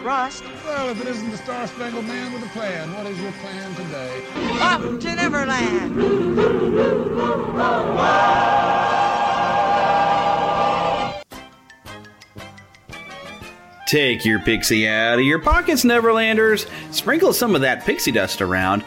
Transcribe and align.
trust. 0.00 0.44
Well, 0.64 0.88
if 0.88 1.00
it 1.00 1.08
isn't 1.08 1.30
the 1.30 1.36
Star 1.36 1.66
Spangled 1.66 2.06
Man 2.06 2.32
with 2.32 2.42
a 2.42 2.48
plan, 2.48 2.92
what 2.94 3.06
is 3.06 3.20
your 3.20 3.32
plan 3.32 3.74
today? 3.74 4.22
Up 4.60 4.80
to 5.00 5.14
Neverland! 5.14 5.96
Take 13.86 14.24
your 14.24 14.38
pixie 14.38 14.86
out 14.86 15.18
of 15.18 15.24
your 15.24 15.40
pockets, 15.40 15.84
Neverlanders. 15.84 16.68
Sprinkle 16.94 17.32
some 17.32 17.56
of 17.56 17.60
that 17.62 17.84
pixie 17.84 18.12
dust 18.12 18.40
around. 18.40 18.84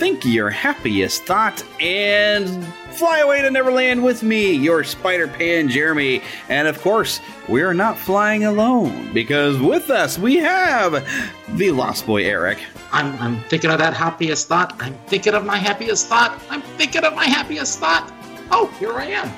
Think 0.00 0.24
your 0.24 0.48
happiest 0.48 1.24
thought 1.24 1.62
and 1.78 2.64
fly 2.92 3.18
away 3.18 3.42
to 3.42 3.50
Neverland 3.50 4.02
with 4.02 4.22
me, 4.22 4.50
your 4.50 4.82
Spider 4.82 5.28
Pan 5.28 5.68
Jeremy. 5.68 6.22
And 6.48 6.66
of 6.66 6.80
course, 6.80 7.20
we're 7.48 7.74
not 7.74 7.98
flying 7.98 8.44
alone 8.44 9.12
because 9.12 9.58
with 9.58 9.90
us 9.90 10.18
we 10.18 10.36
have 10.36 11.06
the 11.50 11.70
Lost 11.72 12.06
Boy 12.06 12.24
Eric. 12.24 12.60
I'm, 12.92 13.14
I'm 13.20 13.42
thinking 13.50 13.70
of 13.70 13.76
that 13.76 13.92
happiest 13.92 14.48
thought. 14.48 14.74
I'm 14.80 14.94
thinking 15.06 15.34
of 15.34 15.44
my 15.44 15.58
happiest 15.58 16.06
thought. 16.06 16.40
I'm 16.48 16.62
thinking 16.62 17.04
of 17.04 17.14
my 17.14 17.26
happiest 17.26 17.78
thought. 17.78 18.10
Oh, 18.50 18.68
here 18.78 18.94
I 18.94 19.04
am. 19.04 19.30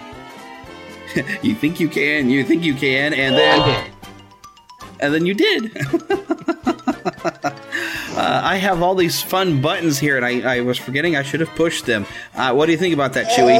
you 1.42 1.56
think 1.56 1.80
you 1.80 1.88
can, 1.88 2.30
you 2.30 2.44
think 2.44 2.62
you 2.62 2.74
can, 2.74 3.12
and 3.14 3.34
then. 3.34 3.60
Oh. 3.60 3.84
And 5.00 5.12
then 5.12 5.26
you 5.26 5.34
did. 5.34 5.76
uh, 8.16 8.40
I 8.44 8.56
have 8.56 8.82
all 8.82 8.94
these 8.94 9.22
fun 9.22 9.60
buttons 9.60 9.98
here, 9.98 10.16
and 10.16 10.24
I, 10.24 10.58
I 10.58 10.60
was 10.60 10.78
forgetting 10.78 11.16
I 11.16 11.22
should 11.22 11.40
have 11.40 11.50
pushed 11.50 11.86
them. 11.86 12.06
Uh, 12.34 12.52
what 12.52 12.66
do 12.66 12.72
you 12.72 12.78
think 12.78 12.94
about 12.94 13.14
that, 13.14 13.26
Chewy? 13.28 13.58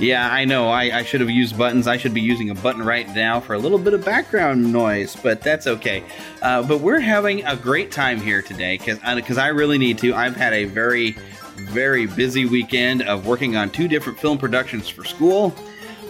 Yeah, 0.00 0.30
I 0.30 0.44
know. 0.44 0.68
I, 0.68 0.98
I, 0.98 1.02
should 1.02 1.20
have 1.20 1.28
used 1.28 1.58
buttons. 1.58 1.88
I 1.88 1.96
should 1.96 2.14
be 2.14 2.20
using 2.20 2.50
a 2.50 2.54
button 2.54 2.84
right 2.84 3.08
now 3.14 3.40
for 3.40 3.54
a 3.54 3.58
little 3.58 3.78
bit 3.78 3.94
of 3.94 4.04
background 4.04 4.72
noise, 4.72 5.16
but 5.16 5.42
that's 5.42 5.66
okay. 5.66 6.04
Uh, 6.40 6.62
but 6.62 6.80
we're 6.80 7.00
having 7.00 7.44
a 7.44 7.56
great 7.56 7.90
time 7.90 8.20
here 8.20 8.40
today 8.40 8.78
because 8.78 9.00
because 9.16 9.38
I 9.38 9.48
really 9.48 9.76
need 9.76 9.98
to. 9.98 10.14
I've 10.14 10.36
had 10.36 10.52
a 10.52 10.64
very 10.64 11.16
very 11.56 12.06
busy 12.06 12.46
weekend 12.46 13.02
of 13.02 13.26
working 13.26 13.56
on 13.56 13.70
two 13.70 13.88
different 13.88 14.18
film 14.20 14.38
productions 14.38 14.88
for 14.88 15.04
school. 15.04 15.52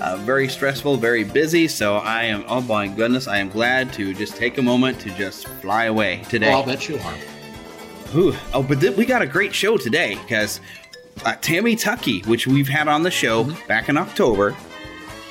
Uh, 0.01 0.17
very 0.19 0.49
stressful, 0.49 0.97
very 0.97 1.25
busy. 1.25 1.67
So 1.67 1.97
I 1.97 2.25
am, 2.25 2.45
oh 2.47 2.61
my 2.61 2.87
goodness, 2.87 3.27
I 3.27 3.39
am 3.39 3.49
glad 3.49 3.93
to 3.95 4.15
just 4.15 4.37
take 4.37 4.59
a 4.59 4.63
moment 4.63 5.01
to 5.01 5.11
just 5.11 5.49
fly 5.49 5.85
away 5.85 6.23
today. 6.29 6.53
Oh, 6.53 6.59
I'll 6.59 6.67
bet 6.67 6.89
you 6.89 6.99
are. 6.99 7.15
Ooh, 8.15 8.35
oh, 8.55 8.63
but 8.63 8.81
th- 8.81 8.97
we 8.97 9.05
got 9.05 9.23
a 9.23 9.27
great 9.27 9.55
show 9.55 9.77
today 9.77 10.15
because 10.15 10.61
uh, 11.25 11.35
Tammy 11.41 11.75
Tucky, 11.77 12.21
which 12.23 12.47
we've 12.47 12.69
had 12.69 12.89
on 12.89 13.03
the 13.03 13.11
show 13.11 13.45
mm-hmm. 13.45 13.67
back 13.67 13.89
in 13.89 13.97
October, 13.97 14.57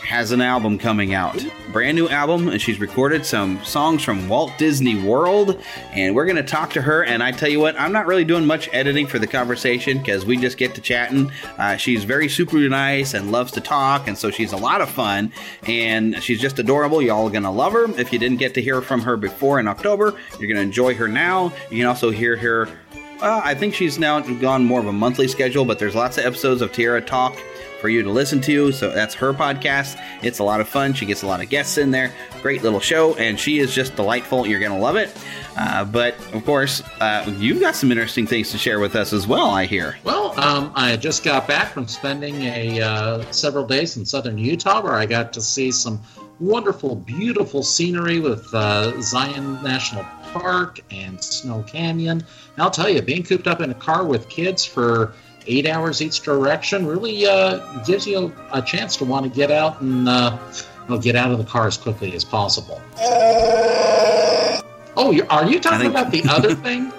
has 0.08 0.32
an 0.32 0.40
album 0.40 0.78
coming 0.78 1.14
out. 1.14 1.46
Brand 1.74 1.98
new 1.98 2.08
album, 2.08 2.48
and 2.48 2.62
she's 2.62 2.80
recorded 2.80 3.26
some 3.26 3.62
songs 3.66 4.02
from 4.02 4.30
Walt 4.30 4.54
Disney 4.58 5.04
World. 5.04 5.62
And 5.92 6.16
we're 6.16 6.24
going 6.24 6.38
to 6.38 6.44
talk 6.44 6.72
to 6.72 6.82
her. 6.82 7.04
And 7.04 7.22
I 7.22 7.34
tell 7.34 7.50
you 7.50 7.60
what, 7.60 7.78
I'm 7.78 7.92
not 7.92 8.06
really 8.06 8.24
doing 8.24 8.46
much 8.46 8.70
editing 8.72 9.06
for 9.06 9.20
the 9.20 9.28
conversation 9.28 9.98
because 9.98 10.26
we 10.26 10.38
just 10.38 10.58
get 10.58 10.74
to 10.76 10.82
chatting. 10.82 11.30
Uh, 11.58 11.76
she's 11.76 12.06
very 12.06 12.30
super 12.30 12.58
nice 12.70 13.14
and 13.14 13.34
loves 13.34 13.52
to 13.52 13.62
talk. 13.62 14.08
And 14.08 14.18
so 14.18 14.32
she's 14.32 14.54
a 14.54 14.58
lot 14.58 14.80
of 14.80 14.90
fun. 14.90 15.34
And 15.64 16.24
she's 16.24 16.40
just 16.40 16.58
adorable. 16.58 17.02
Y'all 17.02 17.28
are 17.28 17.30
going 17.30 17.44
to 17.44 17.50
love 17.50 17.74
her. 17.74 17.92
If 18.00 18.14
you 18.14 18.18
didn't 18.18 18.38
get 18.38 18.54
to 18.54 18.62
hear 18.62 18.82
from 18.82 19.02
her 19.02 19.18
before 19.18 19.60
in 19.60 19.68
October, 19.68 20.18
you're 20.40 20.48
going 20.48 20.56
to 20.56 20.62
enjoy 20.62 20.96
her 20.96 21.10
now. 21.10 21.52
You 21.70 21.80
can 21.80 21.86
also 21.86 22.12
hear 22.12 22.38
her. 22.38 22.70
Uh, 23.22 23.42
I 23.44 23.56
think 23.56 23.74
she's 23.74 24.00
now 24.00 24.22
gone 24.22 24.64
more 24.64 24.80
of 24.80 24.86
a 24.86 24.94
monthly 24.94 25.28
schedule, 25.28 25.66
but 25.66 25.80
there's 25.80 25.96
lots 25.96 26.18
of 26.18 26.26
episodes 26.26 26.62
of 26.62 26.72
Tiara 26.72 27.02
Talk 27.02 27.36
for 27.80 27.90
you 27.90 28.04
to 28.04 28.10
listen 28.10 28.42
to. 28.42 28.72
So 28.72 28.92
that's 28.92 29.14
her 29.16 29.34
podcast. 29.34 30.00
It's 30.24 30.40
a 30.40 30.44
lot 30.44 30.62
of 30.62 30.68
fun. 30.68 30.94
She 30.94 31.06
gets 31.06 31.24
a 31.24 31.28
lot 31.28 31.42
of 31.42 31.50
guests 31.50 31.78
in 31.78 31.92
there. 31.92 32.14
Great 32.42 32.64
little 32.64 32.80
show, 32.80 33.16
and 33.16 33.40
she 33.40 33.60
is 33.60 33.74
just 33.74 33.96
delightful. 33.96 34.48
You're 34.48 34.60
going 34.60 34.72
to 34.72 34.78
love 34.78 34.96
it. 34.96 35.16
Uh, 35.58 35.86
but 35.86 36.16
of 36.34 36.46
course, 36.46 36.82
uh, 37.00 37.32
you've 37.38 37.60
got 37.60 37.76
some 37.76 37.92
interesting 37.92 38.28
things 38.28 38.52
to 38.52 38.58
share 38.58 38.80
with 38.80 38.96
us 38.96 39.14
as 39.14 39.28
well. 39.28 39.50
I 39.50 39.66
hear. 39.66 39.98
Well, 40.04 40.40
um, 40.40 40.72
I 40.76 40.98
just 40.98 41.24
got 41.24 41.48
back 41.48 41.72
from 41.74 41.88
spending 41.88 42.44
a 42.44 42.82
uh, 42.82 43.32
several 43.32 43.66
days 43.66 43.98
in 43.98 44.06
southern 44.06 44.38
Utah, 44.38 44.82
where 44.82 44.94
I 44.94 45.06
got 45.06 45.34
to 45.34 45.42
see 45.42 45.72
some 45.72 46.02
wonderful, 46.40 46.96
beautiful 46.96 47.64
scenery 47.64 48.20
with 48.20 48.54
uh, 48.54 49.00
Zion 49.02 49.62
National 49.64 50.04
Park 50.32 50.80
and 50.92 51.22
Snow 51.24 51.64
Canyon. 51.64 52.20
And 52.20 52.62
I'll 52.64 52.72
tell 52.72 52.90
you, 52.90 53.02
being 53.02 53.24
cooped 53.24 53.48
up 53.48 53.62
in 53.62 53.72
a 53.72 53.76
car 53.76 54.06
with 54.06 54.30
kids 54.30 54.64
for 54.66 55.14
eight 55.48 55.66
hours 55.66 56.02
each 56.02 56.22
direction 56.22 56.86
really 56.86 57.26
uh, 57.26 57.58
gives 57.84 58.06
you 58.06 58.34
a, 58.52 58.60
a, 58.60 58.62
chance 58.62 58.96
to 58.98 59.06
want 59.06 59.24
to 59.24 59.30
get 59.30 59.52
out 59.52 59.82
and 59.82 60.08
uh, 60.08 60.38
well, 60.88 61.00
get 61.00 61.16
out 61.16 61.32
of 61.32 61.38
the 61.38 61.44
car 61.44 61.68
as 61.68 61.78
quickly 61.78 62.14
as 62.16 62.24
possible. 62.24 62.82
Oh, 65.00 65.16
are 65.30 65.46
you 65.46 65.60
talking 65.60 65.80
think... 65.80 65.92
about 65.92 66.12
the 66.12 66.24
other 66.28 66.56
thing? 66.56 66.92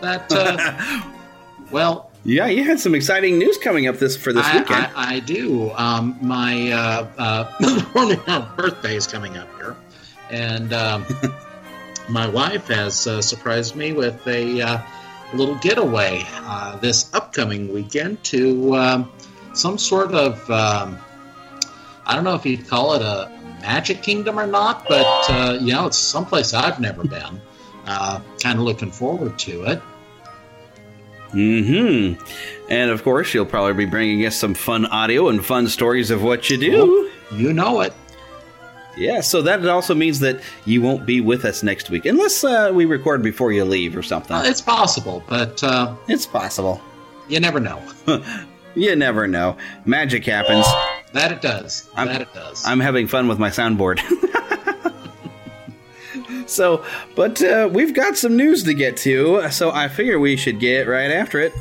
that, 0.00 0.30
uh, 0.32 1.02
well, 1.70 2.10
yeah, 2.24 2.46
you 2.46 2.64
had 2.64 2.80
some 2.80 2.94
exciting 2.94 3.38
news 3.38 3.58
coming 3.58 3.86
up 3.86 3.96
this 3.96 4.16
for 4.16 4.32
this 4.32 4.44
I, 4.44 4.58
weekend. 4.58 4.86
I, 4.94 5.14
I 5.14 5.20
do. 5.20 5.70
Um, 5.72 6.18
my 6.20 6.70
uh, 6.72 7.06
uh, 7.18 8.46
birthday 8.56 8.96
is 8.96 9.06
coming 9.06 9.36
up 9.36 9.48
here, 9.56 9.76
and 10.30 10.72
um, 10.72 11.06
my 12.08 12.28
wife 12.28 12.66
has 12.68 13.06
uh, 13.06 13.22
surprised 13.22 13.76
me 13.76 13.92
with 13.92 14.26
a 14.26 14.60
uh, 14.60 14.82
little 15.34 15.56
getaway 15.56 16.22
uh, 16.26 16.76
this 16.78 17.12
upcoming 17.14 17.72
weekend 17.72 18.22
to 18.24 18.74
um, 18.74 19.12
some 19.54 19.78
sort 19.78 20.14
of 20.14 20.50
um, 20.50 20.98
I 22.06 22.14
don't 22.14 22.24
know 22.24 22.34
if 22.34 22.46
you'd 22.46 22.66
call 22.66 22.94
it 22.94 23.02
a 23.02 23.30
Magic 23.60 24.02
Kingdom 24.02 24.38
or 24.38 24.46
not, 24.46 24.86
but 24.88 25.06
uh, 25.30 25.58
you 25.60 25.72
know 25.72 25.86
it's 25.86 25.98
someplace 25.98 26.54
I've 26.54 26.80
never 26.80 27.04
been. 27.04 27.40
Uh, 27.86 28.20
kind 28.42 28.58
of 28.58 28.64
looking 28.64 28.90
forward 28.90 29.38
to 29.38 29.64
it. 29.64 29.78
Hmm. 31.30 32.14
And 32.70 32.90
of 32.90 33.02
course, 33.02 33.32
you'll 33.32 33.46
probably 33.46 33.72
be 33.72 33.90
bringing 33.90 34.24
us 34.26 34.36
some 34.36 34.54
fun 34.54 34.86
audio 34.86 35.28
and 35.28 35.44
fun 35.44 35.68
stories 35.68 36.10
of 36.10 36.22
what 36.22 36.50
you 36.50 36.58
do. 36.58 37.10
you 37.32 37.52
know 37.52 37.80
it. 37.80 37.94
Yeah, 38.98 39.20
so 39.20 39.42
that 39.42 39.64
also 39.66 39.94
means 39.94 40.18
that 40.20 40.40
you 40.64 40.82
won't 40.82 41.06
be 41.06 41.20
with 41.20 41.44
us 41.44 41.62
next 41.62 41.88
week, 41.88 42.04
unless 42.04 42.42
uh, 42.42 42.72
we 42.74 42.84
record 42.84 43.22
before 43.22 43.52
you 43.52 43.64
leave 43.64 43.96
or 43.96 44.02
something. 44.02 44.36
Uh, 44.36 44.42
it's 44.44 44.60
possible, 44.60 45.22
but 45.28 45.62
uh, 45.62 45.94
it's 46.08 46.26
possible. 46.26 46.80
You 47.28 47.38
never 47.38 47.60
know. 47.60 47.80
you 48.74 48.96
never 48.96 49.28
know. 49.28 49.56
Magic 49.84 50.24
happens. 50.24 50.66
That 51.12 51.30
it 51.30 51.40
does. 51.40 51.88
I'm, 51.94 52.08
that 52.08 52.22
it 52.22 52.34
does. 52.34 52.64
I'm 52.66 52.80
having 52.80 53.06
fun 53.06 53.28
with 53.28 53.38
my 53.38 53.50
soundboard. 53.50 54.00
so, 56.48 56.84
but 57.14 57.40
uh, 57.40 57.68
we've 57.72 57.94
got 57.94 58.16
some 58.16 58.36
news 58.36 58.64
to 58.64 58.74
get 58.74 58.96
to, 58.98 59.48
so 59.50 59.70
I 59.70 59.86
figure 59.86 60.18
we 60.18 60.36
should 60.36 60.58
get 60.58 60.88
right 60.88 61.12
after 61.12 61.38
it. 61.38 61.52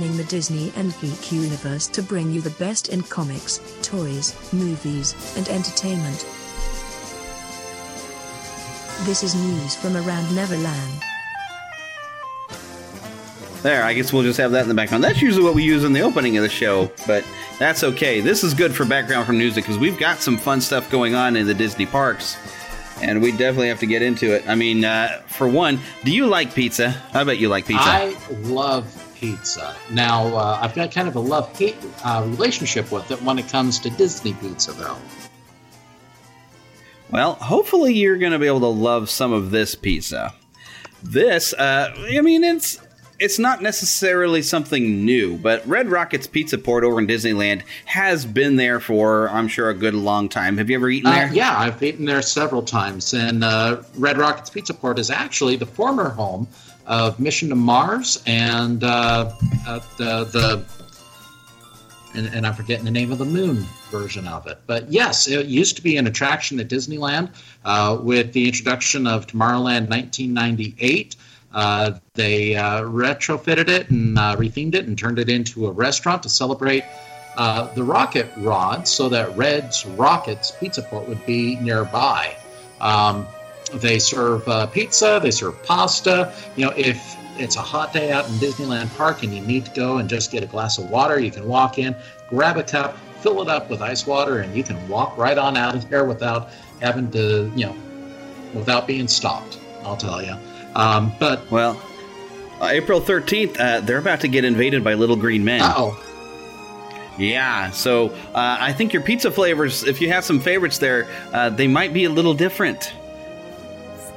Spanning 0.00 0.16
the 0.16 0.24
Disney 0.24 0.72
and 0.76 0.98
geek 1.00 1.30
universe 1.30 1.86
to 1.86 2.02
bring 2.02 2.30
you 2.32 2.40
the 2.40 2.50
best 2.50 2.88
in 2.88 3.02
comics, 3.02 3.60
toys, 3.82 4.34
movies, 4.50 5.14
and 5.36 5.46
entertainment. 5.48 6.24
This 9.04 9.22
is 9.22 9.34
news 9.34 9.76
from 9.76 9.96
around 9.98 10.34
Neverland. 10.34 11.02
There, 13.62 13.82
I 13.82 13.92
guess 13.92 14.10
we'll 14.10 14.22
just 14.22 14.38
have 14.38 14.52
that 14.52 14.62
in 14.62 14.68
the 14.68 14.74
background. 14.74 15.04
That's 15.04 15.20
usually 15.20 15.44
what 15.44 15.54
we 15.54 15.64
use 15.64 15.84
in 15.84 15.92
the 15.92 16.00
opening 16.00 16.38
of 16.38 16.42
the 16.42 16.48
show, 16.48 16.90
but 17.06 17.22
that's 17.58 17.84
okay. 17.84 18.20
This 18.20 18.42
is 18.42 18.54
good 18.54 18.74
for 18.74 18.86
background 18.86 19.26
from 19.26 19.36
music 19.36 19.64
because 19.64 19.78
we've 19.78 19.98
got 19.98 20.20
some 20.20 20.38
fun 20.38 20.62
stuff 20.62 20.90
going 20.90 21.14
on 21.14 21.36
in 21.36 21.46
the 21.46 21.52
Disney 21.52 21.84
parks, 21.84 22.38
and 23.02 23.20
we 23.20 23.32
definitely 23.32 23.68
have 23.68 23.80
to 23.80 23.86
get 23.86 24.00
into 24.00 24.34
it. 24.34 24.48
I 24.48 24.54
mean, 24.54 24.82
uh, 24.82 25.20
for 25.26 25.46
one, 25.46 25.78
do 26.04 26.10
you 26.10 26.26
like 26.26 26.54
pizza? 26.54 27.02
I 27.12 27.22
bet 27.24 27.36
you 27.36 27.50
like 27.50 27.66
pizza. 27.66 27.84
I 27.84 28.16
love 28.44 29.09
pizza. 29.20 29.76
Now, 29.90 30.26
uh, 30.34 30.58
I've 30.62 30.74
got 30.74 30.90
kind 30.90 31.06
of 31.06 31.14
a 31.14 31.20
love 31.20 31.56
hate 31.56 31.76
uh, 32.04 32.24
relationship 32.26 32.90
with 32.90 33.10
it 33.10 33.22
when 33.22 33.38
it 33.38 33.48
comes 33.48 33.78
to 33.80 33.90
Disney 33.90 34.32
pizza, 34.32 34.72
though. 34.72 34.96
Well, 37.10 37.34
hopefully 37.34 37.94
you're 37.94 38.16
going 38.16 38.32
to 38.32 38.38
be 38.38 38.46
able 38.46 38.60
to 38.60 38.66
love 38.66 39.10
some 39.10 39.32
of 39.32 39.50
this 39.50 39.74
pizza. 39.74 40.32
This, 41.02 41.52
uh, 41.52 41.94
I 41.96 42.20
mean, 42.20 42.44
it's 42.44 42.80
it's 43.18 43.38
not 43.38 43.60
necessarily 43.60 44.40
something 44.40 45.04
new, 45.04 45.36
but 45.36 45.66
Redd 45.66 45.88
Rockett's 45.90 46.26
Pizza 46.26 46.56
Port 46.56 46.84
over 46.84 46.98
in 46.98 47.06
Disneyland 47.06 47.62
has 47.84 48.24
been 48.24 48.56
there 48.56 48.80
for, 48.80 49.28
I'm 49.28 49.46
sure, 49.46 49.68
a 49.68 49.74
good 49.74 49.94
long 49.94 50.30
time. 50.30 50.56
Have 50.56 50.70
you 50.70 50.76
ever 50.76 50.88
eaten 50.88 51.10
there? 51.10 51.26
Uh, 51.26 51.32
yeah, 51.32 51.58
I've 51.58 51.82
eaten 51.82 52.06
there 52.06 52.22
several 52.22 52.62
times. 52.62 53.12
And 53.12 53.44
uh, 53.44 53.82
Redd 53.96 54.16
Rockett's 54.16 54.48
Pizza 54.48 54.72
Port 54.72 54.98
is 54.98 55.10
actually 55.10 55.56
the 55.56 55.66
former 55.66 56.08
home 56.08 56.48
of 56.90 57.20
Mission 57.20 57.48
to 57.48 57.54
Mars 57.54 58.20
and 58.26 58.82
uh, 58.82 59.32
uh, 59.66 59.80
the 59.96 60.24
the 60.24 60.64
and, 62.14 62.26
and, 62.34 62.44
I'm 62.44 62.54
forgetting 62.54 62.84
the 62.84 62.90
name 62.90 63.12
of 63.12 63.18
the 63.18 63.24
moon 63.24 63.64
version 63.92 64.26
of 64.26 64.48
it. 64.48 64.58
But 64.66 64.90
yes, 64.90 65.28
it 65.28 65.46
used 65.46 65.76
to 65.76 65.82
be 65.82 65.96
an 65.96 66.08
attraction 66.08 66.58
at 66.58 66.66
Disneyland. 66.66 67.30
Uh, 67.64 67.98
with 68.02 68.32
the 68.32 68.48
introduction 68.48 69.06
of 69.06 69.28
Tomorrowland 69.28 69.88
1998, 69.88 71.14
uh, 71.54 71.92
they 72.14 72.56
uh, 72.56 72.82
retrofitted 72.82 73.68
it 73.68 73.88
and 73.90 74.18
uh, 74.18 74.34
rethemed 74.34 74.74
it 74.74 74.86
and 74.86 74.98
turned 74.98 75.20
it 75.20 75.28
into 75.28 75.68
a 75.68 75.70
restaurant 75.70 76.24
to 76.24 76.28
celebrate 76.28 76.82
the 77.36 77.84
rocket 77.84 78.28
rod, 78.38 78.88
so 78.88 79.08
that 79.08 79.34
Red's 79.36 79.86
Rockets 79.86 80.50
Pizza 80.58 80.82
Port 80.82 81.08
would 81.08 81.24
be 81.24 81.54
nearby. 81.60 82.36
Um, 82.80 83.28
they 83.74 83.98
serve 83.98 84.46
uh, 84.48 84.66
pizza, 84.66 85.20
they 85.22 85.30
serve 85.30 85.62
pasta. 85.62 86.32
You 86.56 86.66
know, 86.66 86.72
if 86.76 87.16
it's 87.38 87.56
a 87.56 87.62
hot 87.62 87.92
day 87.92 88.12
out 88.12 88.26
in 88.28 88.34
Disneyland 88.34 88.94
Park 88.96 89.22
and 89.22 89.34
you 89.34 89.40
need 89.40 89.64
to 89.66 89.70
go 89.72 89.98
and 89.98 90.08
just 90.08 90.30
get 90.30 90.42
a 90.42 90.46
glass 90.46 90.78
of 90.78 90.90
water, 90.90 91.18
you 91.18 91.30
can 91.30 91.46
walk 91.46 91.78
in, 91.78 91.94
grab 92.28 92.56
a 92.56 92.62
cup, 92.62 92.96
fill 93.20 93.40
it 93.42 93.48
up 93.48 93.70
with 93.70 93.80
ice 93.80 94.06
water, 94.06 94.40
and 94.40 94.54
you 94.54 94.62
can 94.62 94.88
walk 94.88 95.16
right 95.16 95.38
on 95.38 95.56
out 95.56 95.74
of 95.74 95.88
there 95.88 96.04
without 96.04 96.50
having 96.80 97.10
to, 97.12 97.50
you 97.54 97.66
know, 97.66 97.76
without 98.54 98.86
being 98.86 99.08
stopped. 99.08 99.58
I'll 99.84 99.96
tell 99.96 100.22
you. 100.22 100.34
Um, 100.74 101.12
but 101.18 101.50
well, 101.50 101.80
uh, 102.60 102.66
April 102.66 103.00
thirteenth, 103.00 103.58
uh, 103.58 103.80
they're 103.80 103.98
about 103.98 104.20
to 104.20 104.28
get 104.28 104.44
invaded 104.44 104.84
by 104.84 104.94
little 104.94 105.16
green 105.16 105.44
men. 105.44 105.62
Oh. 105.62 106.02
Yeah, 107.18 107.70
so 107.70 108.10
uh, 108.34 108.56
I 108.60 108.72
think 108.72 108.94
your 108.94 109.02
pizza 109.02 109.30
flavors, 109.30 109.84
if 109.84 110.00
you 110.00 110.08
have 110.10 110.24
some 110.24 110.40
favorites 110.40 110.78
there, 110.78 111.06
uh, 111.34 111.50
they 111.50 111.68
might 111.68 111.92
be 111.92 112.04
a 112.04 112.10
little 112.10 112.32
different 112.32 112.94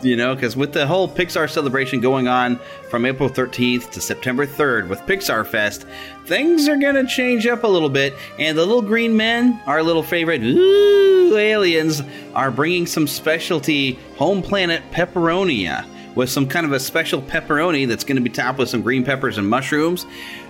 you 0.04 0.16
know, 0.16 0.36
because 0.36 0.56
with 0.56 0.74
the 0.74 0.86
whole 0.86 1.08
Pixar 1.08 1.50
celebration 1.50 2.00
going 2.00 2.28
on 2.28 2.60
from 2.90 3.06
April 3.06 3.30
13th 3.30 3.92
to 3.92 4.02
September 4.02 4.46
3rd 4.46 4.88
with 4.88 5.00
Pixar 5.02 5.46
Fest, 5.46 5.86
things 6.26 6.68
are 6.68 6.78
going 6.78 6.96
to 6.96 7.06
change 7.06 7.48
up 7.48 7.64
a 7.64 7.68
little 7.68 7.90
bit. 7.90 8.14
And 8.40 8.58
the 8.58 8.66
little 8.66 8.82
green 8.82 9.16
men, 9.16 9.62
our 9.66 9.82
little 9.84 10.04
favorite 10.04 10.42
ooh, 10.42 11.38
aliens, 11.38 12.02
are 12.34 12.52
bringing 12.52 12.86
some 12.86 13.08
specialty 13.08 13.94
home 14.18 14.42
planet 14.42 14.84
pepperonia 14.92 15.86
with 16.16 16.30
some 16.30 16.48
kind 16.48 16.66
of 16.66 16.72
a 16.72 16.80
special 16.80 17.22
pepperoni 17.22 17.88
that's 17.88 18.04
going 18.04 18.16
to 18.18 18.22
be 18.22 18.30
topped 18.30 18.60
with 18.60 18.70
some 18.70 18.82
green 18.82 19.04
peppers 19.04 19.38
and 19.38 19.50
mushrooms. 19.50 20.06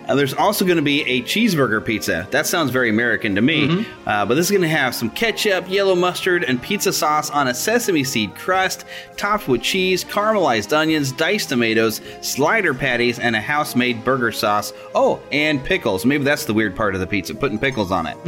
Uh, 0.07 0.15
there's 0.15 0.33
also 0.33 0.65
going 0.65 0.77
to 0.77 0.83
be 0.83 1.01
a 1.03 1.22
cheeseburger 1.22 1.83
pizza. 1.83 2.27
That 2.31 2.45
sounds 2.45 2.72
very 2.72 2.89
American 2.89 3.36
to 3.36 3.41
me. 3.41 3.67
Mm-hmm. 3.67 4.10
Uh, 4.10 4.25
but 4.25 4.36
this 4.36 4.48
is 4.48 4.51
going 4.51 4.63
to 4.63 4.67
have 4.67 4.93
some 4.93 5.10
ketchup, 5.10 5.69
yellow 5.69 5.95
mustard, 5.95 6.43
and 6.43 6.62
pizza 6.62 6.91
sauce 6.91 7.29
on 7.29 7.48
a 7.48 7.53
sesame 7.53 8.03
seed 8.03 8.36
crust, 8.36 8.86
topped 9.17 9.48
with 9.48 9.62
cheese, 9.62 10.03
caramelized 10.03 10.75
onions, 10.75 11.12
diced 11.12 11.50
tomatoes, 11.50 12.01
slider 12.22 12.74
patties, 12.74 13.19
and 13.19 13.36
a 13.36 13.41
house 13.41 13.75
made 13.75 14.03
burger 14.03 14.31
sauce. 14.31 14.74
Oh, 14.93 15.22
and 15.31 15.63
pickles. 15.63 16.05
Maybe 16.05 16.24
that's 16.24 16.45
the 16.45 16.53
weird 16.53 16.75
part 16.75 16.95
of 16.95 17.01
the 17.01 17.07
pizza, 17.07 17.33
putting 17.36 17.60
pickles 17.60 17.91
on 17.91 18.07
it. 18.07 18.17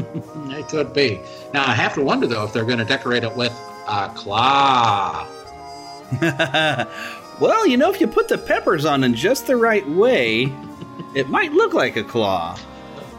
it 0.51 0.67
could 0.67 0.93
be. 0.93 1.19
Now, 1.53 1.63
I 1.67 1.73
have 1.73 1.93
to 1.95 2.01
wonder, 2.01 2.27
though, 2.27 2.45
if 2.45 2.53
they're 2.53 2.65
going 2.65 2.79
to 2.79 2.85
decorate 2.85 3.23
it 3.23 3.35
with 3.35 3.53
a 3.87 4.11
claw. 4.15 5.27
well, 7.39 7.67
you 7.67 7.77
know, 7.77 7.91
if 7.91 7.99
you 7.99 8.07
put 8.07 8.27
the 8.27 8.37
peppers 8.37 8.85
on 8.85 9.03
in 9.03 9.13
just 9.13 9.47
the 9.47 9.55
right 9.55 9.87
way 9.89 10.45
it 11.13 11.29
might 11.29 11.53
look 11.53 11.73
like 11.73 11.95
a 11.95 12.03
claw. 12.03 12.57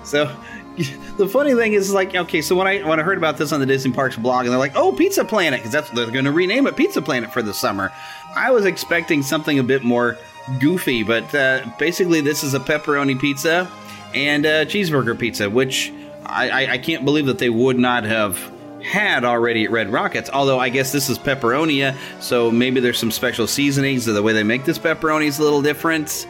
So 0.04 0.30
the 1.16 1.26
funny 1.26 1.54
thing 1.54 1.72
is 1.72 1.92
like 1.92 2.14
okay 2.14 2.42
so 2.42 2.54
when 2.54 2.66
i 2.66 2.82
when 2.86 3.00
i 3.00 3.02
heard 3.02 3.16
about 3.16 3.38
this 3.38 3.50
on 3.50 3.60
the 3.60 3.66
disney 3.66 3.92
parks 3.92 4.16
blog 4.16 4.44
and 4.44 4.52
they're 4.52 4.58
like 4.58 4.76
oh 4.76 4.92
pizza 4.92 5.24
planet 5.24 5.58
because 5.58 5.72
that's 5.72 5.88
they're 5.90 6.10
going 6.10 6.26
to 6.26 6.32
rename 6.32 6.66
it 6.66 6.76
pizza 6.76 7.00
planet 7.00 7.32
for 7.32 7.40
the 7.40 7.54
summer 7.54 7.90
i 8.34 8.50
was 8.50 8.66
expecting 8.66 9.22
something 9.22 9.58
a 9.58 9.62
bit 9.62 9.82
more 9.82 10.18
goofy 10.60 11.02
but 11.02 11.34
uh, 11.34 11.64
basically 11.78 12.20
this 12.20 12.44
is 12.44 12.52
a 12.52 12.60
pepperoni 12.60 13.18
pizza 13.18 13.70
and 14.14 14.44
a 14.44 14.66
cheeseburger 14.66 15.18
pizza 15.18 15.48
which 15.48 15.92
I, 16.26 16.50
I, 16.50 16.72
I 16.72 16.78
can't 16.78 17.04
believe 17.04 17.26
that 17.26 17.38
they 17.38 17.50
would 17.50 17.78
not 17.78 18.04
have 18.04 18.38
had 18.82 19.24
already 19.24 19.64
at 19.64 19.70
red 19.70 19.88
rockets 19.88 20.28
although 20.30 20.58
i 20.58 20.68
guess 20.68 20.92
this 20.92 21.08
is 21.08 21.18
pepperonia 21.18 21.96
so 22.20 22.50
maybe 22.50 22.80
there's 22.80 22.98
some 22.98 23.10
special 23.10 23.46
seasonings 23.46 24.06
or 24.06 24.12
the 24.12 24.22
way 24.22 24.34
they 24.34 24.42
make 24.42 24.66
this 24.66 24.78
pepperoni 24.78 25.26
is 25.26 25.38
a 25.38 25.42
little 25.42 25.62
different 25.62 26.28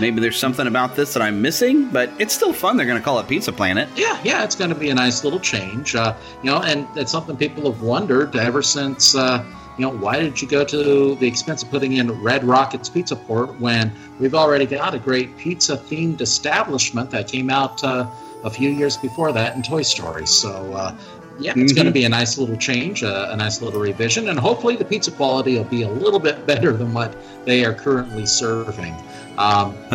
maybe 0.00 0.20
there's 0.20 0.38
something 0.38 0.66
about 0.66 0.96
this 0.96 1.12
that 1.14 1.22
I'm 1.22 1.40
missing, 1.40 1.88
but 1.90 2.10
it's 2.18 2.34
still 2.34 2.52
fun. 2.52 2.76
They're 2.76 2.86
going 2.86 2.98
to 2.98 3.04
call 3.04 3.18
it 3.18 3.28
Pizza 3.28 3.52
Planet. 3.52 3.88
Yeah, 3.96 4.20
yeah, 4.24 4.44
it's 4.44 4.54
going 4.54 4.70
to 4.70 4.76
be 4.76 4.90
a 4.90 4.94
nice 4.94 5.24
little 5.24 5.40
change. 5.40 5.94
Uh, 5.94 6.14
you 6.42 6.50
know, 6.50 6.62
and 6.62 6.86
it's 6.96 7.12
something 7.12 7.36
people 7.36 7.70
have 7.70 7.82
wondered 7.82 8.36
ever 8.36 8.62
since. 8.62 9.14
Uh, 9.14 9.44
you 9.78 9.84
know, 9.84 9.96
why 9.96 10.18
did 10.18 10.42
you 10.42 10.48
go 10.48 10.64
to 10.64 11.14
the 11.14 11.26
expense 11.26 11.62
of 11.62 11.70
putting 11.70 11.94
in 11.94 12.10
Redd 12.20 12.42
Rockett's 12.42 12.88
Pizza 12.88 13.14
Port 13.14 13.58
when 13.60 13.92
we've 14.18 14.34
already 14.34 14.66
got 14.66 14.92
a 14.92 14.98
great 14.98 15.36
pizza 15.38 15.76
themed 15.76 16.20
establishment 16.20 17.10
that 17.12 17.28
came 17.28 17.48
out 17.48 17.82
uh, 17.84 18.10
a 18.42 18.50
few 18.50 18.70
years 18.70 18.96
before 18.96 19.32
that 19.32 19.54
in 19.54 19.62
Toy 19.62 19.82
Story? 19.82 20.26
So, 20.26 20.72
uh, 20.72 20.96
yeah, 21.38 21.52
it's 21.52 21.60
mm-hmm. 21.60 21.76
going 21.76 21.86
to 21.86 21.92
be 21.92 22.04
a 22.04 22.08
nice 22.08 22.36
little 22.36 22.56
change, 22.56 23.04
uh, 23.04 23.28
a 23.30 23.36
nice 23.36 23.62
little 23.62 23.80
revision, 23.80 24.28
and 24.28 24.38
hopefully 24.38 24.74
the 24.74 24.84
pizza 24.84 25.12
quality 25.12 25.56
will 25.56 25.64
be 25.64 25.82
a 25.82 25.88
little 25.88 26.18
bit 26.18 26.44
better 26.46 26.72
than 26.72 26.92
what 26.92 27.16
they 27.44 27.64
are 27.64 27.72
currently 27.72 28.26
serving. 28.26 28.94
Um, 29.38 29.72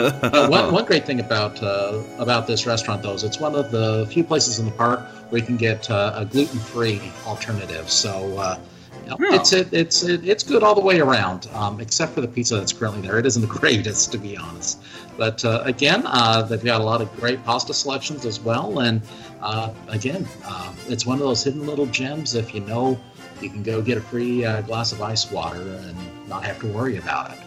one, 0.50 0.71
one, 0.71 0.85
great 0.85 1.05
thing 1.05 1.19
about 1.19 1.62
uh, 1.62 2.01
about 2.17 2.47
this 2.47 2.65
restaurant, 2.65 3.03
though, 3.03 3.13
is 3.13 3.25
it's 3.25 3.41
one 3.41 3.55
of 3.55 3.71
the 3.71 4.07
few 4.09 4.23
places 4.23 4.57
in 4.57 4.65
the 4.65 4.71
park 4.71 5.01
where 5.29 5.41
you 5.41 5.45
can 5.45 5.57
get 5.57 5.91
uh, 5.91 6.13
a 6.15 6.25
gluten 6.25 6.59
free 6.59 7.01
alternative. 7.25 7.89
So. 7.89 8.38
Uh, 8.38 8.59
you 9.03 9.09
know, 9.09 9.17
oh. 9.19 9.33
It's 9.33 9.51
it, 9.51 9.73
it's 9.73 10.03
it, 10.03 10.25
it's 10.25 10.43
good 10.43 10.63
all 10.63 10.75
the 10.75 10.81
way 10.81 11.01
around, 11.01 11.50
um, 11.53 11.81
except 11.81 12.13
for 12.13 12.21
the 12.21 12.27
pizza 12.27 12.55
that's 12.55 12.71
currently 12.71 13.01
there. 13.05 13.19
It 13.19 13.25
isn't 13.25 13.41
the 13.41 13.47
greatest, 13.59 14.13
to 14.13 14.17
be 14.17 14.38
honest. 14.38 14.81
But 15.17 15.43
uh, 15.43 15.62
again, 15.65 16.03
uh, 16.05 16.43
they've 16.43 16.63
got 16.63 16.79
a 16.79 16.83
lot 16.85 17.01
of 17.01 17.13
great 17.17 17.43
pasta 17.43 17.73
selections 17.73 18.25
as 18.25 18.39
well, 18.39 18.79
and 18.79 19.01
uh, 19.41 19.73
again, 19.89 20.25
uh, 20.45 20.73
it's 20.88 21.05
one 21.05 21.15
of 21.15 21.23
those 21.25 21.43
hidden 21.43 21.65
little 21.65 21.85
gems. 21.88 22.33
If 22.33 22.55
you 22.55 22.62
know, 22.62 22.97
you 23.41 23.50
can 23.50 23.62
go 23.62 23.81
get 23.81 23.97
a 23.97 24.01
free 24.01 24.45
uh, 24.45 24.62
glass 24.62 24.93
of 24.93 25.01
ice 25.01 25.29
water 25.29 25.62
and 25.62 25.97
not 26.29 26.45
have 26.45 26.59
to 26.62 26.67
worry 26.67 26.95
about 26.95 27.31
it. 27.31 27.42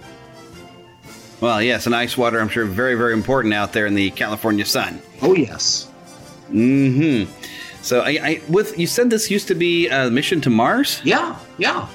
Well, 1.40 1.62
yes, 1.62 1.87
and 1.87 1.95
ice 1.95 2.16
water, 2.16 2.40
I'm 2.40 2.49
sure, 2.49 2.64
very, 2.64 2.95
very 2.95 3.12
important 3.12 3.52
out 3.52 3.73
there 3.73 3.87
in 3.87 3.95
the 3.95 4.11
California 4.11 4.64
sun. 4.64 5.02
Oh, 5.21 5.35
yes. 5.35 5.90
Mm-hmm. 6.50 7.31
So, 7.83 8.00
I, 8.00 8.11
I 8.11 8.43
with 8.49 8.78
you 8.78 8.87
said 8.87 9.11
this 9.11 9.31
used 9.31 9.49
to 9.49 9.55
be 9.55 9.88
a 9.88 10.11
mission 10.11 10.40
to 10.43 10.50
Mars. 10.50 11.00
Yeah, 11.05 11.38
yeah. 11.59 11.88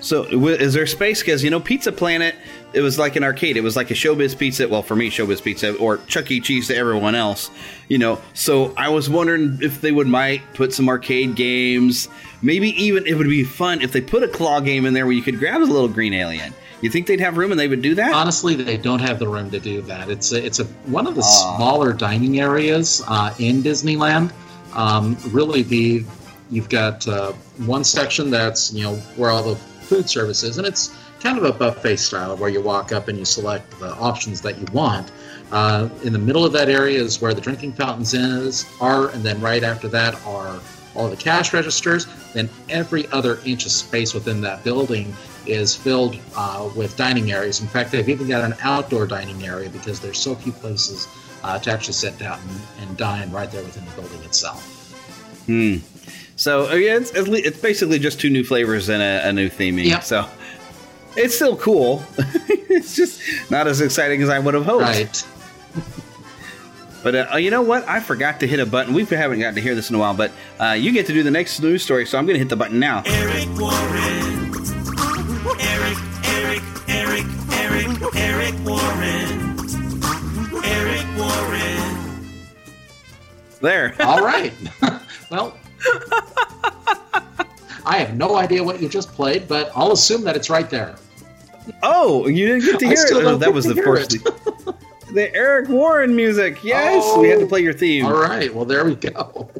So, 0.00 0.24
is 0.24 0.74
there 0.74 0.86
space? 0.86 1.20
Because 1.20 1.44
you 1.44 1.50
know, 1.50 1.60
Pizza 1.60 1.92
Planet, 1.92 2.34
it 2.72 2.80
was 2.80 2.98
like 2.98 3.16
an 3.16 3.24
arcade. 3.24 3.56
It 3.56 3.62
was 3.62 3.76
like 3.76 3.90
a 3.90 3.94
Showbiz 3.94 4.38
Pizza. 4.38 4.68
Well, 4.68 4.82
for 4.82 4.96
me, 4.96 5.10
Showbiz 5.10 5.42
Pizza, 5.42 5.74
or 5.76 5.98
Chuck 6.06 6.30
E. 6.30 6.40
Cheese 6.40 6.68
to 6.68 6.76
everyone 6.76 7.14
else. 7.14 7.50
You 7.88 7.98
know, 7.98 8.20
so 8.34 8.72
I 8.76 8.88
was 8.88 9.10
wondering 9.10 9.58
if 9.60 9.80
they 9.80 9.92
would 9.92 10.06
might 10.06 10.42
put 10.54 10.72
some 10.72 10.88
arcade 10.88 11.34
games. 11.34 12.08
Maybe 12.42 12.70
even 12.82 13.06
it 13.06 13.14
would 13.14 13.28
be 13.28 13.44
fun 13.44 13.82
if 13.82 13.92
they 13.92 14.00
put 14.00 14.22
a 14.22 14.28
claw 14.28 14.60
game 14.60 14.86
in 14.86 14.94
there 14.94 15.04
where 15.04 15.14
you 15.14 15.22
could 15.22 15.38
grab 15.38 15.60
a 15.60 15.64
little 15.64 15.88
green 15.88 16.14
alien. 16.14 16.54
You 16.80 16.90
think 16.90 17.06
they'd 17.06 17.20
have 17.20 17.36
room 17.36 17.50
and 17.50 17.58
they 17.58 17.68
would 17.68 17.82
do 17.82 17.94
that? 17.96 18.12
Honestly, 18.12 18.54
they 18.54 18.76
don't 18.76 19.00
have 19.00 19.18
the 19.18 19.26
room 19.26 19.50
to 19.50 19.58
do 19.58 19.82
that. 19.82 20.08
It's 20.08 20.32
a, 20.32 20.44
it's 20.44 20.60
a 20.60 20.64
one 20.86 21.06
of 21.06 21.14
the 21.14 21.22
uh. 21.22 21.56
smaller 21.56 21.92
dining 21.92 22.40
areas 22.40 23.02
uh, 23.08 23.34
in 23.38 23.62
Disneyland. 23.62 24.32
Um, 24.74 25.16
really, 25.30 25.62
the 25.62 26.04
you've 26.50 26.68
got 26.68 27.06
uh, 27.08 27.32
one 27.66 27.84
section 27.84 28.30
that's 28.30 28.72
you 28.72 28.84
know 28.84 28.96
where 29.16 29.30
all 29.30 29.42
the 29.42 29.56
food 29.56 30.08
service 30.08 30.42
is, 30.42 30.58
and 30.58 30.66
it's 30.66 30.94
kind 31.20 31.36
of 31.36 31.44
a 31.44 31.52
buffet 31.52 31.96
style 31.96 32.36
where 32.36 32.50
you 32.50 32.60
walk 32.60 32.92
up 32.92 33.08
and 33.08 33.18
you 33.18 33.24
select 33.24 33.78
the 33.80 33.92
options 33.94 34.40
that 34.42 34.58
you 34.58 34.66
want. 34.72 35.10
Uh, 35.50 35.88
in 36.04 36.12
the 36.12 36.18
middle 36.18 36.44
of 36.44 36.52
that 36.52 36.68
area 36.68 37.00
is 37.00 37.20
where 37.20 37.34
the 37.34 37.40
drinking 37.40 37.72
fountains 37.72 38.14
is 38.14 38.66
are, 38.80 39.08
and 39.10 39.24
then 39.24 39.40
right 39.40 39.64
after 39.64 39.88
that 39.88 40.14
are 40.26 40.60
all 40.94 41.08
the 41.08 41.16
cash 41.16 41.52
registers. 41.52 42.06
Then 42.34 42.48
every 42.68 43.08
other 43.08 43.40
inch 43.44 43.64
of 43.64 43.72
space 43.72 44.14
within 44.14 44.40
that 44.42 44.62
building 44.62 45.14
is 45.46 45.74
filled 45.74 46.16
uh, 46.36 46.68
with 46.74 46.96
dining 46.96 47.32
areas. 47.32 47.60
In 47.60 47.66
fact, 47.68 47.92
they've 47.92 48.08
even 48.08 48.28
got 48.28 48.44
an 48.44 48.54
outdoor 48.62 49.06
dining 49.06 49.42
area 49.44 49.68
because 49.70 50.00
there's 50.00 50.18
so 50.18 50.34
few 50.34 50.52
places 50.52 51.08
uh, 51.42 51.58
to 51.58 51.70
actually 51.70 51.94
sit 51.94 52.18
down 52.18 52.38
and, 52.40 52.88
and, 52.88 52.96
dine 52.96 53.30
right 53.30 53.50
there 53.50 53.62
within 53.62 53.84
the 53.84 53.90
building 53.92 54.22
itself. 54.24 54.64
Hmm. 55.46 55.76
So 56.36 56.72
yeah, 56.74 56.96
it's, 56.96 57.12
it's 57.14 57.60
basically 57.60 57.98
just 57.98 58.20
two 58.20 58.30
new 58.30 58.44
flavors 58.44 58.88
and 58.88 59.02
a, 59.02 59.28
a 59.28 59.32
new 59.32 59.48
theming. 59.48 59.86
Yep. 59.86 60.04
So 60.04 60.28
it's 61.16 61.34
still 61.34 61.56
cool. 61.56 62.02
it's 62.18 62.96
just 62.96 63.20
not 63.50 63.66
as 63.66 63.80
exciting 63.80 64.22
as 64.22 64.28
I 64.28 64.38
would 64.38 64.54
have 64.54 64.64
hoped. 64.64 64.82
Right. 64.82 65.26
But 67.02 67.32
uh, 67.32 67.36
you 67.36 67.50
know 67.50 67.62
what? 67.62 67.88
I 67.88 68.00
forgot 68.00 68.40
to 68.40 68.46
hit 68.46 68.60
a 68.60 68.66
button. 68.66 68.92
We 68.92 69.04
haven't 69.04 69.38
gotten 69.38 69.54
to 69.54 69.60
hear 69.60 69.74
this 69.74 69.88
in 69.88 69.96
a 69.96 69.98
while, 69.98 70.14
but 70.14 70.32
uh, 70.60 70.72
you 70.72 70.92
get 70.92 71.06
to 71.06 71.12
do 71.12 71.22
the 71.22 71.30
next 71.30 71.60
news 71.60 71.82
story, 71.82 72.04
so 72.06 72.18
I'm 72.18 72.26
going 72.26 72.34
to 72.34 72.40
hit 72.40 72.48
the 72.48 72.56
button 72.56 72.80
now. 72.80 73.02
Eric 73.06 73.48
Warren. 73.56 74.37
Eric, 75.60 75.98
Eric, 76.24 76.62
Eric, 76.88 77.24
Eric, 77.52 78.14
Eric 78.14 78.54
Warren. 78.64 79.56
Eric 80.64 81.06
Warren. 81.18 82.38
There. 83.60 83.94
All 84.00 84.24
right. 84.24 84.52
well, 85.30 85.56
I 87.84 87.98
have 87.98 88.16
no 88.16 88.36
idea 88.36 88.62
what 88.62 88.80
you 88.80 88.88
just 88.88 89.12
played, 89.12 89.48
but 89.48 89.70
I'll 89.74 89.92
assume 89.92 90.22
that 90.24 90.36
it's 90.36 90.48
right 90.48 90.70
there. 90.70 90.96
Oh, 91.82 92.28
you 92.28 92.46
didn't 92.46 92.64
get 92.64 92.78
to 92.78 92.86
hear 92.86 93.04
it. 93.06 93.24
Oh, 93.24 93.36
that 93.36 93.52
was 93.52 93.64
the 93.64 93.74
first. 93.74 94.10
the 95.12 95.34
Eric 95.34 95.68
Warren 95.68 96.14
music. 96.14 96.62
Yes, 96.62 97.02
oh, 97.04 97.20
we 97.20 97.28
had 97.28 97.40
to 97.40 97.46
oh, 97.46 97.48
play 97.48 97.60
your 97.60 97.72
theme. 97.72 98.06
All 98.06 98.12
right. 98.12 98.54
Well, 98.54 98.64
there 98.64 98.84
we 98.84 98.94
go. 98.94 99.50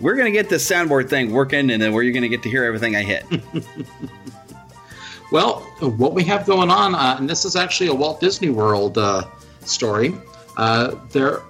We're 0.00 0.16
gonna 0.16 0.32
get 0.32 0.48
this 0.48 0.68
soundboard 0.68 1.08
thing 1.08 1.32
working, 1.32 1.70
and 1.70 1.80
then 1.80 1.92
we're 1.92 2.10
gonna 2.12 2.28
get 2.28 2.42
to 2.42 2.50
hear 2.50 2.64
everything 2.64 2.96
I 2.96 3.02
hit. 3.02 3.24
well, 5.32 5.60
what 5.80 6.12
we 6.12 6.22
have 6.24 6.44
going 6.44 6.70
on, 6.70 6.94
uh, 6.94 7.16
and 7.18 7.28
this 7.28 7.46
is 7.46 7.56
actually 7.56 7.88
a 7.88 7.94
Walt 7.94 8.20
Disney 8.20 8.50
World 8.50 8.98
uh, 8.98 9.24
story. 9.60 10.14
Uh, 10.58 10.94
there, 11.08 11.40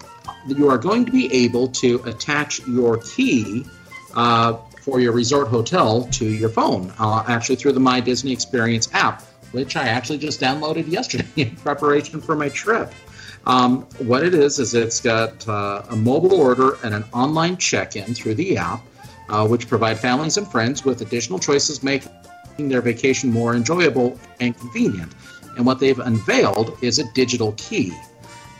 you 0.46 0.70
are 0.70 0.78
going 0.78 1.04
to 1.04 1.10
be 1.10 1.32
able 1.34 1.66
to 1.66 2.00
attach 2.04 2.64
your 2.68 2.98
key 2.98 3.66
uh, 4.14 4.54
for 4.80 5.00
your 5.00 5.10
resort 5.12 5.48
hotel 5.48 6.04
to 6.12 6.24
your 6.24 6.48
phone, 6.48 6.92
uh, 7.00 7.24
actually 7.26 7.56
through 7.56 7.72
the 7.72 7.80
My 7.80 7.98
Disney 7.98 8.32
Experience 8.32 8.88
app, 8.94 9.22
which 9.50 9.74
I 9.74 9.88
actually 9.88 10.18
just 10.18 10.40
downloaded 10.40 10.86
yesterday 10.86 11.26
in 11.36 11.56
preparation 11.56 12.20
for 12.20 12.36
my 12.36 12.50
trip. 12.50 12.92
Um, 13.46 13.82
what 13.98 14.22
it 14.22 14.32
is 14.32 14.60
is 14.60 14.74
it's 14.74 15.00
got 15.00 15.46
uh, 15.48 15.82
a 15.90 15.96
mobile 15.96 16.34
order 16.34 16.76
and 16.84 16.94
an 16.94 17.04
online 17.12 17.56
check-in 17.56 18.14
through 18.14 18.36
the 18.36 18.56
app, 18.58 18.80
which 19.48 19.66
provide 19.66 19.98
families 19.98 20.36
and 20.36 20.46
friends 20.46 20.84
with 20.84 21.00
additional 21.00 21.40
choices, 21.40 21.82
making 21.82 22.12
their 22.56 22.80
vacation 22.80 23.30
more 23.30 23.54
enjoyable 23.54 24.18
and 24.40 24.56
convenient. 24.58 25.12
And 25.56 25.66
what 25.66 25.80
they've 25.80 25.98
unveiled 25.98 26.78
is 26.82 26.98
a 26.98 27.12
digital 27.12 27.52
key. 27.56 27.92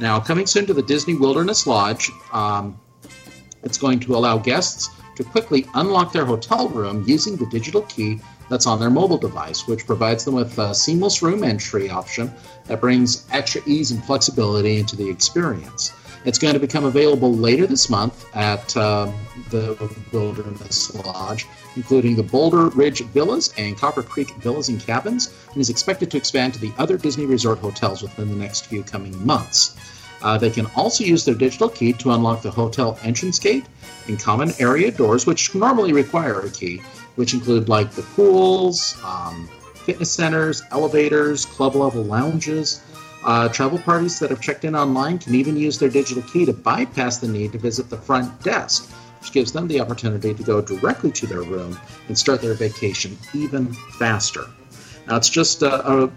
Now, 0.01 0.19
coming 0.19 0.47
soon 0.47 0.67
to 0.67 0.75
the 0.75 0.83
Disney 0.83 1.15
Wilderness 1.15 1.67
Lodge, 1.67 2.11
um, 2.33 2.79
it's 3.63 3.79
going 3.79 4.01
to 4.01 4.17
allow 4.17 4.39
guests 4.39 4.91
to 5.17 5.25
quickly 5.25 5.67
unlock 5.75 6.13
their 6.13 6.25
hotel 6.25 6.69
room 6.69 7.05
using 7.07 7.37
the 7.37 7.47
digital 7.47 7.83
key 7.83 8.21
that's 8.49 8.67
on 8.67 8.81
their 8.81 8.91
mobile 8.91 9.19
device, 9.19 9.67
which 9.67 9.87
provides 9.87 10.25
them 10.25 10.35
with 10.35 10.59
a 10.59 10.75
seamless 10.75 11.23
room 11.23 11.45
entry 11.45 11.89
option 11.89 12.33
that 12.67 12.81
brings 12.81 13.27
extra 13.33 13.63
ease 13.67 13.91
and 13.91 14.05
flexibility 14.05 14.79
into 14.79 14.97
the 14.97 15.09
experience. 15.09 15.93
It's 16.25 16.38
going 16.38 16.55
to 16.55 16.61
become 16.61 16.85
available 16.85 17.35
later 17.35 17.67
this 17.67 17.91
month 17.91 18.25
at 18.35 18.76
uh, 18.76 19.11
the 19.50 19.76
Wilderness 20.12 20.95
Lodge, 21.05 21.47
including 21.75 22.14
the 22.14 22.23
Boulder 22.23 22.69
Ridge 22.69 23.00
Villas 23.07 23.52
and 23.59 23.76
Copper 23.76 24.02
Creek 24.02 24.31
Villas 24.37 24.69
and 24.69 24.81
Cabins, 24.81 25.35
and 25.52 25.61
is 25.61 25.69
expected 25.69 26.11
to 26.12 26.17
expand 26.17 26.55
to 26.55 26.61
the 26.61 26.73
other 26.79 26.97
Disney 26.97 27.26
Resort 27.26 27.59
hotels 27.59 28.02
within 28.02 28.29
the 28.29 28.37
next 28.37 28.67
few 28.67 28.83
coming 28.85 29.26
months. 29.26 29.76
Uh, 30.23 30.38
they 30.38 30.50
can 30.50 30.67
also 30.76 31.02
use 31.02 31.25
their 31.25 31.35
digital 31.35 31.69
key 31.69 31.93
to 31.95 32.12
unlock 32.12 32.43
the 32.43 32.50
hotel 32.50 32.99
entrance 33.02 33.41
gate 33.41 33.67
and 34.07 34.21
common 34.21 34.52
area 34.61 34.91
doors, 34.91 35.26
which 35.26 35.55
normally 35.55 35.93
require 35.93 36.41
a 36.41 36.50
key, 36.50 36.81
which 37.17 37.35
include 37.35 37.69
like 37.69 37.91
the 37.91 38.02
pools, 38.02 38.97
um, 39.05 39.49
fitness 39.75 40.12
centers, 40.12 40.62
elevators, 40.71 41.45
club 41.45 41.75
level 41.75 42.05
lounges. 42.05 42.81
Uh, 43.25 43.49
travel 43.49 43.79
parties 43.79 44.19
that 44.19 44.31
have 44.31 44.41
checked 44.41 44.64
in 44.64 44.75
online 44.75 45.19
can 45.19 45.35
even 45.35 45.57
use 45.57 45.79
their 45.79 45.88
digital 45.88 46.23
key 46.25 46.45
to 46.45 46.52
bypass 46.52 47.19
the 47.19 47.29
need 47.29 47.52
to 47.52 47.59
visit 47.59 47.88
the 47.88 47.97
front 47.97 48.43
desk, 48.43 48.91
which 49.21 49.33
gives 49.33 49.52
them 49.52 49.69
the 49.69 49.81
opportunity 49.81 50.35
to 50.35 50.43
go 50.43 50.61
directly 50.61 51.11
to 51.12 51.26
their 51.26 51.43
room 51.43 51.79
and 52.09 52.19
start 52.19 52.41
their 52.41 52.55
vacation 52.55 53.17
even 53.35 53.73
faster. 53.99 54.47
Now, 55.07 55.17
it's 55.17 55.29
just 55.29 55.62
a, 55.62 56.05
a 56.05 56.11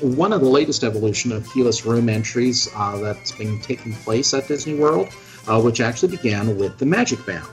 one 0.00 0.32
of 0.32 0.40
the 0.40 0.48
latest 0.48 0.82
evolution 0.84 1.32
of 1.32 1.48
keyless 1.52 1.86
room 1.86 2.08
entries 2.08 2.68
uh, 2.74 2.98
that's 2.98 3.32
been 3.32 3.60
taking 3.60 3.94
place 3.94 4.34
at 4.34 4.48
Disney 4.48 4.74
World, 4.74 5.08
uh, 5.46 5.60
which 5.60 5.80
actually 5.80 6.16
began 6.16 6.58
with 6.58 6.78
the 6.78 6.86
Magic 6.86 7.24
Band. 7.24 7.46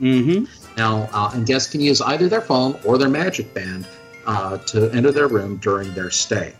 Mm-hmm. 0.00 0.44
Now, 0.76 1.08
uh, 1.12 1.30
and 1.34 1.46
guests 1.46 1.70
can 1.70 1.80
use 1.80 2.00
either 2.00 2.28
their 2.28 2.40
phone 2.40 2.78
or 2.84 2.98
their 2.98 3.08
Magic 3.08 3.54
Band 3.54 3.86
uh, 4.26 4.58
to 4.58 4.90
enter 4.90 5.12
their 5.12 5.28
room 5.28 5.58
during 5.58 5.92
their 5.94 6.10
stay. 6.10 6.52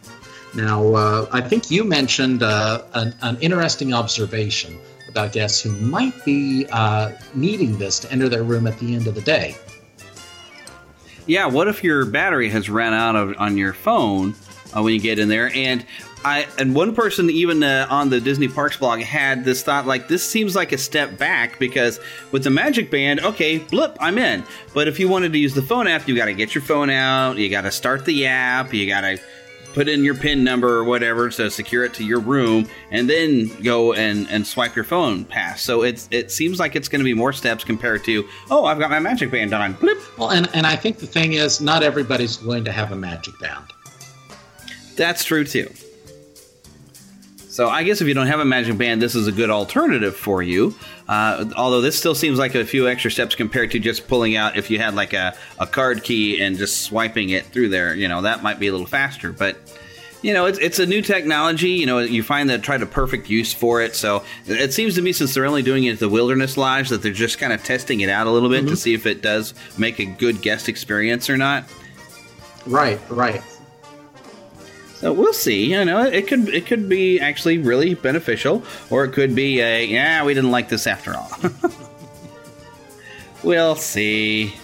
Now, 0.54 0.94
uh, 0.94 1.28
I 1.32 1.40
think 1.40 1.70
you 1.70 1.84
mentioned 1.84 2.42
uh, 2.42 2.82
an, 2.94 3.14
an, 3.22 3.38
interesting 3.40 3.94
observation 3.94 4.78
about 5.08 5.32
guests 5.32 5.60
who 5.60 5.72
might 5.72 6.24
be 6.24 6.66
needing 7.34 7.78
this 7.78 7.98
to 8.00 8.12
enter 8.12 8.28
their 8.28 8.42
room 8.42 8.66
at 8.66 8.78
the 8.78 8.94
end 8.94 9.06
of 9.06 9.14
the 9.14 9.22
day. 9.22 9.56
Yeah, 11.26 11.46
what 11.46 11.68
if 11.68 11.84
your 11.84 12.04
battery 12.04 12.48
has 12.50 12.68
ran 12.68 12.92
out 12.92 13.16
of, 13.16 13.34
on 13.38 13.56
your 13.56 13.72
phone 13.72 14.34
uh, 14.76 14.82
when 14.82 14.94
you 14.94 15.00
get 15.00 15.18
in 15.18 15.28
there. 15.28 15.50
And 15.54 15.84
I 16.24 16.46
and 16.58 16.74
one 16.74 16.94
person 16.94 17.30
even 17.30 17.62
uh, 17.62 17.86
on 17.90 18.10
the 18.10 18.20
Disney 18.20 18.48
Parks 18.48 18.76
blog 18.76 19.00
had 19.00 19.44
this 19.44 19.62
thought 19.62 19.86
like 19.86 20.08
this 20.08 20.28
seems 20.28 20.54
like 20.54 20.72
a 20.72 20.78
step 20.78 21.18
back 21.18 21.58
because 21.58 21.98
with 22.30 22.44
the 22.44 22.50
Magic 22.50 22.90
Band, 22.90 23.20
okay, 23.20 23.58
blip, 23.58 23.96
I'm 24.00 24.18
in. 24.18 24.44
But 24.72 24.88
if 24.88 25.00
you 25.00 25.08
wanted 25.08 25.32
to 25.32 25.38
use 25.38 25.54
the 25.54 25.62
phone 25.62 25.88
app, 25.88 26.06
you 26.06 26.16
got 26.16 26.26
to 26.26 26.34
get 26.34 26.54
your 26.54 26.62
phone 26.62 26.90
out, 26.90 27.38
you 27.38 27.48
got 27.48 27.62
to 27.62 27.72
start 27.72 28.04
the 28.04 28.26
app, 28.26 28.72
you 28.72 28.86
got 28.86 29.00
to 29.02 29.18
put 29.72 29.88
in 29.88 30.04
your 30.04 30.14
PIN 30.14 30.44
number 30.44 30.76
or 30.76 30.84
whatever 30.84 31.30
to 31.30 31.50
secure 31.50 31.84
it 31.84 31.94
to 31.94 32.04
your 32.04 32.20
room, 32.20 32.68
and 32.90 33.08
then 33.08 33.48
go 33.62 33.92
and, 33.92 34.28
and 34.30 34.46
swipe 34.46 34.74
your 34.74 34.84
phone 34.84 35.24
pass. 35.24 35.62
So 35.62 35.82
it's 35.82 36.08
it 36.10 36.30
seems 36.30 36.58
like 36.58 36.76
it's 36.76 36.88
going 36.88 37.00
to 37.00 37.04
be 37.04 37.14
more 37.14 37.32
steps 37.32 37.64
compared 37.64 38.04
to 38.04 38.26
oh, 38.50 38.64
I've 38.64 38.78
got 38.78 38.90
my 38.90 38.98
Magic 38.98 39.30
Band 39.30 39.52
on. 39.52 39.74
Blip. 39.74 39.98
Well, 40.18 40.30
and 40.30 40.48
and 40.54 40.66
I 40.66 40.76
think 40.76 40.98
the 40.98 41.06
thing 41.06 41.34
is, 41.34 41.60
not 41.60 41.82
everybody's 41.82 42.36
going 42.36 42.64
to 42.64 42.72
have 42.72 42.92
a 42.92 42.96
Magic 42.96 43.38
Band. 43.40 43.64
That's 44.96 45.24
true 45.24 45.44
too. 45.44 45.70
So 47.52 47.68
I 47.68 47.82
guess 47.82 48.00
if 48.00 48.08
you 48.08 48.14
don't 48.14 48.28
have 48.28 48.40
a 48.40 48.46
Magic 48.46 48.78
Band, 48.78 49.02
this 49.02 49.14
is 49.14 49.26
a 49.26 49.32
good 49.32 49.50
alternative 49.50 50.16
for 50.16 50.42
you. 50.42 50.74
Uh, 51.06 51.52
although 51.54 51.82
this 51.82 51.98
still 51.98 52.14
seems 52.14 52.38
like 52.38 52.54
a 52.54 52.64
few 52.64 52.88
extra 52.88 53.10
steps 53.10 53.34
compared 53.34 53.72
to 53.72 53.78
just 53.78 54.08
pulling 54.08 54.36
out 54.36 54.56
if 54.56 54.70
you 54.70 54.78
had 54.78 54.94
like 54.94 55.12
a, 55.12 55.36
a 55.58 55.66
card 55.66 56.02
key 56.02 56.40
and 56.40 56.56
just 56.56 56.80
swiping 56.80 57.28
it 57.28 57.44
through 57.44 57.68
there. 57.68 57.94
You 57.94 58.08
know, 58.08 58.22
that 58.22 58.42
might 58.42 58.58
be 58.58 58.68
a 58.68 58.72
little 58.72 58.86
faster. 58.86 59.32
But, 59.32 59.58
you 60.22 60.32
know, 60.32 60.46
it's, 60.46 60.58
it's 60.60 60.78
a 60.78 60.86
new 60.86 61.02
technology. 61.02 61.72
You 61.72 61.84
know, 61.84 61.98
you 61.98 62.22
find 62.22 62.48
that 62.48 62.62
try 62.62 62.78
to 62.78 62.86
perfect 62.86 63.28
use 63.28 63.52
for 63.52 63.82
it. 63.82 63.94
So 63.94 64.24
it 64.46 64.72
seems 64.72 64.94
to 64.94 65.02
me, 65.02 65.12
since 65.12 65.34
they're 65.34 65.44
only 65.44 65.62
doing 65.62 65.84
it 65.84 65.92
at 65.92 65.98
the 65.98 66.08
Wilderness 66.08 66.56
Lodge, 66.56 66.88
that 66.88 67.02
they're 67.02 67.12
just 67.12 67.38
kind 67.38 67.52
of 67.52 67.62
testing 67.62 68.00
it 68.00 68.08
out 68.08 68.26
a 68.26 68.30
little 68.30 68.48
bit 68.48 68.60
mm-hmm. 68.60 68.68
to 68.68 68.76
see 68.76 68.94
if 68.94 69.04
it 69.04 69.20
does 69.20 69.52
make 69.76 69.98
a 69.98 70.06
good 70.06 70.40
guest 70.40 70.70
experience 70.70 71.28
or 71.28 71.36
not. 71.36 71.64
Right, 72.64 72.98
right. 73.10 73.42
So 75.02 75.12
we'll 75.12 75.32
see. 75.32 75.72
You 75.72 75.84
know, 75.84 76.04
it 76.04 76.28
could 76.28 76.48
it 76.48 76.64
could 76.64 76.88
be 76.88 77.18
actually 77.18 77.58
really 77.58 77.94
beneficial, 77.94 78.62
or 78.88 79.04
it 79.04 79.10
could 79.10 79.34
be 79.34 79.60
a 79.60 79.84
yeah, 79.84 80.24
we 80.24 80.32
didn't 80.32 80.52
like 80.52 80.68
this 80.68 80.86
after 80.86 81.16
all. 81.16 81.28
we'll 83.42 83.74
see. 83.74 84.54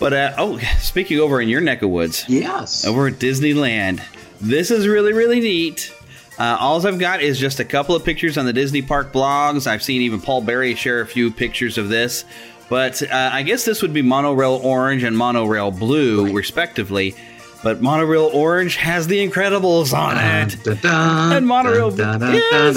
But 0.00 0.14
uh, 0.14 0.34
oh, 0.38 0.56
speaking 0.78 1.20
over 1.20 1.38
in 1.38 1.50
your 1.50 1.60
neck 1.60 1.82
of 1.82 1.90
woods, 1.90 2.24
yes, 2.28 2.86
over 2.86 3.08
at 3.08 3.14
Disneyland, 3.16 4.00
this 4.40 4.70
is 4.70 4.88
really 4.88 5.12
really 5.12 5.40
neat. 5.40 5.94
Uh, 6.38 6.56
all 6.58 6.86
I've 6.86 6.98
got 6.98 7.20
is 7.20 7.38
just 7.38 7.60
a 7.60 7.66
couple 7.66 7.94
of 7.94 8.06
pictures 8.06 8.38
on 8.38 8.46
the 8.46 8.54
Disney 8.54 8.80
Park 8.80 9.12
blogs. 9.12 9.66
I've 9.66 9.82
seen 9.82 10.00
even 10.00 10.22
Paul 10.22 10.40
Berry 10.40 10.74
share 10.74 11.02
a 11.02 11.06
few 11.06 11.30
pictures 11.30 11.76
of 11.76 11.90
this. 11.90 12.24
But 12.70 13.02
uh, 13.02 13.30
I 13.32 13.42
guess 13.42 13.64
this 13.66 13.82
would 13.82 13.92
be 13.92 14.02
monorail 14.02 14.60
orange 14.62 15.02
and 15.02 15.18
monorail 15.18 15.72
blue, 15.72 16.26
right. 16.26 16.34
respectively. 16.34 17.16
But 17.62 17.80
Monorail 17.80 18.30
Orange 18.32 18.76
has 18.76 19.06
the 19.06 19.26
Incredibles 19.26 19.92
on 19.92 20.16
it. 20.16 20.62
Dun, 20.62 20.76
dun, 20.80 21.32
and 21.36 21.46
Monorail 21.46 21.90
yes. 21.96 22.76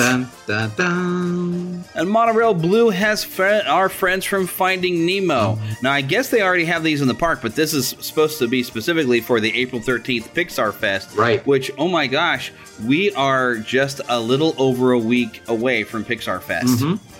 And 1.94 2.10
Monorail 2.10 2.54
Blue 2.54 2.90
has 2.90 3.24
fr- 3.24 3.44
our 3.68 3.90
friends 3.90 4.26
from 4.26 4.48
Finding 4.48 5.06
Nemo. 5.06 5.60
Now, 5.84 5.92
I 5.92 6.02
guess 6.02 6.30
they 6.30 6.42
already 6.42 6.66
have 6.66 6.84
these 6.84 7.02
in 7.02 7.08
the 7.08 7.14
park, 7.14 7.42
but 7.42 7.56
this 7.56 7.74
is 7.74 7.90
supposed 8.00 8.40
to 8.40 8.48
be 8.48 8.64
specifically 8.64 9.22
for 9.22 9.40
the 9.40 9.56
April 9.56 9.82
13th 9.82 10.30
Pixar 10.30 10.74
Fest. 10.74 11.16
Right. 11.16 11.46
Which, 11.46 11.70
oh 11.78 11.88
my 11.88 12.08
gosh, 12.08 12.52
we 12.86 13.12
are 13.14 13.58
just 13.58 14.02
a 14.10 14.20
little 14.20 14.56
over 14.58 14.94
a 14.94 15.00
week 15.00 15.42
away 15.48 15.84
from 15.84 16.06
Pixar 16.06 16.42
Fest. 16.42 16.68
Mm-hmm. 16.68 17.11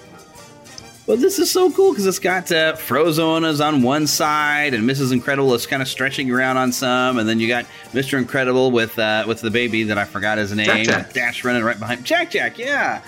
But 1.12 1.20
this 1.20 1.40
is 1.40 1.52
so 1.52 1.70
cool 1.70 1.92
because 1.92 2.06
it's 2.06 2.20
got 2.20 2.50
uh, 2.54 2.72
Frozone's 2.78 3.60
on 3.60 3.82
one 3.82 4.08
side, 4.08 4.74
and 4.74 4.90
Mrs. 4.90 5.12
Incredible 5.12 5.54
is 5.54 5.66
kind 5.66 5.82
of 5.82 5.90
stretching 5.90 6.32
around 6.32 6.56
on 6.56 6.72
some, 6.72 7.20
and 7.20 7.28
then 7.28 7.38
you 7.38 7.50
got 7.50 7.66
Mr. 7.92 8.18
Incredible 8.18 8.72
with 8.72 8.98
uh, 8.98 9.26
with 9.28 9.42
the 9.42 9.52
baby 9.52 9.84
that 9.84 9.98
I 9.98 10.06
forgot 10.06 10.38
his 10.38 10.54
name, 10.54 10.68
Jack 10.68 10.86
Jack. 10.86 11.12
Dash 11.12 11.44
running 11.44 11.66
right 11.66 11.78
behind 11.78 12.06
Jack 12.06 12.32
Jack, 12.32 12.58
yeah. 12.58 13.02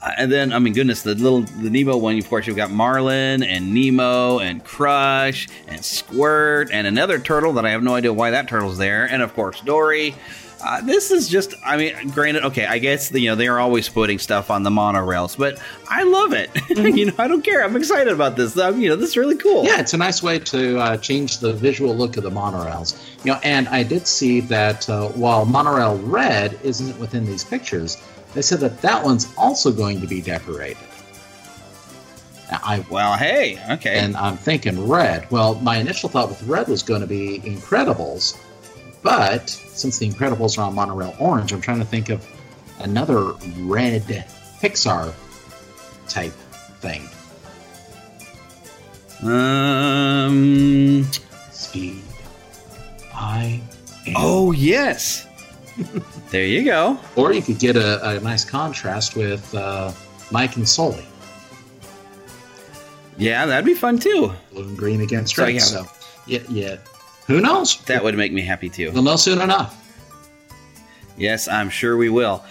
Uh, 0.00 0.12
and 0.18 0.30
then, 0.30 0.52
I 0.52 0.60
mean, 0.60 0.72
goodness, 0.72 1.02
the 1.02 1.16
little 1.16 1.40
the 1.40 1.68
Nemo 1.68 1.96
one. 1.96 2.16
Of 2.16 2.28
course, 2.28 2.46
you've 2.46 2.54
got 2.54 2.70
Marlin 2.70 3.42
and 3.42 3.74
Nemo 3.74 4.38
and 4.38 4.62
Crush 4.62 5.48
and 5.66 5.84
Squirt 5.84 6.70
and 6.70 6.86
another 6.86 7.18
turtle 7.18 7.54
that 7.54 7.66
I 7.66 7.70
have 7.70 7.82
no 7.82 7.96
idea 7.96 8.12
why 8.12 8.30
that 8.30 8.46
turtle's 8.46 8.78
there, 8.78 9.04
and 9.06 9.20
of 9.20 9.34
course 9.34 9.62
Dory. 9.62 10.14
Uh, 10.60 10.80
this 10.80 11.10
is 11.10 11.28
just, 11.28 11.54
I 11.64 11.76
mean, 11.76 12.08
granted, 12.08 12.44
okay, 12.46 12.66
I 12.66 12.78
guess, 12.78 13.12
you 13.12 13.28
know, 13.28 13.36
they 13.36 13.46
are 13.46 13.60
always 13.60 13.88
putting 13.88 14.18
stuff 14.18 14.50
on 14.50 14.64
the 14.64 14.70
monorails, 14.70 15.38
but 15.38 15.60
I 15.88 16.02
love 16.02 16.32
it. 16.32 16.50
Mm-hmm. 16.78 16.96
you 16.96 17.06
know, 17.06 17.14
I 17.18 17.26
don't 17.26 17.42
care. 17.42 17.64
I'm 17.64 17.74
excited 17.74 18.12
about 18.12 18.36
this. 18.36 18.56
Um, 18.56 18.80
you 18.80 18.88
know, 18.88 18.94
this 18.94 19.10
is 19.10 19.16
really 19.16 19.36
cool. 19.36 19.64
Yeah, 19.64 19.80
it's 19.80 19.94
a 19.94 19.96
nice 19.96 20.22
way 20.22 20.38
to 20.38 20.78
uh, 20.78 20.96
change 20.98 21.38
the 21.38 21.52
visual 21.54 21.96
look 21.96 22.16
of 22.16 22.22
the 22.22 22.30
monorails. 22.30 23.02
You 23.24 23.32
know, 23.32 23.40
and 23.42 23.66
I 23.68 23.82
did 23.82 24.06
see 24.06 24.40
that 24.42 24.88
uh, 24.88 25.08
while 25.08 25.44
monorail 25.44 25.98
red 25.98 26.58
isn't 26.62 26.96
within 27.00 27.24
these 27.24 27.42
pictures, 27.42 27.96
they 28.34 28.42
said 28.42 28.60
that 28.60 28.80
that 28.82 29.02
one's 29.02 29.32
also 29.36 29.72
going 29.72 30.00
to 30.00 30.06
be 30.06 30.20
decorated. 30.20 30.76
Now, 32.50 32.60
I 32.62 32.84
well, 32.90 33.14
hey, 33.14 33.58
okay. 33.70 33.98
And 33.98 34.16
I'm 34.16 34.36
thinking 34.36 34.86
red. 34.86 35.28
Well, 35.30 35.54
my 35.56 35.76
initial 35.78 36.08
thought 36.08 36.28
with 36.28 36.42
red 36.44 36.68
was 36.68 36.82
going 36.82 37.00
to 37.00 37.06
be 37.06 37.40
Incredibles, 37.40 38.38
but 39.08 39.48
since 39.48 39.98
the 39.98 40.06
Incredibles 40.06 40.58
are 40.58 40.64
on 40.64 40.74
monorail 40.74 41.16
orange, 41.18 41.50
I'm 41.54 41.62
trying 41.62 41.78
to 41.78 41.84
think 41.86 42.10
of 42.10 42.28
another 42.80 43.32
red 43.60 44.02
Pixar 44.60 45.14
type 46.08 46.34
thing. 46.82 47.08
Um, 49.22 51.04
speed. 51.52 52.02
I. 53.14 53.62
Am. 54.06 54.14
Oh 54.14 54.52
yes. 54.52 55.26
there 56.30 56.44
you 56.44 56.62
go. 56.64 56.98
Or 57.16 57.32
you 57.32 57.40
could 57.40 57.58
get 57.58 57.76
a, 57.76 58.10
a 58.10 58.20
nice 58.20 58.44
contrast 58.44 59.16
with 59.16 59.54
uh, 59.54 59.90
Mike 60.30 60.56
and 60.56 60.68
Sully. 60.68 61.06
Yeah, 63.16 63.46
that'd 63.46 63.64
be 63.64 63.72
fun 63.72 63.98
too. 63.98 64.34
Blue 64.52 64.64
and 64.64 64.76
green 64.76 65.00
against 65.00 65.38
red. 65.38 65.62
So, 65.62 65.86
yeah, 66.26 66.40
yeah. 66.50 66.76
Who 67.28 67.40
knows? 67.40 67.80
That 67.82 68.02
would 68.02 68.16
make 68.16 68.32
me 68.32 68.40
happy 68.40 68.68
too. 68.68 68.90
We'll 68.90 69.02
know 69.02 69.16
soon 69.16 69.40
enough. 69.40 69.84
Yes, 71.16 71.46
I'm 71.46 71.68
sure 71.68 71.96
we 71.96 72.08
will. 72.08 72.44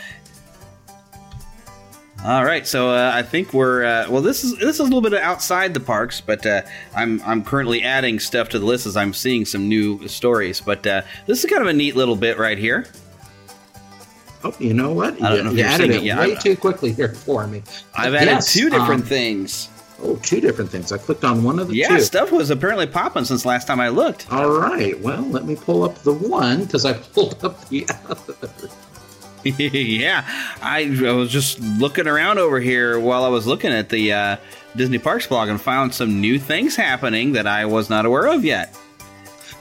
All 2.24 2.44
right, 2.44 2.66
so 2.66 2.90
uh, 2.90 3.12
I 3.13 3.22
think 3.22 3.54
we're 3.54 3.84
uh, 3.84 4.10
well. 4.10 4.22
This 4.22 4.44
is 4.44 4.58
this 4.58 4.76
is 4.76 4.80
a 4.80 4.84
little 4.84 5.02
bit 5.02 5.13
outside 5.13 5.74
the 5.74 5.80
parks, 5.80 6.20
but 6.20 6.46
uh, 6.46 6.62
I'm 6.96 7.22
I'm 7.24 7.44
currently 7.44 7.84
adding 7.84 8.20
stuff 8.20 8.50
to 8.50 8.60
the 8.60 8.66
list 8.66 8.86
as 8.86 8.98
I'm 8.98 9.13
seeing 9.13 9.46
some 9.46 9.70
new 9.70 10.08
stories. 10.08 10.60
But 10.60 10.86
uh, 10.86 11.04
this 11.26 11.44
is 11.44 11.50
kind 11.50 11.62
of 11.62 11.68
a 11.68 11.74
neat 11.74 11.96
little 11.96 12.16
bit 12.16 12.38
right 12.38 12.58
here. 12.58 12.88
Oh, 14.44 14.56
you 14.60 14.74
know 14.74 14.94
what? 14.94 15.22
I 15.22 15.30
don't 15.30 15.38
you, 15.38 15.44
know 15.44 15.52
if 15.52 15.58
you 15.58 15.63
added 15.63 15.90
it, 15.92 16.04
it 16.04 16.18
way 16.18 16.36
too 16.36 16.56
quickly 16.56 16.92
here 16.92 17.13
for 17.13 17.48
me. 17.48 17.63
I've 17.96 18.13
added 18.13 18.28
yes, 18.28 18.54
two 18.54 18.70
different 18.70 19.04
um, 19.04 19.08
things. 19.08 19.70
Oh, 20.01 20.15
two 20.17 20.39
different 20.39 20.69
things. 20.69 20.91
I 20.91 20.97
clicked 20.97 21.23
on 21.23 21.43
one 21.43 21.57
of 21.57 21.69
the 21.69 21.75
yeah, 21.75 21.88
two. 21.88 21.93
Yeah, 21.95 21.99
stuff 22.01 22.31
was 22.31 22.51
apparently 22.51 22.86
popping 22.86 23.25
since 23.25 23.45
last 23.45 23.65
time 23.65 23.79
I 23.79 23.89
looked. 23.89 24.31
All 24.31 24.49
right. 24.49 24.99
Well, 24.99 25.23
let 25.23 25.45
me 25.45 25.55
pull 25.55 25.83
up 25.83 25.95
the 25.99 26.13
one 26.13 26.65
because 26.65 26.86
I 26.86 26.93
pulled 27.13 27.43
up 27.43 27.67
the 27.69 27.88
other. 28.10 28.69
yeah, 29.43 30.25
I, 30.62 30.93
I, 31.05 31.12
was 31.13 31.31
just 31.31 31.60
looking 31.60 32.07
around 32.07 32.38
over 32.38 32.60
here 32.60 32.99
while 32.99 33.23
I 33.23 33.29
was 33.29 33.47
looking 33.47 33.71
at 33.71 33.89
the 33.89 34.12
uh, 34.12 34.38
Disney 34.75 34.97
Parks 34.97 35.25
blog 35.25 35.47
and 35.47 35.62
found 35.62 35.93
some 35.93 36.19
new 36.19 36.38
things 36.38 36.75
happening 36.75 37.31
that 37.33 37.47
I 37.47 37.65
was 37.65 37.89
not 37.89 38.05
aware 38.05 38.27
of 38.27 38.43
yet. 38.43 38.77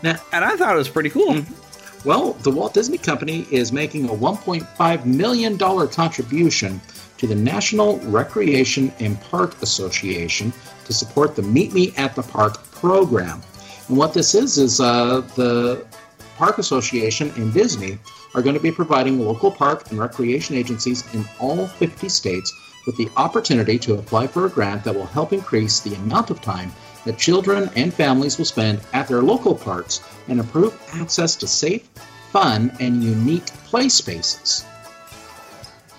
Now, 0.03 0.19
and 0.33 0.45
I 0.45 0.57
thought 0.57 0.75
it 0.75 0.79
was 0.79 0.89
pretty 0.89 1.11
cool. 1.11 1.35
Mm-hmm. 1.35 2.09
Well, 2.09 2.35
the 2.35 2.51
Walt 2.51 2.75
Disney 2.75 2.99
Company 2.99 3.47
is 3.51 3.73
making 3.73 4.09
a 4.09 4.13
$1.5 4.13 5.05
million 5.07 5.59
contribution 5.59 6.81
to 7.19 7.27
the 7.27 7.35
National 7.35 7.99
Recreation 8.01 8.93
and 9.01 9.21
Park 9.23 9.61
Association 9.63 10.53
to 10.85 10.93
support 10.93 11.37
the 11.37 11.43
Meet 11.43 11.73
Me 11.73 11.95
at 11.97 12.15
the 12.15 12.23
Park 12.23 12.63
program. 12.73 13.43
And 13.89 13.97
what 13.97 14.15
this 14.15 14.35
is, 14.35 14.59
is 14.59 14.81
uh, 14.81 15.21
the 15.37 15.87
Park 16.37 16.59
Association 16.59 17.33
and 17.37 17.53
Disney 17.53 17.99
are 18.35 18.43
going 18.43 18.55
to 18.55 18.61
be 18.61 18.71
providing 18.71 19.19
local 19.21 19.51
park 19.51 19.91
and 19.91 19.99
recreation 19.99 20.57
agencies 20.57 21.03
in 21.15 21.25
all 21.41 21.67
50 21.67 22.09
states 22.09 22.53
with 22.87 22.97
the 22.97 23.09
opportunity 23.17 23.79
to 23.79 23.95
apply 23.95 24.27
for 24.27 24.47
a 24.47 24.51
grant 24.51 24.85
that 24.85 24.95
will 24.95 25.07
help 25.07 25.33
increase 25.33 25.81
the 25.81 25.95
amount 25.95 26.31
of 26.31 26.41
time 26.41 26.71
that 27.05 27.19
children 27.19 27.71
and 27.77 27.95
families 27.95 28.37
will 28.37 28.45
spend 28.45 28.81
at 28.93 29.09
their 29.09 29.23
local 29.23 29.55
parks 29.55 30.03
and 30.29 30.39
improve 30.39 30.79
access 30.95 31.35
to 31.37 31.47
safe, 31.47 31.89
fun, 32.31 32.71
and 32.81 33.03
unique 33.03 33.47
play 33.65 33.89
spaces. 33.89 34.65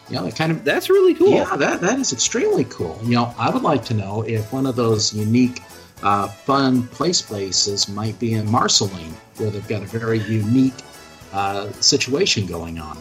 You 0.09 0.15
know, 0.15 0.25
it 0.25 0.35
kind 0.35 0.51
of 0.51 0.63
that's 0.63 0.89
really 0.89 1.13
cool. 1.13 1.31
Yeah, 1.31 1.55
that 1.57 1.81
that 1.81 1.99
is 1.99 2.13
extremely 2.13 2.63
cool. 2.65 2.99
You 3.03 3.15
know, 3.15 3.33
I 3.37 3.49
would 3.49 3.63
like 3.63 3.83
to 3.85 3.93
know 3.93 4.21
if 4.23 4.53
one 4.53 4.65
of 4.65 4.75
those 4.75 5.13
unique, 5.13 5.61
uh, 6.01 6.27
fun 6.27 6.87
place 6.87 7.21
places 7.21 7.89
might 7.89 8.17
be 8.17 8.33
in 8.33 8.49
Marceline, 8.49 9.13
where 9.37 9.49
they've 9.49 9.67
got 9.67 9.81
a 9.81 9.85
very 9.85 10.19
unique 10.19 10.75
uh, 11.33 11.71
situation 11.73 12.45
going 12.45 12.79
on. 12.79 12.97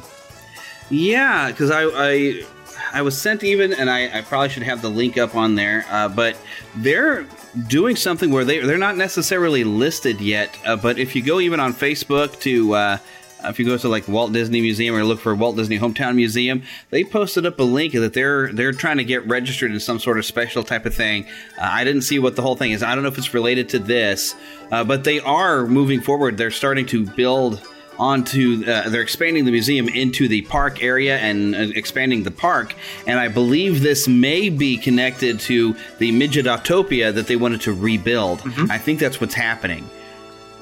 Yeah, 0.91 1.51
because 1.51 1.71
I, 1.71 1.85
I 1.85 2.45
I 2.93 3.03
was 3.03 3.21
sent 3.21 3.45
even, 3.45 3.73
and 3.73 3.91
I, 3.91 4.19
I, 4.19 4.23
probably 4.23 4.49
should 4.49 4.63
have 4.63 4.83
the 4.83 4.89
link 4.89 5.19
up 5.19 5.35
on 5.35 5.55
there. 5.55 5.85
Uh, 5.91 6.09
but 6.09 6.37
they're 6.77 7.27
doing 7.69 7.97
something 7.97 8.31
where 8.31 8.45
they 8.45 8.59
they're 8.61 8.79
not 8.79 8.97
necessarily 8.97 9.65
listed 9.65 10.21
yet. 10.21 10.57
Uh, 10.65 10.77
but 10.77 10.99
if 10.99 11.17
you 11.17 11.23
go 11.23 11.41
even 11.41 11.61
on 11.61 11.73
Facebook 11.73 12.39
to 12.41 12.75
uh, 12.75 12.79
uh, 12.79 12.99
if 13.45 13.59
you 13.59 13.65
go 13.65 13.77
to 13.77 13.89
like 13.89 14.09
Walt 14.09 14.33
Disney 14.33 14.61
Museum 14.61 14.95
or 14.95 15.05
look 15.05 15.21
for 15.21 15.35
Walt 15.35 15.57
Disney 15.57 15.79
Hometown 15.79 16.15
Museum, 16.15 16.63
they 16.91 17.05
posted 17.05 17.47
up 17.47 17.59
a 17.59 17.63
link 17.63 17.93
that 17.93 18.13
they're 18.13 18.53
they're 18.53 18.73
trying 18.73 18.99
to 18.99 19.05
get 19.05 19.27
registered 19.27 19.71
in 19.71 19.81
some 19.81 19.99
sort 19.99 20.19
of 20.19 20.25
special 20.25 20.63
type 20.63 20.87
of 20.87 20.95
thing. 20.95 21.27
Uh, 21.59 21.69
I 21.71 21.85
didn't 21.85 22.03
see 22.03 22.19
what 22.19 22.37
the 22.37 22.43
whole 22.43 22.57
thing 22.57 22.73
is. 22.73 22.83
I 22.83 22.95
don't 22.95 23.03
know 23.03 23.11
if 23.11 23.19
it's 23.19 23.35
related 23.35 23.69
to 23.71 23.79
this, 23.79 24.35
uh, 24.71 24.85
but 24.85 25.05
they 25.05 25.21
are 25.21 25.67
moving 25.67 26.01
forward. 26.01 26.37
They're 26.37 26.51
starting 26.51 26.87
to 26.87 27.07
build 27.07 27.67
onto 27.99 28.63
uh, 28.67 28.89
they're 28.89 29.03
expanding 29.03 29.45
the 29.45 29.51
museum 29.51 29.89
into 29.89 30.29
the 30.29 30.43
park 30.43 30.83
area 30.83 31.17
and 31.17 31.55
uh, 31.55 31.59
expanding 31.75 32.25
the 32.25 32.31
park 32.31 32.75
and 33.07 33.19
i 33.19 33.27
believe 33.27 33.81
this 33.81 34.07
may 34.07 34.51
be 34.51 34.77
connected 34.77 35.41
to 35.41 35.75
the 35.99 36.13
midget 36.13 36.45
midgetopia 36.45 37.15
that 37.15 37.27
they 37.27 37.37
wanted 37.37 37.59
to 37.59 37.73
rebuild 37.73 38.41
mm-hmm. 38.41 38.71
i 38.71 38.77
think 38.77 39.01
that's 39.01 39.19
what's 39.19 39.33
happening 39.33 39.89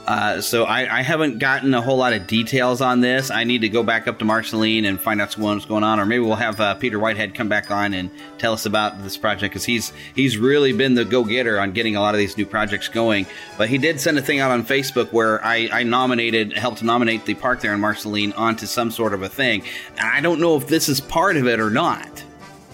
uh, 0.07 0.41
so 0.41 0.65
I, 0.65 0.99
I, 0.99 1.03
haven't 1.03 1.39
gotten 1.39 1.73
a 1.73 1.81
whole 1.81 1.97
lot 1.97 2.13
of 2.13 2.27
details 2.27 2.83
on 2.83 3.01
this. 3.01 3.31
I 3.31 3.45
need 3.45 3.63
to 3.63 3.71
go 3.71 3.83
back 3.83 4.07
up 4.07 4.19
to 4.19 4.25
Marceline 4.25 4.85
and 4.85 5.01
find 5.01 5.21
out 5.21 5.33
what's 5.39 5.65
going 5.65 5.83
on, 5.83 5.99
or 5.99 6.05
maybe 6.05 6.23
we'll 6.25 6.37
have 6.37 6.61
uh, 6.61 6.75
Peter 6.75 6.99
Whitehead 6.99 7.35
come 7.35 7.49
back 7.49 7.71
on 7.71 7.95
and 7.95 8.11
tell 8.37 8.53
us 8.53 8.67
about 8.67 9.03
this 9.03 9.17
project 9.17 9.55
because 9.55 9.65
he's 9.65 9.95
he's 10.15 10.37
really 10.37 10.75
been 10.75 10.95
the 10.95 11.07
go 11.07 11.25
getter 11.25 11.59
on 11.59 11.73
getting 11.73 11.97
a 11.97 12.01
lot 12.01 12.15
of 12.15 12.19
these 12.19 12.37
new 12.37 12.45
projects 12.45 12.87
going. 12.89 13.27
But 13.57 13.71
he 13.71 13.79
did 13.79 13.99
send 13.99 14.19
a 14.19 14.23
thing 14.23 14.41
out 14.41 14.51
on 14.51 14.65
Facebook 14.65 15.11
where 15.11 15.43
I, 15.43 15.71
I 15.73 15.83
nominated, 15.85 16.53
helped 16.53 16.83
nominate 16.83 17.25
the 17.25 17.35
park 17.35 17.63
there 17.63 17.73
in 17.73 17.81
Marceline 17.81 18.35
onto 18.35 18.67
some 18.67 18.91
sort 18.91 19.15
of 19.15 19.23
a 19.23 19.29
thing, 19.29 19.63
and 19.97 20.07
I 20.07 20.21
don't 20.21 20.39
know 20.39 20.57
if 20.57 20.67
this 20.67 20.91
is 20.91 21.01
part 21.01 21.37
of 21.37 21.47
it 21.47 21.61
or 21.61 21.71
not. 21.71 22.23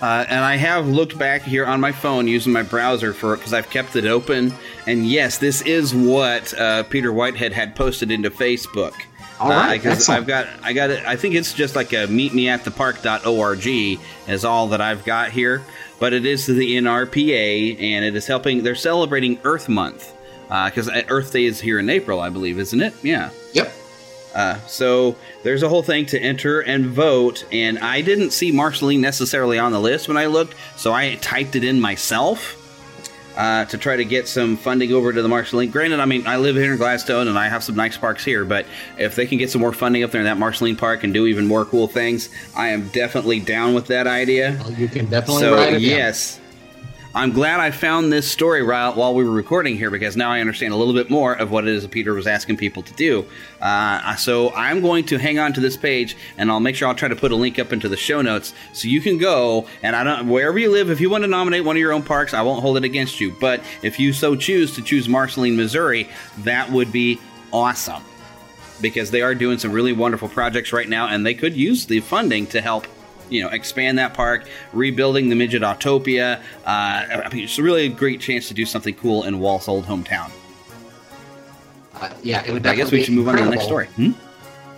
Uh, 0.00 0.24
and 0.28 0.44
I 0.44 0.56
have 0.56 0.88
looked 0.88 1.16
back 1.16 1.42
here 1.42 1.64
on 1.64 1.80
my 1.80 1.92
phone 1.92 2.26
using 2.26 2.52
my 2.52 2.64
browser 2.64 3.12
for 3.12 3.34
it 3.34 3.36
because 3.36 3.54
I've 3.54 3.70
kept 3.70 3.94
it 3.94 4.04
open. 4.04 4.52
And 4.88 5.06
yes, 5.06 5.38
this 5.38 5.62
is 5.62 5.94
what 5.94 6.52
uh, 6.54 6.82
Peter 6.84 7.12
Whitehead 7.12 7.52
had 7.52 7.76
posted 7.76 8.10
into 8.10 8.28
Facebook. 8.28 8.94
All 9.38 9.50
right, 9.50 9.80
because 9.80 10.08
uh, 10.08 10.12
I've 10.12 10.26
got, 10.26 10.46
I 10.62 10.72
got 10.72 10.90
it. 10.90 11.04
I 11.04 11.16
think 11.16 11.34
it's 11.34 11.52
just 11.52 11.74
like 11.74 11.92
a 11.92 12.06
meetmeatthepark.org 12.06 13.98
is 14.28 14.44
all 14.44 14.68
that 14.68 14.80
I've 14.80 15.04
got 15.04 15.30
here. 15.32 15.62
But 15.98 16.12
it 16.12 16.26
is 16.26 16.46
the 16.46 16.76
NRPA, 16.76 17.80
and 17.80 18.04
it 18.04 18.16
is 18.16 18.26
helping. 18.26 18.62
They're 18.62 18.74
celebrating 18.74 19.38
Earth 19.44 19.68
Month 19.68 20.12
because 20.48 20.88
uh, 20.88 21.02
Earth 21.08 21.32
Day 21.32 21.44
is 21.44 21.60
here 21.60 21.78
in 21.78 21.88
April, 21.88 22.20
I 22.20 22.28
believe, 22.28 22.58
isn't 22.58 22.80
it? 22.80 22.94
Yeah. 23.02 23.30
Yep. 23.52 23.72
Uh, 24.34 24.58
so 24.66 25.16
there's 25.42 25.62
a 25.62 25.68
whole 25.68 25.82
thing 25.82 26.06
to 26.06 26.20
enter 26.20 26.60
and 26.60 26.86
vote, 26.86 27.44
and 27.52 27.78
I 27.78 28.00
didn't 28.00 28.30
see 28.30 28.50
Marceline 28.50 29.00
necessarily 29.00 29.58
on 29.58 29.72
the 29.72 29.80
list 29.80 30.08
when 30.08 30.16
I 30.16 30.26
looked, 30.26 30.54
so 30.76 30.92
I 30.92 31.16
typed 31.16 31.54
it 31.54 31.64
in 31.64 31.80
myself 31.80 32.61
uh, 33.36 33.64
to 33.66 33.78
try 33.78 33.96
to 33.96 34.04
get 34.04 34.28
some 34.28 34.56
funding 34.56 34.92
over 34.92 35.12
to 35.12 35.22
the 35.22 35.28
Marceline. 35.28 35.70
Granted, 35.70 36.00
I 36.00 36.04
mean 36.04 36.26
I 36.26 36.36
live 36.36 36.56
here 36.56 36.72
in 36.72 36.78
Gladstone 36.78 37.28
and 37.28 37.38
I 37.38 37.48
have 37.48 37.64
some 37.64 37.76
nice 37.76 37.96
parks 37.96 38.24
here, 38.24 38.44
but 38.44 38.66
if 38.98 39.14
they 39.14 39.26
can 39.26 39.38
get 39.38 39.50
some 39.50 39.60
more 39.60 39.72
funding 39.72 40.02
up 40.02 40.10
there 40.10 40.20
in 40.20 40.26
that 40.26 40.38
Marceline 40.38 40.76
Park 40.76 41.04
and 41.04 41.14
do 41.14 41.26
even 41.26 41.46
more 41.46 41.64
cool 41.64 41.88
things, 41.88 42.28
I 42.56 42.68
am 42.68 42.88
definitely 42.88 43.40
down 43.40 43.74
with 43.74 43.86
that 43.86 44.06
idea. 44.06 44.58
Well, 44.60 44.72
you 44.72 44.88
can 44.88 45.06
definitely. 45.06 45.42
So 45.42 45.68
yes. 45.68 46.40
I'm 47.14 47.32
glad 47.32 47.60
I 47.60 47.72
found 47.72 48.10
this 48.10 48.30
story 48.30 48.62
while 48.62 49.14
we 49.14 49.22
were 49.22 49.30
recording 49.30 49.76
here 49.76 49.90
because 49.90 50.16
now 50.16 50.30
I 50.30 50.40
understand 50.40 50.72
a 50.72 50.76
little 50.76 50.94
bit 50.94 51.10
more 51.10 51.34
of 51.34 51.50
what 51.50 51.68
it 51.68 51.74
is 51.74 51.82
that 51.82 51.90
Peter 51.90 52.14
was 52.14 52.26
asking 52.26 52.56
people 52.56 52.82
to 52.82 52.92
do. 52.94 53.26
Uh, 53.60 54.16
so 54.16 54.50
I'm 54.54 54.80
going 54.80 55.04
to 55.06 55.18
hang 55.18 55.38
on 55.38 55.52
to 55.52 55.60
this 55.60 55.76
page 55.76 56.16
and 56.38 56.50
I'll 56.50 56.58
make 56.58 56.74
sure 56.74 56.88
I'll 56.88 56.94
try 56.94 57.08
to 57.08 57.16
put 57.16 57.30
a 57.30 57.36
link 57.36 57.58
up 57.58 57.70
into 57.70 57.86
the 57.86 57.98
show 57.98 58.22
notes 58.22 58.54
so 58.72 58.88
you 58.88 59.02
can 59.02 59.18
go 59.18 59.68
and 59.82 59.94
I 59.94 60.04
don't 60.04 60.26
wherever 60.26 60.58
you 60.58 60.72
live. 60.72 60.88
If 60.88 61.02
you 61.02 61.10
want 61.10 61.24
to 61.24 61.28
nominate 61.28 61.66
one 61.66 61.76
of 61.76 61.80
your 61.80 61.92
own 61.92 62.02
parks, 62.02 62.32
I 62.32 62.40
won't 62.40 62.62
hold 62.62 62.78
it 62.78 62.84
against 62.84 63.20
you. 63.20 63.36
But 63.38 63.62
if 63.82 64.00
you 64.00 64.14
so 64.14 64.34
choose 64.34 64.74
to 64.76 64.82
choose 64.82 65.06
Marceline, 65.06 65.54
Missouri, 65.54 66.08
that 66.38 66.70
would 66.70 66.90
be 66.92 67.20
awesome 67.52 68.02
because 68.80 69.10
they 69.10 69.20
are 69.20 69.34
doing 69.34 69.58
some 69.58 69.70
really 69.70 69.92
wonderful 69.92 70.30
projects 70.30 70.72
right 70.72 70.88
now 70.88 71.08
and 71.08 71.26
they 71.26 71.34
could 71.34 71.54
use 71.54 71.84
the 71.84 72.00
funding 72.00 72.46
to 72.46 72.62
help 72.62 72.86
you 73.32 73.42
know 73.42 73.48
expand 73.48 73.98
that 73.98 74.14
park, 74.14 74.46
rebuilding 74.72 75.28
the 75.28 75.34
Midgetopia. 75.34 76.40
Uh, 76.64 76.68
I 76.68 77.28
mean, 77.32 77.44
it's 77.44 77.58
really 77.58 77.86
a 77.86 77.88
great 77.88 78.20
chance 78.20 78.48
to 78.48 78.54
do 78.54 78.66
something 78.66 78.94
cool 78.94 79.24
in 79.24 79.40
Walt's 79.40 79.68
old 79.68 79.84
hometown. 79.84 80.30
Uh, 81.94 82.10
yeah, 82.22 82.44
it 82.46 82.52
would. 82.52 82.66
I 82.66 82.74
guess 82.74 82.90
we 82.90 83.02
should 83.02 83.14
move 83.14 83.28
incredible. 83.28 83.44
on 83.46 83.50
to 83.50 83.50
the 83.50 83.56
next 83.56 83.64
story. 83.64 83.86
Hmm? 83.96 84.12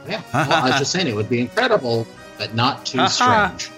Yeah, 0.08 0.22
well, 0.34 0.64
I 0.64 0.70
was 0.70 0.78
just 0.78 0.92
saying 0.92 1.06
it 1.06 1.14
would 1.14 1.30
be 1.30 1.40
incredible, 1.40 2.06
but 2.38 2.54
not 2.54 2.84
too 2.86 3.06
strange. 3.08 3.70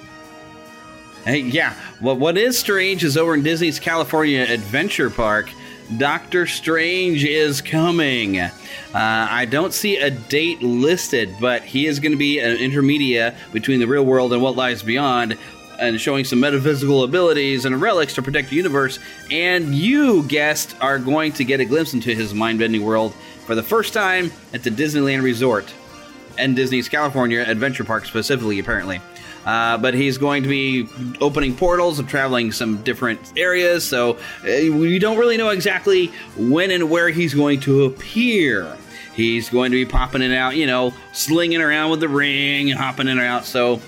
Hey, 1.25 1.41
yeah. 1.41 1.75
Well, 2.01 2.17
what 2.17 2.39
is 2.39 2.57
strange 2.57 3.03
is 3.03 3.17
over 3.17 3.35
in 3.35 3.43
Disney's 3.43 3.81
California 3.81 4.43
Adventure 4.43 5.11
Park. 5.11 5.51
Doctor 5.99 6.47
Strange 6.47 7.25
is 7.25 7.61
coming. 7.61 8.41
Uh, 8.41 8.51
I 8.95 9.45
don't 9.45 9.73
see 9.73 9.97
a 9.99 10.11
date 10.11 10.63
listed, 10.63 11.35
but 11.41 11.63
he 11.63 11.87
is 11.87 12.01
going 12.01 12.13
to 12.13 12.19
be 12.19 12.41
an 12.41 12.57
intermedia 12.57 13.35
between 13.53 13.79
the 13.79 13.87
real 13.87 14.05
world 14.05 14.33
and 14.33 14.43
what 14.43 14.57
lies 14.57 14.83
beyond, 14.83 15.39
and 15.79 16.01
showing 16.01 16.25
some 16.25 16.41
metaphysical 16.41 17.05
abilities 17.05 17.67
and 17.67 17.81
relics 17.81 18.15
to 18.15 18.23
protect 18.23 18.51
the 18.51 18.57
universe. 18.57 18.99
And 19.31 19.75
you, 19.75 20.25
guest, 20.25 20.75
are 20.81 20.99
going 20.99 21.33
to 21.35 21.45
get 21.45 21.61
a 21.61 21.65
glimpse 21.65 21.95
into 21.95 22.15
his 22.15 22.35
mind 22.35 22.59
bending 22.59 22.85
world 22.85 23.15
for 23.45 23.55
the 23.55 23.63
first 23.63 23.93
time 23.93 24.33
at 24.53 24.65
the 24.65 24.71
Disneyland 24.71 25.23
Resort 25.23 25.73
and 26.39 26.57
Disney's 26.57 26.89
California 26.89 27.45
Adventure 27.47 27.85
Park, 27.85 28.07
specifically, 28.07 28.59
apparently. 28.59 29.01
Uh, 29.47 29.79
but 29.79 29.95
he's 29.95 30.19
going 30.19 30.43
to 30.43 30.49
be 30.49 30.89
opening 31.21 31.55
portals 31.55 32.01
and 32.01 32.09
traveling 32.09 32.51
some 32.51 32.83
different 32.83 33.33
areas, 33.37 33.87
so 33.87 34.15
uh, 34.15 34.19
we 34.45 34.99
don't 34.99 35.17
really 35.17 35.37
know 35.37 35.51
exactly 35.51 36.09
when 36.37 36.73
and 36.73 36.91
where 36.91 37.11
he's 37.11 37.33
going 37.33 37.61
to 37.61 37.85
appear. 37.85 38.77
He's 39.15 39.49
going 39.49 39.71
to 39.71 39.77
be 39.77 39.89
popping 39.91 40.21
it 40.21 40.33
out, 40.33 40.57
you 40.57 40.67
know, 40.67 40.93
slinging 41.13 41.63
around 41.63 41.91
with 41.91 42.01
the 42.01 42.09
ring, 42.09 42.71
and 42.71 42.79
hopping 42.79 43.07
in 43.07 43.19
and 43.19 43.27
out. 43.27 43.47
So 43.47 43.81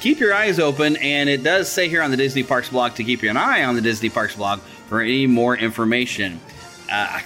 keep 0.00 0.18
your 0.18 0.34
eyes 0.34 0.58
open. 0.58 0.96
And 0.96 1.28
it 1.28 1.44
does 1.44 1.70
say 1.70 1.88
here 1.88 2.02
on 2.02 2.10
the 2.10 2.16
Disney 2.16 2.42
Parks 2.42 2.68
blog 2.68 2.94
to 2.96 3.04
keep 3.04 3.22
an 3.22 3.36
eye 3.36 3.62
on 3.62 3.76
the 3.76 3.80
Disney 3.80 4.10
Parks 4.10 4.34
blog 4.34 4.58
for 4.88 5.00
any 5.00 5.28
more 5.28 5.56
information. 5.56 6.40
Uh, 6.90 7.20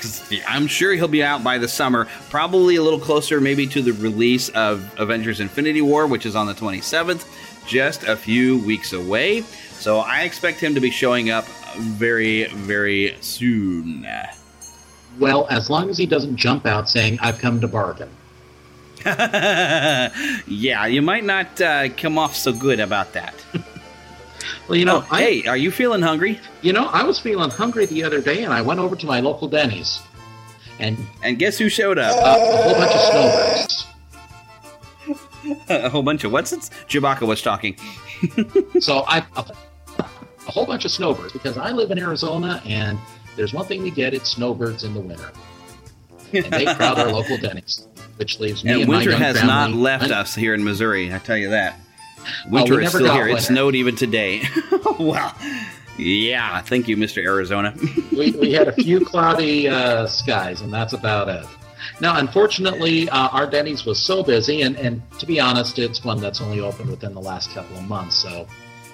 I'm 0.47 0.67
sure 0.67 0.93
he'll 0.93 1.09
be 1.09 1.25
out 1.25 1.43
by 1.43 1.59
the 1.59 1.67
summer, 1.67 2.07
probably 2.29 2.77
a 2.77 2.83
little 2.83 3.01
closer, 3.01 3.41
maybe 3.41 3.67
to 3.69 3.81
the 3.81 3.93
release 3.93 4.49
of 4.51 4.95
Avengers 5.01 5.41
Infinity 5.41 5.81
War, 5.81 6.07
which 6.07 6.27
is 6.27 6.37
on 6.37 6.47
the 6.47 6.55
27th 6.55 7.25
just 7.67 8.05
a 8.05 8.17
few 8.17 8.59
weeks 8.65 8.93
away. 8.93 9.43
So 9.73 9.99
I 9.99 10.23
expect 10.23 10.61
him 10.61 10.75
to 10.75 10.81
be 10.81 10.91
showing 10.91 11.31
up 11.31 11.47
very, 11.77 12.45
very 12.47 13.17
soon. 13.21 14.07
Well, 15.19 15.47
as 15.51 15.71
long 15.71 15.91
as 15.91 15.99
he 15.99 16.07
doesn't 16.07 16.37
jump 16.37 16.67
out 16.67 16.89
saying, 16.89 17.19
I've 17.21 17.39
come 17.39 17.61
to 17.61 17.69
bargain. 17.69 18.11
yeah, 19.07 20.87
you 20.87 21.01
might 21.01 21.25
not 21.25 21.61
uh, 21.61 21.89
come 21.91 22.19
off 22.19 22.35
so 22.35 22.53
good 22.53 22.81
about 22.81 23.13
that. 23.13 23.35
well, 24.69 24.77
you 24.77 24.85
know, 24.85 25.05
oh, 25.05 25.09
I, 25.11 25.23
hey, 25.23 25.47
are 25.47 25.57
you 25.57 25.71
feeling 25.71 26.03
hungry? 26.03 26.41
You 26.61 26.73
know, 26.73 26.87
I 26.87 27.05
was 27.05 27.21
feeling 27.21 27.51
hungry 27.51 27.87
the 27.87 28.03
other 28.03 28.21
day, 28.21 28.43
and 28.43 28.53
I 28.53 28.63
went 28.63 28.81
over 28.81 28.97
to 28.97 29.07
my 29.07 29.21
local 29.21 29.47
Denny's, 29.47 30.01
and 30.81 30.99
and 31.23 31.39
guess 31.39 31.57
who 31.57 31.69
showed 31.69 31.99
up? 31.99 32.17
Uh, 32.17 32.37
a 32.37 32.63
whole 32.63 32.75
bunch 32.75 32.95
of 32.95 33.01
snowbirds. 33.01 33.87
a 35.69 35.89
whole 35.89 36.03
bunch 36.03 36.25
of 36.25 36.33
what's 36.33 36.53
it? 36.53 36.61
Chewbacca 36.89 37.27
was 37.27 37.43
talking. 37.43 37.77
so 38.81 39.05
I 39.07 39.25
a 39.37 40.51
whole 40.51 40.67
bunch 40.67 40.85
of 40.85 40.91
snowbirds 40.91 41.33
because 41.33 41.59
I 41.59 41.73
live 41.73 41.91
in 41.91 41.99
Arizona 41.99 42.63
and 42.65 42.99
there's 43.37 43.53
one 43.53 43.67
thing 43.67 43.83
we 43.83 43.91
get 43.91 44.15
it's 44.15 44.31
snowbirds 44.31 44.85
in 44.85 44.95
the 44.95 45.01
winter. 45.01 45.31
And 46.33 46.45
they 46.47 46.65
crowd 46.65 46.99
our 46.99 47.13
local 47.13 47.37
Denny's, 47.37 47.87
which 48.17 48.41
leaves 48.41 48.65
me 48.65 48.73
and, 48.73 48.81
and 48.83 48.91
winter 48.91 49.17
has 49.17 49.43
not 49.43 49.73
left 49.73 50.11
us 50.11 50.35
here 50.35 50.55
in 50.55 50.65
Missouri. 50.65 51.13
I 51.13 51.19
tell 51.19 51.37
you 51.37 51.51
that. 51.51 51.79
Winter 52.49 52.81
is 52.81 52.91
still 52.91 53.13
here. 53.13 53.27
Winter. 53.27 53.39
It 53.39 53.43
snowed 53.43 53.75
even 53.75 53.95
today. 53.95 54.43
well, 54.99 55.35
Yeah, 55.99 56.61
thank 56.63 56.89
you, 56.89 56.97
Mr. 56.97 57.23
Arizona. 57.23 57.75
we, 58.13 58.33
we 58.33 58.53
had 58.53 58.69
a 58.69 58.73
few 58.73 59.05
cloudy 59.05 59.69
uh, 59.69 60.07
skies, 60.07 60.61
and 60.61 60.73
that's 60.73 60.93
about 60.93 61.29
it. 61.29 61.47
Now, 62.01 62.19
unfortunately, 62.19 63.09
uh, 63.11 63.29
our 63.29 63.47
Denny's 63.47 63.85
was 63.85 63.99
so 63.99 64.23
busy, 64.23 64.63
and, 64.63 64.77
and 64.77 65.03
to 65.19 65.27
be 65.27 65.41
honest, 65.41 65.79
it's 65.79 66.05
one 66.05 66.21
that's 66.21 66.41
only 66.41 66.61
opened 66.61 66.91
within 66.91 67.15
the 67.15 67.21
last 67.21 67.51
couple 67.51 67.77
of 67.77 67.85
months. 67.85 68.17
So, 68.17 68.47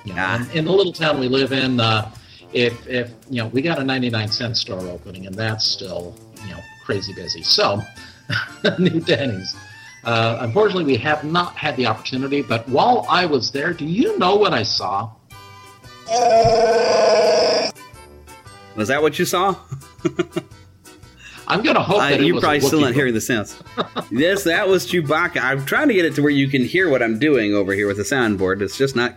you 0.04 0.14
know, 0.14 0.34
in, 0.34 0.58
in 0.58 0.64
the 0.64 0.72
little 0.72 0.92
town 0.92 1.20
we 1.20 1.28
live 1.28 1.52
in, 1.52 1.80
uh, 1.80 2.10
if 2.52 2.86
if 2.86 3.10
you 3.30 3.42
know, 3.42 3.48
we 3.48 3.62
got 3.62 3.78
a 3.78 3.84
99 3.84 4.28
cent 4.28 4.56
store 4.56 4.80
opening, 4.88 5.26
and 5.26 5.34
that's 5.34 5.64
still 5.64 6.14
you 6.44 6.50
know 6.50 6.60
crazy 6.84 7.12
busy. 7.14 7.42
So, 7.42 7.82
new 8.78 9.00
Denny's. 9.00 9.54
Uh, 10.04 10.38
unfortunately, 10.40 10.84
we 10.84 10.96
have 10.96 11.24
not 11.24 11.56
had 11.56 11.76
the 11.76 11.86
opportunity. 11.86 12.42
But 12.42 12.68
while 12.68 13.06
I 13.08 13.24
was 13.26 13.50
there, 13.50 13.72
do 13.72 13.84
you 13.86 14.18
know 14.18 14.34
what 14.34 14.52
I 14.52 14.64
saw? 14.64 15.10
Was 18.76 18.88
that 18.88 19.00
what 19.00 19.18
you 19.18 19.24
saw? 19.24 19.56
I'm 21.46 21.62
gonna 21.62 21.82
hope 21.82 21.98
that 21.98 22.20
uh, 22.20 22.22
you're 22.22 22.40
probably 22.40 22.60
still 22.60 22.80
not 22.80 22.94
hearing 22.94 23.14
the 23.14 23.20
sounds. 23.20 23.60
yes, 24.10 24.44
that 24.44 24.68
was 24.68 24.86
Chewbacca. 24.86 25.40
I'm 25.42 25.64
trying 25.64 25.88
to 25.88 25.94
get 25.94 26.04
it 26.04 26.14
to 26.14 26.22
where 26.22 26.30
you 26.30 26.48
can 26.48 26.64
hear 26.64 26.88
what 26.88 27.02
I'm 27.02 27.18
doing 27.18 27.54
over 27.54 27.72
here 27.72 27.86
with 27.86 27.96
the 27.96 28.02
soundboard. 28.02 28.60
It's 28.62 28.76
just 28.76 28.96
not 28.96 29.16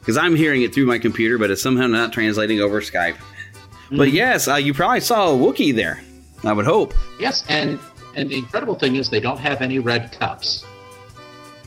because 0.00 0.16
I'm 0.16 0.36
hearing 0.36 0.62
it 0.62 0.74
through 0.74 0.86
my 0.86 0.98
computer, 0.98 1.38
but 1.38 1.50
it's 1.50 1.62
somehow 1.62 1.86
not 1.86 2.12
translating 2.12 2.60
over 2.60 2.80
Skype. 2.80 3.14
Mm-hmm. 3.14 3.96
But 3.96 4.12
yes, 4.12 4.48
uh, 4.48 4.56
you 4.56 4.74
probably 4.74 5.00
saw 5.00 5.32
a 5.32 5.36
Wookiee 5.36 5.74
there. 5.74 6.00
I 6.44 6.52
would 6.52 6.66
hope. 6.66 6.94
Yes, 7.18 7.44
and 7.48 7.78
and 8.14 8.30
the 8.30 8.38
incredible 8.38 8.74
thing 8.74 8.96
is 8.96 9.10
they 9.10 9.20
don't 9.20 9.38
have 9.38 9.62
any 9.62 9.78
red 9.78 10.12
cups. 10.12 10.64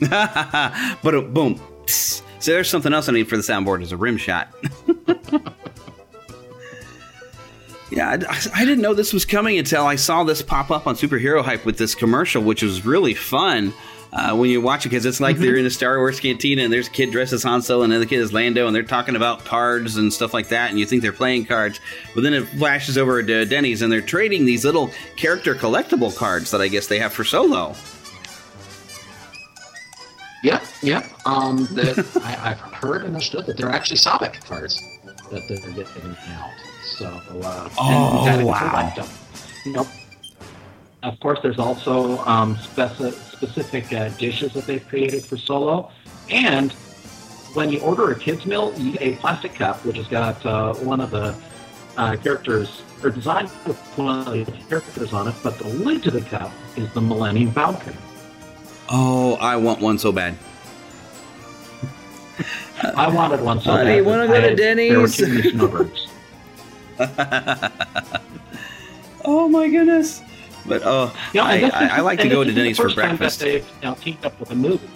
but 0.00 1.14
uh, 1.14 1.20
boom. 1.20 1.60
So 1.86 2.22
there's 2.50 2.68
something 2.68 2.92
else 2.92 3.08
I 3.08 3.12
need 3.12 3.28
for 3.28 3.36
the 3.36 3.42
soundboard 3.42 3.82
is 3.82 3.92
a 3.92 3.96
rim 3.96 4.16
shot. 4.16 4.52
Yeah, 7.92 8.16
I, 8.26 8.40
I, 8.54 8.64
didn't 8.64 8.80
know 8.80 8.94
this 8.94 9.12
was 9.12 9.26
coming 9.26 9.58
until 9.58 9.84
I 9.84 9.96
saw 9.96 10.24
this 10.24 10.40
pop 10.40 10.70
up 10.70 10.86
on 10.86 10.94
Superhero 10.94 11.44
Hype 11.44 11.66
with 11.66 11.76
this 11.76 11.94
commercial, 11.94 12.42
which 12.42 12.62
was 12.62 12.86
really 12.86 13.12
fun. 13.12 13.74
Uh, 14.14 14.34
when 14.34 14.48
you 14.50 14.60
watch 14.60 14.84
it, 14.84 14.90
because 14.90 15.04
it's 15.04 15.20
like 15.20 15.36
mm-hmm. 15.36 15.44
they're 15.44 15.56
in 15.56 15.66
a 15.66 15.70
Star 15.70 15.98
Wars 15.98 16.20
cantina 16.20 16.62
and 16.62 16.72
there's 16.72 16.86
a 16.86 16.90
kid 16.90 17.10
dressed 17.10 17.32
as 17.32 17.42
Han 17.42 17.60
Solo 17.60 17.82
and 17.82 17.92
another 17.92 18.06
kid 18.06 18.20
as 18.20 18.32
Lando, 18.32 18.66
and 18.66 18.74
they're 18.74 18.82
talking 18.82 19.14
about 19.14 19.44
cards 19.44 19.98
and 19.98 20.10
stuff 20.10 20.32
like 20.32 20.48
that, 20.48 20.70
and 20.70 20.78
you 20.78 20.86
think 20.86 21.02
they're 21.02 21.12
playing 21.12 21.44
cards, 21.44 21.80
but 22.14 22.22
then 22.22 22.32
it 22.32 22.44
flashes 22.44 22.96
over 22.96 23.22
to 23.22 23.44
Denny's 23.44 23.82
and 23.82 23.92
they're 23.92 24.00
trading 24.00 24.46
these 24.46 24.64
little 24.64 24.90
character 25.16 25.54
collectible 25.54 26.14
cards 26.14 26.50
that 26.50 26.60
I 26.62 26.68
guess 26.68 26.86
they 26.86 26.98
have 26.98 27.12
for 27.12 27.24
Solo. 27.24 27.74
Yeah, 30.42 30.62
yeah. 30.82 31.06
Um, 31.24 31.68
I, 32.22 32.54
have 32.54 32.58
heard 32.58 33.04
and 33.04 33.14
understood 33.14 33.46
that 33.46 33.56
they're 33.56 33.70
actually 33.70 33.98
Sabacc 33.98 34.44
cards 34.44 34.82
that 35.30 35.42
they're 35.48 35.72
getting 35.72 36.16
out. 36.28 36.71
So, 37.02 37.40
uh, 37.42 37.68
oh, 37.80 38.26
and 38.28 38.46
wow. 38.46 38.70
collect 38.70 38.96
them. 38.96 39.08
You 39.64 39.86
of 41.02 41.18
course, 41.18 41.40
there's 41.42 41.58
also 41.58 42.18
um, 42.18 42.54
speci- 42.54 43.12
specific 43.12 43.92
uh, 43.92 44.10
dishes 44.10 44.52
that 44.52 44.66
they've 44.66 44.86
created 44.86 45.24
for 45.24 45.36
Solo. 45.36 45.90
And 46.30 46.70
when 47.54 47.72
you 47.72 47.80
order 47.80 48.12
a 48.12 48.14
kid's 48.16 48.46
meal, 48.46 48.72
you 48.78 48.92
get 48.92 49.02
a 49.02 49.16
plastic 49.16 49.54
cup, 49.54 49.84
which 49.84 49.96
has 49.96 50.06
got 50.06 50.46
uh, 50.46 50.74
one 50.74 51.00
of 51.00 51.10
the 51.10 51.34
uh, 51.96 52.16
characters, 52.22 52.82
or 53.02 53.10
designed 53.10 53.50
with 53.66 53.76
one 53.96 54.20
of 54.20 54.26
the 54.26 54.52
characters 54.68 55.12
on 55.12 55.26
it, 55.26 55.34
but 55.42 55.58
the 55.58 55.66
lid 55.66 56.04
to 56.04 56.12
the 56.12 56.20
cup 56.20 56.52
is 56.76 56.88
the 56.92 57.00
Millennium 57.00 57.50
Falcon. 57.50 57.96
Oh, 58.88 59.34
I 59.40 59.56
want 59.56 59.80
one 59.80 59.98
so 59.98 60.12
bad. 60.12 60.36
I 62.96 63.08
wanted 63.08 63.40
one 63.40 63.60
so 63.60 63.72
Honey, 63.72 63.90
bad. 63.90 63.96
you 63.96 64.04
want 64.04 64.22
to 64.22 64.28
go 64.28 64.40
to 64.40 64.54
Denny's? 64.54 64.90
There 64.90 65.00
were 65.00 65.08
two 65.08 65.50
snowbirds. 65.50 66.11
oh 69.24 69.48
my 69.48 69.68
goodness! 69.68 70.22
But 70.66 70.82
oh, 70.84 71.14
yeah, 71.32 71.44
I, 71.44 71.70
I, 71.72 71.86
I, 71.96 72.00
like 72.00 72.20
to 72.20 72.28
go 72.28 72.44
to 72.44 72.52
Denny's 72.52 72.76
for 72.76 72.92
breakfast. 72.92 73.40
They've 73.40 73.66
know, 73.82 73.94
teamed 73.94 74.24
up 74.24 74.38
with 74.38 74.50
a 74.50 74.54
movie. 74.54 74.88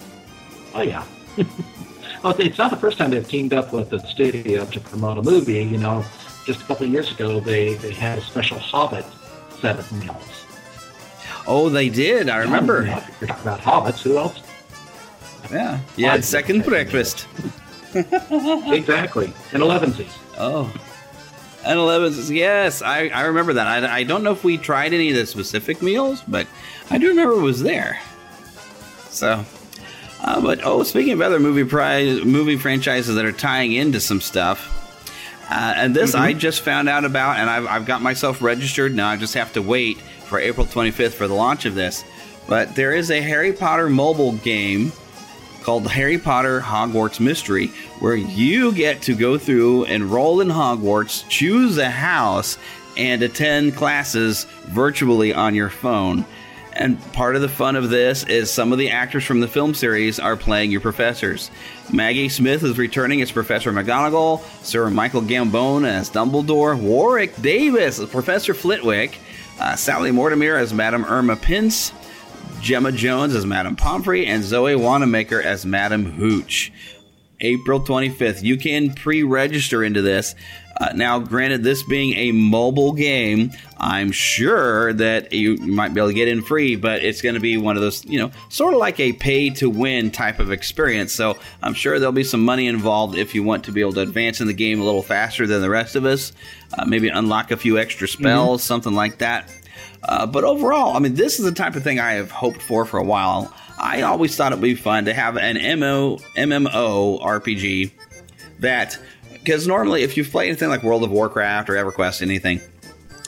Oh 0.73 0.81
yeah. 0.81 1.03
well, 2.23 2.35
it's 2.39 2.57
not 2.57 2.71
the 2.71 2.77
first 2.77 2.97
time 2.97 3.11
they've 3.11 3.27
teamed 3.27 3.53
up 3.53 3.73
with 3.73 3.89
the 3.89 3.99
studio 3.99 4.65
to 4.65 4.79
promote 4.79 5.17
a 5.17 5.23
movie. 5.23 5.63
You 5.63 5.77
know, 5.77 6.05
just 6.45 6.61
a 6.61 6.65
couple 6.65 6.85
of 6.85 6.91
years 6.91 7.11
ago, 7.11 7.39
they 7.39 7.73
they 7.75 7.91
had 7.91 8.17
a 8.17 8.21
special 8.21 8.59
Hobbit 8.59 9.05
set 9.59 9.77
of 9.77 9.91
meals. 9.91 10.45
Oh, 11.47 11.69
they 11.69 11.89
did. 11.89 12.29
I 12.29 12.39
remember. 12.39 12.85
Yeah, 12.85 13.05
you're 13.19 13.27
talking 13.27 13.43
about 13.43 13.59
hobbits. 13.59 14.01
Who 14.01 14.17
else? 14.17 14.41
Yeah, 15.51 15.79
yeah. 15.95 16.19
Second 16.19 16.65
breakfast. 16.65 17.27
exactly. 17.93 19.33
And 19.53 19.63
elevensies. 19.63 20.11
Oh, 20.37 20.71
and 21.67 21.79
elevenses, 21.79 22.33
yes, 22.33 22.81
I, 22.81 23.07
I 23.07 23.21
remember 23.23 23.53
that. 23.53 23.67
I, 23.67 23.97
I 23.97 24.03
don't 24.03 24.23
know 24.23 24.31
if 24.31 24.43
we 24.43 24.57
tried 24.57 24.93
any 24.93 25.09
of 25.09 25.15
the 25.15 25.25
specific 25.25 25.81
meals, 25.81 26.23
but 26.27 26.47
I 26.89 26.97
do 26.97 27.09
remember 27.09 27.33
it 27.33 27.41
was 27.41 27.61
there. 27.61 27.99
So, 29.09 29.45
uh, 30.21 30.41
but 30.41 30.61
oh, 30.63 30.83
speaking 30.83 31.13
of 31.13 31.21
other 31.21 31.39
movie 31.39 31.63
prize, 31.63 32.23
movie 32.23 32.57
franchises 32.57 33.15
that 33.15 33.25
are 33.25 33.31
tying 33.31 33.73
into 33.73 33.99
some 33.99 34.21
stuff, 34.21 34.73
uh, 35.49 35.73
and 35.77 35.95
this 35.95 36.11
mm-hmm. 36.11 36.23
I 36.23 36.33
just 36.33 36.61
found 36.61 36.89
out 36.89 37.05
about, 37.05 37.37
and 37.37 37.49
I've, 37.49 37.65
I've 37.67 37.85
got 37.85 38.01
myself 38.01 38.41
registered. 38.41 38.93
Now 38.93 39.09
I 39.09 39.17
just 39.17 39.33
have 39.35 39.53
to 39.53 39.61
wait 39.61 39.97
for 39.99 40.39
April 40.39 40.65
25th 40.65 41.13
for 41.13 41.27
the 41.27 41.33
launch 41.33 41.65
of 41.65 41.73
this. 41.73 42.03
But 42.47 42.75
there 42.75 42.93
is 42.93 43.11
a 43.11 43.21
Harry 43.21 43.53
Potter 43.53 43.89
mobile 43.89 44.33
game 44.33 44.91
called 45.67 45.83
the 45.83 45.89
Harry 45.89 46.17
Potter 46.17 46.61
Hogwarts 46.61 47.19
Mystery, 47.19 47.67
where 47.99 48.15
you 48.15 48.71
get 48.71 49.01
to 49.01 49.13
go 49.13 49.37
through, 49.37 49.83
enroll 49.83 50.39
in 50.39 50.47
Hogwarts, 50.47 51.27
choose 51.27 51.77
a 51.77 51.89
house, 51.89 52.57
and 52.95 53.21
attend 53.21 53.75
classes 53.75 54.45
virtually 54.63 55.33
on 55.33 55.55
your 55.55 55.69
phone. 55.69 56.23
And 56.71 56.97
part 57.11 57.35
of 57.35 57.41
the 57.41 57.49
fun 57.49 57.75
of 57.75 57.89
this 57.89 58.23
is 58.23 58.49
some 58.49 58.71
of 58.71 58.79
the 58.79 58.91
actors 58.91 59.25
from 59.25 59.41
the 59.41 59.47
film 59.49 59.73
series 59.73 60.19
are 60.19 60.37
playing 60.37 60.71
your 60.71 60.79
professors. 60.79 61.51
Maggie 61.91 62.29
Smith 62.29 62.63
is 62.63 62.77
returning 62.77 63.21
as 63.21 63.29
Professor 63.29 63.73
McGonagall, 63.73 64.39
Sir 64.63 64.89
Michael 64.89 65.21
Gambon 65.21 65.85
as 65.85 66.09
Dumbledore, 66.09 66.79
Warwick 66.79 67.35
Davis 67.41 67.99
as 67.99 68.07
Professor 68.07 68.53
Flitwick, 68.53 69.19
uh, 69.59 69.75
Sally 69.75 70.11
Mortemore 70.11 70.57
as 70.57 70.73
Madame 70.73 71.03
Irma 71.03 71.35
Pince, 71.35 71.91
Gemma 72.61 72.91
Jones 72.91 73.35
as 73.35 73.45
Madame 73.45 73.75
Pomfrey, 73.75 74.25
and 74.25 74.43
Zoe 74.43 74.75
Wanamaker 74.75 75.41
as 75.41 75.65
Madame 75.65 76.05
Hooch. 76.05 76.71
April 77.39 77.79
25th. 77.79 78.41
You 78.41 78.57
can 78.57 78.93
pre 78.93 79.23
register 79.23 79.83
into 79.83 80.01
this. 80.01 80.35
Uh, 80.79 80.91
now, 80.93 81.17
granted, 81.17 81.63
this 81.63 81.81
being 81.81 82.13
a 82.13 82.31
mobile 82.31 82.93
game, 82.93 83.51
I'm 83.79 84.11
sure 84.11 84.93
that 84.93 85.33
you, 85.33 85.57
might 85.57 85.93
be 85.93 85.99
able 85.99 86.09
to 86.09 86.13
get 86.13 86.27
in 86.27 86.43
free, 86.43 86.75
but 86.75 87.03
it's 87.03 87.21
going 87.21 87.33
to 87.33 87.41
be 87.41 87.57
one 87.57 87.75
of 87.75 87.81
those, 87.81 88.05
you 88.05 88.19
know, 88.19 88.31
sort 88.49 88.75
of 88.75 88.79
like 88.79 88.99
a 88.99 89.13
pay 89.13 89.49
to 89.51 89.71
win 89.71 90.11
type 90.11 90.39
of 90.39 90.51
experience. 90.51 91.13
So 91.13 91.35
I'm 91.63 91.73
sure 91.73 91.97
there'll 91.97 92.11
be 92.11 92.23
some 92.23 92.45
money 92.45 92.67
involved 92.67 93.17
if 93.17 93.33
you 93.33 93.41
want 93.41 93.63
to 93.63 93.71
be 93.71 93.81
able 93.81 93.93
to 93.93 94.01
advance 94.01 94.39
in 94.39 94.45
the 94.45 94.53
game 94.53 94.79
a 94.79 94.83
little 94.83 95.01
faster 95.01 95.47
than 95.47 95.61
the 95.61 95.69
rest 95.69 95.95
of 95.95 96.05
us. 96.05 96.31
Uh, 96.77 96.85
maybe 96.85 97.09
unlock 97.09 97.49
a 97.49 97.57
few 97.57 97.79
extra 97.79 98.07
spells, 98.07 98.61
mm-hmm. 98.61 98.67
something 98.67 98.93
like 98.93 99.17
that. 99.17 99.49
Uh, 100.03 100.25
but 100.25 100.43
overall, 100.43 100.95
I 100.95 100.99
mean, 100.99 101.15
this 101.15 101.39
is 101.39 101.45
the 101.45 101.51
type 101.51 101.75
of 101.75 101.83
thing 101.83 101.99
I 101.99 102.13
have 102.13 102.31
hoped 102.31 102.61
for 102.61 102.85
for 102.85 102.97
a 102.97 103.03
while. 103.03 103.53
I 103.77 104.01
always 104.01 104.35
thought 104.35 104.51
it 104.51 104.55
would 104.55 104.61
be 104.61 104.75
fun 104.75 105.05
to 105.05 105.13
have 105.13 105.37
an 105.37 105.55
MO, 105.79 106.17
MMO 106.35 107.21
RPG 107.21 107.91
that, 108.59 108.97
because 109.33 109.67
normally 109.67 110.03
if 110.03 110.17
you 110.17 110.23
play 110.23 110.47
anything 110.47 110.69
like 110.69 110.83
World 110.83 111.03
of 111.03 111.11
Warcraft 111.11 111.69
or 111.69 111.73
EverQuest, 111.73 112.21
anything, 112.21 112.61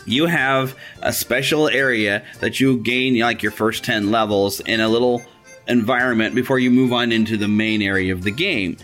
you 0.05 0.25
have 0.25 0.75
a 1.01 1.13
special 1.13 1.67
area 1.67 2.25
that 2.39 2.59
you 2.59 2.77
gain 2.77 3.19
like 3.19 3.43
your 3.43 3.51
first 3.51 3.83
10 3.83 4.09
levels 4.09 4.59
in 4.61 4.79
a 4.79 4.89
little 4.89 5.21
environment 5.67 6.33
before 6.33 6.57
you 6.57 6.71
move 6.71 6.91
on 6.91 7.11
into 7.11 7.37
the 7.37 7.47
main 7.47 7.81
area 7.81 8.11
of 8.11 8.23
the 8.23 8.31
game. 8.31 8.75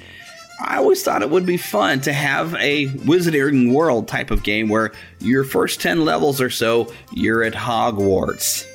I 0.59 0.77
always 0.77 1.03
thought 1.03 1.21
it 1.21 1.29
would 1.29 1.45
be 1.45 1.57
fun 1.57 2.01
to 2.01 2.13
have 2.13 2.55
a 2.55 2.87
Wizarding 2.87 3.73
World 3.73 4.07
type 4.07 4.31
of 4.31 4.43
game 4.43 4.69
where 4.69 4.91
your 5.19 5.43
first 5.43 5.81
10 5.81 6.05
levels 6.05 6.39
or 6.39 6.49
so, 6.49 6.93
you're 7.11 7.43
at 7.43 7.53
Hogwarts. 7.53 8.65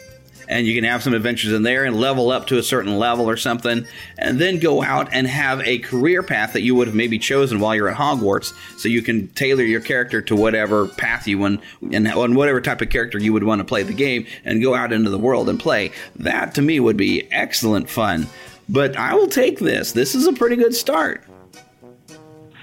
And 0.46 0.66
you 0.66 0.74
can 0.74 0.82
have 0.82 1.02
some 1.02 1.14
adventures 1.14 1.52
in 1.52 1.62
there 1.62 1.84
and 1.84 1.94
level 1.94 2.30
up 2.30 2.48
to 2.48 2.58
a 2.58 2.62
certain 2.62 2.98
level 2.98 3.30
or 3.30 3.36
something, 3.36 3.86
and 4.18 4.40
then 4.40 4.58
go 4.58 4.82
out 4.82 5.08
and 5.12 5.28
have 5.28 5.60
a 5.60 5.78
career 5.78 6.24
path 6.24 6.54
that 6.54 6.62
you 6.62 6.74
would 6.74 6.88
have 6.88 6.96
maybe 6.96 7.20
chosen 7.20 7.60
while 7.60 7.76
you're 7.76 7.88
at 7.88 7.96
Hogwarts, 7.96 8.52
so 8.76 8.88
you 8.88 9.00
can 9.00 9.28
tailor 9.28 9.62
your 9.62 9.80
character 9.80 10.20
to 10.22 10.34
whatever 10.34 10.88
path 10.88 11.28
you 11.28 11.38
want 11.38 11.60
and 11.92 12.08
on 12.08 12.34
whatever 12.34 12.60
type 12.60 12.82
of 12.82 12.90
character 12.90 13.16
you 13.18 13.32
would 13.32 13.44
want 13.44 13.60
to 13.60 13.64
play 13.64 13.84
the 13.84 13.94
game, 13.94 14.26
and 14.44 14.60
go 14.60 14.74
out 14.74 14.92
into 14.92 15.08
the 15.08 15.18
world 15.18 15.48
and 15.48 15.60
play. 15.60 15.92
That 16.16 16.52
to 16.56 16.62
me 16.62 16.80
would 16.80 16.96
be 16.96 17.30
excellent 17.32 17.88
fun. 17.88 18.26
But 18.68 18.96
I 18.96 19.14
will 19.14 19.28
take 19.28 19.60
this. 19.60 19.92
This 19.92 20.16
is 20.16 20.26
a 20.26 20.32
pretty 20.32 20.56
good 20.56 20.74
start. 20.74 21.24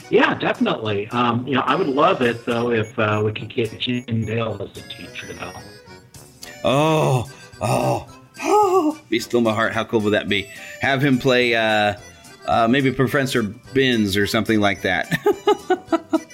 Yeah, 0.10 0.36
definitely. 0.36 1.08
Um, 1.10 1.46
you 1.48 1.56
know, 1.56 1.62
I 1.62 1.76
would 1.76 1.88
love 1.88 2.22
it 2.22 2.46
though 2.46 2.72
if 2.72 2.98
uh, 2.98 3.22
we 3.24 3.34
could 3.34 3.50
get 3.50 3.78
Jim 3.80 4.26
Dale 4.26 4.58
as 4.62 4.78
a 4.78 4.88
teacher 4.88 5.34
though. 5.34 5.54
Oh, 6.64 7.30
oh, 7.62 8.08
oh! 8.42 9.00
Be 9.10 9.20
still 9.20 9.42
my 9.42 9.54
heart. 9.54 9.74
How 9.74 9.84
cool 9.84 10.02
would 10.02 10.14
that 10.14 10.30
be? 10.30 10.50
Have 10.82 11.04
him 11.04 11.20
play 11.20 11.56
uh, 11.56 11.96
uh, 12.46 12.68
maybe 12.68 12.92
Professor 12.92 13.44
Binns 13.44 14.16
or 14.16 14.28
something 14.28 14.60
like 14.60 14.82
that. 14.84 15.12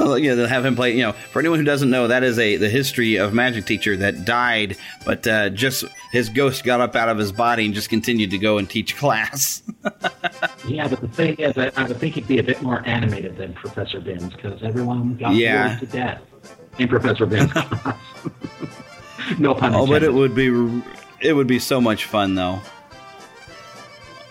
So 0.00 0.14
you 0.14 0.30
know 0.30 0.36
they'll 0.36 0.46
have 0.48 0.64
him 0.64 0.76
play. 0.76 0.92
You 0.92 1.02
know, 1.02 1.12
for 1.12 1.40
anyone 1.40 1.58
who 1.58 1.64
doesn't 1.64 1.90
know, 1.90 2.08
that 2.08 2.22
is 2.22 2.38
a 2.38 2.56
the 2.56 2.70
history 2.70 3.16
of 3.16 3.34
magic 3.34 3.66
teacher 3.66 3.96
that 3.98 4.24
died, 4.24 4.76
but 5.04 5.26
uh, 5.26 5.50
just 5.50 5.84
his 6.10 6.28
ghost 6.30 6.64
got 6.64 6.80
up 6.80 6.96
out 6.96 7.08
of 7.10 7.18
his 7.18 7.32
body 7.32 7.66
and 7.66 7.74
just 7.74 7.90
continued 7.90 8.30
to 8.30 8.38
go 8.38 8.56
and 8.58 8.68
teach 8.70 8.96
class. 8.96 9.62
yeah, 10.66 10.88
but 10.88 11.00
the 11.02 11.08
thing 11.08 11.34
is, 11.36 11.58
I, 11.58 11.70
I 11.76 11.84
would 11.86 11.98
think 11.98 12.14
he'd 12.14 12.26
be 12.26 12.38
a 12.38 12.42
bit 12.42 12.62
more 12.62 12.82
animated 12.86 13.36
than 13.36 13.52
Professor 13.52 14.00
Binns 14.00 14.32
because 14.32 14.62
everyone 14.62 15.16
got 15.16 15.34
Yeah. 15.34 15.68
bored 15.76 15.80
to 15.80 15.86
death 15.96 16.22
in 16.78 16.88
Professor 16.88 17.26
Binns' 17.26 17.52
class. 17.54 17.96
no 19.38 19.54
pun 19.54 19.74
oh, 19.74 19.86
but 19.86 20.02
it 20.02 20.14
would 20.14 20.34
be 20.34 20.46
it 21.20 21.34
would 21.34 21.46
be 21.46 21.58
so 21.58 21.78
much 21.80 22.06
fun 22.06 22.34
though. 22.34 22.60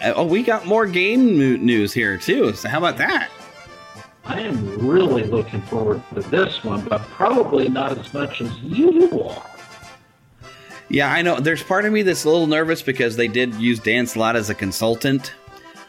Uh, 0.02 0.14
Oh, 0.16 0.26
we 0.26 0.42
got 0.44 0.66
more 0.66 0.86
game 0.88 1.38
news 1.64 1.94
here 1.94 2.18
too. 2.18 2.54
So 2.54 2.70
how 2.70 2.78
about 2.80 2.98
that? 2.98 3.30
I 4.30 4.42
am 4.42 4.88
really 4.88 5.24
looking 5.24 5.60
forward 5.64 6.04
to 6.14 6.22
this 6.22 6.64
one, 6.64 6.86
but 6.86 7.02
probably 7.02 7.68
not 7.68 7.98
as 7.98 8.14
much 8.14 8.42
as 8.42 8.56
you 8.60 9.28
are. 9.28 9.44
Yeah, 10.88 11.12
I 11.12 11.24
know. 11.24 11.40
There's 11.40 11.64
part 11.64 11.86
of 11.86 11.92
me 11.92 12.04
that's 12.04 12.26
a 12.26 12.30
little 12.30 12.46
nervous 12.46 12.84
because 12.84 13.16
they 13.16 13.28
did 13.28 13.56
use 13.56 13.80
Dan 13.80 14.06
Slott 14.06 14.36
as 14.36 14.52
a 14.52 14.56
consultant. 14.56 15.34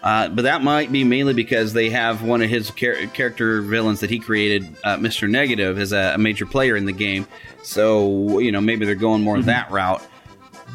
Uh, 0.03 0.31
but 0.31 0.43
that 0.43 0.63
might 0.63 0.91
be 0.91 1.05
mainly 1.05 1.35
because 1.35 1.75
they 1.75 1.91
have 1.91 2.23
one 2.23 2.41
of 2.41 2.49
his 2.49 2.71
char- 2.71 3.07
character 3.09 3.61
villains 3.61 4.01
that 4.01 4.09
he 4.09 4.19
created, 4.19 4.75
uh, 4.85 4.97
Mr. 4.97 5.29
Negative, 5.29 5.79
as 5.79 5.93
a, 5.93 6.15
a 6.15 6.19
major 6.19 6.47
player 6.47 6.77
in 6.77 6.87
the 6.87 6.93
game. 6.93 7.27
So, 7.63 8.39
you 8.39 8.53
know, 8.53 8.63
maybe 8.63 8.87
they're 8.87 8.95
going 8.95 9.23
more 9.23 9.39
that 9.43 9.71
route. 9.71 10.03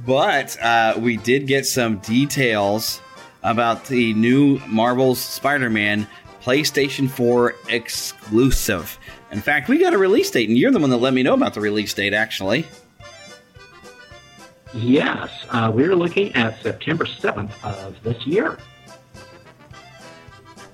But 0.06 0.56
uh, 0.62 1.00
we 1.00 1.18
did 1.18 1.48
get 1.48 1.66
some 1.66 1.98
details 1.98 3.02
about 3.42 3.86
the 3.86 4.14
new 4.14 4.60
Marvel's 4.68 5.20
Spider 5.20 5.72
Man 5.72 6.08
PlayStation 6.46 7.10
4 7.10 7.56
exclusive. 7.70 9.00
In 9.32 9.42
fact, 9.42 9.68
we 9.68 9.80
got 9.80 9.96
a 9.96 9.98
release 9.98 10.30
date, 10.30 10.48
and 10.48 10.56
you're 10.56 10.70
the 10.70 10.80
one 10.80 10.92
that 10.92 10.98
let 10.98 11.12
me 11.12 11.24
know 11.24 11.34
about 11.34 11.56
the 11.56 11.60
release 11.60 11.92
date, 11.92 12.14
actually. 12.14 12.68
Yes, 14.72 15.32
uh, 15.50 15.72
we're 15.74 15.96
looking 15.96 16.36
at 16.36 16.62
September 16.62 17.06
7th 17.06 17.52
of 17.64 17.96
this 18.04 18.28
year. 18.28 18.60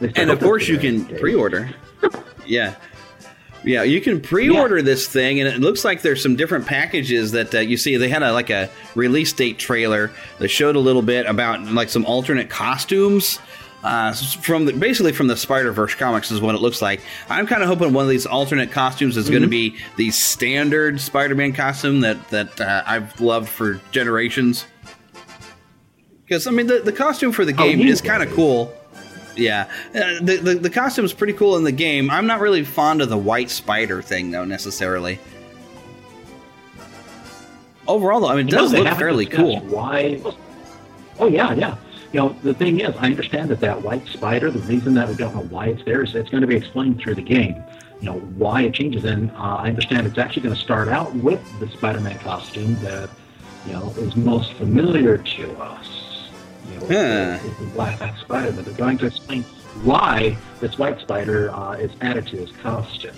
and 0.02 0.30
of 0.30 0.42
course 0.42 0.68
you 0.68 0.78
can 0.80 1.06
pre-order 1.20 1.70
yeah 2.48 2.74
yeah 3.64 3.84
you 3.84 4.02
can 4.02 4.20
pre-order 4.20 4.82
this 4.82 5.08
thing 5.08 5.40
and 5.40 5.48
it 5.48 5.60
looks 5.60 5.86
like 5.86 6.02
there's 6.02 6.24
some 6.24 6.36
different 6.36 6.66
packages 6.66 7.32
that 7.34 7.54
uh, 7.54 7.60
you 7.60 7.78
see 7.78 7.96
they 7.98 8.10
had 8.10 8.24
a 8.24 8.34
like 8.34 8.50
a 8.50 8.68
release 8.96 9.32
date 9.32 9.60
trailer 9.60 10.10
that 10.40 10.48
showed 10.48 10.76
a 10.76 10.80
little 10.80 11.04
bit 11.04 11.28
about 11.28 11.62
like 11.66 11.88
some 11.88 12.04
alternate 12.06 12.50
costumes 12.50 13.38
uh, 13.84 14.14
from 14.14 14.66
the, 14.66 14.74
basically 14.74 15.12
from 15.12 15.28
the 15.28 15.36
Spider 15.36 15.72
Verse 15.72 15.96
comics 15.96 16.32
is 16.32 16.40
what 16.40 16.56
it 16.56 16.62
looks 16.62 16.82
like. 16.82 17.02
I'm 17.30 17.48
kind 17.48 17.64
of 17.64 17.68
hoping 17.68 17.94
one 17.94 18.04
of 18.04 18.10
these 18.10 18.26
alternate 18.26 18.72
costumes 18.72 19.18
is 19.18 19.30
going 19.30 19.42
to 19.42 19.48
be 19.48 19.78
the 19.98 20.12
standard 20.12 21.02
Spider-Man 21.02 21.54
costume 21.54 22.02
that 22.02 22.30
that 22.30 22.60
uh, 22.62 22.84
I've 22.86 23.20
loved 23.20 23.50
for 23.50 23.82
generations. 23.92 24.66
Because 26.24 26.48
I 26.48 26.52
mean, 26.52 26.68
the, 26.68 26.80
the 26.80 26.94
costume 26.94 27.32
for 27.32 27.44
the 27.44 27.54
game 27.54 27.80
he 27.80 27.90
is 27.90 28.02
kind 28.02 28.24
of 28.24 28.32
cool. 28.34 28.74
Yeah, 29.36 29.70
uh, 29.96 30.20
the, 30.22 30.38
the 30.38 30.56
the 30.56 30.70
costume's 30.70 31.14
pretty 31.14 31.34
cool 31.34 31.58
in 31.58 31.64
the 31.64 31.72
game. 31.72 32.10
I'm 32.12 32.28
not 32.28 32.40
really 32.42 32.64
fond 32.64 33.02
of 33.02 33.10
the 33.10 33.18
white 33.18 33.50
spider 33.50 34.02
thing 34.02 34.30
though 34.32 34.46
necessarily. 34.46 35.20
Overall, 37.88 38.22
though, 38.22 38.30
I 38.30 38.36
mean, 38.36 38.48
it 38.48 38.52
does 38.52 38.74
look 38.74 38.88
fairly 38.98 39.26
cool. 39.26 39.60
Why? 39.62 40.22
Oh 41.20 41.28
yeah, 41.28 41.54
yeah. 41.54 41.76
You 42.12 42.20
know, 42.20 42.36
the 42.44 42.54
thing 42.54 42.82
is, 42.82 42.94
I 42.98 43.06
understand 43.06 43.50
that 43.52 43.62
that 43.62 43.82
white 43.82 44.06
spider. 44.08 44.52
The 44.52 44.60
reason 44.60 44.94
that 44.96 45.08
we 45.08 45.16
don't 45.16 45.34
know 45.34 45.44
why 45.44 45.68
it's 45.68 45.84
there 45.86 46.04
is 46.04 46.14
it's 46.14 46.30
going 46.30 46.42
to 46.42 46.48
be 46.48 46.56
explained 46.58 47.00
through 47.00 47.16
the 47.16 47.22
game. 47.22 47.64
You 48.02 48.08
know 48.08 48.20
why 48.38 48.64
it 48.64 48.74
changes, 48.74 49.06
and 49.06 49.32
uh, 49.32 49.36
I 49.60 49.70
understand 49.70 50.08
it's 50.08 50.18
actually 50.18 50.42
going 50.42 50.56
to 50.56 50.60
start 50.62 50.90
out 50.90 51.14
with 51.16 51.40
the 51.60 51.70
Spider-Man 51.70 52.20
costume 52.20 52.82
that 52.84 53.10
you 53.66 53.74
know 53.74 53.94
is 54.00 54.16
most 54.16 54.54
familiar 54.54 55.18
to 55.18 55.58
us. 55.62 56.30
You 56.68 56.80
know, 56.80 56.88
Huh. 56.88 57.40
it's 57.48 57.60
the 57.60 57.66
black 57.68 58.18
spider, 58.18 58.52
but 58.52 58.66
they're 58.66 58.74
going 58.74 58.98
to 59.00 59.06
explain 59.06 59.44
why 59.84 60.38
this 60.60 60.78
white 60.78 61.00
spider 61.00 61.54
uh, 61.54 61.74
is 61.74 61.92
added 62.02 62.28
to 62.28 62.38
his 62.38 62.52
costume. 62.62 63.16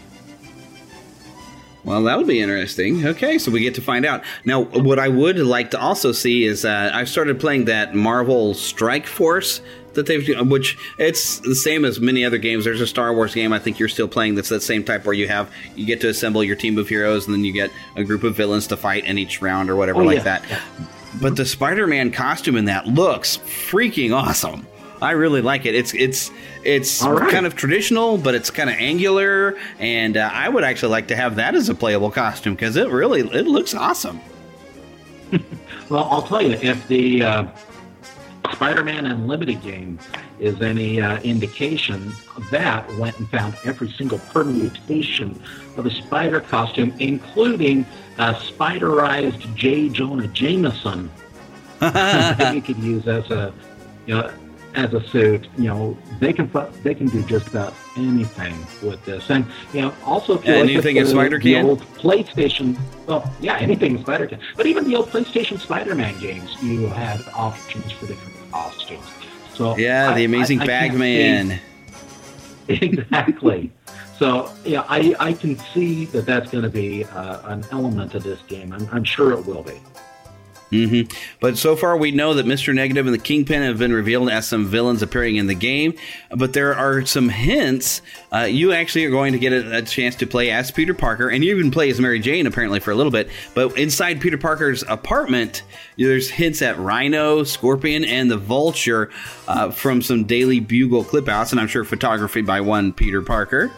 Well, 1.84 2.04
that 2.04 2.17
would 2.17 2.28
be 2.28 2.39
interesting. 2.39 3.06
Okay, 3.06 3.38
so 3.38 3.52
we 3.52 3.60
get 3.60 3.76
to 3.76 3.82
find 3.82 4.06
out. 4.06 4.24
Now, 4.46 4.62
what 4.63 5.00
I 5.00 5.10
would 5.10 5.38
like 5.38 5.72
to 5.72 5.80
also 5.80 6.12
see 6.13 6.46
is 6.46 6.63
uh, 6.63 6.91
I've 6.93 7.10
started 7.10 7.39
playing 7.39 7.65
that 7.65 7.93
Marvel 7.93 8.54
Strike 8.54 9.06
Force 9.06 9.60
that 9.93 10.06
they've, 10.06 10.26
which 10.50 10.78
it's 10.98 11.39
the 11.39 11.54
same 11.54 11.86
as 11.86 12.00
many 12.00 12.24
other 12.26 12.38
games. 12.38 12.63
There's 12.65 12.82
a 12.82 12.88
Star 12.88 13.13
Wars 13.13 13.36
game 13.36 13.54
I 13.54 13.60
think 13.60 13.80
you're 13.80 13.89
still 13.89 14.08
playing 14.08 14.36
that's 14.36 14.50
that 14.50 14.62
same 14.62 14.84
type 14.84 15.06
where 15.06 15.13
you 15.13 15.28
have 15.28 15.52
you 15.76 15.86
get 15.86 16.02
to 16.02 16.08
assemble 16.10 16.43
your 16.43 16.56
team 16.56 16.78
of 16.78 16.88
heroes 16.89 17.26
and 17.28 17.34
then 17.36 17.43
you 17.43 17.52
get 17.54 17.69
a 17.96 18.04
group 18.04 18.24
of 18.24 18.36
villains 18.36 18.65
to 18.67 18.78
fight 18.78 19.06
in 19.06 19.17
each 19.19 19.41
round 19.41 19.69
or 19.69 19.76
whatever 19.76 20.02
Oh, 20.02 20.06
like 20.06 20.17
yeah, 20.17 20.24
that. 20.39 20.62
But 21.22 21.36
the 21.36 21.46
Spider-Man 21.46 22.12
costume 22.12 22.56
in 22.56 22.65
that 22.65 22.88
looks 22.88 23.38
freaking 23.38 24.15
awesome. 24.15 24.65
I 25.04 25.12
really 25.12 25.42
like 25.42 25.66
it. 25.66 25.76
It's 25.76 25.94
it's 25.94 26.32
it's 26.63 27.04
right. 27.04 27.30
kind 27.30 27.46
of 27.46 27.56
traditional, 27.56 28.18
but 28.18 28.36
it's 28.36 28.50
kind 28.50 28.70
of 28.70 28.78
angular, 28.78 29.58
and 29.78 30.16
uh, 30.16 30.30
I 30.32 30.48
would 30.48 30.63
actually 30.63 30.92
like 30.92 31.10
to 31.10 31.16
have 31.16 31.36
that 31.36 31.56
as 31.56 31.68
a 31.70 31.76
playable 31.76 32.10
costume 32.10 32.56
because 32.56 32.78
it 32.78 32.89
really 32.89 33.22
it 33.22 33.46
looks 33.46 33.74
awesome. 33.74 34.20
Well, 35.89 36.08
I'll 36.10 36.22
tell 36.22 36.42
you, 36.42 36.58
if 36.62 36.88
the 36.88 37.22
uh, 37.22 37.46
Spider-Man 38.54 39.06
Unlimited 39.06 39.62
game 39.62 40.00
is 40.39 40.60
any 40.62 41.02
uh, 41.02 41.20
indication, 41.22 42.13
that 42.52 42.89
went 42.98 43.20
and 43.20 43.30
found 43.30 43.56
every 43.66 43.92
single 43.92 44.18
permutation 44.18 45.39
of 45.76 45.86
a 45.86 45.92
Spider 45.92 46.39
costume, 46.39 46.94
including 47.00 47.86
a 48.18 48.34
Spiderized 48.34 49.54
J. 49.56 49.89
Jonah 49.89 50.28
Jameson 50.28 51.12
that 51.80 52.56
you 52.56 52.62
could 52.62 52.78
use 52.78 53.08
as 53.08 53.30
a, 53.30 53.54
you 54.06 54.16
know, 54.16 54.34
as 54.76 54.94
a 54.94 55.06
suit. 55.10 55.48
You 55.58 55.66
know, 55.66 55.98
they 56.20 56.34
can 56.34 56.50
they 56.84 56.94
can 56.96 57.08
do 57.08 57.22
just 57.24 57.48
about 57.48 57.74
anything 57.96 58.56
with 58.82 59.04
this, 59.06 59.30
and 59.30 59.46
you 59.74 59.82
know, 59.82 59.94
also 60.06 60.38
if 60.38 60.46
you 60.46 60.52
Yeah, 60.54 60.60
look 60.60 60.66
at 60.70 60.72
anything 60.74 60.96
the- 60.96 61.06
spider 61.10 61.38
the 61.40 61.54
can? 61.54 61.66
old 61.66 61.82
PlayStation. 61.96 62.78
Well, 63.08 63.32
yeah, 63.40 63.58
anything 63.58 64.00
spider 64.02 64.28
can. 64.28 64.40
But 64.56 64.66
even 64.66 64.86
the 64.86 64.96
old 64.96 65.10
PlayStation 65.10 65.60
Spider-Man 65.60 66.20
games, 66.20 66.56
you 66.62 66.88
had 66.88 67.22
options 67.36 67.92
for 67.92 68.08
different 68.08 68.52
costumes. 68.52 69.06
So 69.54 69.78
Yeah, 69.78 70.10
I- 70.12 70.16
the 70.16 70.24
Amazing 70.26 70.60
I- 70.62 70.64
I 70.64 70.68
Bagman. 70.68 71.60
exactly. 72.68 73.72
So 74.18 74.50
yeah, 74.64 74.86
I, 74.88 75.16
I 75.20 75.34
can 75.34 75.58
see 75.74 76.06
that 76.06 76.26
that's 76.26 76.50
going 76.52 76.64
to 76.64 76.70
be 76.70 77.04
uh, 77.06 77.42
an 77.52 77.66
element 77.72 78.16
of 78.16 78.24
this 78.24 78.40
game. 78.48 78.72
I'm, 78.72 78.88
I'm 78.92 79.04
sure 79.04 79.34
it 79.34 79.46
will 79.46 79.64
be. 79.64 79.80
Hmm 80.74 81.02
But 81.40 81.58
so 81.58 81.76
far, 81.76 81.96
we 81.96 82.12
know 82.12 82.34
that 82.34 82.48
Mr. 82.48 82.74
Negative 82.74 83.06
and 83.06 83.14
the 83.14 83.20
Kingpin 83.20 83.62
have 83.62 83.78
been 83.78 83.94
revealed 83.94 84.30
as 84.30 84.48
some 84.48 84.66
villains 84.66 85.04
appearing 85.04 85.36
in 85.36 85.46
the 85.46 85.54
game. 85.54 85.94
But 86.32 86.54
there 86.54 86.76
are 86.76 87.06
some 87.06 87.30
hints. 87.30 88.02
Uh, 88.34 88.40
you 88.46 88.74
actually 88.74 89.06
are 89.06 89.12
going 89.12 89.34
to 89.34 89.40
get 89.40 89.54
a, 89.54 89.78
a 89.78 89.82
chance 89.84 90.16
to 90.16 90.26
play 90.26 90.50
as 90.50 90.72
Peter 90.72 90.96
Parker, 90.96 91.30
and 91.30 91.44
you 91.44 91.56
even 91.56 91.70
play 91.70 91.92
as 91.92 92.00
Mary 92.00 92.20
Jane 92.20 92.48
apparently 92.48 92.80
for 92.80 92.90
a 92.90 92.96
little 92.96 93.12
bit. 93.12 93.30
But 93.54 93.78
inside 93.78 94.20
Peter 94.20 94.38
Parker's 94.38 94.84
apartment, 94.88 95.62
there's 95.98 96.32
hints 96.32 96.64
at 96.64 96.80
Rhino, 96.80 97.44
Scorpion, 97.44 98.04
and 98.04 98.32
the 98.32 98.38
Vulture 98.38 99.12
uh, 99.48 99.70
from 99.70 100.02
some 100.02 100.24
Daily 100.24 100.60
Bugle 100.60 101.04
clipouts, 101.04 101.52
and 101.52 101.62
I'm 101.62 101.68
sure 101.68 101.84
photography 101.84 102.42
by 102.42 102.62
one 102.62 102.94
Peter 102.94 103.22
Parker. 103.22 103.72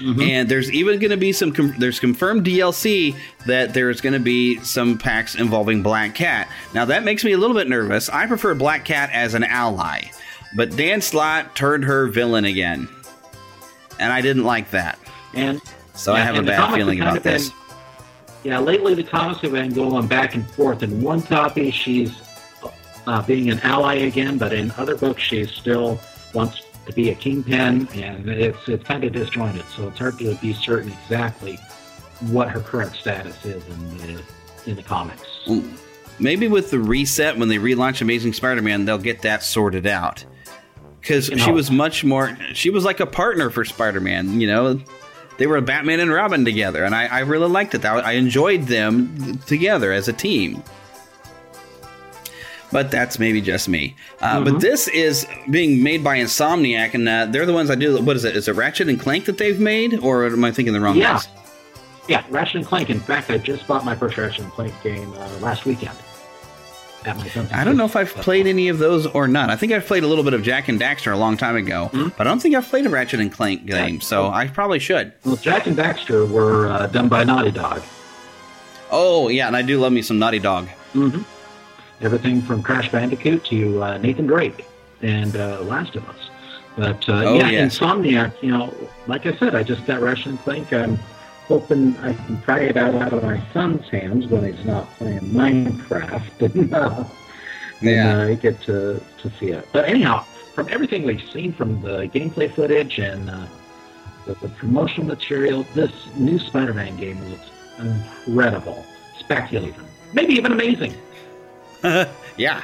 And 0.00 0.48
there's 0.48 0.70
even 0.72 0.98
going 0.98 1.10
to 1.10 1.16
be 1.16 1.32
some. 1.32 1.52
Com- 1.52 1.74
there's 1.78 2.00
confirmed 2.00 2.44
DLC 2.44 3.16
that 3.46 3.72
there's 3.74 4.00
going 4.00 4.12
to 4.12 4.18
be 4.18 4.58
some 4.60 4.98
packs 4.98 5.34
involving 5.34 5.82
Black 5.82 6.14
Cat. 6.14 6.48
Now 6.74 6.84
that 6.86 7.04
makes 7.04 7.24
me 7.24 7.32
a 7.32 7.38
little 7.38 7.56
bit 7.56 7.68
nervous. 7.68 8.08
I 8.08 8.26
prefer 8.26 8.54
Black 8.54 8.84
Cat 8.84 9.10
as 9.12 9.34
an 9.34 9.44
ally, 9.44 10.02
but 10.56 10.74
Dan 10.76 11.00
Slott 11.00 11.54
turned 11.54 11.84
her 11.84 12.08
villain 12.08 12.44
again, 12.44 12.88
and 14.00 14.12
I 14.12 14.20
didn't 14.20 14.44
like 14.44 14.70
that. 14.72 14.98
And 15.34 15.60
So 15.94 16.12
I 16.12 16.18
yeah, 16.18 16.24
have 16.24 16.36
a 16.36 16.42
bad 16.42 16.74
feeling 16.74 17.00
about 17.00 17.22
this. 17.22 17.50
been- 17.50 17.58
yeah, 18.44 18.58
lately 18.58 18.94
the 18.94 19.02
comics 19.04 19.40
have 19.40 19.52
been 19.52 19.72
going 19.72 20.06
back 20.06 20.34
and 20.34 20.46
forth. 20.50 20.82
In 20.82 21.00
one 21.02 21.22
copy, 21.22 21.70
she's 21.70 22.12
uh, 23.06 23.22
being 23.22 23.48
an 23.50 23.58
ally 23.60 23.94
again, 23.94 24.36
but 24.38 24.52
in 24.52 24.70
other 24.76 24.96
books, 24.96 25.22
she 25.22 25.44
still 25.46 25.98
wants 26.34 26.60
to 26.86 26.92
be 26.92 27.10
a 27.10 27.14
kingpin, 27.14 27.88
and 27.94 28.28
it's 28.28 28.68
it's 28.68 28.84
kind 28.84 29.04
of 29.04 29.12
disjointed. 29.12 29.64
So 29.76 29.88
it's 29.88 29.98
hard 29.98 30.18
to 30.18 30.34
be 30.36 30.52
certain 30.52 30.92
exactly 30.92 31.58
what 32.30 32.48
her 32.48 32.60
current 32.60 32.94
status 32.94 33.44
is 33.44 33.66
in 33.68 33.98
the 33.98 34.22
in 34.66 34.76
the 34.76 34.82
comics. 34.82 35.26
Maybe 36.18 36.46
with 36.48 36.70
the 36.70 36.78
reset 36.78 37.36
when 37.36 37.48
they 37.48 37.58
relaunch 37.58 38.00
Amazing 38.00 38.34
Spider-Man, 38.34 38.84
they'll 38.84 38.98
get 38.98 39.22
that 39.22 39.42
sorted 39.42 39.86
out. 39.86 40.24
Because 41.00 41.26
she 41.26 41.50
was 41.50 41.70
much 41.70 42.04
more. 42.04 42.36
She 42.54 42.70
was 42.70 42.84
like 42.84 43.00
a 43.00 43.06
partner 43.06 43.50
for 43.50 43.64
Spider-Man. 43.64 44.40
You 44.40 44.46
know, 44.46 44.80
they 45.36 45.46
were 45.46 45.60
Batman 45.60 46.00
and 46.00 46.10
Robin 46.10 46.44
together, 46.44 46.84
and 46.84 46.94
I, 46.94 47.06
I 47.06 47.20
really 47.20 47.48
liked 47.48 47.74
it. 47.74 47.84
I, 47.84 47.98
I 47.98 48.12
enjoyed 48.12 48.62
them 48.62 49.38
together 49.46 49.92
as 49.92 50.08
a 50.08 50.12
team. 50.12 50.62
But 52.74 52.90
that's 52.90 53.20
maybe 53.20 53.40
just 53.40 53.68
me. 53.68 53.94
Uh, 54.20 54.34
Mm-hmm. 54.40 54.44
But 54.44 54.60
this 54.60 54.88
is 54.88 55.26
being 55.48 55.80
made 55.80 56.02
by 56.02 56.18
Insomniac, 56.18 56.92
and 56.94 57.08
uh, 57.08 57.26
they're 57.26 57.46
the 57.46 57.52
ones 57.52 57.70
I 57.70 57.76
do. 57.76 58.02
What 58.02 58.16
is 58.16 58.24
it? 58.24 58.34
Is 58.36 58.48
it 58.48 58.52
Ratchet 58.56 58.88
and 58.88 58.98
Clank 58.98 59.26
that 59.26 59.38
they've 59.38 59.60
made, 59.60 60.00
or 60.00 60.26
am 60.26 60.44
I 60.44 60.50
thinking 60.50 60.74
the 60.74 60.80
wrong 60.80 60.96
Yeah. 60.96 61.12
guys? 61.12 61.28
Yeah, 62.08 62.24
Ratchet 62.30 62.56
and 62.56 62.66
Clank. 62.66 62.90
In 62.90 62.98
fact, 62.98 63.30
I 63.30 63.38
just 63.38 63.66
bought 63.68 63.84
my 63.84 63.94
first 63.94 64.16
Ratchet 64.18 64.40
and 64.42 64.50
Clank 64.52 64.74
game 64.82 65.10
uh, 65.14 65.28
last 65.40 65.64
weekend. 65.66 65.96
At 67.04 67.16
my 67.18 67.28
son's 67.28 67.52
I 67.52 67.62
don't 67.64 67.76
know 67.76 67.84
if 67.84 67.94
I've 67.96 68.12
played 68.14 68.46
any 68.48 68.68
of 68.68 68.78
those 68.78 69.06
or 69.06 69.28
not. 69.28 69.50
I 69.50 69.56
think 69.56 69.72
I've 69.72 69.86
played 69.86 70.02
a 70.02 70.06
little 70.08 70.24
bit 70.24 70.32
of 70.34 70.42
Jak 70.42 70.68
and 70.68 70.80
Daxter 70.80 71.12
a 71.12 71.16
long 71.16 71.36
time 71.36 71.54
ago, 71.54 71.86
Hmm? 71.92 72.08
but 72.18 72.26
I 72.26 72.30
don't 72.30 72.40
think 72.40 72.54
I've 72.56 72.66
played 72.66 72.86
a 72.86 72.90
Ratchet 72.90 73.20
and 73.20 73.30
Clank 73.30 73.66
game, 73.66 74.00
so 74.00 74.28
I 74.30 74.48
probably 74.48 74.80
should. 74.80 75.12
Well, 75.24 75.36
Jak 75.36 75.66
and 75.68 75.76
Daxter 75.76 76.28
were 76.28 76.66
uh, 76.68 76.86
done 76.88 77.08
by 77.08 77.22
Naughty 77.24 77.52
Dog. 77.52 77.82
Oh 78.90 79.28
yeah, 79.28 79.46
and 79.46 79.56
I 79.56 79.62
do 79.62 79.78
love 79.78 79.92
me 79.92 80.02
some 80.02 80.18
Naughty 80.18 80.40
Dog. 80.40 80.66
Mm-hmm. 80.94 81.22
Everything 82.00 82.42
from 82.42 82.62
Crash 82.62 82.90
Bandicoot 82.90 83.44
to 83.46 83.82
uh, 83.82 83.98
Nathan 83.98 84.26
Drake 84.26 84.66
and 85.02 85.36
uh, 85.36 85.60
Last 85.62 85.96
of 85.96 86.08
Us. 86.08 86.16
But 86.76 87.08
uh, 87.08 87.12
Oh, 87.24 87.34
yeah, 87.34 87.48
yes. 87.50 87.78
Insomniac. 87.78 88.32
You 88.42 88.50
know, 88.50 88.74
like 89.06 89.26
I 89.26 89.36
said, 89.36 89.54
I 89.54 89.62
just 89.62 89.86
got 89.86 90.02
and 90.02 90.38
Clank. 90.40 90.72
I'm 90.72 90.96
hoping 91.46 91.96
I 91.98 92.14
can 92.14 92.38
pry 92.38 92.60
it 92.60 92.76
out 92.76 92.94
out 92.94 93.12
of 93.12 93.22
my 93.22 93.40
son's 93.52 93.88
hands 93.88 94.26
when 94.26 94.52
he's 94.52 94.64
not 94.64 94.90
playing 94.96 95.20
Minecraft 95.20 96.54
and, 96.54 96.74
uh, 96.74 97.04
Yeah. 97.80 98.18
and 98.20 98.30
uh, 98.32 98.34
get 98.40 98.60
to 98.62 99.00
to 99.18 99.30
see 99.38 99.50
it. 99.50 99.68
But 99.72 99.88
anyhow, 99.88 100.24
from 100.54 100.68
everything 100.70 101.04
we've 101.04 101.28
seen 101.30 101.52
from 101.52 101.80
the 101.82 102.08
gameplay 102.08 102.50
footage 102.52 102.98
and 102.98 103.28
uh, 103.30 103.46
the, 104.26 104.34
the 104.34 104.48
promotional 104.48 105.06
material, 105.06 105.64
this 105.74 105.92
new 106.16 106.38
Spider-Man 106.38 106.96
game 106.96 107.22
looks 107.30 107.50
incredible, 107.78 108.84
speculative, 109.18 109.82
maybe 110.12 110.34
even 110.34 110.52
amazing. 110.52 110.94
yeah. 112.36 112.62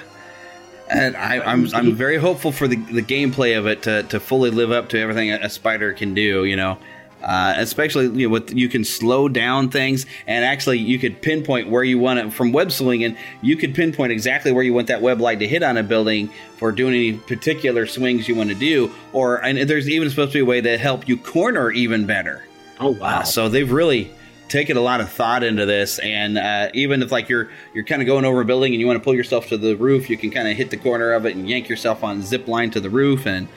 And 0.89 1.17
I, 1.17 1.41
I'm 1.41 1.73
I'm 1.73 1.95
very 1.95 2.17
hopeful 2.17 2.51
for 2.51 2.67
the, 2.67 2.77
the 2.77 3.03
gameplay 3.03 3.57
of 3.57 3.67
it 3.67 3.83
to, 3.83 4.03
to 4.05 4.19
fully 4.19 4.51
live 4.51 4.73
up 4.73 4.89
to 4.89 4.99
everything 4.99 5.31
a, 5.31 5.37
a 5.43 5.49
spider 5.49 5.93
can 5.93 6.15
do. 6.15 6.45
You 6.45 6.57
know, 6.57 6.79
uh, 7.23 7.55
especially 7.59 8.07
you 8.07 8.27
know, 8.27 8.33
with 8.33 8.53
you 8.53 8.69
can 8.69 8.83
slow 8.83 9.29
down 9.29 9.69
things 9.69 10.07
and 10.27 10.45
actually 10.45 10.79
you 10.79 10.99
could 10.99 11.21
pinpoint 11.23 11.69
where 11.69 11.85
you 11.85 11.99
want 11.99 12.19
it 12.19 12.33
from 12.33 12.51
web 12.51 12.73
swinging. 12.73 13.17
You 13.41 13.57
could 13.57 13.75
pinpoint 13.75 14.11
exactly 14.11 14.51
where 14.51 14.65
you 14.65 14.73
want 14.73 14.89
that 14.89 15.03
web 15.03 15.21
light 15.21 15.39
to 15.41 15.47
hit 15.47 15.63
on 15.63 15.77
a 15.77 15.83
building 15.85 16.31
for 16.57 16.73
doing 16.73 16.95
any 16.95 17.13
particular 17.13 17.87
swings 17.87 18.27
you 18.27 18.35
want 18.35 18.49
to 18.49 18.57
do. 18.57 18.91
Or 19.13 19.37
and 19.45 19.59
there's 19.59 19.89
even 19.89 20.11
supposed 20.11 20.33
to 20.33 20.39
be 20.39 20.41
a 20.41 20.45
way 20.45 20.61
to 20.61 20.77
help 20.77 21.09
you 21.09 21.17
corner 21.17 21.71
even 21.71 22.07
better. 22.07 22.43
Oh 22.81 22.91
wow! 22.91 23.21
Uh, 23.21 23.23
so 23.23 23.49
they've 23.49 23.71
really 23.71 24.11
taken 24.51 24.77
a 24.77 24.81
lot 24.81 25.01
of 25.01 25.11
thought 25.11 25.43
into 25.43 25.65
this, 25.65 25.99
and 26.01 26.37
uh, 26.37 26.69
even 26.75 27.03
if 27.03 27.11
like 27.11 27.29
you're 27.29 27.49
you're 27.73 27.85
kind 27.85 28.03
of 28.03 28.07
going 28.07 28.25
over 28.25 28.41
a 28.41 28.45
building 28.45 28.73
and 28.73 28.81
you 28.81 28.87
want 28.87 28.99
to 28.99 29.05
pull 29.05 29.15
yourself 29.15 29.49
to 29.49 29.57
the 29.57 29.75
roof, 29.77 30.11
you 30.11 30.19
can 30.19 30.31
kind 30.31 30.49
of 30.49 30.57
hit 30.57 30.71
the 30.71 30.77
corner 30.77 31.13
of 31.13 31.25
it 31.25 31.37
and 31.37 31.49
yank 31.49 31.69
yourself 31.69 32.05
on 32.05 32.23
zip 32.23 32.47
line 32.49 32.71
to 32.73 32.81
the 32.81 32.91
roof, 32.91 33.27
and 33.27 33.49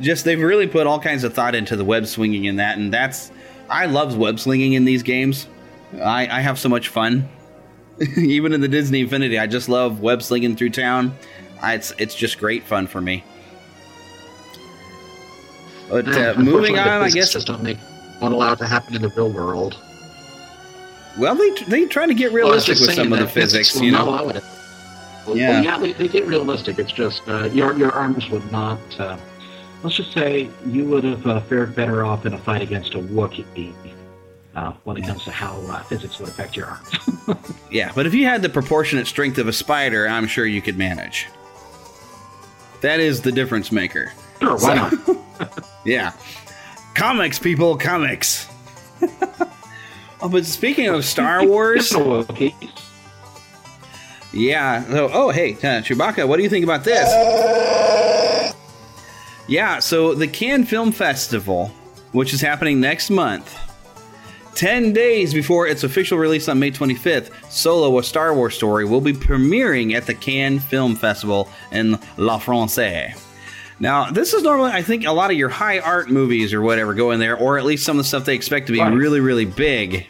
just 0.00 0.24
they've 0.24 0.40
really 0.40 0.66
put 0.66 0.86
all 0.86 1.00
kinds 1.00 1.24
of 1.24 1.34
thought 1.34 1.54
into 1.54 1.76
the 1.76 1.84
web 1.84 2.06
swinging 2.06 2.44
in 2.44 2.56
that, 2.56 2.78
and 2.78 2.92
that's 2.92 3.30
I 3.68 3.86
love 3.86 4.16
web 4.16 4.38
slinging 4.38 4.72
in 4.72 4.84
these 4.84 5.02
games. 5.02 5.48
I, 6.02 6.26
I 6.28 6.40
have 6.40 6.58
so 6.58 6.68
much 6.68 6.88
fun. 6.88 7.28
even 8.16 8.52
in 8.52 8.60
the 8.60 8.68
Disney 8.68 9.00
Infinity, 9.00 9.38
I 9.38 9.46
just 9.46 9.68
love 9.68 10.00
web 10.00 10.22
slinging 10.22 10.56
through 10.56 10.70
town. 10.70 11.16
I, 11.62 11.74
it's 11.74 11.92
it's 11.98 12.14
just 12.14 12.38
great 12.38 12.64
fun 12.64 12.86
for 12.86 13.00
me. 13.00 13.24
But 15.88 16.08
uh, 16.08 16.34
moving 16.36 16.78
on, 16.78 16.88
I 16.88 17.10
guess 17.10 17.32
just 17.32 17.46
don't 17.46 17.62
make 17.62 17.78
won't 18.20 18.34
allow 18.34 18.52
it 18.52 18.58
to 18.58 18.66
happen 18.66 18.94
in 18.94 19.02
the 19.02 19.08
real 19.10 19.30
world. 19.30 19.78
Well, 21.18 21.34
they 21.34 21.50
they 21.68 21.86
try 21.86 22.06
to 22.06 22.14
get 22.14 22.32
Well, 22.32 22.48
I 22.48 22.54
was 22.54 22.68
realistic 22.68 22.76
just 22.76 22.86
with 22.88 22.96
some 22.96 23.12
of 23.12 23.18
the 23.18 23.26
physics 23.28 23.70
physics, 23.70 23.82
you 23.84 23.92
know. 23.92 24.08
allow 24.08 24.28
it. 24.28 24.42
Well, 25.26 25.36
Yeah. 25.36 25.50
well, 25.50 25.64
yeah, 25.64 25.78
they, 25.78 25.92
they 25.92 26.08
get 26.08 26.26
realistic. 26.26 26.78
It's 26.78 26.92
just 26.92 27.22
uh, 27.28 27.44
your 27.46 27.76
your 27.76 27.92
arms 27.92 28.28
would 28.30 28.50
not. 28.52 28.78
Uh, 28.98 29.16
let's 29.82 29.96
just 29.96 30.12
say 30.12 30.50
you 30.66 30.84
would 30.86 31.04
have 31.04 31.26
uh, 31.26 31.40
fared 31.40 31.74
better 31.74 32.04
off 32.04 32.26
in 32.26 32.34
a 32.34 32.38
fight 32.38 32.62
against 32.62 32.94
a 32.94 32.98
Wookiee. 32.98 33.72
Uh, 34.54 34.72
when 34.84 34.96
it 34.96 35.02
comes 35.04 35.22
to 35.24 35.30
how 35.30 35.60
uh, 35.68 35.82
physics 35.82 36.18
would 36.18 36.28
affect 36.30 36.56
your 36.56 36.66
arms. 36.66 36.88
Yeah, 37.70 37.90
but 37.94 38.06
if 38.06 38.14
you 38.14 38.24
had 38.24 38.40
the 38.42 38.48
proportionate 38.48 39.06
strength 39.08 39.36
of 39.38 39.48
a 39.48 39.52
spider, 39.52 40.08
I'm 40.08 40.26
sure 40.28 40.46
you 40.46 40.62
could 40.62 40.78
manage. 40.78 41.26
That 42.80 43.00
is 43.00 43.20
the 43.20 43.32
difference 43.32 43.70
maker. 43.72 44.12
Sure, 44.40 44.56
why 44.56 44.74
not? 44.76 44.94
Yeah. 45.84 46.12
Comics, 46.94 47.38
people, 47.38 47.76
comics. 47.76 48.46
oh, 50.26 50.28
but 50.28 50.44
speaking 50.44 50.88
of 50.88 51.04
Star 51.04 51.46
Wars. 51.46 51.92
yeah. 54.32 54.84
So, 54.84 55.10
oh, 55.12 55.30
hey, 55.30 55.52
uh, 55.54 55.80
Chewbacca, 55.82 56.26
what 56.26 56.36
do 56.36 56.42
you 56.42 56.48
think 56.48 56.64
about 56.64 56.84
this? 56.84 57.08
Yeah, 59.48 59.78
so 59.78 60.14
the 60.14 60.26
Cannes 60.26 60.64
Film 60.64 60.90
Festival, 60.90 61.68
which 62.10 62.34
is 62.34 62.40
happening 62.40 62.80
next 62.80 63.10
month, 63.10 63.56
10 64.56 64.92
days 64.92 65.32
before 65.32 65.68
its 65.68 65.84
official 65.84 66.18
release 66.18 66.48
on 66.48 66.58
May 66.58 66.72
25th, 66.72 67.30
Solo, 67.48 67.98
a 67.98 68.02
Star 68.02 68.34
Wars 68.34 68.56
story, 68.56 68.84
will 68.84 69.00
be 69.00 69.12
premiering 69.12 69.94
at 69.94 70.06
the 70.06 70.14
Cannes 70.14 70.60
Film 70.60 70.96
Festival 70.96 71.48
in 71.70 71.98
La 72.16 72.38
France. 72.38 72.76
Now, 73.78 74.10
this 74.10 74.32
is 74.32 74.42
normally, 74.42 74.70
I 74.72 74.82
think, 74.82 75.04
a 75.04 75.12
lot 75.12 75.30
of 75.30 75.36
your 75.36 75.50
high 75.50 75.80
art 75.80 76.08
movies 76.10 76.54
or 76.54 76.62
whatever 76.62 76.94
go 76.94 77.10
in 77.10 77.20
there, 77.20 77.36
or 77.36 77.58
at 77.58 77.64
least 77.64 77.84
some 77.84 77.98
of 77.98 78.04
the 78.04 78.08
stuff 78.08 78.24
they 78.24 78.34
expect 78.34 78.66
to 78.68 78.72
be 78.72 78.80
Right. 78.80 78.92
really, 78.92 79.20
really 79.20 79.44
big. 79.44 80.06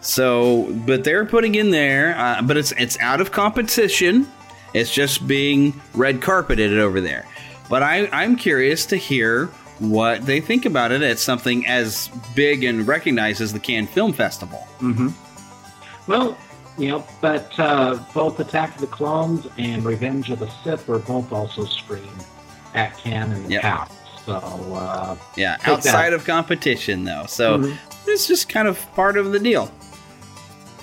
So, 0.00 0.72
but 0.86 1.04
they're 1.04 1.26
putting 1.26 1.56
in 1.56 1.70
there, 1.70 2.16
uh, 2.16 2.40
but 2.42 2.56
it's 2.56 2.72
it's 2.72 2.98
out 3.00 3.20
of 3.20 3.32
competition. 3.32 4.26
It's 4.72 4.92
just 4.92 5.26
being 5.26 5.78
red 5.94 6.22
carpeted 6.22 6.78
over 6.78 7.00
there. 7.02 7.26
But 7.68 7.82
I, 7.82 8.06
I'm 8.12 8.36
curious 8.36 8.86
to 8.86 8.96
hear 8.96 9.46
what 9.78 10.24
they 10.24 10.40
think 10.40 10.64
about 10.64 10.90
it. 10.90 11.02
It's 11.02 11.22
something 11.22 11.66
as 11.66 12.08
big 12.34 12.64
and 12.64 12.86
recognized 12.86 13.40
as 13.42 13.52
the 13.52 13.58
Cannes 13.60 13.88
Film 13.88 14.12
Festival. 14.14 14.66
Mm-hmm. 14.80 15.08
Well, 16.10 16.36
you 16.78 16.88
know, 16.88 17.04
but 17.20 17.52
uh, 17.58 17.98
both 18.14 18.40
Attack 18.40 18.76
of 18.76 18.80
the 18.80 18.86
Clones 18.86 19.46
and 19.58 19.84
Revenge 19.84 20.30
of 20.30 20.38
the 20.38 20.48
Sith 20.64 20.88
were 20.88 20.98
both 20.98 21.30
also 21.30 21.64
screened 21.66 22.24
at 22.74 22.92
the 23.04 23.44
Yep. 23.48 23.62
past. 23.62 23.92
So, 24.26 24.34
uh, 24.34 25.16
Yeah, 25.36 25.56
outside 25.66 26.10
that. 26.10 26.12
of 26.12 26.24
competition 26.24 27.04
though. 27.04 27.24
So 27.26 27.58
Mhm. 27.58 27.76
it's 28.06 28.26
just 28.26 28.48
kind 28.48 28.68
of 28.68 28.78
part 28.94 29.16
of 29.16 29.32
the 29.32 29.38
deal. 29.38 29.70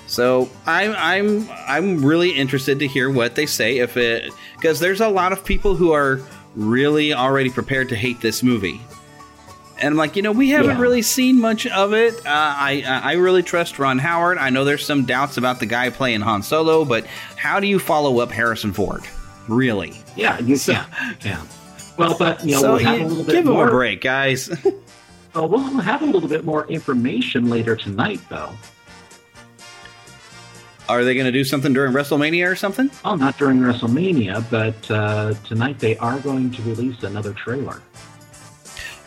So 0.06 0.48
I'm 0.66 0.94
I'm 0.96 1.48
I'm 1.66 2.04
really 2.04 2.30
interested 2.30 2.78
to 2.80 2.86
hear 2.86 3.10
what 3.10 3.34
they 3.34 3.46
say 3.46 3.78
if 3.78 3.96
it 3.96 4.32
because 4.56 4.80
there's 4.80 5.00
a 5.00 5.08
lot 5.08 5.32
of 5.32 5.44
people 5.44 5.76
who 5.76 5.92
are 5.92 6.20
really 6.56 7.12
already 7.12 7.50
prepared 7.50 7.88
to 7.90 7.96
hate 7.96 8.20
this 8.20 8.42
movie. 8.42 8.80
And 9.80 9.92
I'm 9.92 9.96
like, 9.96 10.16
you 10.16 10.22
know, 10.22 10.32
we 10.32 10.48
haven't 10.50 10.76
Yeah. 10.76 10.82
really 10.82 11.02
seen 11.02 11.40
much 11.40 11.66
of 11.68 11.92
it. 11.92 12.14
Uh, 12.14 12.20
I 12.26 12.82
I 13.04 13.12
really 13.12 13.42
trust 13.42 13.78
Ron 13.78 13.98
Howard. 13.98 14.38
I 14.38 14.50
know 14.50 14.64
there's 14.64 14.84
some 14.84 15.04
doubts 15.04 15.36
about 15.36 15.60
the 15.60 15.66
guy 15.66 15.90
playing 15.90 16.22
Han 16.22 16.42
Solo, 16.42 16.84
but 16.84 17.06
how 17.36 17.60
do 17.60 17.66
you 17.66 17.78
follow 17.78 18.18
up 18.20 18.32
Harrison 18.32 18.72
Ford? 18.72 19.02
Really? 19.46 20.02
yeah, 20.16 20.38
you 20.40 20.58
can. 20.66 20.84
Yeah. 21.22 21.38
Well, 21.98 22.16
but 22.18 22.44
you 22.44 22.52
know, 22.52 22.60
so 22.60 22.72
we'll 22.74 22.84
have 22.84 23.00
a 23.00 23.04
little 23.04 23.24
bit 23.24 23.32
give 23.32 23.46
him 23.46 23.52
more. 23.52 23.68
a 23.68 23.70
break, 23.70 24.00
guys. 24.00 24.50
Oh, 25.34 25.46
we'll 25.46 25.60
have 25.60 26.00
a 26.02 26.06
little 26.06 26.28
bit 26.28 26.44
more 26.44 26.66
information 26.68 27.48
later 27.50 27.76
tonight, 27.76 28.18
though. 28.30 28.50
Are 30.88 31.04
they 31.04 31.12
going 31.14 31.26
to 31.26 31.32
do 31.32 31.44
something 31.44 31.72
during 31.74 31.92
WrestleMania 31.92 32.50
or 32.50 32.56
something? 32.56 32.90
Oh, 33.04 33.14
not 33.14 33.36
during 33.36 33.58
WrestleMania, 33.58 34.42
but 34.50 34.90
uh, 34.90 35.34
tonight 35.44 35.78
they 35.80 35.98
are 35.98 36.18
going 36.20 36.50
to 36.52 36.62
release 36.62 37.02
another 37.02 37.34
trailer. 37.34 37.82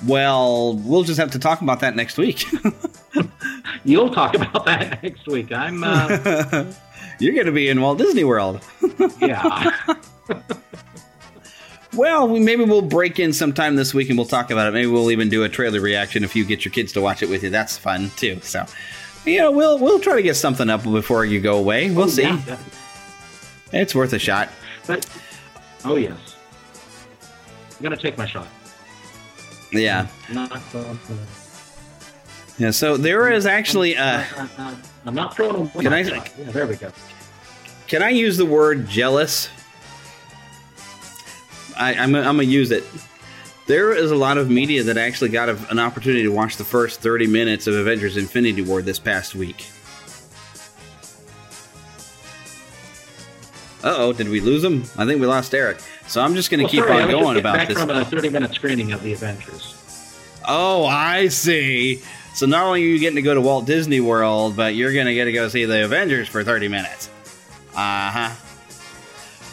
Well, 0.05 0.75
we'll 0.77 1.03
just 1.03 1.19
have 1.19 1.31
to 1.31 1.39
talk 1.39 1.61
about 1.61 1.79
that 1.79 1.95
next 1.95 2.17
week. 2.19 2.45
You'll 3.83 4.13
talk 4.13 4.35
about 4.39 4.65
that 4.67 5.01
next 5.01 5.27
week. 5.27 5.51
I'm, 5.51 5.83
uh, 5.83 6.65
You're 7.19 7.33
going 7.33 7.47
to 7.47 7.51
be 7.51 7.67
in 7.67 7.81
Walt 7.81 7.97
Disney 7.97 8.23
World. 8.23 8.61
yeah. 9.19 9.71
Well, 11.93 12.27
we, 12.27 12.39
maybe 12.39 12.63
we'll 12.63 12.81
break 12.81 13.19
in 13.19 13.33
sometime 13.33 13.75
this 13.75 13.93
week 13.93 14.09
and 14.09 14.17
we'll 14.17 14.27
talk 14.27 14.49
about 14.49 14.67
it. 14.67 14.71
Maybe 14.71 14.87
we'll 14.87 15.11
even 15.11 15.27
do 15.27 15.43
a 15.43 15.49
trailer 15.49 15.81
reaction 15.81 16.23
if 16.23 16.35
you 16.35 16.45
get 16.45 16.63
your 16.63 16.71
kids 16.71 16.93
to 16.93 17.01
watch 17.01 17.21
it 17.21 17.29
with 17.29 17.43
you. 17.43 17.49
That's 17.49 17.77
fun 17.77 18.09
too. 18.15 18.39
So, 18.43 18.65
you 19.25 19.39
know, 19.39 19.51
we'll 19.51 19.77
we'll 19.77 19.99
try 19.99 20.15
to 20.15 20.21
get 20.21 20.35
something 20.35 20.69
up 20.69 20.83
before 20.83 21.25
you 21.25 21.41
go 21.41 21.57
away. 21.57 21.91
We'll 21.91 22.07
see. 22.07 22.25
Oh, 22.25 22.41
Yeah. 22.47 22.57
It's 23.73 23.93
worth 23.95 24.13
a 24.13 24.19
shot. 24.19 24.49
But, 24.87 25.05
oh, 25.85 25.95
yes. 25.95 26.35
I'm 27.83 27.89
to 27.89 27.97
take 27.97 28.17
my 28.17 28.25
shot. 28.25 28.47
Yeah. 29.71 30.07
Not, 30.31 30.51
uh, 30.75 30.83
Yeah. 32.57 32.71
So 32.71 32.95
there 32.97 33.31
is 33.31 33.45
actually. 33.45 33.97
Uh, 33.97 34.23
I'm 35.05 35.15
not 35.15 35.35
throwing 35.35 35.69
Can 35.71 35.93
I- 35.93 36.01
Yeah, 36.01 36.23
there 36.51 36.67
we 36.67 36.75
go. 36.75 36.91
Can 37.87 38.03
I 38.03 38.09
use 38.09 38.37
the 38.37 38.45
word 38.45 38.87
jealous? 38.87 39.49
I, 41.82 41.95
I'm, 41.95 42.13
I'm 42.15 42.23
gonna 42.23 42.43
use 42.43 42.71
it. 42.71 42.84
There 43.67 43.93
is 43.93 44.11
a 44.11 44.15
lot 44.15 44.38
of 44.38 44.49
media 44.49 44.84
that 44.84 44.97
actually 44.97 45.29
got 45.29 45.49
a, 45.49 45.57
an 45.69 45.79
opportunity 45.79 46.23
to 46.23 46.29
watch 46.32 46.57
the 46.57 46.63
first 46.63 46.99
30 47.01 47.27
minutes 47.27 47.67
of 47.67 47.75
Avengers: 47.75 48.17
Infinity 48.17 48.61
War 48.61 48.82
this 48.82 48.99
past 48.99 49.36
week. 49.36 49.65
Uh 53.84 53.95
oh, 53.97 54.13
did 54.13 54.29
we 54.29 54.41
lose 54.41 54.63
him? 54.63 54.84
I 54.97 55.05
think 55.05 55.19
we 55.19 55.25
lost 55.27 55.53
Eric. 55.55 55.79
So 56.07 56.21
I'm 56.21 56.36
just 56.36 56.51
going 56.51 56.59
to 56.59 56.65
Well, 56.65 56.71
keep 56.71 56.84
sorry, 56.84 57.01
on 57.03 57.09
going 57.09 57.38
about 57.38 57.55
back 57.55 57.67
this. 57.67 57.79
from 57.79 57.89
a 57.89 58.05
30 58.05 58.29
minute 58.29 58.53
screening 58.53 58.91
of 58.91 59.01
the 59.01 59.13
Avengers. 59.13 59.75
Oh, 60.47 60.86
I 60.86 61.29
see. 61.29 62.01
So 62.36 62.45
not 62.45 62.63
only 62.65 62.84
are 62.84 62.86
you 62.88 62.99
getting 62.99 63.15
to 63.15 63.21
go 63.23 63.34
to 63.34 63.41
Walt 63.41 63.65
Disney 63.65 63.99
World, 63.99 64.55
but 64.55 64.75
you're 64.75 64.93
going 64.93 65.07
to 65.07 65.13
get 65.15 65.25
to 65.25 65.32
go 65.32 65.47
see 65.47 65.65
the 65.65 65.84
Avengers 65.84 66.27
for 66.27 66.43
30 66.43 66.67
minutes. 66.67 67.09
Uh 67.75 68.11
huh. 68.11 68.29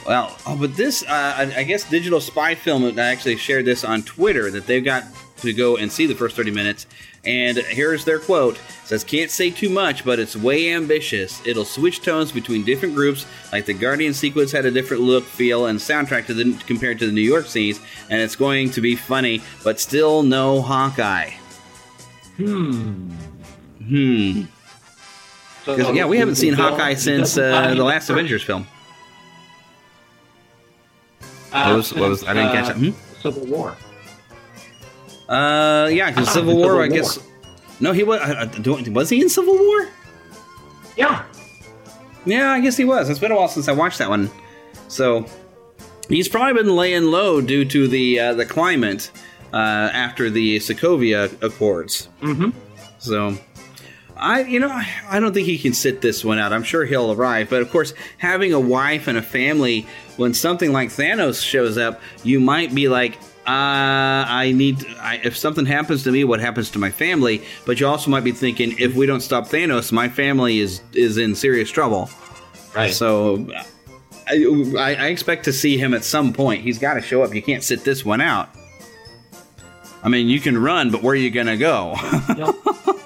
Well, 0.08 0.34
oh, 0.46 0.56
but 0.56 0.74
this, 0.74 1.02
uh, 1.02 1.06
I, 1.36 1.52
I 1.58 1.62
guess 1.64 1.88
Digital 1.88 2.18
Spy 2.18 2.54
Film 2.54 2.98
I 2.98 3.02
actually 3.02 3.36
shared 3.36 3.66
this 3.66 3.84
on 3.84 4.02
Twitter 4.02 4.50
that 4.50 4.66
they've 4.66 4.82
got 4.82 5.04
to 5.42 5.52
go 5.52 5.76
and 5.76 5.92
see 5.92 6.06
the 6.06 6.14
first 6.14 6.34
30 6.34 6.50
minutes. 6.50 6.86
And 7.26 7.58
here's 7.58 8.06
their 8.06 8.18
quote. 8.18 8.56
It 8.56 8.86
says, 8.86 9.04
Can't 9.04 9.30
say 9.30 9.50
too 9.50 9.68
much, 9.68 10.06
but 10.06 10.18
it's 10.18 10.34
way 10.34 10.72
ambitious. 10.72 11.46
It'll 11.46 11.66
switch 11.66 12.00
tones 12.00 12.32
between 12.32 12.64
different 12.64 12.94
groups, 12.94 13.26
like 13.52 13.66
the 13.66 13.74
Guardian 13.74 14.14
sequence 14.14 14.50
had 14.50 14.64
a 14.64 14.70
different 14.70 15.02
look, 15.02 15.24
feel, 15.24 15.66
and 15.66 15.78
soundtrack 15.78 16.24
to 16.28 16.32
the, 16.32 16.58
compared 16.64 16.98
to 17.00 17.06
the 17.06 17.12
New 17.12 17.20
York 17.20 17.44
scenes, 17.44 17.78
and 18.08 18.22
it's 18.22 18.34
going 18.34 18.70
to 18.70 18.80
be 18.80 18.96
funny, 18.96 19.42
but 19.62 19.78
still 19.78 20.22
no 20.22 20.62
Hawkeye. 20.62 21.32
Hmm. 22.38 23.10
Hmm. 23.84 24.42
So, 25.66 25.92
yeah, 25.92 26.06
we 26.06 26.16
haven't 26.16 26.36
seen 26.36 26.54
Hawkeye 26.54 26.94
since 26.94 27.36
uh, 27.36 27.74
the 27.74 27.84
last 27.84 28.08
Avengers 28.08 28.42
film. 28.42 28.66
Uh, 31.52 31.64
What 31.68 31.76
was- 31.76 31.92
what 31.94 32.08
was- 32.10 32.24
I 32.24 32.34
didn't 32.34 32.52
catch 32.52 32.66
that. 32.68 32.76
Hmm? 32.76 32.90
Civil 33.22 33.46
War. 33.46 33.76
Uh, 35.28 35.88
yeah, 35.92 36.10
because 36.10 36.28
Ah, 36.28 36.32
Civil 36.32 36.56
War, 36.56 36.66
Civil 36.66 36.80
I 36.82 36.88
guess. 36.88 37.18
No, 37.80 37.92
he 37.92 38.02
was. 38.02 38.20
Uh, 38.20 38.46
do- 38.62 38.82
was 38.92 39.10
he 39.10 39.20
in 39.20 39.28
Civil 39.28 39.56
War? 39.58 39.88
Yeah. 40.96 41.22
Yeah, 42.24 42.52
I 42.52 42.60
guess 42.60 42.76
he 42.76 42.84
was. 42.84 43.08
It's 43.08 43.18
been 43.18 43.30
a 43.32 43.36
while 43.36 43.48
since 43.48 43.68
I 43.68 43.72
watched 43.72 43.98
that 43.98 44.08
one. 44.08 44.30
So 44.88 45.26
he's 46.08 46.28
probably 46.28 46.54
been 46.62 46.74
laying 46.76 47.04
low 47.04 47.40
due 47.40 47.64
to 47.66 47.86
the 47.88 48.18
uh, 48.20 48.34
the 48.34 48.46
climate 48.46 49.10
uh, 49.52 49.56
after 49.92 50.30
the 50.30 50.56
Sokovia 50.58 51.30
Accords. 51.42 52.08
Mm-hmm. 52.22 52.50
So 52.98 53.36
I, 54.16 54.42
you 54.42 54.58
know, 54.60 54.70
I 55.08 55.20
don't 55.20 55.32
think 55.32 55.46
he 55.46 55.58
can 55.58 55.72
sit 55.74 56.00
this 56.00 56.24
one 56.24 56.38
out. 56.38 56.52
I'm 56.52 56.64
sure 56.64 56.84
he'll 56.86 57.12
arrive, 57.12 57.48
but 57.50 57.60
of 57.62 57.70
course, 57.70 57.92
having 58.16 58.52
a 58.52 58.60
wife 58.60 59.06
and 59.08 59.16
a 59.18 59.22
family, 59.22 59.86
when 60.18 60.34
something 60.34 60.72
like 60.72 60.90
Thanos 60.90 61.42
shows 61.42 61.78
up, 61.78 62.02
you 62.24 62.40
might 62.40 62.74
be 62.74 62.88
like, 62.88 63.14
uh, 63.46 64.26
I 64.28 64.52
need. 64.54 64.84
I, 65.00 65.20
if 65.24 65.34
something 65.36 65.64
happens 65.64 66.02
to 66.02 66.12
me, 66.12 66.24
what 66.24 66.38
happens 66.38 66.70
to 66.72 66.78
my 66.78 66.90
family? 66.90 67.42
But 67.64 67.80
you 67.80 67.86
also 67.86 68.10
might 68.10 68.24
be 68.24 68.32
thinking, 68.32 68.74
if 68.78 68.94
we 68.94 69.06
don't 69.06 69.22
stop 69.22 69.48
Thanos, 69.48 69.90
my 69.90 70.08
family 70.08 70.58
is 70.58 70.82
is 70.92 71.16
in 71.16 71.34
serious 71.34 71.70
trouble. 71.70 72.10
Right. 72.74 72.92
So. 72.92 73.46
I, 74.30 74.94
I 74.94 75.06
expect 75.06 75.44
to 75.46 75.54
see 75.54 75.78
him 75.78 75.94
at 75.94 76.04
some 76.04 76.34
point. 76.34 76.60
He's 76.60 76.78
got 76.78 76.94
to 76.94 77.00
show 77.00 77.22
up. 77.22 77.34
You 77.34 77.40
can't 77.40 77.64
sit 77.64 77.82
this 77.82 78.04
one 78.04 78.20
out. 78.20 78.50
I 80.02 80.10
mean, 80.10 80.28
you 80.28 80.38
can 80.38 80.58
run, 80.58 80.90
but 80.90 81.02
where 81.02 81.12
are 81.12 81.16
you 81.16 81.30
going 81.30 81.46
to 81.46 81.56
go? 81.56 81.94
You 82.28 82.34
know, 82.34 82.52
come 82.52 82.98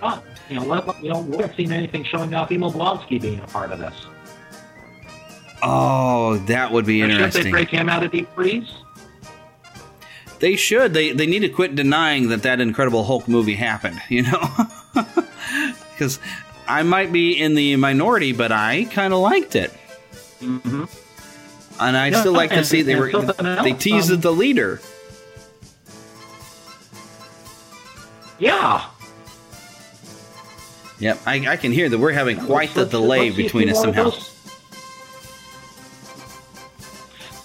on. 0.00 0.22
You 0.48 0.56
know, 0.56 0.64
let, 0.64 1.02
you 1.02 1.10
know, 1.10 1.20
we 1.20 1.36
haven't 1.36 1.54
seen 1.54 1.70
anything 1.70 2.02
showing 2.02 2.32
off 2.32 2.50
Emil 2.50 2.72
Blonsky 2.72 3.20
being 3.20 3.40
a 3.40 3.46
part 3.48 3.72
of 3.72 3.78
this. 3.78 3.94
Oh, 5.66 6.36
that 6.46 6.72
would 6.72 6.84
be 6.84 7.02
Or 7.02 7.06
Should 7.08 7.10
they 7.10 7.14
interesting. 7.24 7.50
break 7.52 7.70
him 7.70 7.88
out 7.88 8.02
of 8.04 8.10
Deep 8.12 8.28
Freeze? 8.34 8.70
They 10.40 10.56
should. 10.56 10.92
They 10.92 11.12
they 11.12 11.26
need 11.26 11.38
to 11.40 11.48
quit 11.48 11.74
denying 11.74 12.28
that 12.28 12.42
that 12.42 12.60
Incredible 12.60 13.04
Hulk 13.04 13.26
movie 13.28 13.54
happened. 13.54 14.00
You 14.10 14.22
know, 14.22 14.50
because 15.92 16.18
I 16.68 16.82
might 16.82 17.12
be 17.12 17.32
in 17.40 17.54
the 17.54 17.76
minority, 17.76 18.32
but 18.32 18.52
I 18.52 18.84
kind 18.90 19.14
of 19.14 19.20
liked 19.20 19.56
it, 19.56 19.72
Mm-hmm. 20.40 20.84
and 21.80 21.96
I 21.96 22.08
Yeah, 22.08 22.20
still 22.20 22.32
like 22.34 22.50
to 22.50 22.64
see 22.64 22.82
they 22.82 22.96
were 22.96 23.10
they 23.62 23.72
teased 23.72 24.12
um, 24.12 24.20
the 24.20 24.32
leader. 24.32 24.80
Yeah. 28.38 28.84
Yep, 30.98 31.20
I, 31.26 31.46
I 31.48 31.56
can 31.56 31.72
hear 31.72 31.88
that 31.88 31.98
we're 31.98 32.12
having 32.12 32.38
quite 32.38 32.72
the 32.74 32.84
delay 32.84 33.26
let's 33.26 33.36
see 33.36 33.42
if 33.42 33.46
between 33.48 33.68
us 33.70 33.80
somehow. 33.80 34.04
those- 34.10 34.33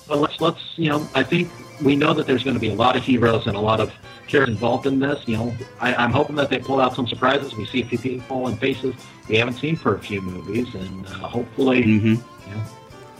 Well, 0.10 0.20
let's 0.20 0.40
let's 0.42 0.60
you 0.76 0.90
know. 0.90 1.08
I 1.16 1.24
think 1.24 1.52
we 1.82 1.96
know 1.96 2.14
that 2.14 2.26
there's 2.28 2.44
going 2.44 2.56
to 2.56 2.60
be 2.60 2.70
a 2.70 2.76
lot 2.76 2.96
of 2.96 3.04
heroes 3.04 3.48
and 3.48 3.56
a 3.56 3.60
lot 3.60 3.80
of 3.80 3.92
characters 4.28 4.56
involved 4.56 4.86
in 4.86 5.00
this. 5.00 5.28
You 5.28 5.38
know, 5.38 5.54
I, 5.80 5.94
I'm 5.96 6.12
hoping 6.12 6.36
that 6.38 6.50
they 6.50 6.60
pull 6.60 6.80
out 6.82 6.96
some 6.96 7.08
surprises. 7.08 7.56
We 7.56 7.66
see 7.66 7.82
a 7.82 7.86
few 7.86 7.98
people 7.98 8.48
and 8.48 8.60
faces 8.60 8.96
we 9.28 9.38
haven't 9.38 9.56
seen 9.56 9.76
for 9.76 9.96
a 9.96 10.00
few 10.00 10.22
movies, 10.22 10.74
and 10.74 11.06
uh, 11.06 11.10
hopefully, 11.28 11.84
Mm-hmm. 11.84 12.50
you 12.50 12.56
know. 12.56 12.64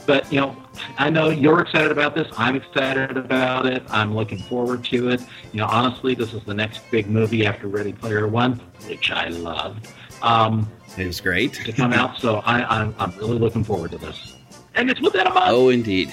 But 0.06 0.32
you 0.32 0.40
know, 0.40 0.56
I 0.98 1.10
know 1.10 1.28
you're 1.28 1.60
excited 1.60 1.92
about 1.92 2.14
this. 2.16 2.26
I'm 2.36 2.56
excited 2.56 3.16
about 3.16 3.66
it. 3.66 3.82
I'm 3.90 4.14
looking 4.16 4.38
forward 4.38 4.84
to 4.86 5.10
it. 5.10 5.20
You 5.52 5.60
know, 5.60 5.66
honestly, 5.66 6.14
this 6.14 6.32
is 6.34 6.42
the 6.44 6.54
next 6.54 6.90
big 6.90 7.08
movie 7.08 7.46
after 7.46 7.68
Ready 7.68 7.92
Player 7.92 8.26
One, 8.26 8.54
which 8.88 9.10
I 9.12 9.28
loved. 9.28 9.88
Um, 10.22 10.68
It 10.98 11.06
was 11.06 11.20
great 11.20 11.52
to 11.54 11.72
come 11.72 11.92
out, 11.92 12.18
so 12.18 12.38
I, 12.44 12.64
I'm 12.80 12.94
I'm 12.98 13.12
really 13.18 13.38
looking 13.38 13.62
forward 13.62 13.92
to 13.92 13.98
this. 13.98 14.36
And 14.74 14.90
it's 14.90 15.00
within 15.00 15.26
a 15.26 15.32
month. 15.34 15.46
Oh, 15.48 15.68
indeed. 15.68 16.12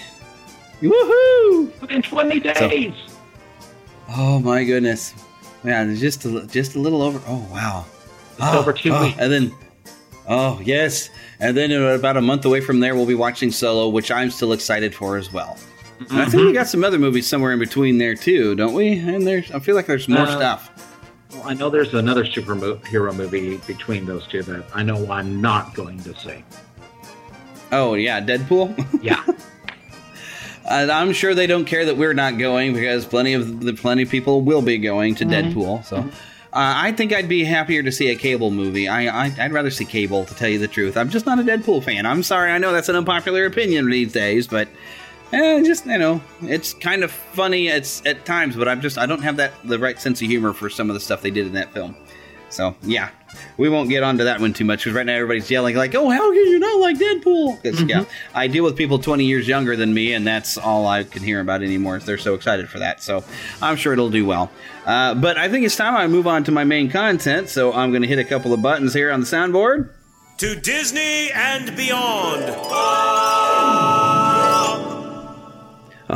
Woohoo! 0.81 1.81
Within 1.81 2.01
20 2.01 2.39
days. 2.39 2.93
Oh 4.09 4.39
my 4.39 4.63
goodness! 4.63 5.13
Yeah, 5.63 5.83
there's 5.83 5.99
just 5.99 6.23
a, 6.25 6.45
just 6.47 6.75
a 6.75 6.79
little 6.79 7.01
over. 7.01 7.21
Oh 7.27 7.45
wow! 7.51 7.85
It's 8.31 8.39
Oh, 8.41 8.59
over 8.59 8.71
two 8.71 8.93
oh, 8.93 9.03
weeks. 9.03 9.17
and 9.19 9.31
then 9.31 9.53
oh 10.27 10.61
yes, 10.63 11.09
and 11.39 11.57
then 11.57 11.71
about 11.71 12.15
a 12.15 12.21
month 12.21 12.45
away 12.45 12.61
from 12.61 12.79
there, 12.79 12.95
we'll 12.95 13.05
be 13.05 13.15
watching 13.15 13.51
Solo, 13.51 13.89
which 13.89 14.09
I'm 14.11 14.29
still 14.31 14.53
excited 14.53 14.93
for 14.95 15.17
as 15.17 15.33
well. 15.33 15.57
And 16.09 16.21
I 16.21 16.25
think 16.25 16.35
Mm-hmm. 16.35 16.45
we 16.47 16.53
got 16.53 16.67
some 16.67 16.83
other 16.83 16.99
movies 16.99 17.25
somewhere 17.27 17.51
in 17.51 17.59
between 17.59 17.97
there 17.97 18.13
too, 18.15 18.53
don't 18.55 18.73
we? 18.73 18.99
And 18.99 19.25
there's 19.27 19.51
I 19.51 19.59
feel 19.59 19.75
like 19.75 19.87
there's 19.87 20.07
more 20.07 20.19
Uh, 20.21 20.37
stuff. 20.37 20.93
Well, 21.33 21.43
I 21.43 21.53
know 21.55 21.69
there's 21.69 21.93
another 21.93 22.23
superhero 22.23 23.13
movie 23.13 23.57
between 23.67 24.05
those 24.05 24.25
two 24.27 24.43
that 24.43 24.63
I 24.73 24.83
know 24.83 25.11
I'm 25.11 25.41
not 25.41 25.73
going 25.73 25.99
to 26.03 26.15
see. 26.19 26.43
Oh 27.73 27.95
yeah, 27.95 28.21
Deadpool. 28.21 29.03
Yeah. 29.03 29.23
I'm 30.67 31.13
sure 31.13 31.33
they 31.33 31.47
don't 31.47 31.65
care 31.65 31.85
that 31.85 31.97
we're 31.97 32.13
not 32.13 32.37
going 32.37 32.73
because 32.73 33.05
plenty 33.05 33.33
of 33.33 33.61
the 33.61 33.73
plenty 33.73 34.03
of 34.03 34.09
people 34.09 34.41
will 34.41 34.61
be 34.61 34.77
going 34.77 35.15
to 35.15 35.25
Deadpool. 35.25 35.85
So. 35.85 36.09
Uh, 36.53 36.73
I 36.75 36.91
think 36.93 37.13
I'd 37.13 37.27
be 37.29 37.43
happier 37.43 37.83
to 37.83 37.91
see 37.91 38.09
a 38.09 38.15
Cable 38.15 38.51
movie. 38.51 38.87
I, 38.87 39.25
I 39.25 39.35
I'd 39.37 39.51
rather 39.51 39.69
see 39.69 39.85
Cable, 39.85 40.25
to 40.25 40.33
tell 40.33 40.47
you 40.47 40.57
the 40.57 40.67
truth. 40.67 40.97
I'm 40.97 41.09
just 41.09 41.25
not 41.25 41.39
a 41.39 41.43
Deadpool 41.43 41.83
fan. 41.83 42.05
I'm 42.05 42.23
sorry. 42.23 42.51
I 42.51 42.57
know 42.57 42.71
that's 42.71 42.89
an 42.89 42.95
unpopular 42.95 43.45
opinion 43.45 43.89
these 43.89 44.13
days, 44.13 44.47
but 44.47 44.67
eh, 45.33 45.61
just 45.63 45.85
you 45.85 45.97
know, 45.97 46.21
it's 46.41 46.73
kind 46.73 47.03
of 47.03 47.11
funny. 47.11 47.67
It's 47.67 48.03
at 48.05 48.25
times, 48.25 48.55
but 48.55 48.67
I'm 48.67 48.81
just 48.81 48.97
I 48.97 49.05
don't 49.05 49.21
have 49.21 49.37
that 49.37 49.53
the 49.65 49.77
right 49.77 49.99
sense 49.99 50.21
of 50.21 50.27
humor 50.27 50.53
for 50.53 50.69
some 50.69 50.89
of 50.89 50.93
the 50.93 50.99
stuff 50.99 51.21
they 51.21 51.31
did 51.31 51.45
in 51.45 51.53
that 51.53 51.73
film. 51.73 51.95
So 52.49 52.75
yeah, 52.81 53.09
we 53.57 53.69
won't 53.69 53.89
get 53.89 54.03
onto 54.03 54.23
that 54.23 54.39
one 54.39 54.53
too 54.53 54.65
much 54.65 54.83
because 54.83 54.93
right 54.93 55.05
now 55.05 55.13
everybody's 55.13 55.49
yelling 55.49 55.75
like, 55.75 55.93
"Oh, 55.95 56.09
how 56.09 56.31
can 56.31 56.45
you 56.45 56.59
not 56.59 56.79
like 56.79 56.97
Deadpool?" 56.97 57.61
Because 57.61 57.81
yeah, 57.83 58.05
I 58.33 58.47
deal 58.47 58.63
with 58.63 58.75
people 58.75 58.99
20 58.99 59.25
years 59.25 59.47
younger 59.47 59.75
than 59.75 59.93
me, 59.93 60.13
and 60.13 60.25
that's 60.25 60.57
all 60.57 60.87
I 60.87 61.03
can 61.03 61.23
hear 61.23 61.39
about 61.41 61.61
anymore. 61.63 61.99
They're 61.99 62.17
so 62.17 62.33
excited 62.33 62.69
for 62.69 62.79
that, 62.79 63.01
so 63.01 63.23
I'm 63.61 63.75
sure 63.75 63.93
it'll 63.93 64.09
do 64.09 64.25
well. 64.25 64.51
Uh, 64.85 65.15
but 65.15 65.37
I 65.37 65.49
think 65.49 65.65
it's 65.65 65.75
time 65.75 65.95
I 65.95 66.07
move 66.07 66.27
on 66.27 66.43
to 66.45 66.51
my 66.51 66.63
main 66.63 66.89
content. 66.89 67.49
So 67.49 67.73
I'm 67.73 67.91
going 67.91 68.03
to 68.03 68.07
hit 68.07 68.19
a 68.19 68.23
couple 68.23 68.53
of 68.53 68.61
buttons 68.61 68.93
here 68.93 69.11
on 69.11 69.19
the 69.19 69.25
soundboard. 69.25 69.89
To 70.37 70.55
Disney 70.55 71.31
and 71.31 71.75
beyond. 71.75 72.43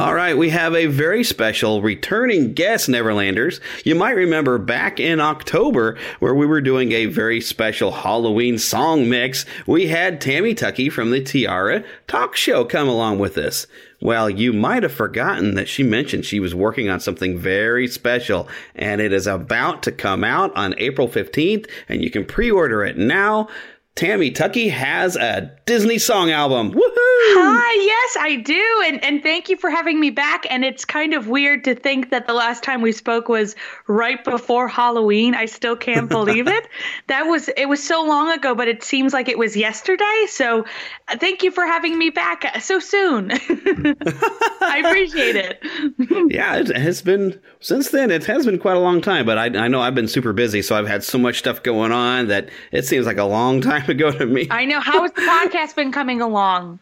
All 0.01 0.15
right, 0.15 0.35
we 0.35 0.49
have 0.49 0.73
a 0.73 0.87
very 0.87 1.23
special 1.23 1.83
returning 1.83 2.53
guest, 2.53 2.89
Neverlanders. 2.89 3.59
You 3.85 3.93
might 3.93 4.15
remember 4.15 4.57
back 4.57 4.99
in 4.99 5.19
October 5.19 5.95
where 6.17 6.33
we 6.33 6.47
were 6.47 6.59
doing 6.59 6.91
a 6.91 7.05
very 7.05 7.39
special 7.39 7.91
Halloween 7.91 8.57
song 8.57 9.07
mix, 9.11 9.45
we 9.67 9.89
had 9.89 10.19
Tammy 10.19 10.55
Tucky 10.55 10.89
from 10.89 11.11
the 11.11 11.21
Tiara 11.21 11.83
Talk 12.07 12.35
Show 12.35 12.65
come 12.65 12.87
along 12.87 13.19
with 13.19 13.37
us. 13.37 13.67
Well, 14.01 14.27
you 14.27 14.53
might 14.53 14.81
have 14.81 14.91
forgotten 14.91 15.53
that 15.53 15.69
she 15.69 15.83
mentioned 15.83 16.25
she 16.25 16.39
was 16.39 16.55
working 16.55 16.89
on 16.89 16.99
something 16.99 17.37
very 17.37 17.87
special, 17.87 18.47
and 18.73 19.01
it 19.01 19.13
is 19.13 19.27
about 19.27 19.83
to 19.83 19.91
come 19.91 20.23
out 20.23 20.51
on 20.55 20.73
April 20.79 21.07
15th, 21.09 21.69
and 21.87 22.03
you 22.03 22.09
can 22.09 22.25
pre 22.25 22.49
order 22.49 22.83
it 22.83 22.97
now. 22.97 23.49
Tammy 23.93 24.31
Tucky 24.31 24.69
has 24.69 25.15
a 25.15 25.55
Disney 25.67 25.99
song 25.99 26.31
album. 26.31 26.71
Woohoo! 26.71 27.10
Hi, 27.23 27.83
yes, 27.83 28.17
I 28.19 28.35
do. 28.37 28.83
And 28.85 29.03
and 29.03 29.21
thank 29.21 29.49
you 29.49 29.57
for 29.57 29.69
having 29.69 29.99
me 29.99 30.09
back. 30.09 30.45
And 30.49 30.65
it's 30.65 30.85
kind 30.85 31.13
of 31.13 31.27
weird 31.27 31.63
to 31.65 31.75
think 31.75 32.09
that 32.09 32.25
the 32.25 32.33
last 32.33 32.63
time 32.63 32.81
we 32.81 32.91
spoke 32.91 33.29
was 33.29 33.55
right 33.87 34.23
before 34.23 34.67
Halloween. 34.67 35.35
I 35.35 35.45
still 35.45 35.75
can't 35.75 36.09
believe 36.09 36.47
it. 36.47 36.67
That 37.07 37.23
was 37.23 37.49
it 37.49 37.67
was 37.67 37.83
so 37.83 38.03
long 38.03 38.31
ago, 38.31 38.55
but 38.55 38.67
it 38.67 38.83
seems 38.83 39.13
like 39.13 39.29
it 39.29 39.37
was 39.37 39.55
yesterday. 39.55 40.25
So 40.27 40.65
uh, 41.09 41.17
thank 41.17 41.43
you 41.43 41.51
for 41.51 41.65
having 41.65 41.97
me 41.97 42.09
back 42.09 42.59
so 42.61 42.79
soon. 42.79 43.31
I 43.31 44.81
appreciate 44.85 45.35
it. 45.35 45.63
yeah, 46.31 46.57
it 46.57 46.75
has 46.75 47.01
been 47.01 47.39
since 47.59 47.89
then. 47.89 48.09
It 48.09 48.25
has 48.25 48.45
been 48.45 48.57
quite 48.57 48.77
a 48.77 48.81
long 48.81 48.99
time, 48.99 49.25
but 49.25 49.37
I, 49.37 49.45
I 49.45 49.67
know 49.67 49.81
I've 49.81 49.95
been 49.95 50.07
super 50.07 50.33
busy, 50.33 50.61
so 50.61 50.75
I've 50.75 50.87
had 50.87 51.03
so 51.03 51.17
much 51.19 51.39
stuff 51.39 51.61
going 51.61 51.91
on 51.91 52.27
that 52.27 52.49
it 52.71 52.85
seems 52.85 53.05
like 53.05 53.17
a 53.17 53.25
long 53.25 53.61
time 53.61 53.87
ago 53.89 54.11
to 54.11 54.25
me. 54.25 54.47
I 54.49 54.65
know. 54.65 54.79
How 54.79 55.03
has 55.03 55.11
the 55.11 55.21
podcast 55.21 55.75
been 55.75 55.91
coming 55.91 56.21
along? 56.21 56.79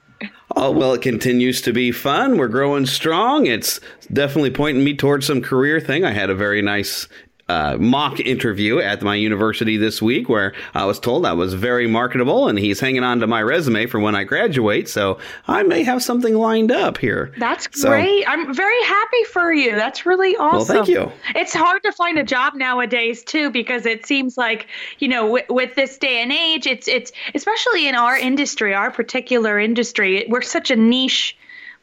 Oh, 0.56 0.72
well, 0.72 0.94
it 0.94 1.02
continues 1.02 1.62
to 1.62 1.74
be 1.74 1.92
fun. 1.92 2.38
We're 2.38 2.48
growing 2.48 2.86
strong. 2.86 3.46
It's 3.46 3.80
definitely 4.12 4.52
pointing 4.52 4.84
me 4.84 4.96
towards 4.96 5.28
some 5.28 5.42
career 5.42 5.80
thing. 5.80 6.04
I 6.04 6.12
had 6.12 6.30
a 6.30 6.36
very 6.36 6.62
nice 6.62 7.08
uh, 7.50 7.78
mock 7.80 8.20
interview 8.20 8.80
at 8.80 9.02
my 9.02 9.16
university 9.16 9.76
this 9.76 10.02
week 10.02 10.30
where 10.30 10.54
I 10.76 10.86
was 10.86 11.00
told 11.00 11.26
I 11.26 11.34
was 11.34 11.56
very 11.56 11.88
marketable 11.88 12.48
and 12.48 12.60
he's 12.60 12.80
hanging 12.80 13.04
on 13.04 13.20
to 13.22 13.28
my 13.28 13.42
resume 13.42 13.88
for 13.88 14.00
when 14.00 14.16
I 14.16 14.24
graduate. 14.24 14.88
So 14.88 15.18
I 15.48 15.64
may 15.64 15.84
have 15.84 16.04
something 16.04 16.36
lined 16.36 16.72
up 16.72 17.00
here. 17.00 17.34
That's 17.38 17.68
so, 17.74 17.90
great. 17.90 18.24
I'm 18.28 18.54
very 18.54 18.82
happy 18.84 19.24
for 19.26 19.52
you. 19.52 19.76
That's 19.76 20.06
really 20.06 20.36
awesome. 20.38 20.76
Well, 20.76 20.86
thank 20.86 20.88
you. 20.88 21.12
It's 21.36 21.54
hard 21.54 21.82
to 21.84 21.92
find 21.92 22.20
a 22.20 22.24
job 22.24 22.54
nowadays 22.54 23.24
too 23.24 23.50
because 23.50 23.88
it 23.88 24.06
seems 24.06 24.38
like, 24.38 24.68
you 25.00 25.08
know, 25.08 25.24
w- 25.24 25.46
with 25.50 25.74
this 25.74 25.98
day 25.98 26.22
and 26.22 26.32
age, 26.32 26.68
it's 26.68 26.88
it's 26.88 27.12
especially 27.34 27.88
in 27.88 27.96
our 27.96 28.16
industry, 28.16 28.76
our 28.76 28.92
particular 28.92 29.60
industry, 29.60 30.26
we're 30.30 30.44
such 30.44 30.70
a 30.70 30.76
niche 30.76 31.36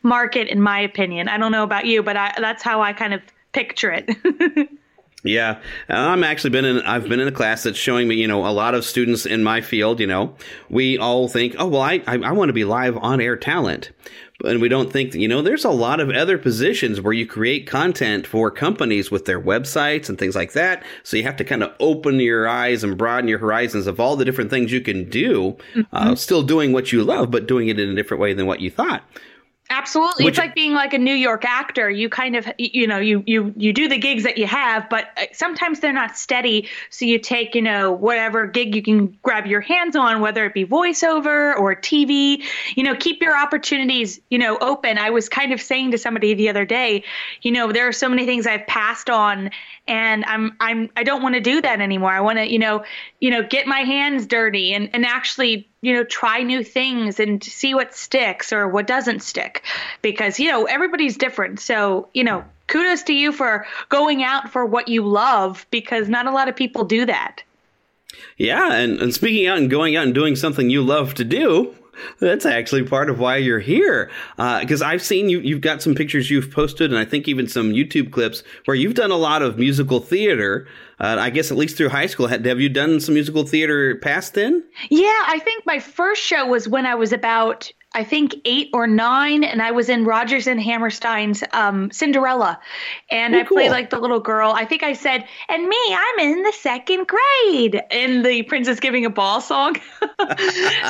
market 0.05 0.47
in 0.47 0.62
my 0.62 0.79
opinion. 0.79 1.29
I 1.29 1.39
don't 1.39 1.51
know 1.51 1.64
about 1.64 1.87
you, 1.87 2.05
but 2.05 2.17
I, 2.17 2.35
that's 2.39 2.62
how 2.62 2.83
I 2.83 2.93
kind 2.93 3.14
of 3.14 3.21
picture 3.53 3.91
it. 3.91 4.69
Yeah, 5.27 5.61
I'm 5.89 6.24
actually 6.24 6.51
been 6.51 6.64
in. 6.64 6.79
I've 6.83 7.09
been 7.09 7.20
in 7.20 7.29
a 7.29 7.33
class 7.33 7.62
that's 7.62 7.79
showing 7.79 8.09
me, 8.09 8.16
you 8.16 8.29
know, 8.29 8.47
a 8.47 8.53
lot 8.53 8.74
of 8.74 8.85
students 8.85 9.27
in 9.27 9.43
my 9.43 9.61
field. 9.61 10.01
You 10.01 10.07
know, 10.07 10.35
we 10.68 10.99
all 10.99 11.29
think, 11.29 11.55
oh 11.59 11.66
well, 11.66 11.83
I 11.83 12.03
I, 12.07 12.18
I 12.18 12.33
want 12.33 12.49
to 12.49 12.53
be 12.53 12.64
live 12.64 12.97
on 12.99 13.20
air 13.20 13.37
talent, 13.37 13.91
and 14.45 14.61
we 14.61 14.68
don't 14.68 14.93
think 14.93 15.12
that 15.12 15.18
you 15.18 15.29
know 15.29 15.43
there's 15.43 15.64
a 15.64 15.70
lot 15.70 16.01
of 16.01 16.11
other 16.11 16.39
positions 16.39 17.01
where 17.01 17.12
you 17.12 17.27
create 17.27 17.66
content 17.66 18.27
for 18.27 18.51
companies 18.51 19.11
with 19.11 19.24
their 19.24 19.41
websites 19.41 20.09
and 20.09 20.18
things 20.18 20.37
like 20.37 20.53
that. 20.53 20.85
So 21.03 21.16
you 21.16 21.22
have 21.24 21.37
to 21.37 21.45
kind 21.45 21.62
of 21.62 21.74
open 21.81 22.20
your 22.20 22.49
eyes 22.49 22.85
and 22.85 22.97
broaden 22.97 23.29
your 23.29 23.39
horizons 23.39 23.87
of 23.87 23.99
all 23.99 24.16
the 24.16 24.24
different 24.24 24.51
things 24.51 24.72
you 24.72 24.81
can 24.81 25.09
do, 25.09 25.57
uh, 25.74 25.79
mm-hmm. 25.79 25.97
uh, 25.97 26.14
still 26.14 26.43
doing 26.43 26.72
what 26.72 26.93
you 26.93 27.03
love, 27.03 27.31
but 27.31 27.47
doing 27.47 27.68
it 27.68 27.79
in 27.79 27.89
a 27.89 27.95
different 27.95 28.20
way 28.20 28.33
than 28.33 28.47
what 28.47 28.61
you 28.61 28.70
thought. 28.70 29.03
Absolutely. 29.69 30.25
Which, 30.25 30.33
it's 30.33 30.39
like 30.39 30.55
being 30.55 30.75
like 30.75 30.95
a 30.95 30.99
New 30.99 31.14
York 31.14 31.45
actor. 31.45 31.91
You 31.91 32.09
kind 32.09 32.37
of 32.37 32.47
you 32.57 32.87
know, 32.87 32.99
you 32.99 33.25
you 33.27 33.53
you 33.57 33.73
do 33.73 33.89
the 33.89 33.99
gigs 33.99 34.23
that 34.23 34.39
you 34.39 34.47
have, 34.47 34.89
but 34.89 35.07
uh, 35.17 35.27
sometimes 35.33 35.81
they're 35.81 35.93
not 35.93 36.17
steady, 36.17 36.69
so 36.91 37.05
you 37.05 37.19
take, 37.19 37.55
you 37.55 37.62
know, 37.62 37.91
whatever 37.91 38.47
gig 38.47 38.75
you 38.77 38.83
can 38.83 39.19
grab 39.23 39.47
your 39.47 39.61
hands 39.61 39.97
on, 39.97 40.21
whether 40.21 40.45
it 40.45 40.55
be 40.55 40.64
voiceover 40.64 41.59
or 41.59 41.75
TV. 41.75 42.45
You 42.77 42.85
know, 42.85 42.95
keep 42.95 43.21
your 43.21 43.37
opportunities, 43.37 44.21
you 44.31 44.39
know, 44.39 44.57
open. 44.59 44.99
I 44.99 45.11
was 45.11 45.29
kind 45.29 45.53
of 45.53 45.61
saying 45.61 45.91
to 45.91 45.99
somebody 45.99 46.35
the 46.35 46.49
other 46.49 46.64
day, 46.64 47.03
you 47.43 47.51
know, 47.51 47.73
there 47.73 47.89
are 47.89 47.93
so 47.93 48.09
many 48.09 48.25
things 48.25 48.47
I've 48.47 48.67
passed 48.69 49.11
on 49.11 49.51
and 49.89 50.25
I'm 50.27 50.57
I'm 50.61 50.91
I 50.97 51.03
don't 51.05 51.23
want 51.23 51.35
to 51.35 51.41
do 51.41 51.61
that 51.61 51.81
anymore. 51.81 52.11
I 52.11 52.21
want 52.21 52.39
to, 52.39 52.51
you 52.51 52.59
know, 52.59 52.85
you 53.21 53.31
know, 53.31 53.43
get 53.43 53.67
my 53.67 53.81
hands 53.81 54.27
dirty 54.27 54.75
and 54.75 54.91
and 54.93 55.05
actually 55.05 55.69
you 55.87 55.95
know 55.95 56.03
try 56.03 56.43
new 56.43 56.64
things 56.64 57.20
and 57.20 57.43
see 57.45 57.72
what 57.72 57.95
sticks 57.95 58.53
or 58.53 58.66
what 58.66 58.89
doesn't 58.89 59.22
stick. 59.22 59.62
Because 60.03 60.41
you 60.41 60.51
know 60.51 60.64
everybody's 60.64 61.16
different. 61.16 61.61
So 61.61 62.09
you 62.12 62.24
know 62.24 62.45
kudos 62.66 63.05
to 63.05 63.14
you 63.14 63.30
for 63.30 63.64
going 63.89 64.24
out 64.24 64.51
for 64.51 64.66
what 64.66 64.89
you 64.89 65.07
love 65.07 65.64
because 65.70 66.09
not 66.09 66.26
a 66.26 66.32
lot 66.32 66.49
of 66.49 66.57
people 66.57 66.84
do 66.84 67.07
that. 67.07 67.45
Yeah 68.37 68.72
and, 68.72 69.01
and 69.01 69.14
speaking 69.14 69.47
out 69.47 69.59
and 69.59 69.70
going 69.70 69.95
out 69.95 70.07
and 70.07 70.14
doing 70.14 70.34
something 70.34 70.70
you 70.70 70.82
love 70.82 71.14
to 71.14 71.24
do 71.24 71.72
that's 72.19 72.47
actually 72.47 72.85
part 72.85 73.11
of 73.11 73.19
why 73.19 73.37
you're 73.37 73.61
here. 73.61 74.11
Because 74.37 74.83
uh, 74.83 74.87
I've 74.87 75.03
seen 75.03 75.29
you, 75.29 75.41
you've 75.41 75.61
got 75.61 75.83
some 75.83 75.95
pictures 75.95 76.31
you've 76.31 76.51
posted, 76.51 76.91
and 76.91 76.99
I 76.99 77.05
think 77.05 77.29
even 77.29 77.49
some 77.49 77.71
YouTube 77.71 78.13
clips 78.13 78.43
where 78.65 78.75
you've 78.75 78.95
done 78.95 79.11
a 79.11 79.17
lot 79.17 79.43
of 79.43 79.59
musical 79.59 80.01
theater. 80.01 80.67
Uh, 80.99 81.17
I 81.19 81.29
guess 81.29 81.51
at 81.51 81.59
least 81.59 81.77
through 81.77 81.91
high 81.91 82.07
school. 82.07 82.27
Have 82.27 82.59
you 82.59 82.71
done 82.71 83.01
some 83.01 83.15
musical 83.15 83.45
theater 83.45 83.97
past 83.97 84.33
then? 84.33 84.65
Yeah, 84.89 85.25
I 85.27 85.39
think 85.41 85.67
my 85.67 85.79
first 85.79 86.23
show 86.23 86.47
was 86.47 86.69
when 86.69 86.87
I 86.87 86.95
was 86.95 87.13
about 87.13 87.71
I 87.97 88.05
think 88.05 88.35
eight 88.45 88.69
or 88.75 88.87
nine, 88.87 89.43
and 89.43 89.63
I 89.63 89.71
was 89.71 89.89
in 89.89 90.05
Rodgers 90.05 90.47
and 90.47 90.61
Hammerstein's 90.61 91.43
um, 91.55 91.91
Cinderella, 91.91 92.61
and 93.11 93.35
oh, 93.35 93.39
I 93.39 93.43
played 93.45 93.71
like 93.71 93.89
the 93.89 93.99
little 93.99 94.21
girl. 94.21 94.53
I 94.53 94.67
think 94.67 94.83
I 94.83 94.93
said, 94.93 95.27
"And 95.49 95.67
me, 95.67 95.79
I'm 95.91 96.19
in 96.19 96.43
the 96.43 96.53
second 96.53 97.09
grade" 97.09 97.81
in 97.91 98.23
the 98.23 98.43
Princess 98.43 98.81
Giving 98.81 99.07
a 99.07 99.11
Ball 99.11 99.41
song. 99.41 99.77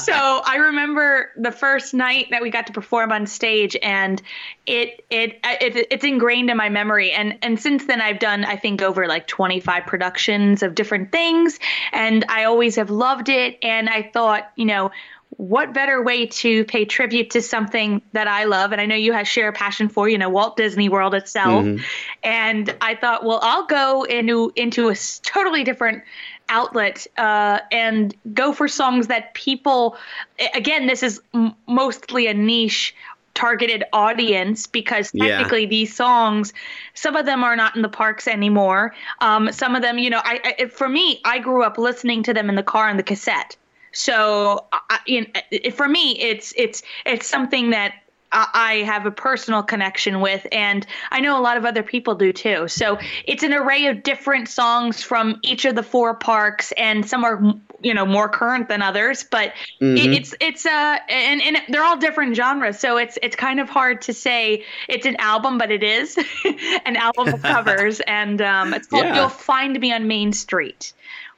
so 0.00 0.14
I 0.14 0.56
remember 0.58 1.30
the 1.36 1.52
first 1.52 1.94
night 1.94 2.26
that 2.32 2.42
we 2.42 2.50
got 2.50 2.66
to 2.66 2.72
perform 2.72 3.12
on 3.12 3.28
stage, 3.28 3.76
and 3.80 4.20
it, 4.66 5.04
it 5.08 5.38
it 5.44 5.86
it's 5.92 6.04
ingrained 6.04 6.50
in 6.50 6.56
my 6.56 6.70
memory. 6.70 7.12
And 7.12 7.38
and 7.40 7.60
since 7.60 7.86
then, 7.86 8.00
I've 8.00 8.18
done 8.18 8.44
I 8.44 8.56
think 8.56 8.82
over 8.82 9.06
like 9.06 9.28
25 9.28 9.86
productions 9.86 10.64
of 10.64 10.74
different 10.74 11.12
things, 11.12 11.60
and 11.92 12.24
I 12.28 12.44
always 12.44 12.74
have 12.74 12.90
loved 12.90 13.28
it. 13.28 13.58
And 13.62 13.88
I 13.88 14.10
thought, 14.12 14.50
you 14.56 14.64
know 14.64 14.90
what 15.36 15.74
better 15.74 16.02
way 16.02 16.26
to 16.26 16.64
pay 16.64 16.84
tribute 16.84 17.30
to 17.30 17.42
something 17.42 18.00
that 18.12 18.26
I 18.26 18.44
love 18.44 18.72
and 18.72 18.80
I 18.80 18.86
know 18.86 18.94
you 18.94 19.12
have 19.12 19.28
share 19.28 19.48
a 19.48 19.52
passion 19.52 19.88
for, 19.88 20.08
you 20.08 20.18
know, 20.18 20.28
Walt 20.28 20.56
Disney 20.56 20.88
World 20.88 21.14
itself. 21.14 21.64
Mm-hmm. 21.64 21.82
And 22.22 22.74
I 22.80 22.94
thought, 22.94 23.24
well, 23.24 23.40
I'll 23.42 23.66
go 23.66 24.04
into 24.04 24.52
into 24.56 24.88
a 24.88 24.94
totally 25.22 25.64
different 25.64 26.02
outlet 26.48 27.06
uh, 27.18 27.60
and 27.70 28.14
go 28.32 28.52
for 28.52 28.68
songs 28.68 29.08
that 29.08 29.34
people 29.34 29.96
again, 30.54 30.86
this 30.86 31.02
is 31.02 31.20
m- 31.34 31.54
mostly 31.66 32.26
a 32.26 32.34
niche 32.34 32.94
targeted 33.34 33.84
audience 33.92 34.66
because 34.66 35.12
technically 35.12 35.64
yeah. 35.64 35.68
these 35.68 35.94
songs 35.94 36.54
some 36.94 37.16
of 37.16 37.26
them 37.26 37.44
are 37.44 37.54
not 37.54 37.76
in 37.76 37.82
the 37.82 37.88
parks 37.88 38.26
anymore 38.26 38.94
um, 39.20 39.52
some 39.52 39.76
of 39.76 39.82
them 39.82 39.98
you 39.98 40.08
know 40.08 40.22
I, 40.24 40.54
I, 40.58 40.66
for 40.68 40.88
me 40.88 41.20
i 41.22 41.38
grew 41.38 41.62
up 41.62 41.76
listening 41.76 42.22
to 42.22 42.32
them 42.32 42.48
in 42.48 42.56
the 42.56 42.62
car 42.62 42.88
on 42.88 42.96
the 42.96 43.02
cassette 43.02 43.54
so, 43.96 44.66
I, 44.72 44.98
you 45.06 45.22
know, 45.22 45.70
for 45.70 45.88
me, 45.88 46.18
it's 46.20 46.52
it's 46.54 46.82
it's 47.06 47.26
something 47.26 47.70
that 47.70 47.94
I 48.32 48.82
have 48.84 49.06
a 49.06 49.10
personal 49.10 49.62
connection 49.62 50.20
with, 50.20 50.46
and 50.52 50.86
I 51.10 51.20
know 51.20 51.38
a 51.38 51.40
lot 51.40 51.56
of 51.56 51.64
other 51.64 51.82
people 51.82 52.14
do 52.14 52.30
too. 52.30 52.68
So 52.68 52.98
it's 53.24 53.42
an 53.42 53.54
array 53.54 53.86
of 53.86 54.02
different 54.02 54.50
songs 54.50 55.02
from 55.02 55.38
each 55.42 55.64
of 55.64 55.76
the 55.76 55.82
four 55.82 56.12
parks, 56.12 56.72
and 56.72 57.08
some 57.08 57.24
are 57.24 57.40
you 57.80 57.94
know 57.94 58.04
more 58.04 58.28
current 58.28 58.68
than 58.68 58.82
others. 58.82 59.24
But 59.24 59.54
mm-hmm. 59.80 60.12
it's 60.12 60.34
it's 60.40 60.66
uh 60.66 60.98
and 61.08 61.40
and 61.40 61.56
they're 61.70 61.84
all 61.84 61.96
different 61.96 62.36
genres, 62.36 62.78
so 62.78 62.98
it's 62.98 63.18
it's 63.22 63.36
kind 63.36 63.60
of 63.60 63.70
hard 63.70 64.02
to 64.02 64.12
say 64.12 64.62
it's 64.88 65.06
an 65.06 65.16
album, 65.16 65.56
but 65.56 65.70
it 65.70 65.82
is 65.82 66.18
an 66.84 66.96
album 66.96 67.28
of 67.28 67.42
covers, 67.54 68.00
and 68.00 68.42
um, 68.42 68.74
it's 68.74 68.88
called 68.88 69.04
yeah. 69.04 69.14
"You'll 69.14 69.28
Find 69.30 69.80
Me 69.80 69.94
on 69.94 70.06
Main 70.06 70.34
Street." 70.34 70.92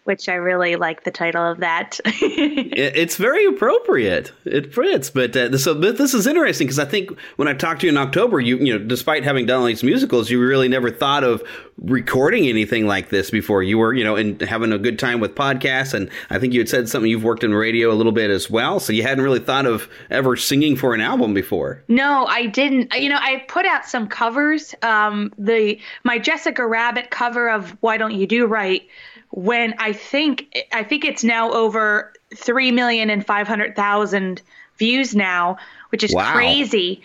Which 0.08 0.26
I 0.26 0.36
really 0.36 0.76
like 0.76 1.04
the 1.04 1.10
title 1.10 1.44
of 1.44 1.60
that. 1.60 2.00
it's 2.04 3.16
very 3.16 3.44
appropriate. 3.44 4.32
It 4.46 4.74
fits, 4.74 5.10
but 5.10 5.36
uh, 5.36 5.58
so 5.58 5.78
but 5.78 5.98
this 5.98 6.14
is 6.14 6.26
interesting 6.26 6.66
because 6.66 6.78
I 6.78 6.86
think 6.86 7.10
when 7.36 7.46
I 7.46 7.52
talked 7.52 7.82
to 7.82 7.86
you 7.86 7.92
in 7.92 7.98
October, 7.98 8.40
you 8.40 8.56
you 8.56 8.78
know, 8.78 8.82
despite 8.82 9.22
having 9.22 9.44
done 9.44 9.60
all 9.60 9.66
these 9.66 9.84
musicals, 9.84 10.30
you 10.30 10.40
really 10.40 10.66
never 10.66 10.90
thought 10.90 11.24
of 11.24 11.42
recording 11.76 12.48
anything 12.48 12.86
like 12.86 13.10
this 13.10 13.30
before. 13.30 13.62
You 13.62 13.76
were 13.76 13.92
you 13.92 14.02
know 14.02 14.16
and 14.16 14.40
having 14.40 14.72
a 14.72 14.78
good 14.78 14.98
time 14.98 15.20
with 15.20 15.34
podcasts, 15.34 15.92
and 15.92 16.08
I 16.30 16.38
think 16.38 16.54
you 16.54 16.60
had 16.60 16.70
said 16.70 16.88
something 16.88 17.10
you've 17.10 17.22
worked 17.22 17.44
in 17.44 17.52
radio 17.52 17.92
a 17.92 17.94
little 17.94 18.12
bit 18.12 18.30
as 18.30 18.48
well. 18.48 18.80
So 18.80 18.94
you 18.94 19.02
hadn't 19.02 19.22
really 19.22 19.40
thought 19.40 19.66
of 19.66 19.90
ever 20.08 20.36
singing 20.36 20.74
for 20.74 20.94
an 20.94 21.02
album 21.02 21.34
before. 21.34 21.84
No, 21.88 22.24
I 22.24 22.46
didn't. 22.46 22.94
You 22.94 23.10
know, 23.10 23.18
I 23.20 23.44
put 23.46 23.66
out 23.66 23.84
some 23.84 24.08
covers. 24.08 24.74
Um, 24.80 25.34
the 25.36 25.78
my 26.02 26.18
Jessica 26.18 26.66
Rabbit 26.66 27.10
cover 27.10 27.50
of 27.50 27.76
"Why 27.82 27.98
Don't 27.98 28.14
You 28.14 28.26
Do 28.26 28.46
Right." 28.46 28.88
When 29.30 29.74
I 29.78 29.92
think 29.92 30.66
I 30.72 30.82
think 30.82 31.04
it's 31.04 31.24
now 31.24 31.52
over 31.52 32.12
three 32.34 32.72
million 32.72 33.10
and 33.10 33.24
five 33.24 33.46
hundred 33.46 33.76
thousand 33.76 34.42
views 34.78 35.14
now, 35.14 35.58
which 35.90 36.04
is 36.04 36.14
wow. 36.14 36.32
crazy. 36.32 37.02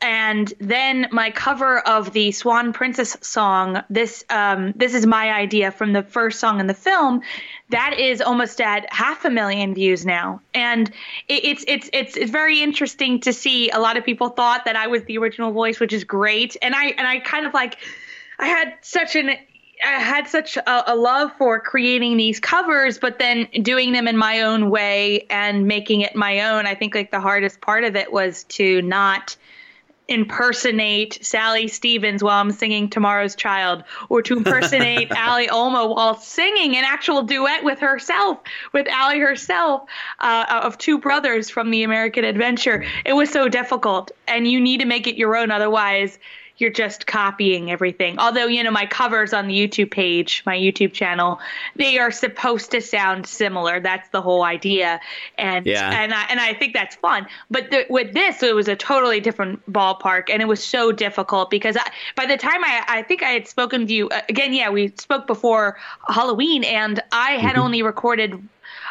And 0.00 0.52
then 0.60 1.08
my 1.12 1.30
cover 1.30 1.78
of 1.78 2.12
the 2.12 2.30
Swan 2.30 2.74
Princess 2.74 3.16
song, 3.22 3.82
this 3.88 4.22
um, 4.28 4.74
this 4.76 4.92
is 4.92 5.06
my 5.06 5.32
idea 5.32 5.70
from 5.70 5.94
the 5.94 6.02
first 6.02 6.40
song 6.40 6.60
in 6.60 6.66
the 6.66 6.74
film, 6.74 7.22
that 7.70 7.98
is 7.98 8.20
almost 8.20 8.60
at 8.60 8.92
half 8.92 9.24
a 9.24 9.30
million 9.30 9.72
views 9.72 10.04
now. 10.04 10.42
And 10.52 10.88
it, 11.28 11.44
it's 11.44 11.64
it's 11.66 11.90
it's 11.94 12.16
it's 12.18 12.30
very 12.30 12.62
interesting 12.62 13.20
to 13.20 13.32
see. 13.32 13.70
A 13.70 13.78
lot 13.78 13.96
of 13.96 14.04
people 14.04 14.28
thought 14.28 14.66
that 14.66 14.76
I 14.76 14.88
was 14.88 15.04
the 15.04 15.16
original 15.16 15.52
voice, 15.52 15.80
which 15.80 15.94
is 15.94 16.04
great. 16.04 16.54
And 16.60 16.74
I 16.74 16.88
and 16.88 17.08
I 17.08 17.20
kind 17.20 17.46
of 17.46 17.54
like 17.54 17.78
I 18.38 18.48
had 18.48 18.74
such 18.82 19.16
an 19.16 19.30
I 19.84 20.00
had 20.00 20.28
such 20.28 20.56
a, 20.56 20.92
a, 20.92 20.96
love 20.96 21.32
for 21.36 21.60
creating 21.60 22.16
these 22.16 22.40
covers, 22.40 22.98
but 22.98 23.18
then 23.18 23.48
doing 23.62 23.92
them 23.92 24.08
in 24.08 24.16
my 24.16 24.42
own 24.42 24.70
way 24.70 25.26
and 25.30 25.66
making 25.66 26.00
it 26.00 26.16
my 26.16 26.40
own. 26.40 26.66
I 26.66 26.74
think 26.74 26.94
like 26.94 27.10
the 27.10 27.20
hardest 27.20 27.60
part 27.60 27.84
of 27.84 27.94
it 27.94 28.12
was 28.12 28.44
to 28.44 28.82
not 28.82 29.36
impersonate 30.08 31.24
Sally 31.24 31.66
Stevens 31.68 32.22
while 32.22 32.40
I'm 32.40 32.50
singing 32.50 32.90
Tomorrow's 32.90 33.34
Child, 33.34 33.84
or 34.08 34.22
to 34.22 34.36
impersonate 34.36 35.10
Ali 35.16 35.48
Olmo 35.48 35.94
while 35.94 36.14
singing 36.14 36.76
an 36.76 36.84
actual 36.84 37.22
duet 37.22 37.64
with 37.64 37.78
herself, 37.78 38.38
with 38.72 38.86
Ali 38.92 39.18
herself, 39.18 39.88
uh, 40.20 40.60
of 40.62 40.76
two 40.76 40.98
brothers 40.98 41.48
from 41.48 41.70
the 41.70 41.84
American 41.84 42.24
Adventure. 42.24 42.84
It 43.04 43.14
was 43.14 43.30
so 43.30 43.48
difficult, 43.48 44.10
and 44.28 44.46
you 44.46 44.60
need 44.60 44.80
to 44.80 44.86
make 44.86 45.06
it 45.06 45.16
your 45.16 45.36
own, 45.36 45.50
otherwise 45.50 46.18
you're 46.58 46.70
just 46.70 47.06
copying 47.06 47.70
everything. 47.70 48.18
Although, 48.18 48.46
you 48.46 48.62
know, 48.62 48.70
my 48.70 48.86
covers 48.86 49.32
on 49.32 49.48
the 49.48 49.54
YouTube 49.54 49.90
page, 49.90 50.42
my 50.46 50.56
YouTube 50.56 50.92
channel, 50.92 51.40
they 51.74 51.98
are 51.98 52.10
supposed 52.10 52.70
to 52.70 52.80
sound 52.80 53.26
similar. 53.26 53.80
That's 53.80 54.08
the 54.10 54.22
whole 54.22 54.44
idea. 54.44 55.00
And 55.36 55.66
yeah. 55.66 56.02
and 56.02 56.14
I 56.14 56.24
and 56.30 56.40
I 56.40 56.54
think 56.54 56.74
that's 56.74 56.94
fun. 56.96 57.26
But 57.50 57.70
the, 57.70 57.86
with 57.90 58.14
this, 58.14 58.42
it 58.42 58.54
was 58.54 58.68
a 58.68 58.76
totally 58.76 59.20
different 59.20 59.70
ballpark 59.70 60.30
and 60.30 60.40
it 60.40 60.46
was 60.46 60.62
so 60.62 60.92
difficult 60.92 61.50
because 61.50 61.76
I, 61.76 61.90
by 62.14 62.26
the 62.26 62.36
time 62.36 62.62
I 62.62 62.84
I 62.86 63.02
think 63.02 63.22
I 63.22 63.30
had 63.30 63.48
spoken 63.48 63.86
to 63.86 63.92
you 63.92 64.08
uh, 64.08 64.20
again, 64.28 64.52
yeah, 64.52 64.70
we 64.70 64.88
spoke 64.96 65.26
before 65.26 65.76
Halloween 66.08 66.62
and 66.64 67.02
I 67.10 67.32
had 67.32 67.54
mm-hmm. 67.54 67.62
only 67.62 67.82
recorded 67.82 68.48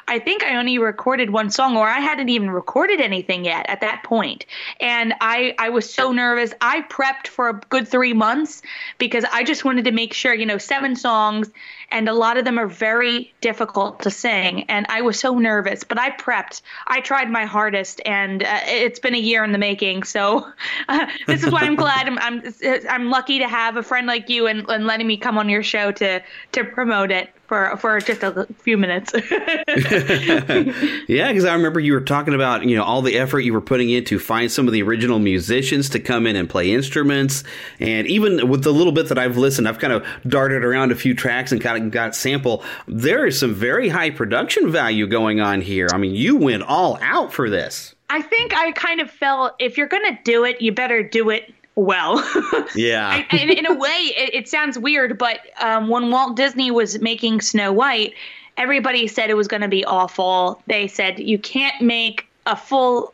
I 0.07 0.19
think 0.19 0.43
I 0.43 0.57
only 0.57 0.77
recorded 0.77 1.29
one 1.29 1.49
song 1.49 1.77
or 1.77 1.87
I 1.87 1.99
hadn't 1.99 2.29
even 2.29 2.51
recorded 2.51 3.01
anything 3.01 3.45
yet 3.45 3.65
at 3.69 3.81
that 3.81 4.03
point. 4.03 4.45
And 4.79 5.13
I, 5.21 5.55
I 5.57 5.69
was 5.69 5.91
so 5.91 6.11
nervous. 6.11 6.53
I 6.61 6.81
prepped 6.81 7.27
for 7.27 7.49
a 7.49 7.53
good 7.53 7.87
three 7.87 8.13
months 8.13 8.61
because 8.97 9.25
I 9.31 9.43
just 9.43 9.65
wanted 9.65 9.85
to 9.85 9.91
make 9.91 10.13
sure, 10.13 10.33
you 10.33 10.45
know, 10.45 10.57
seven 10.57 10.95
songs 10.95 11.49
and 11.93 12.09
a 12.09 12.13
lot 12.13 12.37
of 12.37 12.43
them 12.43 12.57
are 12.57 12.67
very 12.67 13.31
difficult 13.39 14.01
to 14.01 14.09
sing. 14.09 14.63
And 14.63 14.85
I 14.89 15.01
was 15.01 15.19
so 15.19 15.37
nervous, 15.37 15.83
but 15.83 15.99
I 15.99 16.09
prepped. 16.09 16.63
I 16.87 17.01
tried 17.01 17.29
my 17.29 17.45
hardest, 17.45 18.01
and 18.03 18.41
uh, 18.41 18.59
it's 18.65 18.99
been 18.99 19.13
a 19.13 19.19
year 19.19 19.43
in 19.43 19.51
the 19.51 19.59
making. 19.59 20.03
So 20.03 20.51
uh, 20.89 21.05
this 21.27 21.43
is 21.43 21.51
why 21.51 21.61
I'm 21.61 21.75
glad 21.75 22.07
I'm, 22.07 22.17
I'm 22.17 22.53
I'm 22.89 23.09
lucky 23.11 23.39
to 23.39 23.47
have 23.47 23.77
a 23.77 23.83
friend 23.83 24.07
like 24.07 24.27
you 24.27 24.47
and, 24.47 24.67
and 24.69 24.87
letting 24.87 25.05
me 25.05 25.17
come 25.17 25.37
on 25.37 25.49
your 25.49 25.63
show 25.63 25.91
to 25.91 26.23
to 26.53 26.63
promote 26.63 27.11
it 27.11 27.29
for 27.53 27.77
for 27.77 27.99
just 27.99 28.23
a 28.23 28.47
few 28.61 28.77
minutes. 28.77 29.13
yeah, 31.07 31.27
because 31.27 31.45
I 31.45 31.53
remember 31.53 31.79
you 31.79 31.93
were 31.93 32.01
talking 32.01 32.33
about 32.33 32.65
you 32.65 32.75
know 32.75 32.83
all 32.83 33.03
the 33.03 33.17
effort 33.17 33.41
you 33.41 33.53
were 33.53 33.61
putting 33.61 33.91
in 33.91 34.03
to 34.05 34.17
find 34.17 34.51
some 34.51 34.65
of 34.67 34.73
the 34.73 34.81
original 34.81 35.19
musicians 35.19 35.87
to 35.89 35.99
come 35.99 36.25
in 36.25 36.35
and 36.35 36.49
play 36.49 36.73
instruments, 36.73 37.43
and 37.79 38.07
even 38.07 38.49
with 38.49 38.63
the 38.63 38.73
little 38.73 38.91
bit 38.91 39.09
that 39.09 39.19
I've 39.19 39.37
listened, 39.37 39.67
I've 39.67 39.77
kind 39.77 39.93
of 39.93 40.03
darted 40.27 40.63
around 40.63 40.91
a 40.91 40.95
few 40.95 41.13
tracks 41.13 41.51
and 41.51 41.61
kind 41.61 41.85
of 41.85 41.91
got 41.91 42.15
sample. 42.15 42.63
There 42.87 43.27
is 43.27 43.39
some 43.39 43.53
very 43.53 43.89
high 43.89 44.09
production 44.09 44.71
value 44.71 45.05
going 45.05 45.39
on 45.39 45.61
here. 45.61 45.87
I 45.93 45.97
mean, 45.97 46.15
you 46.15 46.37
went 46.37 46.63
all 46.63 46.97
out 47.01 47.31
for 47.31 47.51
this. 47.51 47.93
I 48.09 48.21
think 48.21 48.55
I 48.55 48.71
kind 48.71 48.99
of 48.99 49.11
felt 49.11 49.53
if 49.59 49.77
you're 49.77 49.87
going 49.87 50.15
to 50.15 50.19
do 50.23 50.43
it, 50.43 50.61
you 50.61 50.71
better 50.71 51.03
do 51.03 51.29
it 51.29 51.53
well. 51.75 52.23
Yeah. 52.75 53.23
in, 53.31 53.49
in, 53.51 53.65
a 53.67 53.73
way, 53.73 54.13
it, 54.15 54.33
it 54.33 54.49
sounds 54.49 54.79
weird, 54.79 55.17
but 55.17 55.39
um, 55.59 55.89
when 55.89 56.09
Walt 56.09 56.35
Disney 56.35 56.71
was 56.71 56.99
making 56.99 57.41
Snow 57.41 57.71
White, 57.71 58.15
everybody 58.57 59.07
said 59.07 59.29
it 59.29 59.35
was 59.35 59.47
going 59.47 59.61
to 59.61 59.67
be 59.67 59.85
awful. 59.85 60.61
They 60.65 60.87
said 60.87 61.19
you 61.19 61.37
can't 61.37 61.79
make 61.81 62.27
a 62.45 62.55
full 62.55 63.13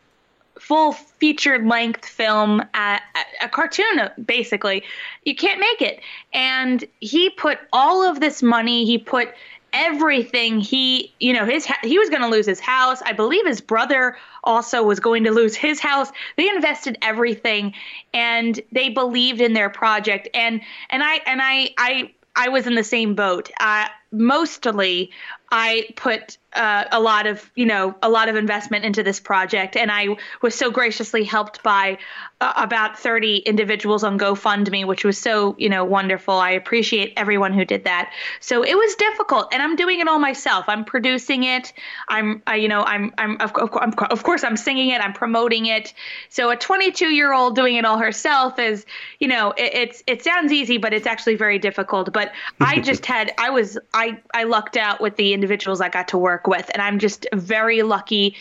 full 0.60 0.92
feature 0.92 1.66
length 1.66 2.06
film 2.06 2.62
a, 2.74 3.00
a 3.42 3.48
cartoon 3.50 4.10
basically 4.26 4.84
you 5.24 5.34
can't 5.34 5.60
make 5.60 5.82
it 5.82 6.02
and 6.34 6.84
he 7.00 7.30
put 7.30 7.58
all 7.72 8.04
of 8.04 8.20
this 8.20 8.44
money 8.44 8.84
he 8.86 8.98
put 8.98 9.30
everything 9.74 10.60
he 10.60 11.14
you 11.20 11.34
know 11.34 11.46
his 11.46 11.68
he 11.84 12.00
was 12.00 12.10
going 12.10 12.22
to 12.22 12.28
lose 12.28 12.46
his 12.46 12.60
house. 12.60 13.02
I 13.02 13.14
believe 13.14 13.46
his 13.46 13.62
brother 13.62 14.18
also 14.44 14.84
was 14.84 15.00
going 15.00 15.24
to 15.26 15.32
lose 15.32 15.56
his 15.56 15.80
house. 15.80 16.12
They 16.38 16.50
invested 16.50 16.98
everything 17.02 17.74
and 18.14 18.60
they 18.72 18.90
believed 18.90 19.42
in 19.42 19.54
their 19.54 19.70
project. 19.70 20.30
And 20.34 20.62
and 20.90 21.04
i 21.04 21.16
and 21.26 21.42
i 21.42 21.70
i 21.78 22.14
i 22.36 22.50
was 22.50 22.68
in 22.68 22.76
the 22.76 22.84
same 22.84 23.16
boat. 23.16 23.50
Uh, 23.60 23.88
mostly 24.12 25.12
i 25.52 25.88
put 25.96 26.38
uh, 26.54 26.86
a 26.92 27.00
lot 27.00 27.28
of 27.28 27.50
you 27.56 27.66
know 27.66 27.96
a 28.02 28.10
lot 28.10 28.28
of 28.28 28.36
investment 28.36 28.84
into 28.84 29.04
this 29.04 29.20
project. 29.20 29.76
And 29.76 29.92
i 29.92 30.08
was 30.42 30.56
so 30.56 30.72
graciously 30.72 31.24
helped 31.24 31.62
by 31.62 31.98
uh, 32.42 32.54
about 32.56 32.98
30 32.98 33.38
individuals 33.38 34.04
on 34.04 34.18
gofundme 34.18 34.88
which 34.88 35.04
was 35.04 35.18
so 35.18 35.56
you 35.60 35.70
know 35.70 35.86
wonderful. 35.86 36.34
I 36.34 36.52
appreciate 36.52 37.14
everyone 37.18 37.54
who 37.54 37.66
did 37.66 37.84
that. 37.84 38.12
So 38.40 38.64
it 38.64 38.76
was 38.76 38.96
difficult 38.96 39.54
and 39.54 39.62
i'm 39.62 39.76
doing 39.76 40.00
it 40.00 40.08
all 40.08 40.20
myself. 40.20 40.66
I'm 40.68 40.86
producing 40.86 41.44
it. 41.44 41.72
I'm 42.08 42.42
I, 42.48 42.56
you 42.56 42.68
know 42.68 42.84
i'm 42.84 43.14
i'm 43.18 43.38
of, 43.40 43.54
I'm, 43.74 43.94
of 44.10 44.24
course 44.24 44.44
i'm 44.44 44.58
singing 44.58 44.90
it. 44.90 45.02
I'm 45.02 45.14
promoting 45.14 45.68
it. 45.68 45.94
So 46.30 46.50
a 46.50 46.56
22 46.56 47.14
year 47.14 47.32
old 47.32 47.56
doing 47.56 47.76
it 47.76 47.86
all 47.86 48.00
herself 48.00 48.58
is 48.58 48.86
you 49.20 49.28
know 49.28 49.52
it, 49.52 49.74
it's 49.74 50.04
it 50.08 50.24
sounds 50.24 50.52
easy 50.52 50.80
but 50.80 50.94
it's 50.94 51.06
actually 51.06 51.36
very 51.36 51.60
difficult. 51.60 52.12
But 52.12 52.32
i 52.60 52.80
just 52.90 53.06
had 53.06 53.34
i 53.38 53.52
was 53.52 53.78
i 53.94 54.18
i 54.34 54.46
lucked 54.46 54.78
out 54.78 55.00
with 55.00 55.16
the 55.16 55.34
individuals 55.34 55.80
i 55.80 55.90
got 55.90 56.08
to 56.08 56.18
work 56.18 56.39
work 56.40 56.48
with, 56.48 56.70
and 56.74 56.82
I'm 56.82 57.00
just 57.00 57.28
a 57.32 57.36
very 57.36 57.82
lucky 57.82 58.36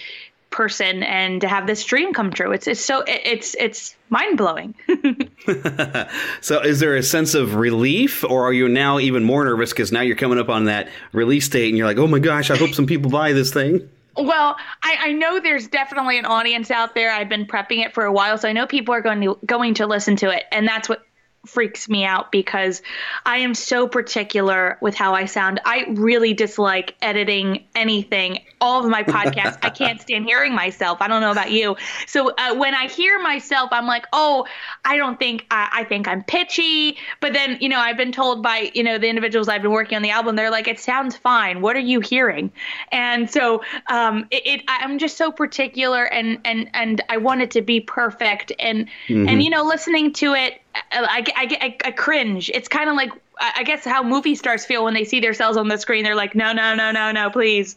person 0.50 1.02
and 1.02 1.42
to 1.42 1.48
have 1.48 1.66
this 1.66 1.84
dream 1.84 2.14
come 2.14 2.30
true. 2.30 2.52
It's 2.52 2.66
it's 2.66 2.80
so 2.80 3.04
it's 3.06 3.54
it's 3.56 3.96
mind 4.08 4.38
blowing. 4.38 4.74
so, 6.40 6.60
is 6.60 6.80
there 6.80 6.96
a 6.96 7.02
sense 7.02 7.34
of 7.34 7.56
relief, 7.56 8.24
or 8.24 8.44
are 8.44 8.52
you 8.52 8.68
now 8.68 8.98
even 8.98 9.24
more 9.24 9.44
nervous 9.44 9.70
because 9.70 9.92
now 9.92 10.00
you're 10.00 10.16
coming 10.16 10.38
up 10.38 10.48
on 10.48 10.64
that 10.66 10.88
release 11.12 11.48
date 11.48 11.68
and 11.68 11.76
you're 11.76 11.86
like, 11.86 11.98
oh 11.98 12.06
my 12.06 12.18
gosh, 12.18 12.50
I 12.50 12.56
hope 12.56 12.70
some 12.70 12.86
people 12.86 13.10
buy 13.10 13.32
this 13.32 13.52
thing? 13.52 13.88
Well, 14.16 14.56
I, 14.82 14.96
I, 15.00 15.12
know 15.12 15.38
there's 15.38 15.68
definitely 15.68 16.18
an 16.18 16.24
audience 16.24 16.72
out 16.72 16.96
there. 16.96 17.12
I've 17.12 17.28
been 17.28 17.46
prepping 17.46 17.86
it 17.86 17.94
for 17.94 18.04
a 18.04 18.12
while, 18.12 18.36
so 18.36 18.48
I 18.48 18.52
know 18.52 18.66
people 18.66 18.92
are 18.92 19.00
going 19.00 19.20
to 19.20 19.38
going 19.46 19.74
to 19.74 19.86
listen 19.86 20.16
to 20.16 20.30
it, 20.30 20.44
and 20.50 20.66
that's 20.66 20.88
what 20.88 21.06
freaks 21.48 21.88
me 21.88 22.04
out 22.04 22.30
because 22.30 22.82
I 23.24 23.38
am 23.38 23.54
so 23.54 23.88
particular 23.88 24.78
with 24.80 24.94
how 24.94 25.14
I 25.14 25.24
sound. 25.24 25.60
I 25.64 25.86
really 25.90 26.34
dislike 26.34 26.94
editing 27.02 27.64
anything. 27.74 28.40
All 28.60 28.84
of 28.84 28.90
my 28.90 29.02
podcasts, 29.02 29.58
I 29.62 29.70
can't 29.80 30.00
stand 30.00 30.26
hearing 30.26 30.54
myself. 30.54 30.98
I 31.00 31.08
don't 31.08 31.20
know 31.20 31.30
about 31.30 31.50
you. 31.50 31.76
So 32.06 32.32
uh, 32.36 32.54
when 32.54 32.74
I 32.74 32.88
hear 32.88 33.18
myself, 33.20 33.70
I'm 33.72 33.86
like, 33.86 34.06
oh, 34.12 34.46
I 34.84 34.96
don't 34.96 35.18
think 35.18 35.46
I, 35.50 35.68
I, 35.72 35.84
think 35.84 36.06
I'm 36.06 36.22
pitchy. 36.24 36.98
But 37.20 37.32
then 37.32 37.58
you 37.60 37.68
know, 37.68 37.78
I've 37.78 37.96
been 37.96 38.12
told 38.12 38.42
by 38.42 38.70
you 38.74 38.82
know 38.82 38.98
the 38.98 39.08
individuals 39.08 39.48
I've 39.48 39.62
been 39.62 39.70
working 39.70 39.96
on 39.96 40.02
the 40.02 40.10
album, 40.10 40.36
they're 40.36 40.50
like, 40.50 40.68
it 40.68 40.78
sounds 40.78 41.16
fine. 41.16 41.60
What 41.62 41.76
are 41.76 41.80
you 41.80 42.00
hearing? 42.00 42.52
And 42.92 43.30
so 43.30 43.62
um, 43.88 44.26
it, 44.30 44.42
it 44.46 44.64
I'm 44.68 44.98
just 44.98 45.16
so 45.16 45.32
particular, 45.32 46.04
and 46.04 46.38
and 46.44 46.68
and 46.74 47.00
I 47.08 47.16
want 47.16 47.40
it 47.40 47.50
to 47.52 47.62
be 47.62 47.80
perfect. 47.80 48.52
And 48.58 48.88
mm-hmm. 49.08 49.28
and 49.28 49.42
you 49.42 49.50
know, 49.50 49.62
listening 49.62 50.12
to 50.14 50.34
it 50.34 50.60
I, 50.92 51.24
I, 51.36 51.76
I, 51.84 51.90
cringe. 51.92 52.50
It's 52.50 52.68
kind 52.68 52.88
of 52.90 52.96
like 52.96 53.10
I 53.40 53.62
guess 53.62 53.84
how 53.84 54.02
movie 54.02 54.34
stars 54.34 54.64
feel 54.64 54.84
when 54.84 54.94
they 54.94 55.04
see 55.04 55.20
themselves 55.20 55.56
on 55.56 55.68
the 55.68 55.78
screen. 55.78 56.04
They're 56.04 56.14
like, 56.14 56.34
no, 56.34 56.52
no, 56.52 56.74
no, 56.74 56.90
no, 56.90 57.12
no, 57.12 57.30
please. 57.30 57.76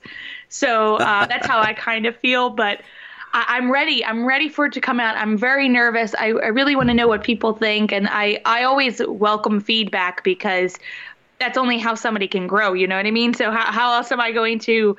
So 0.49 0.95
uh, 0.95 1.25
that's 1.27 1.45
how 1.45 1.59
I 1.59 1.73
kind 1.73 2.05
of 2.05 2.15
feel. 2.17 2.49
But 2.49 2.81
I, 3.33 3.57
am 3.57 3.71
ready. 3.71 4.03
I'm 4.03 4.25
ready 4.25 4.49
for 4.49 4.65
it 4.65 4.73
to 4.73 4.81
come 4.81 4.99
out. 4.99 5.15
I'm 5.15 5.37
very 5.37 5.69
nervous. 5.69 6.13
I, 6.15 6.27
I 6.27 6.47
really 6.47 6.75
want 6.75 6.89
to 6.89 6.93
know 6.93 7.07
what 7.07 7.23
people 7.23 7.53
think, 7.53 7.91
and 7.91 8.07
I 8.09 8.41
I 8.45 8.63
always 8.63 9.01
welcome 9.07 9.61
feedback 9.61 10.23
because 10.23 10.77
that's 11.39 11.57
only 11.57 11.77
how 11.77 11.95
somebody 11.95 12.27
can 12.27 12.47
grow. 12.47 12.73
You 12.73 12.87
know 12.87 12.97
what 12.97 13.05
I 13.05 13.11
mean? 13.11 13.33
So 13.33 13.51
how 13.51 13.71
how 13.71 13.93
else 13.93 14.11
am 14.11 14.19
I 14.19 14.31
going 14.31 14.59
to 14.59 14.97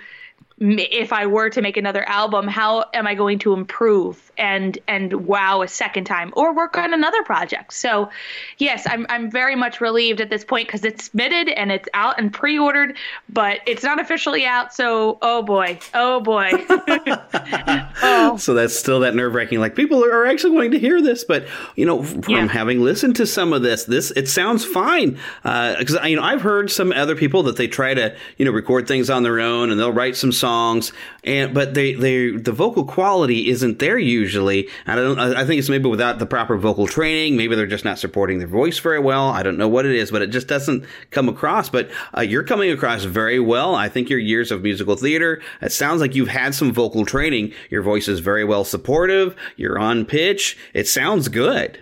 if 0.63 1.13
I 1.13 1.27
were 1.27 1.51
to 1.51 1.61
make 1.61 1.77
another 1.77 2.09
album, 2.09 2.47
how 2.47 2.85
am 2.95 3.07
I 3.07 3.15
going 3.15 3.41
to 3.41 3.53
improve 3.53 4.31
and 4.39 4.79
and 4.87 5.27
wow 5.27 5.63
a 5.63 5.69
second 5.69 6.05
time 6.05 6.33
or 6.37 6.55
work 6.55 6.79
on 6.79 6.95
another 6.95 7.23
project? 7.25 7.73
So, 7.73 8.11
yes, 8.59 8.87
I'm 8.89 9.07
I'm 9.09 9.31
very 9.31 9.57
much 9.57 9.81
relieved 9.81 10.21
at 10.21 10.31
this 10.31 10.45
point 10.45 10.69
because 10.69 10.85
it's 10.85 11.07
submitted 11.07 11.49
and 11.49 11.73
it's 11.73 11.89
out 11.95 12.19
and 12.19 12.33
pre-ordered, 12.33 12.97
but 13.29 13.59
it's 13.67 13.83
not 13.83 14.01
officially 14.01 14.47
out. 14.47 14.73
So, 14.73 15.19
oh 15.21 15.43
boy, 15.43 15.81
oh 15.95 16.21
boy. 16.21 16.51
oh. 16.53 18.39
So 18.43 18.55
that's 18.55 18.77
still 18.77 19.01
that 19.01 19.15
nerve 19.15 19.35
wracking. 19.35 19.59
Like 19.61 19.75
people 19.75 20.05
are 20.05 20.27
actually 20.27 20.53
going 20.53 20.71
to 20.71 20.79
hear 20.79 21.03
this, 21.03 21.25
but 21.25 21.47
you 21.77 21.85
know, 21.85 22.03
from 22.03 22.33
yeah. 22.33 22.47
having 22.47 22.81
listened 22.81 23.17
to 23.17 23.27
some 23.27 23.53
of 23.53 23.63
this, 23.63 23.85
this 23.85 24.11
it 24.13 24.29
sounds 24.29 24.65
fine. 24.65 25.19
Because 25.43 25.97
uh, 25.97 26.05
you 26.05 26.17
know, 26.17 26.23
I've 26.23 26.43
heard 26.43 26.71
some 26.71 26.93
other 26.93 27.15
people 27.17 27.43
that 27.45 27.57
they 27.57 27.67
try 27.67 27.95
to 27.95 28.17
you 28.39 28.45
know 28.45 28.53
record 28.53 28.87
things 28.87 29.11
on 29.11 29.23
their 29.23 29.41
own 29.41 29.71
and 29.71 29.79
they'll 29.79 29.93
write 29.93 30.17
some 30.17 30.33
songs 30.33 30.52
songs, 30.53 30.93
and 31.25 31.55
but 31.55 31.75
they 31.75 31.95
they 31.95 32.31
the 32.31 32.53
vocal 32.53 32.85
quality 32.85 33.49
isn't 33.49 33.79
there 33.79 33.99
usually. 33.99 34.69
I 34.87 34.97
don't. 34.97 35.19
I 35.19 35.45
think 35.45 35.59
it's 35.59 35.69
maybe 35.69 35.89
without 35.89 36.19
the 36.19 36.27
proper 36.27 36.57
vocal 36.57 36.87
training. 36.87 37.37
Maybe 37.37 37.55
they're 37.55 37.67
just 37.67 37.85
not 37.85 37.99
supporting 37.99 38.39
their 38.39 38.49
voice 38.49 38.79
very 38.79 39.01
well. 39.01 39.29
I 39.29 39.43
don't 39.43 39.57
know 39.57 39.69
what 39.69 39.87
it 39.87 39.95
is, 39.95 40.11
but 40.11 40.23
it 40.23 40.29
just 40.29 40.49
doesn't 40.49 40.85
come 41.11 41.29
across. 41.29 41.71
But 41.71 41.91
uh, 42.17 42.21
you're 42.21 42.45
coming 42.45 42.71
across 42.71 43.05
very 43.05 43.41
well. 43.41 43.75
I 43.75 43.89
think 43.89 44.11
your 44.11 44.19
years 44.19 44.51
of 44.51 44.63
musical 44.63 44.97
theater. 44.97 45.41
It 45.61 45.73
sounds 45.73 46.01
like 46.01 46.15
you've 46.15 46.29
had 46.29 46.55
some 46.55 46.73
vocal 46.73 47.05
training. 47.05 47.53
Your 47.71 47.83
voice 47.83 48.09
is 48.09 48.21
very 48.21 48.45
well 48.45 48.65
supportive. 48.65 49.35
You're 49.57 49.79
on 49.79 50.05
pitch. 50.05 50.57
It 50.75 50.87
sounds 50.87 51.29
good. 51.29 51.79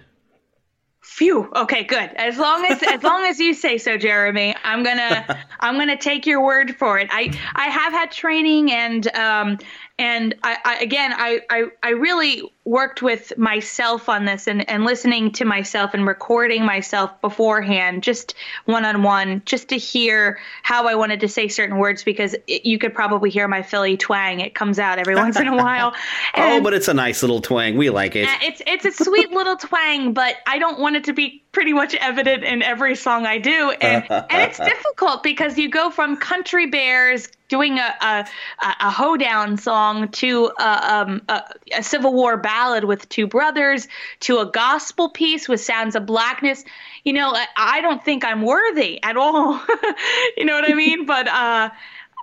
Phew. 1.11 1.51
Okay, 1.57 1.83
good. 1.83 2.13
As 2.15 2.39
long 2.39 2.65
as 2.65 2.83
as 2.85 3.03
long 3.03 3.25
as 3.25 3.41
you 3.41 3.53
say 3.53 3.79
so, 3.79 3.99
Jeremy, 3.99 4.55
I'm 4.63 4.85
gonna 4.85 5.45
I'm 5.61 5.77
gonna 5.77 5.97
take 5.97 6.25
your 6.25 6.43
word 6.43 6.77
for 6.77 7.01
it. 7.01 7.09
I 7.11 7.37
I 7.57 7.69
have 7.69 7.93
had 7.93 8.13
training 8.13 8.71
and 8.71 9.13
um 9.17 9.59
and 10.01 10.35
I, 10.43 10.57
I 10.65 10.79
again 10.79 11.13
I, 11.15 11.41
I 11.51 11.65
I 11.83 11.91
really 11.91 12.43
worked 12.65 13.03
with 13.03 13.37
myself 13.37 14.09
on 14.09 14.25
this 14.25 14.47
and, 14.47 14.69
and 14.69 14.85
listening 14.85 15.33
to 15.33 15.45
myself 15.45 15.93
and 15.93 16.07
recording 16.07 16.65
myself 16.65 17.21
beforehand, 17.21 18.03
just 18.03 18.35
one 18.65 18.85
on 18.85 19.03
one, 19.03 19.43
just 19.45 19.69
to 19.69 19.77
hear 19.77 20.39
how 20.63 20.87
I 20.87 20.95
wanted 20.95 21.21
to 21.21 21.29
say 21.29 21.49
certain 21.49 21.79
words 21.79 22.05
because 22.05 22.35
it, 22.47 22.65
you 22.65 22.79
could 22.79 22.95
probably 22.95 23.29
hear 23.29 23.47
my 23.49 23.63
Philly 23.63 23.97
twang. 23.97 24.41
It 24.41 24.55
comes 24.55 24.79
out 24.79 24.99
every 24.99 25.17
once 25.17 25.39
in 25.39 25.49
a 25.49 25.57
while. 25.63 25.95
oh, 26.35 26.61
but 26.63 26.73
it's 26.73 26.89
a 26.89 26.95
nice 26.95 27.23
little 27.23 27.43
twang. 27.43 27.77
We 27.77 27.91
like 27.91 28.17
it. 28.17 28.27
It's 28.41 28.63
it's 28.67 28.87
a 28.87 29.05
sweet 29.05 29.31
little 29.33 29.57
twang, 29.57 30.15
but 30.15 30.37
I 30.47 30.59
don't 30.59 30.81
want 30.81 30.97
it 30.97 31.05
to 31.05 31.13
be 31.13 31.43
pretty 31.53 31.75
much 31.75 31.95
evident 31.97 32.45
in 32.45 32.63
every 32.63 32.95
song 32.95 33.27
I 33.27 33.37
do, 33.37 33.71
and 33.73 34.05
and 34.11 34.27
it's 34.31 34.59
difficult 34.59 35.23
because 35.23 35.59
you 35.59 35.69
go 35.69 35.91
from 35.91 36.17
country 36.17 36.67
bears 36.67 37.29
doing 37.51 37.79
a 37.79 37.95
a, 38.01 38.27
a 38.63 38.91
hoedown 38.91 39.59
song 39.59 40.09
to 40.09 40.51
a, 40.59 40.95
um, 40.95 41.21
a, 41.29 41.43
a 41.77 41.83
Civil 41.83 42.15
War 42.15 42.39
ballad 42.39 42.85
with 42.85 43.07
two 43.11 43.27
brothers 43.27 43.89
to 44.21 44.39
a 44.39 44.47
gospel 44.47 45.11
piece 45.11 45.49
with 45.49 45.61
Sounds 45.61 45.95
of 45.95 46.07
Blackness. 46.07 46.65
You 47.05 47.13
know, 47.13 47.35
I, 47.35 47.47
I 47.57 47.81
don't 47.83 48.03
think 48.03 48.25
I'm 48.25 48.41
worthy 48.43 49.03
at 49.03 49.19
all. 49.19 49.61
you 50.39 50.47
know 50.47 50.55
what 50.55 50.71
I 50.71 50.75
mean? 50.87 51.05
but 51.05 51.29
uh, 51.29 51.71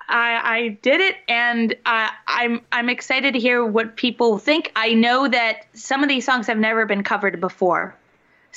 I, 0.09 0.39
I 0.57 0.77
did 0.81 1.01
it, 1.01 1.17
and 1.27 1.75
uh, 1.85 2.09
I'm 2.27 2.61
I'm 2.71 2.89
excited 2.89 3.33
to 3.33 3.39
hear 3.39 3.65
what 3.65 3.97
people 3.97 4.37
think. 4.37 4.71
I 4.75 4.93
know 4.93 5.27
that 5.27 5.65
some 5.73 6.01
of 6.01 6.09
these 6.09 6.25
songs 6.25 6.47
have 6.47 6.57
never 6.57 6.85
been 6.85 7.03
covered 7.03 7.41
before 7.41 7.95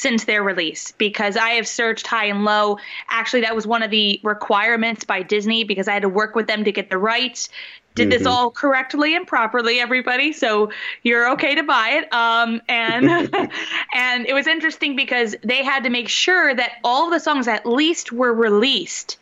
since 0.01 0.25
their 0.25 0.43
release 0.43 0.93
because 0.93 1.37
I 1.37 1.51
have 1.51 1.69
searched 1.69 2.07
high 2.07 2.25
and 2.25 2.43
low. 2.43 2.79
Actually, 3.11 3.43
that 3.43 3.55
was 3.55 3.67
one 3.67 3.83
of 3.83 3.91
the 3.91 4.19
requirements 4.23 5.05
by 5.05 5.23
Disney 5.23 5.63
because 5.63 5.89
I 5.89 5.93
had 5.93 6.03
to 6.03 6.09
work 6.09 6.35
with 6.35 6.47
them 6.47 6.65
to 6.65 6.73
get 6.73 6.89
the 6.89 6.97
rights. 6.97 7.51
Did 7.95 8.09
mm-hmm. 8.09 8.19
this 8.19 8.27
all 8.27 8.51
correctly 8.51 9.15
and 9.15 9.27
properly, 9.27 9.79
everybody. 9.79 10.33
So 10.33 10.71
you're 11.03 11.31
okay 11.33 11.55
to 11.55 11.63
buy 11.65 12.01
it. 12.03 12.13
Um, 12.15 12.63
and 12.67 13.11
and 13.95 14.27
it 14.27 14.33
was 14.33 14.47
interesting 14.47 14.97
because 14.97 15.37
they 15.45 15.63
had 15.63 15.85
to 15.85 15.91
make 15.91 16.09
sure 16.09 16.55
that 16.55 16.79
all 16.83 17.05
of 17.05 17.13
the 17.13 17.21
songs 17.21 17.47
at 17.47 17.67
least 17.67 18.11
were 18.11 18.33
released 18.33 19.19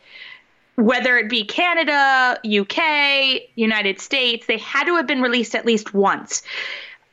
whether 0.76 1.18
it 1.18 1.29
be 1.29 1.45
Canada, 1.45 2.39
UK, 2.47 3.49
United 3.57 4.01
States, 4.01 4.47
they 4.47 4.59
had 4.59 4.85
to 4.85 4.95
have 4.95 5.09
been 5.09 5.20
released 5.20 5.57
at 5.57 5.66
least 5.66 5.93
once. 5.93 6.45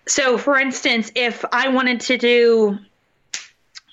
So, 0.06 0.38
for 0.38 0.60
instance, 0.60 1.12
if 1.16 1.44
I 1.52 1.70
wanted 1.70 2.02
to 2.02 2.18
do 2.20 2.78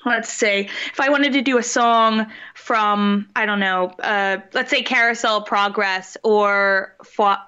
let's 0.05 0.33
say 0.33 0.69
if 0.93 1.01
I 1.01 1.09
wanted 1.09 1.33
to 1.35 1.43
do 1.43 1.59
a 1.59 1.63
song 1.63 2.27
from 2.55 3.29
I 3.37 3.47
don't 3.47 3.61
know, 3.61 3.89
uh, 4.03 4.39
let's 4.53 4.71
say 4.71 4.83
Carousel 4.83 5.43
Progress 5.43 6.17
or 6.23 6.97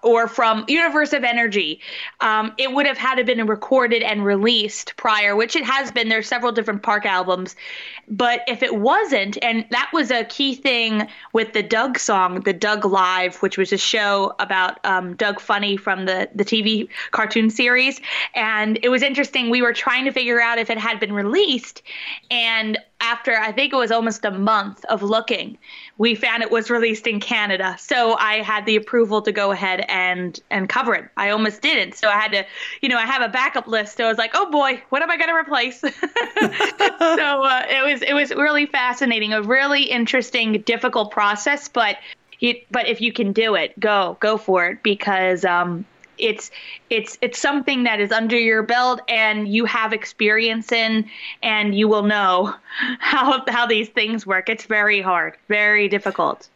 or 0.02 0.28
from 0.28 0.64
Universe 0.68 1.12
of 1.12 1.24
Energy, 1.24 1.80
um, 2.20 2.52
it 2.58 2.72
would 2.72 2.86
have 2.86 2.98
had 2.98 3.16
to 3.16 3.24
been 3.24 3.46
recorded 3.46 4.02
and 4.02 4.24
released 4.24 4.96
prior, 4.96 5.34
which 5.36 5.56
it 5.56 5.64
has 5.64 5.90
been. 5.90 6.08
There's 6.08 6.28
several 6.28 6.52
different 6.52 6.82
Park 6.82 7.06
albums, 7.06 7.56
but 8.08 8.42
if 8.46 8.62
it 8.62 8.76
wasn't, 8.76 9.38
and 9.42 9.66
that 9.70 9.90
was 9.92 10.10
a 10.10 10.24
key 10.24 10.54
thing 10.54 11.08
with 11.32 11.52
the 11.52 11.62
Doug 11.62 11.98
song, 11.98 12.40
the 12.40 12.52
Doug 12.52 12.84
Live, 12.84 13.36
which 13.36 13.58
was 13.58 13.72
a 13.72 13.78
show 13.78 14.34
about 14.38 14.84
um, 14.84 15.16
Doug 15.16 15.40
Funnie 15.40 15.76
from 15.76 16.06
the 16.06 16.28
the 16.34 16.44
TV 16.44 16.88
cartoon 17.10 17.50
series, 17.50 18.00
and 18.34 18.78
it 18.82 18.88
was 18.88 19.02
interesting. 19.02 19.50
We 19.50 19.62
were 19.62 19.72
trying 19.72 20.04
to 20.04 20.12
figure 20.12 20.40
out 20.40 20.58
if 20.58 20.70
it 20.70 20.78
had 20.78 21.00
been 21.00 21.12
released, 21.12 21.82
and 22.44 22.78
after 23.00 23.34
I 23.34 23.52
think 23.52 23.72
it 23.72 23.76
was 23.76 23.90
almost 23.90 24.24
a 24.24 24.30
month 24.30 24.84
of 24.86 25.02
looking, 25.02 25.56
we 25.96 26.14
found 26.14 26.42
it 26.42 26.50
was 26.50 26.70
released 26.70 27.06
in 27.06 27.18
Canada. 27.18 27.76
So 27.78 28.16
I 28.18 28.42
had 28.42 28.66
the 28.66 28.76
approval 28.76 29.22
to 29.22 29.32
go 29.32 29.50
ahead 29.50 29.84
and 29.88 30.38
and 30.50 30.68
cover 30.68 30.94
it. 30.94 31.08
I 31.16 31.30
almost 31.30 31.62
didn't. 31.62 31.94
So 31.94 32.08
I 32.08 32.18
had 32.20 32.32
to, 32.32 32.44
you 32.82 32.90
know, 32.90 32.98
I 32.98 33.06
have 33.06 33.22
a 33.22 33.28
backup 33.28 33.66
list. 33.66 33.96
So 33.96 34.04
I 34.04 34.08
was 34.08 34.18
like, 34.18 34.32
oh 34.34 34.50
boy, 34.50 34.82
what 34.90 35.02
am 35.02 35.10
I 35.10 35.16
going 35.16 35.30
to 35.30 35.34
replace? 35.34 35.80
so 35.80 35.88
uh, 37.44 37.62
it 37.68 37.92
was 37.92 38.02
it 38.02 38.14
was 38.14 38.30
really 38.30 38.66
fascinating, 38.66 39.32
a 39.32 39.42
really 39.42 39.84
interesting, 39.84 40.60
difficult 40.62 41.10
process, 41.10 41.68
but. 41.68 41.96
But 42.70 42.88
if 42.88 43.00
you 43.00 43.10
can 43.10 43.32
do 43.32 43.54
it, 43.54 43.78
go 43.80 44.18
go 44.20 44.36
for 44.36 44.66
it 44.66 44.82
because 44.82 45.46
um, 45.46 45.86
it's 46.24 46.50
it's 46.90 47.18
it's 47.20 47.38
something 47.38 47.84
that 47.84 48.00
is 48.00 48.10
under 48.10 48.38
your 48.38 48.62
belt 48.62 49.00
and 49.08 49.46
you 49.48 49.64
have 49.66 49.92
experience 49.92 50.72
in 50.72 51.08
and 51.42 51.74
you 51.74 51.86
will 51.88 52.02
know 52.02 52.54
how 52.98 53.44
how 53.48 53.66
these 53.66 53.88
things 53.88 54.26
work. 54.26 54.48
It's 54.48 54.64
very 54.64 55.00
hard 55.00 55.36
very 55.48 55.88
difficult. 55.88 56.48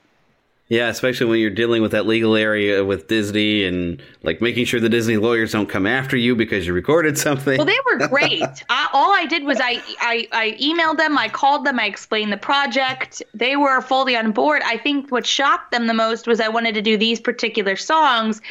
Yeah 0.69 0.89
especially 0.89 1.27
when 1.27 1.41
you're 1.41 1.51
dealing 1.51 1.81
with 1.81 1.93
that 1.93 2.07
legal 2.07 2.37
area 2.37 2.85
with 2.85 3.09
disney 3.09 3.65
and 3.65 4.03
like 4.23 4.43
making 4.43 4.67
sure 4.67 4.81
the 4.81 4.89
disney 4.91 5.17
lawyers 5.17 5.53
don't 5.53 5.69
come 5.69 5.87
after 5.87 6.15
you 6.17 6.37
because 6.37 6.67
you 6.67 6.75
recorded 6.75 7.17
something. 7.17 7.57
Well 7.57 7.67
they 7.67 7.79
were 7.87 8.07
great. 8.15 8.43
I, 8.69 8.89
all 8.93 9.13
i 9.13 9.25
did 9.25 9.45
was 9.45 9.59
I, 9.61 9.83
I 10.01 10.29
i 10.33 10.57
emailed 10.61 10.99
them 10.99 11.17
i 11.17 11.29
called 11.29 11.65
them 11.65 11.79
i 11.79 11.87
explained 11.87 12.33
the 12.33 12.39
project. 12.39 13.23
They 13.33 13.57
were 13.57 13.81
fully 13.81 14.17
on 14.17 14.33
board. 14.33 14.63
I 14.65 14.77
think 14.77 15.11
what 15.11 15.27
shocked 15.27 15.71
them 15.73 15.87
the 15.87 15.95
most 15.95 16.27
was 16.27 16.41
i 16.41 16.49
wanted 16.49 16.75
to 16.75 16.83
do 16.83 16.97
these 16.97 17.21
particular 17.21 17.77
songs 17.77 18.43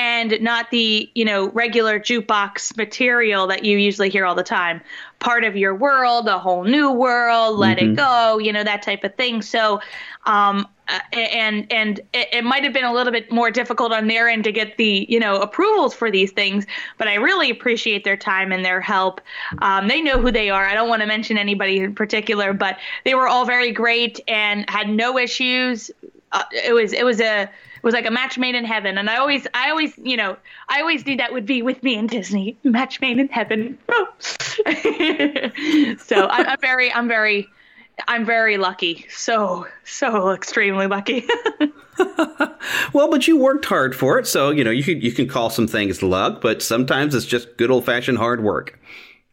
and 0.00 0.40
not 0.40 0.70
the 0.70 1.10
you 1.14 1.26
know 1.26 1.50
regular 1.50 2.00
jukebox 2.00 2.74
material 2.78 3.46
that 3.46 3.66
you 3.66 3.76
usually 3.76 4.08
hear 4.08 4.24
all 4.24 4.34
the 4.34 4.42
time. 4.42 4.80
Part 5.18 5.44
of 5.44 5.56
your 5.56 5.74
world 5.74 6.26
a 6.26 6.38
whole 6.38 6.64
new 6.64 6.90
world 6.90 7.58
let 7.58 7.76
mm-hmm. 7.76 7.92
it 7.92 7.96
go 7.96 8.38
you 8.38 8.50
know 8.50 8.64
that 8.64 8.80
type 8.80 9.04
of 9.04 9.14
thing. 9.16 9.42
So 9.42 9.80
um 10.24 10.66
and 11.12 11.70
and 11.70 12.00
it, 12.14 12.28
it 12.32 12.44
might 12.44 12.64
have 12.64 12.72
been 12.72 12.84
a 12.84 12.92
little 12.94 13.12
bit 13.12 13.30
more 13.30 13.50
difficult 13.50 13.92
on 13.92 14.06
their 14.06 14.26
end 14.26 14.44
to 14.44 14.52
get 14.52 14.78
the 14.78 15.06
you 15.10 15.20
know 15.20 15.36
approvals 15.36 15.94
for 15.94 16.10
these 16.10 16.32
things 16.32 16.66
but 16.98 17.06
i 17.06 17.14
really 17.14 17.48
appreciate 17.48 18.02
their 18.02 18.16
time 18.16 18.50
and 18.50 18.64
their 18.64 18.80
help. 18.80 19.20
Um, 19.58 19.86
they 19.86 20.00
know 20.00 20.20
who 20.20 20.32
they 20.32 20.50
are. 20.50 20.64
I 20.64 20.74
don't 20.74 20.88
want 20.88 21.02
to 21.02 21.06
mention 21.06 21.36
anybody 21.36 21.78
in 21.78 21.94
particular 21.94 22.54
but 22.54 22.78
they 23.04 23.14
were 23.14 23.28
all 23.28 23.44
very 23.44 23.70
great 23.70 24.18
and 24.26 24.68
had 24.70 24.88
no 24.88 25.18
issues. 25.18 25.90
Uh, 26.32 26.44
it 26.52 26.72
was 26.72 26.94
it 26.94 27.04
was 27.04 27.20
a 27.20 27.50
it 27.80 27.84
was 27.84 27.94
like 27.94 28.04
a 28.04 28.10
match 28.10 28.36
made 28.36 28.54
in 28.54 28.66
heaven. 28.66 28.98
And 28.98 29.08
I 29.08 29.16
always, 29.16 29.46
I 29.54 29.70
always, 29.70 29.96
you 29.96 30.14
know, 30.14 30.36
I 30.68 30.82
always 30.82 31.06
knew 31.06 31.16
that 31.16 31.32
would 31.32 31.46
be 31.46 31.62
with 31.62 31.82
me 31.82 31.96
and 31.96 32.10
Disney, 32.10 32.58
match 32.62 33.00
made 33.00 33.18
in 33.18 33.28
heaven. 33.28 33.78
so 35.98 36.28
I'm, 36.28 36.46
I'm 36.46 36.60
very, 36.60 36.92
I'm 36.92 37.08
very, 37.08 37.48
I'm 38.06 38.26
very 38.26 38.58
lucky. 38.58 39.06
So, 39.08 39.66
so 39.84 40.32
extremely 40.32 40.88
lucky. 40.88 41.26
well, 42.92 43.10
but 43.10 43.26
you 43.26 43.38
worked 43.38 43.64
hard 43.64 43.96
for 43.96 44.18
it, 44.18 44.26
so 44.26 44.50
you 44.50 44.62
know 44.62 44.70
you 44.70 44.82
can 44.82 45.00
you 45.00 45.12
can 45.12 45.26
call 45.26 45.50
some 45.50 45.66
things 45.66 46.02
luck, 46.02 46.40
but 46.40 46.62
sometimes 46.62 47.14
it's 47.14 47.26
just 47.26 47.56
good 47.56 47.70
old 47.70 47.84
fashioned 47.84 48.18
hard 48.18 48.42
work. 48.42 48.78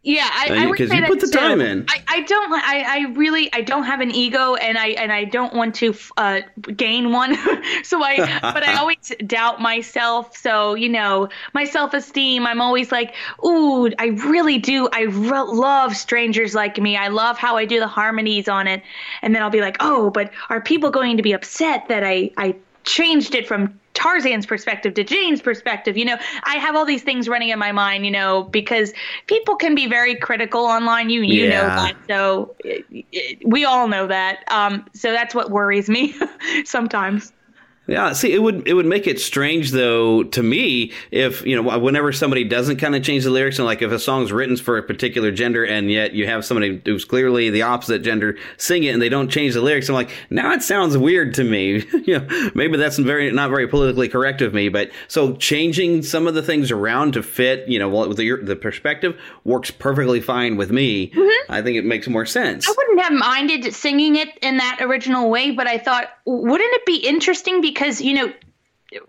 Yeah, 0.08 0.30
I, 0.32 0.72
because 0.72 0.90
you, 0.90 1.02
you 1.02 1.06
put 1.06 1.20
the 1.20 1.28
too. 1.28 1.38
time 1.38 1.60
in. 1.60 1.86
I, 1.90 2.02
I 2.08 2.22
don't. 2.22 2.54
I, 2.54 2.84
I 2.88 3.00
really 3.12 3.52
I 3.52 3.60
don't 3.60 3.84
have 3.84 4.00
an 4.00 4.10
ego, 4.10 4.56
and 4.56 4.78
I 4.78 4.88
and 4.92 5.12
I 5.12 5.26
don't 5.26 5.54
want 5.54 5.76
to 5.76 5.94
uh, 6.16 6.40
gain 6.78 7.12
one. 7.12 7.36
so 7.84 8.02
I, 8.02 8.16
but 8.42 8.64
I 8.64 8.76
always 8.80 9.12
doubt 9.26 9.60
myself. 9.60 10.38
So 10.38 10.76
you 10.76 10.88
know, 10.88 11.28
my 11.54 11.66
self 11.66 11.94
esteem. 11.94 12.48
I'm 12.48 12.62
always 12.62 12.90
like, 12.90 13.16
ooh, 13.44 13.92
I 14.00 14.06
really 14.06 14.58
do. 14.58 14.88
I 14.94 15.02
re- 15.02 15.42
love 15.42 15.94
strangers 15.98 16.56
like 16.56 16.78
me. 16.78 16.96
I 16.96 17.10
love 17.10 17.38
how 17.38 17.58
I 17.58 17.66
do 17.66 17.82
the 17.82 17.88
harmonies 17.88 18.48
on 18.48 18.66
it, 18.66 18.84
and 19.22 19.36
then 19.36 19.44
I'll 19.44 19.50
be 19.50 19.60
like, 19.60 19.76
oh, 19.82 20.10
but 20.10 20.32
are 20.50 20.62
people 20.62 20.90
going 20.90 21.18
to 21.18 21.24
be 21.24 21.34
upset 21.34 21.90
that 21.90 22.06
I 22.06 22.32
I 22.38 22.56
changed 22.86 23.36
it 23.36 23.46
from 23.46 23.78
Tarzan's 23.98 24.46
perspective 24.46 24.94
to 24.94 25.04
Jane's 25.04 25.42
perspective. 25.42 25.98
You 25.98 26.06
know, 26.06 26.18
I 26.44 26.58
have 26.58 26.76
all 26.76 26.86
these 26.86 27.02
things 27.02 27.28
running 27.28 27.50
in 27.50 27.58
my 27.58 27.72
mind, 27.72 28.06
you 28.06 28.12
know, 28.12 28.44
because 28.44 28.94
people 29.26 29.56
can 29.56 29.74
be 29.74 29.88
very 29.88 30.16
critical 30.16 30.62
online. 30.62 31.10
You 31.10 31.24
you 31.24 31.46
yeah. 31.46 31.50
know 31.50 31.68
that. 31.68 31.98
So 32.08 32.56
it, 32.60 32.86
it, 32.92 33.40
we 33.44 33.66
all 33.66 33.88
know 33.88 34.06
that. 34.06 34.44
Um, 34.52 34.86
so 34.94 35.12
that's 35.12 35.34
what 35.34 35.50
worries 35.50 35.90
me 35.90 36.16
sometimes. 36.66 37.34
Yeah, 37.88 38.12
see, 38.12 38.34
it 38.34 38.44
would 38.44 38.68
it 38.68 38.74
would 38.74 38.86
make 38.86 39.08
it 39.08 39.18
strange 39.18 39.72
though 39.72 40.24
to 40.24 40.44
me 40.44 40.92
if 41.10 41.46
you 41.46 41.56
know 41.56 41.80
whenever 41.80 42.12
somebody 42.12 42.44
doesn't 42.44 42.78
kind 42.78 42.96
of 42.98 43.02
change 43.02 43.24
the 43.24 43.30
lyrics 43.30 43.60
and 43.60 43.66
like 43.66 43.82
if 43.82 43.92
a 43.92 44.00
song's 44.00 44.34
written 44.34 44.58
for 44.58 44.78
a 44.78 44.84
particular 44.84 45.32
gender 45.32 45.66
and 45.66 45.90
yet 45.90 46.12
you 46.12 46.28
have 46.28 46.44
somebody 46.44 46.82
who's 46.84 47.06
clearly 47.06 47.50
the 47.50 47.62
opposite 47.62 48.02
gender 48.02 48.38
sing 48.58 48.84
it 48.84 48.90
and 48.90 49.02
they 49.02 49.08
don't 49.08 49.30
change 49.30 49.54
the 49.54 49.62
lyrics, 49.62 49.88
I'm 49.88 49.96
like 49.96 50.10
now 50.30 50.52
it 50.52 50.64
sounds 50.64 50.98
weird 50.98 51.34
to 51.36 51.46
me. 51.46 51.86
you 52.06 52.20
know, 52.20 52.52
maybe 52.54 52.76
that's 52.76 52.98
very 52.98 53.32
not 53.32 53.50
very 53.50 53.70
politically 53.70 54.10
correct 54.10 54.42
of 54.42 54.54
me, 54.54 54.68
but 54.68 54.92
so 55.08 55.38
changing 55.38 56.04
some 56.04 56.28
of 56.28 56.34
the 56.34 56.44
things 56.44 56.72
around 56.72 57.14
to 57.14 57.24
fit, 57.24 57.70
you 57.70 57.80
know, 57.80 58.14
the 58.14 58.38
the 58.44 58.58
perspective 58.58 59.18
works 59.46 59.72
perfectly 59.72 60.20
fine 60.20 60.58
with 60.58 60.72
me. 60.72 61.10
Mm-hmm. 61.12 61.52
I 61.52 61.62
think 61.62 61.78
it 61.78 61.86
makes 61.86 62.10
more 62.10 62.26
sense. 62.26 62.68
I 62.68 62.74
wouldn't 62.76 63.00
have 63.00 63.14
minded 63.14 63.74
singing 63.74 64.18
it 64.18 64.38
in 64.42 64.58
that 64.58 64.80
original 64.82 65.30
way, 65.30 65.52
but 65.52 65.68
I 65.68 65.78
thought 65.78 66.10
wouldn't 66.26 66.74
it 66.74 66.86
be 66.86 66.98
interesting 66.98 67.62
because 67.62 67.77
because 67.78 68.02
you 68.02 68.14
know 68.14 68.34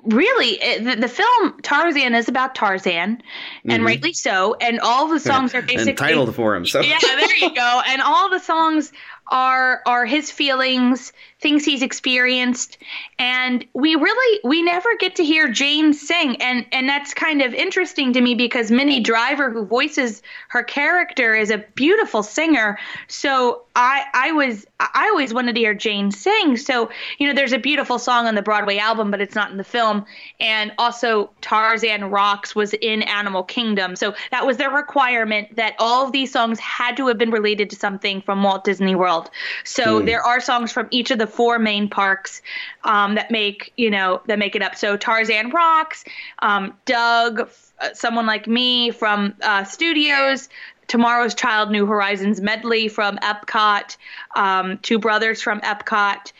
really 0.03 0.59
the, 0.83 0.97
the, 0.97 1.09
film 1.09 1.61
Tarzan 1.63 2.15
is 2.15 2.29
about 2.29 2.55
Tarzan, 2.55 3.23
and 3.65 3.73
mm-hmm. 3.73 3.85
rightly 3.85 4.13
so. 4.13 4.55
And 4.55 4.81
all 4.81 5.09
the 5.09 5.21
songs 5.31 5.55
are 5.55 5.63
basically 5.63 5.95
titled 5.95 6.35
for 6.35 6.55
him. 6.55 6.67
So 6.67 6.81
yeah, 6.81 6.99
there 7.01 7.37
you 7.37 7.55
go. 7.55 7.83
And 7.87 8.03
all 8.03 8.29
the 8.29 8.41
songs 8.41 8.93
are 9.31 9.83
are 9.87 10.07
his 10.07 10.31
feelings, 10.31 11.13
things 11.41 11.65
he's 11.65 11.83
experienced, 11.83 12.79
and 13.19 13.65
we 13.75 13.95
really 13.95 14.41
we 14.45 14.63
never 14.63 14.89
get 14.99 15.17
to 15.17 15.25
hear 15.25 15.49
Jane 15.49 15.93
sing, 15.93 16.41
and 16.43 16.67
and 16.73 16.89
that's 16.89 17.15
kind 17.15 17.43
of 17.43 17.55
interesting 17.55 18.13
to 18.15 18.21
me 18.21 18.35
because 18.35 18.71
Minnie 18.71 19.01
Driver, 19.01 19.51
who 19.51 19.65
voices 19.65 20.23
her 20.49 20.63
character, 20.63 21.35
is 21.35 21.51
a 21.51 21.59
beautiful 21.75 22.23
singer. 22.23 22.79
So 23.07 23.63
I 23.77 24.05
I 24.15 24.33
was 24.33 24.67
I 24.81 25.09
always 25.11 25.33
wanted 25.35 25.55
to 25.55 25.61
hear 25.61 25.75
Jane 25.75 26.11
sing. 26.11 26.57
So 26.57 26.91
you 27.19 27.27
know, 27.27 27.35
there's 27.35 27.53
a 27.53 27.59
beautiful 27.59 27.99
song 27.99 28.27
on 28.27 28.35
the 28.35 28.43
Broadway 28.43 28.79
album, 28.79 29.11
but 29.11 29.21
it's 29.21 29.35
not 29.35 29.51
in 29.51 29.57
the 29.57 29.65
film, 29.65 30.05
and 30.41 30.73
also 30.79 31.31
Tarzan 31.41 32.11
Rocks 32.11 32.55
was 32.55 32.75
in 32.75 33.03
Animal 33.03 33.43
Kingdom, 33.43 33.97
so 33.97 34.15
that 34.31 34.47
was 34.47 34.57
their 34.57 34.71
requirement 34.71 35.57
that 35.57 35.75
all 35.79 36.07
of 36.07 36.13
these 36.13 36.33
songs 36.33 36.59
had 36.59 36.97
to 36.97 37.07
have 37.07 37.19
been 37.19 37.31
related 37.31 37.71
to 37.71 37.77
something 37.77 38.23
from 38.23 38.43
Walt 38.43 38.65
Disney 38.65 38.95
World. 38.95 39.18
So 39.65 40.01
mm. 40.01 40.07
there 40.07 40.23
are 40.23 40.41
songs 40.41 40.73
from 40.73 40.89
each 40.91 41.11
of 41.11 41.19
the 41.19 41.27
four 41.27 41.59
main 41.59 41.89
parks 41.89 42.43
um, 42.85 43.15
that 43.15 43.31
make 43.31 43.73
you 43.77 43.91
know 43.91 44.23
that 44.27 44.39
make 44.39 44.55
it 44.57 44.63
up. 44.63 44.77
So 44.77 44.97
Tarzan 44.97 45.51
Rocks, 45.51 46.05
um, 46.41 46.75
Doug, 46.85 47.41
uh, 47.81 47.95
someone 47.95 48.27
like 48.27 48.47
me 48.47 48.91
from 48.91 49.35
uh, 49.43 49.65
Studios. 49.65 50.49
Tomorrow's 50.89 51.35
Child, 51.35 51.71
New 51.71 51.85
Horizons 51.85 52.41
medley 52.41 52.89
from 52.89 53.19
Epcot, 53.19 53.99
um, 54.35 54.79
Two 54.79 54.99
Brothers 54.99 55.43
from 55.43 55.61
Epcot, 55.61 56.33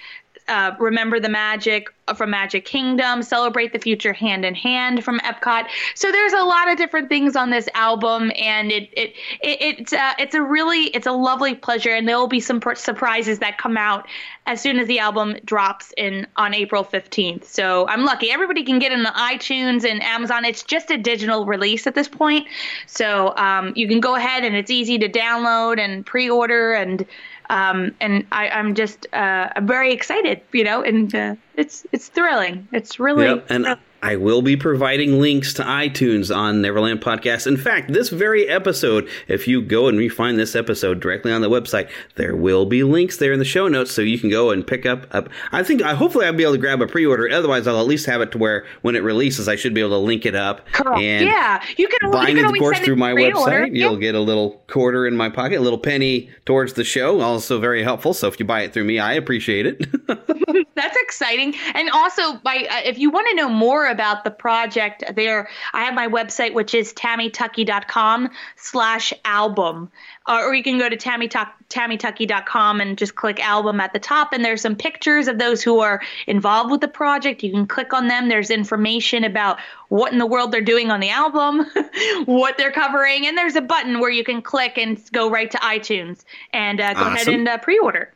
uh, 0.49 0.73
Remember 0.79 1.21
the 1.21 1.29
Magic 1.29 1.89
from 2.17 2.31
Magic 2.31 2.65
Kingdom, 2.65 3.23
Celebrate 3.23 3.73
the 3.73 3.79
Future 3.79 4.13
Hand 4.13 4.45
in 4.45 4.55
Hand 4.55 5.05
from 5.05 5.19
Epcot. 5.21 5.67
So 5.95 6.11
there's 6.11 6.33
a 6.33 6.43
lot 6.43 6.71
of 6.71 6.79
different 6.79 7.09
things 7.09 7.37
on 7.37 7.51
this 7.51 7.69
album, 7.75 8.33
and 8.37 8.73
it 8.73 8.89
it, 8.93 9.15
it 9.43 9.59
it's 9.61 9.93
uh, 9.93 10.15
it's 10.19 10.35
a 10.35 10.43
really 10.43 10.85
it's 10.87 11.07
a 11.07 11.13
lovely 11.13 11.55
pleasure, 11.55 11.95
and 11.95 12.09
there 12.09 12.19
will 12.19 12.29
be 12.29 12.41
some 12.41 12.61
surprises 12.75 13.39
that 13.41 13.59
come 13.59 13.77
out 13.77 14.07
as 14.47 14.61
soon 14.61 14.79
as 14.79 14.89
the 14.89 14.99
album 14.99 15.37
drops 15.45 15.93
in 15.97 16.27
on 16.37 16.55
April 16.55 16.85
15th. 16.85 17.45
So 17.45 17.87
I'm 17.89 18.05
lucky. 18.05 18.31
Everybody 18.31 18.65
can 18.65 18.79
get 18.79 18.93
in 18.93 19.03
the 19.03 19.11
iTunes 19.11 19.89
and 19.89 20.03
Amazon. 20.03 20.45
It's 20.45 20.63
just 20.63 20.91
a 20.91 20.97
digital 20.97 21.45
release 21.45 21.87
at 21.87 21.95
this 21.95 22.09
point, 22.09 22.47
so 22.87 23.37
um, 23.37 23.73
you 23.77 23.89
can 23.89 24.01
go 24.01 24.15
ahead 24.15 24.45
and 24.45 24.57
it's 24.57 24.71
easy 24.71 24.99
to 24.99 25.09
download 25.09 25.79
and 25.79 26.05
pre-order 26.07 26.73
and 26.73 27.07
um, 27.51 27.95
and 28.01 28.27
I, 28.33 28.49
am 28.49 28.75
just 28.75 29.07
uh, 29.13 29.49
I'm 29.55 29.67
very 29.67 29.93
excited, 29.93 30.41
you 30.53 30.65
know, 30.65 30.83
and 30.83 31.15
uh, 31.15 31.35
it's 31.57 31.87
it's 31.93 32.09
thrilling. 32.09 32.69
It's 32.73 33.01
really 33.01 33.27
yep. 33.27 33.47
and 33.51 33.65
thrilling. 33.65 33.81
I 34.03 34.15
will 34.15 34.43
be 34.43 34.57
providing 34.57 35.21
links 35.21 35.53
to 35.55 35.63
iTunes 35.65 36.35
on 36.35 36.63
Neverland 36.63 37.01
Podcast. 37.01 37.49
In 37.49 37.57
fact, 37.57 37.93
this 37.93 38.11
very 38.11 38.49
episode, 38.49 39.09
if 39.27 39.49
you 39.49 39.61
go 39.61 39.89
and 39.89 39.99
refine 39.99 40.37
this 40.37 40.55
episode 40.55 41.01
directly 41.01 41.33
on 41.33 41.41
the 41.41 41.51
website, 41.51 41.91
there 42.15 42.37
will 42.37 42.65
be 42.65 42.85
links 42.85 43.17
there 43.17 43.33
in 43.33 43.41
the 43.41 43.45
show 43.45 43.67
notes 43.67 43.91
so 43.91 44.01
you 44.01 44.19
can 44.19 44.31
go 44.31 44.51
and 44.51 44.65
pick 44.65 44.87
up. 44.87 45.13
up. 45.13 45.29
I 45.51 45.65
think, 45.65 45.83
I 45.83 45.95
hopefully, 45.95 46.27
I'll 46.27 46.33
be 46.33 46.45
able 46.45 46.53
to 46.53 46.59
grab 46.59 46.81
a 46.81 46.87
pre 46.87 47.05
order. 47.07 47.29
Otherwise, 47.29 47.67
I'll 47.67 47.81
at 47.81 47.87
least 47.87 48.07
have 48.07 48.21
it 48.21 48.31
to 48.33 48.39
where 48.39 48.65
when 48.83 48.95
it 48.95 49.03
releases, 49.03 49.49
I 49.49 49.57
should 49.57 49.75
be 49.75 49.81
able 49.81 49.91
to 49.91 49.99
link 49.99 50.25
it 50.27 50.37
up. 50.37 50.65
Correct. 50.73 51.01
And 51.01 51.27
yeah. 51.27 51.65
You 51.77 51.89
can, 51.89 52.11
buying 52.13 52.37
you 52.37 52.45
can 52.45 52.55
it, 52.55 52.57
of 52.57 52.61
course, 52.61 52.79
through 52.79 52.97
my 52.97 53.13
website. 53.15 53.77
You'll 53.77 53.97
get 53.97 54.15
a 54.15 54.21
little 54.21 54.63
quarter 54.69 55.09
in 55.09 55.17
my 55.17 55.29
pocket, 55.29 55.59
a 55.59 55.61
little 55.61 55.79
penny 55.79 56.31
towards 56.45 56.75
the 56.75 56.85
show. 56.85 57.21
Also, 57.21 57.59
very 57.59 57.83
helpful. 57.83 58.15
So 58.15 58.29
if 58.29 58.39
you 58.39 58.47
buy 58.47 58.61
it 58.61 58.73
through 58.73 58.85
me, 58.85 59.01
I 59.01 59.15
appreciate 59.15 59.67
it. 59.67 59.87
That's 60.75 60.97
exciting. 61.03 61.55
And 61.75 61.91
also, 61.91 62.37
by 62.39 62.67
uh, 62.71 62.81
if 62.85 62.99
you 62.99 63.11
want 63.11 63.27
to 63.31 63.35
know 63.35 63.49
more 63.49 63.88
about 63.89 64.25
the 64.25 64.31
project, 64.31 65.05
there. 65.15 65.49
I 65.73 65.85
have 65.85 65.95
my 65.95 66.09
website, 66.09 66.55
which 66.55 66.75
is 66.75 66.93
tammytuckey.com 66.93 68.31
slash 68.57 69.13
album. 69.25 69.91
Uh, 70.27 70.43
or 70.45 70.55
you 70.55 70.63
can 70.63 70.79
go 70.79 70.89
to 70.89 70.97
tammytuckey.com 70.97 72.81
and 72.81 72.99
just 72.99 73.15
click 73.15 73.41
album 73.41 73.81
at 73.81 73.93
the 73.93 73.99
top. 73.99 74.33
And 74.33 74.45
there's 74.45 74.61
some 74.61 74.77
pictures 74.77 75.27
of 75.27 75.39
those 75.39 75.63
who 75.63 75.81
are 75.81 76.03
involved 76.27 76.71
with 76.71 76.81
the 76.81 76.89
project. 76.89 77.43
You 77.43 77.51
can 77.51 77.67
click 77.67 77.93
on 77.95 78.09
them. 78.09 78.29
There's 78.29 78.51
information 78.51 79.25
about 79.25 79.59
what 79.89 80.13
in 80.13 80.19
the 80.19 80.27
world 80.27 80.53
they're 80.53 80.61
doing 80.61 80.91
on 80.91 81.01
the 81.01 81.11
album, 81.11 81.65
what 82.27 82.59
they're 82.59 82.73
covering. 82.73 83.27
And 83.27 83.39
there's 83.39 83.57
a 83.57 83.63
button 83.63 84.01
where 84.01 84.11
you 84.11 84.25
can 84.25 84.43
click 84.43 84.77
and 84.77 85.01
go 85.13 85.31
right 85.31 85.51
to 85.51 85.59
iTunes 85.59 86.25
and 86.53 86.81
uh, 86.81 86.95
go 86.95 87.01
awesome. 87.01 87.15
ahead 87.15 87.29
and 87.29 87.49
uh, 87.49 87.59
pre 87.59 87.79
order. 87.79 88.13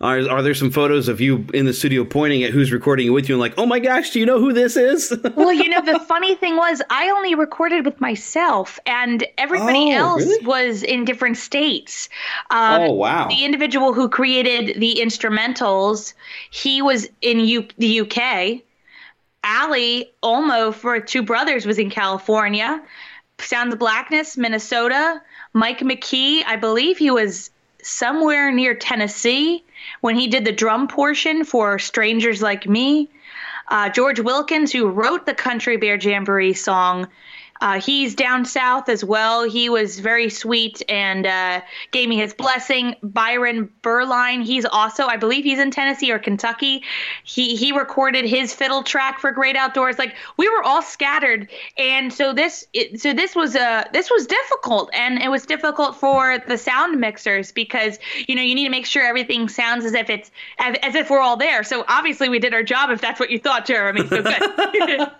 Are, 0.00 0.30
are 0.30 0.42
there 0.42 0.54
some 0.54 0.70
photos 0.70 1.08
of 1.08 1.20
you 1.20 1.44
in 1.52 1.66
the 1.66 1.74
studio 1.74 2.04
pointing 2.04 2.42
at 2.42 2.52
who's 2.52 2.72
recording 2.72 3.06
it 3.06 3.10
with 3.10 3.28
you 3.28 3.34
and 3.34 3.40
like, 3.40 3.52
oh 3.58 3.66
my 3.66 3.78
gosh, 3.78 4.10
do 4.10 4.18
you 4.18 4.24
know 4.24 4.40
who 4.40 4.50
this 4.54 4.74
is? 4.74 5.14
well, 5.36 5.52
you 5.52 5.68
know, 5.68 5.82
the 5.82 5.98
funny 6.00 6.34
thing 6.36 6.56
was, 6.56 6.80
I 6.88 7.10
only 7.10 7.34
recorded 7.34 7.84
with 7.84 8.00
myself, 8.00 8.80
and 8.86 9.22
everybody 9.36 9.92
oh, 9.92 9.98
else 9.98 10.24
really? 10.24 10.46
was 10.46 10.82
in 10.82 11.04
different 11.04 11.36
states. 11.36 12.08
Um, 12.50 12.82
oh, 12.82 12.92
wow. 12.92 13.28
The 13.28 13.44
individual 13.44 13.92
who 13.92 14.08
created 14.08 14.80
the 14.80 15.00
instrumentals, 15.02 16.14
he 16.50 16.80
was 16.80 17.06
in 17.20 17.40
U- 17.40 17.68
the 17.76 18.00
UK. 18.00 18.62
Ali 19.44 20.10
Olmo 20.22 20.72
for 20.72 20.98
Two 21.00 21.22
Brothers 21.22 21.66
was 21.66 21.78
in 21.78 21.90
California. 21.90 22.82
Sound 23.38 23.72
of 23.72 23.78
Blackness, 23.78 24.38
Minnesota. 24.38 25.20
Mike 25.52 25.80
McKee, 25.80 26.42
I 26.46 26.56
believe 26.56 26.96
he 26.96 27.10
was 27.10 27.50
somewhere 27.82 28.52
near 28.52 28.74
Tennessee 28.74 29.64
when 30.00 30.16
he 30.16 30.28
did 30.28 30.44
the 30.44 30.52
drum 30.52 30.88
portion 30.88 31.44
for 31.44 31.78
Strangers 31.78 32.42
Like 32.42 32.68
Me. 32.68 33.08
Uh, 33.68 33.88
George 33.88 34.18
Wilkins, 34.18 34.72
who 34.72 34.88
wrote 34.88 35.26
the 35.26 35.34
Country 35.34 35.76
Bear 35.76 35.96
Jamboree 35.96 36.54
song, 36.54 37.08
uh, 37.60 37.80
he's 37.80 38.14
down 38.14 38.44
south 38.44 38.88
as 38.88 39.04
well. 39.04 39.48
He 39.48 39.68
was 39.68 40.00
very 40.00 40.30
sweet 40.30 40.82
and 40.88 41.26
uh, 41.26 41.60
gave 41.90 42.08
me 42.08 42.16
his 42.16 42.32
blessing. 42.32 42.96
Byron 43.02 43.70
Berline, 43.82 44.42
he's 44.42 44.64
also, 44.64 45.06
I 45.06 45.16
believe, 45.16 45.44
he's 45.44 45.58
in 45.58 45.70
Tennessee 45.70 46.10
or 46.10 46.18
Kentucky. 46.18 46.82
He 47.24 47.56
he 47.56 47.72
recorded 47.72 48.24
his 48.24 48.54
fiddle 48.54 48.82
track 48.82 49.18
for 49.18 49.30
Great 49.30 49.56
Outdoors. 49.56 49.98
Like 49.98 50.14
we 50.38 50.48
were 50.48 50.62
all 50.62 50.80
scattered, 50.80 51.48
and 51.76 52.12
so 52.12 52.32
this 52.32 52.66
it, 52.72 53.00
so 53.00 53.12
this 53.12 53.36
was 53.36 53.54
a 53.54 53.62
uh, 53.62 53.84
this 53.92 54.10
was 54.10 54.26
difficult, 54.26 54.90
and 54.94 55.22
it 55.22 55.28
was 55.28 55.44
difficult 55.44 55.96
for 55.96 56.38
the 56.48 56.56
sound 56.56 56.98
mixers 56.98 57.52
because 57.52 57.98
you 58.26 58.34
know 58.34 58.42
you 58.42 58.54
need 58.54 58.64
to 58.64 58.70
make 58.70 58.86
sure 58.86 59.04
everything 59.04 59.48
sounds 59.48 59.84
as 59.84 59.92
if 59.92 60.08
it's 60.08 60.30
as, 60.58 60.76
as 60.82 60.94
if 60.94 61.10
we're 61.10 61.20
all 61.20 61.36
there. 61.36 61.62
So 61.62 61.84
obviously 61.88 62.28
we 62.30 62.38
did 62.38 62.54
our 62.54 62.62
job. 62.62 62.90
If 62.90 63.02
that's 63.02 63.20
what 63.20 63.30
you 63.30 63.38
thought, 63.38 63.66
Jeremy. 63.66 64.06
So 64.06 64.22
good. 64.22 65.10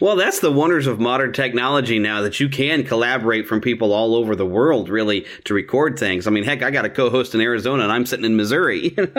well, 0.00 0.16
that's 0.16 0.40
the 0.40 0.50
wonders 0.50 0.86
of 0.86 0.98
modern 0.98 1.32
technology 1.32 1.98
now 1.98 2.22
that 2.22 2.40
you 2.40 2.48
can 2.48 2.84
collaborate 2.84 3.46
from 3.46 3.60
people 3.60 3.92
all 3.92 4.14
over 4.14 4.34
the 4.34 4.46
world, 4.46 4.88
really, 4.88 5.26
to 5.44 5.54
record 5.54 5.98
things. 5.98 6.26
I 6.26 6.30
mean, 6.30 6.44
heck, 6.44 6.62
I 6.62 6.70
got 6.70 6.84
a 6.84 6.90
co-host 6.90 7.34
in 7.34 7.40
Arizona, 7.40 7.84
and 7.84 7.92
I'm 7.92 8.06
sitting 8.06 8.24
in 8.24 8.36
Missouri. 8.36 8.94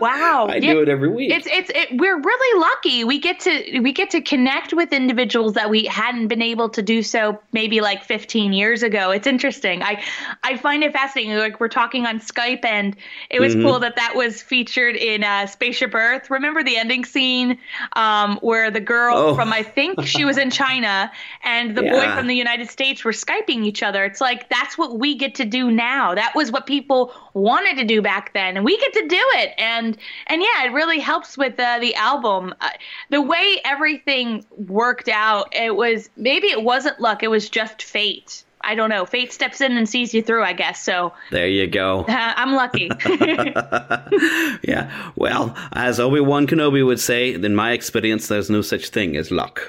wow, 0.00 0.46
I 0.48 0.56
yeah, 0.56 0.72
do 0.72 0.82
it 0.82 0.88
every 0.88 1.08
week. 1.08 1.32
It's 1.32 1.46
it's 1.50 1.70
it, 1.74 1.98
we're 1.98 2.20
really 2.20 2.60
lucky. 2.60 3.04
We 3.04 3.18
get 3.18 3.40
to 3.40 3.80
we 3.80 3.92
get 3.92 4.10
to 4.10 4.20
connect 4.20 4.72
with 4.72 4.92
individuals 4.92 5.54
that 5.54 5.68
we 5.68 5.84
hadn't 5.84 6.28
been 6.28 6.42
able 6.42 6.68
to 6.70 6.82
do 6.82 7.02
so 7.02 7.40
maybe 7.52 7.80
like 7.80 8.04
15 8.04 8.52
years 8.52 8.82
ago. 8.82 9.10
It's 9.10 9.26
interesting. 9.26 9.82
I 9.82 10.02
I 10.42 10.56
find 10.56 10.84
it 10.84 10.92
fascinating. 10.92 11.36
Like 11.36 11.60
we're 11.60 11.68
talking 11.68 12.06
on 12.06 12.20
Skype, 12.20 12.64
and 12.64 12.96
it 13.30 13.40
was 13.40 13.54
mm-hmm. 13.54 13.66
cool 13.66 13.78
that 13.80 13.96
that 13.96 14.14
was 14.14 14.42
featured 14.42 14.96
in 14.96 15.24
uh, 15.24 15.46
Spaceship 15.46 15.94
Earth. 15.94 16.30
Remember 16.30 16.62
the 16.62 16.76
ending 16.76 17.04
scene 17.04 17.58
um, 17.94 18.38
where 18.42 18.70
the 18.70 18.80
girl 18.80 19.16
oh. 19.16 19.34
from 19.34 19.52
I 19.52 19.62
think 19.80 20.06
she 20.14 20.24
was 20.24 20.36
in 20.36 20.50
China, 20.50 21.10
and 21.42 21.76
the 21.76 21.84
yeah. 21.84 21.92
boy 21.92 22.16
from 22.16 22.26
the 22.26 22.34
United 22.34 22.68
States 22.68 23.04
were 23.04 23.12
Skyping 23.12 23.64
each 23.64 23.82
other. 23.82 24.04
It's 24.04 24.20
like 24.20 24.48
that's 24.48 24.76
what 24.76 24.98
we 24.98 25.14
get 25.14 25.34
to 25.36 25.44
do 25.44 25.70
now. 25.70 26.14
That 26.14 26.34
was 26.34 26.52
what 26.52 26.66
people 26.66 27.12
wanted 27.34 27.76
to 27.78 27.84
do 27.84 28.02
back 28.02 28.32
then, 28.34 28.56
and 28.56 28.64
we 28.64 28.76
get 28.76 28.92
to 28.94 29.06
do 29.06 29.24
it. 29.40 29.54
And 29.58 29.96
and 30.26 30.42
yeah, 30.42 30.64
it 30.66 30.72
really 30.72 30.98
helps 30.98 31.38
with 31.38 31.58
uh, 31.58 31.78
the 31.80 31.94
album. 31.94 32.54
Uh, 32.60 32.70
the 33.10 33.22
way 33.22 33.60
everything 33.64 34.44
worked 34.56 35.08
out, 35.08 35.54
it 35.54 35.74
was 35.74 36.10
maybe 36.16 36.48
it 36.48 36.62
wasn't 36.62 37.00
luck. 37.00 37.22
It 37.22 37.28
was 37.28 37.48
just 37.48 37.82
fate. 37.82 38.44
I 38.62 38.74
don't 38.74 38.90
know. 38.90 39.06
Fate 39.06 39.32
steps 39.32 39.60
in 39.60 39.76
and 39.76 39.88
sees 39.88 40.12
you 40.12 40.22
through, 40.22 40.44
I 40.44 40.52
guess. 40.52 40.82
So 40.82 41.12
there 41.30 41.48
you 41.48 41.66
go. 41.66 42.00
Uh, 42.02 42.04
I'm 42.36 42.54
lucky. 42.54 42.90
yeah. 44.62 45.10
Well, 45.16 45.56
as 45.72 45.98
Obi 45.98 46.20
Wan 46.20 46.46
Kenobi 46.46 46.84
would 46.84 47.00
say, 47.00 47.34
in 47.34 47.54
my 47.54 47.72
experience, 47.72 48.28
there's 48.28 48.50
no 48.50 48.62
such 48.62 48.90
thing 48.90 49.16
as 49.16 49.30
luck. 49.30 49.62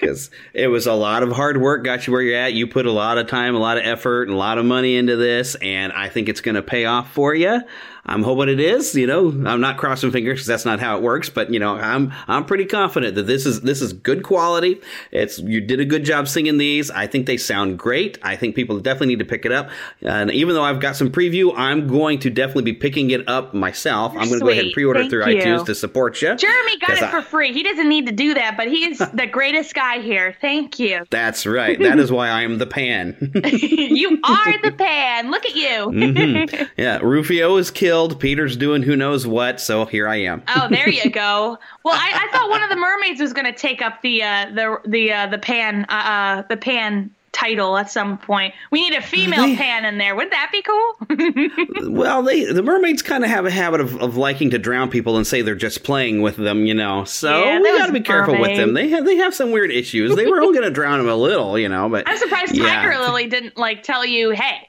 because 0.00 0.30
it 0.52 0.68
was 0.68 0.86
a 0.86 0.94
lot 0.94 1.22
of 1.22 1.30
hard 1.30 1.60
work, 1.60 1.84
got 1.84 2.06
you 2.06 2.12
where 2.12 2.22
you're 2.22 2.38
at. 2.38 2.54
You 2.54 2.66
put 2.66 2.86
a 2.86 2.92
lot 2.92 3.18
of 3.18 3.28
time, 3.28 3.54
a 3.54 3.58
lot 3.58 3.78
of 3.78 3.84
effort, 3.84 4.24
and 4.24 4.32
a 4.32 4.36
lot 4.36 4.58
of 4.58 4.64
money 4.64 4.96
into 4.96 5.16
this, 5.16 5.54
and 5.56 5.92
I 5.92 6.08
think 6.08 6.28
it's 6.28 6.40
going 6.40 6.56
to 6.56 6.62
pay 6.62 6.86
off 6.86 7.12
for 7.12 7.34
you. 7.34 7.60
I'm 8.04 8.24
hoping 8.24 8.48
it 8.48 8.58
is. 8.58 8.94
You 8.96 9.06
know, 9.06 9.28
I'm 9.28 9.60
not 9.60 9.76
crossing 9.78 10.10
fingers 10.10 10.38
because 10.38 10.46
that's 10.48 10.64
not 10.64 10.80
how 10.80 10.96
it 10.96 11.02
works. 11.02 11.28
But 11.28 11.52
you 11.52 11.60
know, 11.60 11.76
I'm 11.76 12.12
I'm 12.26 12.44
pretty 12.44 12.64
confident 12.64 13.14
that 13.14 13.28
this 13.28 13.46
is 13.46 13.60
this 13.60 13.80
is 13.80 13.92
good 13.92 14.24
quality. 14.24 14.80
It's 15.12 15.38
you 15.38 15.60
did 15.60 15.78
a 15.78 15.84
good 15.84 16.04
job 16.04 16.26
singing 16.26 16.58
these. 16.58 16.90
I 16.90 17.06
think 17.06 17.26
they 17.26 17.36
sound 17.36 17.78
great. 17.78 18.18
I 18.22 18.34
think 18.34 18.56
people 18.56 18.80
definitely 18.80 19.08
need 19.08 19.20
to 19.20 19.24
pick 19.24 19.44
it 19.46 19.52
up. 19.52 19.70
And 20.02 20.32
even 20.32 20.54
though 20.56 20.64
I've 20.64 20.80
got 20.80 20.96
some 20.96 21.10
preview, 21.12 21.52
I'm 21.56 21.86
going 21.86 22.18
to 22.20 22.30
definitely 22.30 22.64
be 22.64 22.72
picking 22.72 23.10
it 23.12 23.28
up 23.28 23.54
myself. 23.54 24.12
I'm 24.16 24.26
going 24.28 24.40
to 24.40 24.46
go 24.46 24.48
ahead 24.48 24.64
and 24.64 24.72
pre-order 24.72 25.00
Thank 25.00 25.10
through 25.10 25.26
you. 25.28 25.40
iTunes 25.42 25.66
to 25.66 25.74
support 25.74 26.20
you. 26.20 26.34
Jeremy 26.34 26.78
got 26.78 26.96
it 26.96 27.02
I- 27.04 27.10
for 27.10 27.22
free. 27.22 27.52
He 27.52 27.62
doesn't 27.62 27.88
need 27.88 28.06
to 28.06 28.12
do 28.12 28.34
that, 28.34 28.56
but 28.56 28.66
he 28.66 28.84
is 28.86 28.98
the 29.14 29.28
greatest 29.30 29.74
guy 29.76 30.00
here. 30.00 30.36
Thank 30.40 30.80
you. 30.80 31.04
That's 31.10 31.46
right. 31.46 31.78
That 31.78 32.00
is 32.00 32.10
why 32.10 32.28
I 32.30 32.42
am 32.42 32.58
the 32.58 32.66
pan. 32.66 33.16
you 33.44 34.20
are 34.24 34.60
the 34.62 34.72
pan. 34.76 35.30
Look 35.30 35.44
at 35.46 35.54
you. 35.54 35.62
Mhm. 35.92 36.68
Yeah, 36.76 36.98
Rufio 36.98 37.56
is 37.58 37.70
killed. 37.70 37.91
Peter's 38.18 38.56
doing 38.56 38.82
who 38.82 38.96
knows 38.96 39.26
what. 39.26 39.60
So 39.60 39.84
here 39.84 40.08
I 40.08 40.16
am. 40.22 40.42
Oh, 40.48 40.68
there 40.70 40.88
you 40.88 41.10
go. 41.10 41.58
Well, 41.84 41.94
I, 41.94 42.26
I 42.28 42.32
thought 42.32 42.50
one 42.50 42.62
of 42.62 42.70
the 42.70 42.76
mermaids 42.76 43.20
was 43.20 43.32
going 43.32 43.46
to 43.46 43.52
take 43.52 43.82
up 43.82 44.02
the 44.02 44.22
uh, 44.22 44.46
the 44.54 44.78
the 44.86 45.12
uh, 45.12 45.26
the 45.28 45.38
pan 45.38 45.84
uh, 45.88 45.92
uh, 45.92 46.42
the 46.48 46.56
pan 46.56 47.10
title 47.32 47.78
at 47.78 47.90
some 47.90 48.18
point. 48.18 48.52
We 48.70 48.82
need 48.88 48.94
a 48.96 49.00
female 49.00 49.46
They- 49.46 49.56
pan 49.56 49.86
in 49.86 49.96
there. 49.98 50.14
Wouldn't 50.14 50.32
that 50.32 50.50
be 50.52 50.62
cool? 50.62 50.92
Well, 51.92 52.22
they 52.22 52.44
the 52.44 52.62
mermaids 52.62 53.02
kind 53.02 53.24
of 53.24 53.30
have 53.30 53.44
a 53.46 53.50
habit 53.50 53.80
of, 53.80 54.00
of 54.00 54.16
liking 54.16 54.50
to 54.50 54.58
drown 54.58 54.88
people 54.90 55.16
and 55.16 55.26
say 55.26 55.42
they're 55.42 55.54
just 55.54 55.82
playing 55.84 56.22
with 56.22 56.36
them, 56.36 56.64
you 56.66 56.74
know. 56.74 57.04
So 57.04 57.42
Yeah, 57.44 57.60
we 57.60 57.76
got 57.78 57.86
to 57.86 57.92
be 57.92 58.00
careful 58.00 58.38
with 58.38 58.56
them. 58.56 58.74
They 58.74 58.88
have 58.90 59.04
they 59.04 59.16
have 59.16 59.34
some 59.34 59.50
weird 59.50 59.70
issues. 59.70 60.14
They 60.16 60.26
were 60.26 60.40
all 60.40 60.52
going 60.52 60.64
to 60.64 60.70
drown 60.70 60.98
them 60.98 61.08
a 61.08 61.16
little, 61.16 61.58
you 61.58 61.68
know. 61.68 61.88
But 61.88 62.04
I'm 62.08 62.16
surprised 62.18 62.54
yeah. 62.56 62.82
Tiger 62.82 62.98
Lily 63.00 63.26
didn't 63.26 63.56
like 63.56 63.82
tell 63.82 64.04
you, 64.06 64.30
"Hey, 64.30 64.68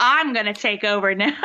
I'm 0.00 0.32
going 0.32 0.46
to 0.46 0.52
take 0.54 0.82
over 0.82 1.14
now." 1.14 1.36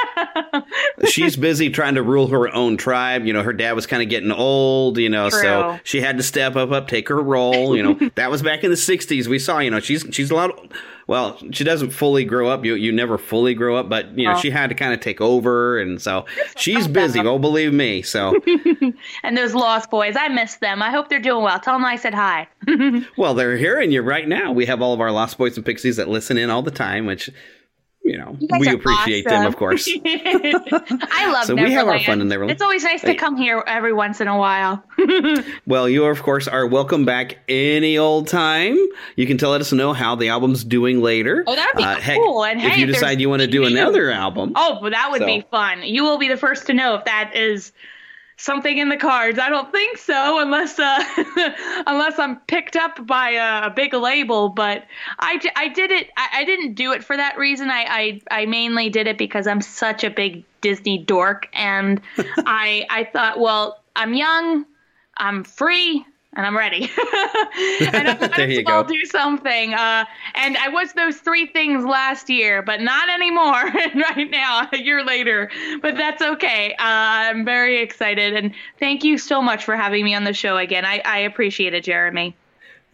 she's 1.08 1.36
busy 1.36 1.70
trying 1.70 1.96
to 1.96 2.02
rule 2.04 2.28
her 2.28 2.52
own 2.54 2.78
tribe. 2.78 3.26
You 3.26 3.34
know, 3.34 3.44
her 3.44 3.54
dad 3.54 3.74
was 3.74 3.86
kind 3.86 4.02
of 4.02 4.10
getting 4.10 4.32
old, 4.32 4.98
you 4.98 5.10
know, 5.10 5.30
so 5.30 5.80
she 5.84 6.02
had 6.02 6.18
to 6.18 6.24
step 6.24 6.56
up, 6.56 6.72
up, 6.72 6.88
take 6.88 7.08
her 7.10 7.22
role. 7.22 7.76
You 7.76 7.84
know, 7.84 8.10
that 8.16 8.32
was 8.32 8.42
back 8.42 8.64
in 8.64 8.70
the 8.72 8.78
'60s. 8.78 9.28
We 9.28 9.38
saw, 9.40 9.60
you 9.60 9.70
know, 9.70 9.80
she's 9.80 10.06
she's 10.12 10.32
a 10.32 10.36
lot. 10.36 10.52
Well, 11.08 11.38
she 11.52 11.64
doesn't 11.64 11.92
fully 11.92 12.26
grow 12.26 12.48
up. 12.50 12.66
You 12.66 12.74
you 12.74 12.92
never 12.92 13.20
fully 13.20 13.54
grow 13.54 13.76
up, 13.76 13.90
but 13.90 14.18
you 14.18 14.26
know, 14.28 14.34
Oh. 14.34 14.40
she 14.40 14.50
had 14.50 14.70
to 14.70 14.76
kind 14.76 14.92
of 14.92 15.02
take 15.02 15.22
over, 15.22 15.80
and 15.80 16.02
so 16.02 16.26
she's 16.58 16.88
busy. 16.88 17.20
Oh, 17.20 17.38
believe 17.38 17.72
me. 17.74 18.02
So, 18.02 18.34
and 19.24 19.38
those 19.38 19.54
Lost 19.54 19.92
Boys, 19.92 20.16
I 20.18 20.30
miss 20.30 20.56
them. 20.56 20.82
I 20.82 20.90
hope 20.90 21.10
they're 21.10 21.20
doing 21.20 21.44
well. 21.44 21.60
Tell 21.60 21.76
them 21.76 21.86
I 21.86 21.96
said 21.96 22.16
hi. 22.16 22.48
well, 23.18 23.36
they're 23.36 23.56
hearing 23.58 23.92
you 23.92 24.02
right 24.02 24.28
now. 24.28 24.52
We 24.52 24.66
have 24.66 24.82
all 24.82 24.94
of 24.94 25.00
our 25.02 25.12
Lost 25.12 25.38
Boys 25.38 25.56
and 25.58 25.66
Pixies 25.66 25.98
that 25.98 26.08
listen 26.10 26.38
in 26.40 26.50
all 26.50 26.64
the 26.64 26.72
time, 26.72 27.06
which. 27.06 27.30
You 28.08 28.20
know, 28.20 28.38
You 28.40 28.48
we 28.60 28.68
appreciate 28.70 29.26
them, 29.26 29.48
of 29.48 29.56
course. 29.58 29.90
I 30.06 31.32
love 31.32 31.46
So 31.46 31.56
Neverland. 31.56 31.64
we 31.64 31.72
have 31.74 31.88
our 31.88 32.00
fun 32.00 32.22
in 32.22 32.28
Neverland. 32.28 32.52
It's 32.52 32.62
always 32.62 32.84
nice 32.84 33.02
to 33.02 33.16
come 33.16 33.36
here 33.36 33.64
every 33.66 33.94
once 33.94 34.22
in 34.22 34.28
a 34.28 34.38
while. 34.38 34.84
Well, 35.68 35.90
you 35.90 36.06
of 36.06 36.22
course 36.22 36.48
are 36.48 36.68
welcome 36.68 37.06
back 37.06 37.40
any 37.50 37.98
old 37.98 38.28
time. 38.28 38.78
You 39.16 39.26
can 39.26 39.38
tell 39.40 39.54
us 39.54 39.74
know 39.74 39.94
how 39.94 40.16
the 40.16 40.30
album's 40.30 40.64
doing 40.64 41.02
later. 41.02 41.44
Oh, 41.48 41.56
that 41.56 41.72
would 41.74 41.80
be 41.82 41.84
Uh, 41.84 41.96
heck, 41.96 42.18
cool. 42.18 42.46
And 42.46 42.62
if 42.62 42.74
hey, 42.74 42.80
you 42.82 42.86
decide 42.86 43.20
you 43.20 43.30
want 43.30 43.42
to 43.42 43.48
do 43.48 43.66
another 43.66 44.12
album, 44.12 44.54
Oh, 44.56 44.78
well, 44.82 44.92
that 44.92 45.10
would 45.12 45.22
So- 45.22 45.26
be 45.26 45.44
fun. 45.50 45.82
You 45.84 46.04
will 46.04 46.20
be 46.20 46.28
the 46.28 46.38
first 46.38 46.68
to 46.68 46.74
know 46.74 46.94
if 46.96 47.06
that 47.06 47.32
is 47.36 47.72
something 48.38 48.78
in 48.78 48.90
the 48.90 48.98
cards. 48.98 49.40
I 49.40 49.50
don't 49.50 49.72
think 49.72 49.98
so, 49.98 50.40
unless 50.40 50.80
uh, 50.80 51.04
unless 51.88 52.20
I'm 52.20 52.38
picked 52.42 52.76
up 52.76 53.06
by 53.06 53.32
a, 53.32 53.68
a 53.68 53.70
big 53.70 53.94
label. 53.94 54.50
But 54.50 54.86
I, 55.20 55.40
I 55.56 55.68
did 55.70 55.92
it. 55.92 56.10
I, 56.18 56.30
I 56.34 56.44
didn't 56.46 56.74
do 56.74 56.92
it 56.92 57.04
for 57.04 57.16
that 57.16 57.38
reason. 57.38 57.70
I, 57.70 58.22
I 58.30 58.42
I 58.42 58.46
mainly 58.46 58.90
did 58.90 59.08
it 59.08 59.18
because 59.18 59.48
I'm 59.48 59.62
such 59.62 60.04
a 60.04 60.10
big 60.10 60.44
Disney 60.62 60.98
dork, 60.98 61.50
and 61.54 62.02
I 62.18 62.86
I 62.90 63.06
thought, 63.06 63.40
well, 63.40 63.84
I'm 63.96 64.14
young, 64.14 64.66
I'm 65.18 65.44
free. 65.44 66.06
And 66.36 66.46
I'm 66.46 66.58
ready. 66.58 66.92
and 67.94 68.08
I 68.10 68.18
might 68.20 68.36
There 68.36 68.50
you 68.50 68.64
go. 68.64 68.84
do 68.84 69.06
something. 69.06 69.74
Uh, 69.74 70.06
and 70.34 70.58
I 70.58 70.68
was 70.68 70.94
those 70.94 71.18
three 71.18 71.46
things 71.48 71.86
last 71.86 72.30
year, 72.30 72.62
but 72.62 72.82
not 72.82 73.10
anymore 73.10 73.64
right 73.96 74.30
now, 74.30 74.68
a 74.74 74.78
year 74.78 75.04
later. 75.04 75.50
But 75.82 75.96
that's 75.96 76.22
okay. 76.22 76.74
Uh, 76.74 76.78
I'm 76.80 77.46
very 77.46 77.80
excited. 77.82 78.36
And 78.36 78.54
thank 78.80 79.04
you 79.04 79.18
so 79.18 79.42
much 79.42 79.64
for 79.64 79.76
having 79.78 80.04
me 80.04 80.14
on 80.14 80.26
the 80.26 80.34
show 80.34 80.58
again. 80.58 80.86
I, 80.86 81.02
I 81.06 81.20
appreciate 81.20 81.74
it, 81.74 81.86
Jeremy. 81.86 82.36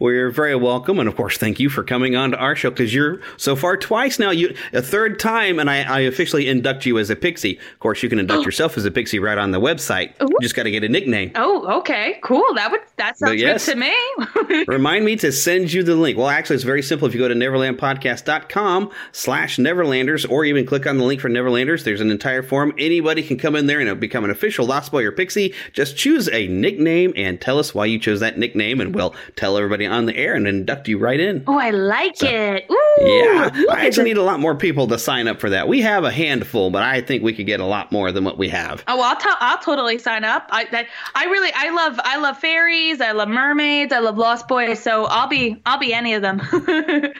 Well, 0.02 0.12
you're 0.12 0.30
very 0.32 0.56
welcome, 0.56 0.98
and 0.98 1.08
of 1.08 1.14
course, 1.14 1.38
thank 1.38 1.60
you 1.60 1.70
for 1.70 1.84
coming 1.84 2.16
on 2.16 2.32
to 2.32 2.36
our 2.36 2.56
show 2.56 2.70
because 2.70 2.92
you're 2.92 3.20
so 3.36 3.54
far 3.54 3.76
twice 3.76 4.18
now. 4.18 4.32
You 4.32 4.52
a 4.72 4.82
third 4.82 5.20
time, 5.20 5.60
and 5.60 5.70
I, 5.70 5.82
I 5.82 6.00
officially 6.00 6.48
induct 6.48 6.84
you 6.84 6.98
as 6.98 7.08
a 7.08 7.14
pixie. 7.14 7.56
Of 7.56 7.78
course, 7.78 8.02
you 8.02 8.08
can 8.08 8.18
induct 8.18 8.40
oh. 8.40 8.44
yourself 8.44 8.76
as 8.76 8.84
a 8.84 8.90
pixie 8.90 9.20
right 9.20 9.38
on 9.38 9.52
the 9.52 9.60
website. 9.60 10.14
Oh. 10.18 10.26
You 10.26 10.36
just 10.40 10.56
got 10.56 10.64
to 10.64 10.72
get 10.72 10.82
a 10.82 10.88
nickname. 10.88 11.30
Oh, 11.36 11.78
okay. 11.78 12.18
Cool. 12.24 12.42
That 12.56 12.72
would 12.72 12.80
that 12.96 13.16
sounds 13.16 13.40
yes. 13.40 13.64
good 13.64 13.74
to 13.74 13.78
me. 13.78 14.64
Remind 14.66 15.04
me 15.04 15.14
to 15.18 15.30
send 15.30 15.72
you 15.72 15.84
the 15.84 15.94
link. 15.94 16.18
Well, 16.18 16.28
actually, 16.28 16.56
it's 16.56 16.64
very 16.64 16.82
simple. 16.82 17.06
If 17.06 17.14
you 17.14 17.20
go 17.20 17.28
to 17.28 17.34
neverlandpodcast.com 17.36 18.90
slash 19.12 19.58
neverlanders 19.58 20.28
or 20.28 20.44
even 20.44 20.66
click 20.66 20.84
on 20.84 20.98
the 20.98 21.04
link 21.04 21.20
for 21.20 21.30
Neverlanders, 21.30 21.84
there's 21.84 22.00
an 22.00 22.10
entire 22.10 22.42
forum. 22.42 22.72
Anybody 22.76 23.22
can 23.22 23.38
come 23.38 23.54
in 23.54 23.66
there 23.66 23.78
and 23.78 24.00
become 24.00 24.24
an 24.24 24.30
official 24.30 24.66
Lost 24.66 24.90
Boy 24.90 25.04
or 25.04 25.12
Pixie. 25.12 25.54
Just 25.72 25.96
choose 25.96 26.28
a 26.30 26.48
nickname 26.48 27.12
and 27.14 27.40
tell 27.40 27.60
us 27.60 27.72
why 27.72 27.84
you 27.84 28.00
chose 28.00 28.18
that 28.18 28.36
nickname, 28.36 28.80
and 28.80 28.96
we'll 28.96 29.14
tell 29.36 29.56
everybody 29.56 29.91
on 29.92 30.06
the 30.06 30.16
air 30.16 30.34
and 30.34 30.46
induct 30.48 30.88
you 30.88 30.98
right 30.98 31.20
in. 31.20 31.44
oh, 31.46 31.58
I 31.58 31.70
like 31.70 32.22
it. 32.22 32.66
Ooh, 32.70 32.78
Yeah, 33.00 33.50
I 33.70 33.80
at 33.80 33.86
actually 33.86 34.04
need 34.04 34.16
a 34.16 34.22
lot 34.22 34.40
more 34.40 34.54
people 34.54 34.86
to 34.88 34.98
sign 34.98 35.28
up 35.28 35.40
for 35.40 35.50
that. 35.50 35.68
We 35.68 35.80
have 35.82 36.04
a 36.04 36.10
handful, 36.10 36.70
but 36.70 36.82
I 36.82 37.00
think 37.00 37.22
we 37.22 37.32
could 37.32 37.46
get 37.46 37.60
a 37.60 37.64
lot 37.66 37.92
more 37.92 38.10
than 38.12 38.24
what 38.24 38.38
we 38.38 38.48
have. 38.48 38.82
Oh, 38.88 38.96
well, 38.96 39.04
I'll, 39.04 39.16
t- 39.16 39.28
I'll 39.40 39.58
totally 39.58 39.98
sign 39.98 40.24
up. 40.24 40.46
I 40.50 40.64
that, 40.72 40.86
I 41.14 41.24
really 41.26 41.50
I 41.54 41.70
love 41.70 42.00
I 42.04 42.16
love 42.18 42.38
fairies. 42.38 43.00
I 43.00 43.12
love 43.12 43.28
mermaids. 43.28 43.92
I 43.92 43.98
love 44.00 44.18
Lost 44.18 44.48
Boys. 44.48 44.80
So 44.80 45.04
I'll 45.06 45.28
be 45.28 45.60
I'll 45.66 45.78
be 45.78 45.92
any 45.94 46.14
of 46.14 46.22
them. 46.22 46.40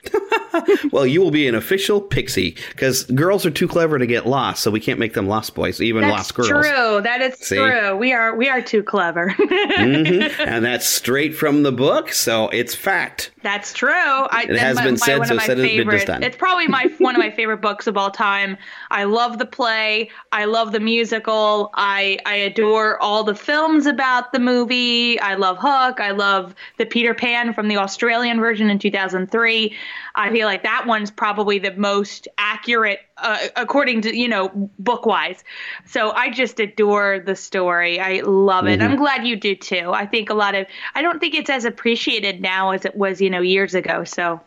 Well, 0.93 1.07
you 1.07 1.23
will 1.23 1.31
be 1.31 1.49
an 1.49 1.55
official 1.55 2.01
pixie 2.01 2.57
because 2.71 3.05
girls 3.05 3.47
are 3.47 3.51
too 3.51 3.67
clever 3.67 3.99
to 3.99 4.07
get 4.07 4.27
lost, 4.27 4.63
so 4.63 4.71
we 4.71 4.81
can't 4.81 4.99
make 4.99 5.15
them 5.15 5.27
lost 5.27 5.55
boys, 5.55 5.81
even 5.81 6.03
That's 6.03 6.13
lost 6.13 6.35
girls. 6.35 6.49
true. 6.51 7.01
That 7.01 7.23
is 7.23 7.39
See? 7.39 7.57
true. 7.57 7.97
We 7.97 8.13
are 8.13 8.37
we 8.37 8.49
are 8.51 8.61
too 8.61 8.83
clever. 8.83 9.35
Mhm. 9.83 10.31
And 10.47 10.65
that's 10.65 10.87
straight 10.87 11.35
from 11.35 11.63
the 11.63 11.73
book, 11.73 12.13
so 12.13 12.49
it's 12.63 12.77
fact. 12.77 13.32
That's 13.43 13.73
true. 13.73 13.91
I, 13.91 14.47
It 14.49 14.59
has 14.59 14.77
my- 14.77 14.85
been 14.85 14.97
said, 14.97 15.19
one 15.19 15.27
so 15.29 15.35
of 15.35 15.39
my 15.41 15.47
said 15.47 15.57
been 15.57 15.67
favorite- 15.67 16.07
done. 16.07 16.23
It's 16.23 16.37
probably 16.37 16.69
my 16.69 16.91
one 16.99 17.15
of 17.15 17.19
my 17.21 17.31
favorite 17.31 17.61
books 17.61 17.87
of 17.87 17.97
all 17.97 18.11
time. 18.11 18.57
I 18.91 19.05
love 19.05 19.39
the 19.39 19.47
play. 19.47 20.11
I 20.31 20.45
love 20.45 20.73
the 20.73 20.81
musical. 20.81 21.71
I 21.75 22.19
I 22.27 22.37
adore 22.37 23.01
all 23.03 23.25
the 23.25 23.35
films 23.35 23.87
about 23.87 24.33
the 24.33 24.39
movie. 24.39 25.19
I 25.21 25.35
love 25.35 25.59
Hook. 25.61 26.01
I 26.01 26.13
love 26.13 26.55
the 26.79 26.87
Peter 26.87 27.15
Pan 27.15 27.53
from 27.53 27.69
the 27.69 27.77
Australian 27.79 28.39
version 28.41 28.71
in 28.71 28.79
2003. 28.79 29.75
I 30.15 30.31
feel 30.31 30.47
like 30.47 30.63
that 30.63 30.87
one's 30.87 31.11
probably 31.11 31.59
the 31.59 31.73
most 31.75 32.29
accurate 32.39 33.01
uh, 33.19 33.39
according 33.57 34.03
to 34.03 34.17
you 34.17 34.29
know 34.29 34.51
book 34.79 35.07
wise. 35.07 35.43
So 35.87 36.11
I 36.11 36.31
just 36.31 36.59
adore 36.61 37.21
the 37.25 37.37
story. 37.37 38.01
I 38.01 38.21
love 38.21 38.67
it. 38.67 38.81
Mhm. 38.81 38.85
I'm 38.91 38.97
glad 38.97 39.27
you 39.27 39.37
do 39.37 39.55
too. 39.55 39.91
I 39.93 40.07
think 40.07 40.29
a 40.31 40.35
lot 40.35 40.55
of 40.55 40.67
I 40.95 41.03
don't 41.03 41.19
think 41.21 41.35
it's 41.35 41.51
as 41.51 41.65
appreciated 41.65 42.41
now 42.41 42.71
as 42.73 42.85
it 42.85 42.97
was 42.97 43.21
you 43.21 43.31
know 43.33 43.41
years 43.41 43.75
ago. 43.75 44.05
So 44.05 44.41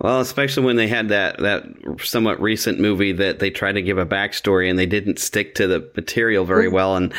Well, 0.00 0.20
especially 0.20 0.64
when 0.64 0.76
they 0.76 0.86
had 0.88 1.08
that, 1.08 1.38
that 1.40 1.64
somewhat 2.04 2.40
recent 2.40 2.78
movie 2.78 3.12
that 3.12 3.40
they 3.40 3.50
tried 3.50 3.72
to 3.72 3.82
give 3.82 3.98
a 3.98 4.06
backstory 4.06 4.70
and 4.70 4.78
they 4.78 4.86
didn't 4.86 5.18
stick 5.18 5.56
to 5.56 5.66
the 5.66 5.90
material 5.96 6.44
very 6.44 6.68
well. 6.68 6.94
And 6.96 7.12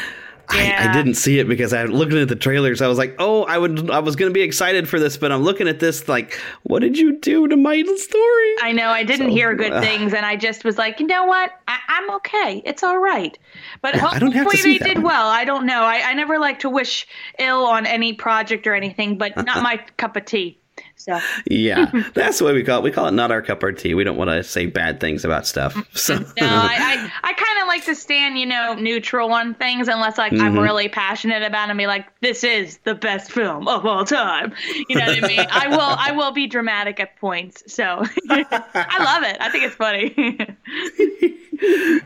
I, 0.52 0.90
I 0.90 0.94
didn't 0.94 1.14
see 1.14 1.38
it 1.40 1.48
because 1.48 1.74
I 1.74 1.84
looking 1.84 2.18
at 2.18 2.28
the 2.28 2.36
trailers. 2.36 2.82
I 2.82 2.88
was 2.88 2.98
like, 2.98 3.16
oh, 3.20 3.44
I 3.44 3.58
would, 3.58 3.92
I 3.92 4.00
was 4.00 4.16
going 4.16 4.32
to 4.32 4.34
be 4.34 4.42
excited 4.42 4.90
for 4.90 5.00
this, 5.00 5.16
but 5.18 5.32
I'm 5.32 5.44
looking 5.44 5.68
at 5.68 5.80
this 5.80 6.08
like, 6.08 6.40
what 6.64 6.80
did 6.80 6.98
you 6.98 7.20
do 7.20 7.48
to 7.48 7.56
my 7.56 7.84
story? 7.84 8.56
I 8.62 8.72
know 8.72 8.90
I 8.90 9.04
didn't 9.04 9.28
So, 9.28 9.34
hear 9.36 9.54
good 9.54 9.74
uh, 9.74 9.82
things, 9.82 10.14
and 10.14 10.26
I 10.26 10.36
just 10.38 10.64
was 10.64 10.78
like, 10.78 11.00
you 11.00 11.06
know 11.08 11.26
what? 11.26 11.52
I, 11.68 11.78
I'm 11.88 12.10
okay. 12.16 12.62
It's 12.66 12.82
all 12.84 12.98
right. 12.98 13.38
But 13.82 13.96
Yeah, 13.96 14.08
I 14.12 14.18
don't 14.20 14.32
have 14.32 14.50
to 14.50 14.58
hopefully 14.58 14.80
they 14.80 14.84
did 14.84 14.98
one. 14.98 15.06
well. 15.06 15.28
I 15.28 15.46
don't 15.46 15.66
know. 15.68 15.84
I, 15.84 16.02
I 16.04 16.14
never 16.16 16.40
like 16.40 16.60
to 16.60 16.70
wish 16.70 17.06
ill 17.38 17.66
on 17.66 17.86
any 17.86 18.14
project 18.14 18.66
or 18.66 18.74
anything, 18.74 19.18
but 19.20 19.36
not 19.46 19.62
my 19.62 19.78
cup 19.98 20.16
of 20.16 20.26
tea. 20.26 20.59
So 21.00 21.18
Yeah, 21.50 21.92
that's 22.14 22.42
what 22.42 22.54
we 22.54 22.64
call 22.64 22.80
it. 22.80 22.84
We 22.84 22.92
call 22.92 23.08
it 23.08 23.14
not 23.14 23.32
our 23.32 23.42
cup 23.42 23.64
of 23.64 23.78
tea. 23.78 23.94
We 23.94 24.04
don't 24.04 24.18
want 24.18 24.30
to 24.30 24.44
say 24.44 24.66
bad 24.66 25.00
things 25.00 25.24
about 25.26 25.48
stuff. 25.48 25.76
So 25.96 26.16
no, 26.16 26.24
I 26.42 26.78
I, 26.78 27.12
I 27.24 27.34
kind 27.34 27.62
of 27.62 27.68
like 27.68 27.86
to 27.86 27.96
stand, 27.96 28.38
you 28.38 28.46
know, 28.46 28.74
neutral 28.76 29.32
on 29.32 29.56
things 29.56 29.88
unless 29.88 30.18
like 30.18 30.34
I'm 30.40 30.56
Mhm. 30.56 30.62
really 30.62 30.90
passionate 30.90 31.42
about 31.44 31.70
it 31.70 31.72
and 31.72 31.78
be 31.78 31.88
like, 31.88 32.06
this 32.22 32.44
is 32.44 32.78
the 32.80 32.96
best 32.96 33.32
film 33.32 33.68
of 33.68 33.86
all 33.86 34.04
time. 34.06 34.54
You 34.88 34.98
know 34.98 35.06
what 35.06 35.18
I 35.18 35.22
mean? 35.22 35.48
I 35.52 35.68
will 35.70 35.96
I 35.98 36.12
will 36.12 36.32
be 36.32 36.48
dramatic 36.48 37.00
at 37.00 37.16
points. 37.18 37.64
So 37.74 38.04
I 38.30 39.00
love 39.00 39.24
it. 39.24 39.38
I 39.40 39.50
think 39.50 39.64
it's 39.66 39.76
funny. 39.76 40.58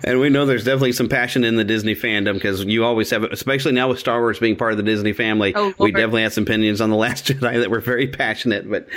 And 0.04 0.20
we 0.20 0.30
know 0.30 0.46
there's 0.46 0.64
definitely 0.64 0.92
some 0.92 1.10
passion 1.10 1.44
in 1.44 1.56
the 1.56 1.64
Disney 1.64 1.96
fandom 1.96 2.34
because 2.34 2.64
you 2.66 2.84
always 2.84 3.10
have, 3.10 3.24
especially 3.24 3.72
now 3.72 3.90
with 3.90 4.00
Star 4.00 4.20
Wars 4.20 4.40
being 4.40 4.56
part 4.56 4.72
of 4.72 4.78
the 4.78 4.84
Disney 4.84 5.14
family. 5.14 5.54
Oh, 5.56 5.74
we 5.80 5.92
definitely 5.92 6.24
had 6.24 6.34
some 6.34 6.44
opinions 6.44 6.82
on 6.82 6.90
the 6.90 6.96
Last 7.04 7.26
Jedi 7.26 7.60
that 7.60 7.70
were 7.70 7.82
very 7.82 8.08
passionate, 8.08 8.70
but 8.70 8.88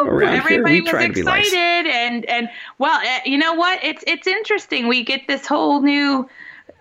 around 0.00 0.34
everybody 0.34 0.74
here 0.74 0.82
we 0.84 0.90
try 0.90 1.06
was 1.06 1.16
to 1.16 1.20
be 1.20 1.22
nice. 1.22 1.46
excited, 1.46 1.90
and 1.90 2.24
and 2.26 2.48
well, 2.78 3.00
uh, 3.00 3.20
you 3.24 3.38
know 3.38 3.54
what? 3.54 3.82
It's 3.84 4.02
it's 4.06 4.26
interesting. 4.26 4.88
We 4.88 5.04
get 5.04 5.26
this 5.28 5.46
whole 5.46 5.80
new 5.82 6.28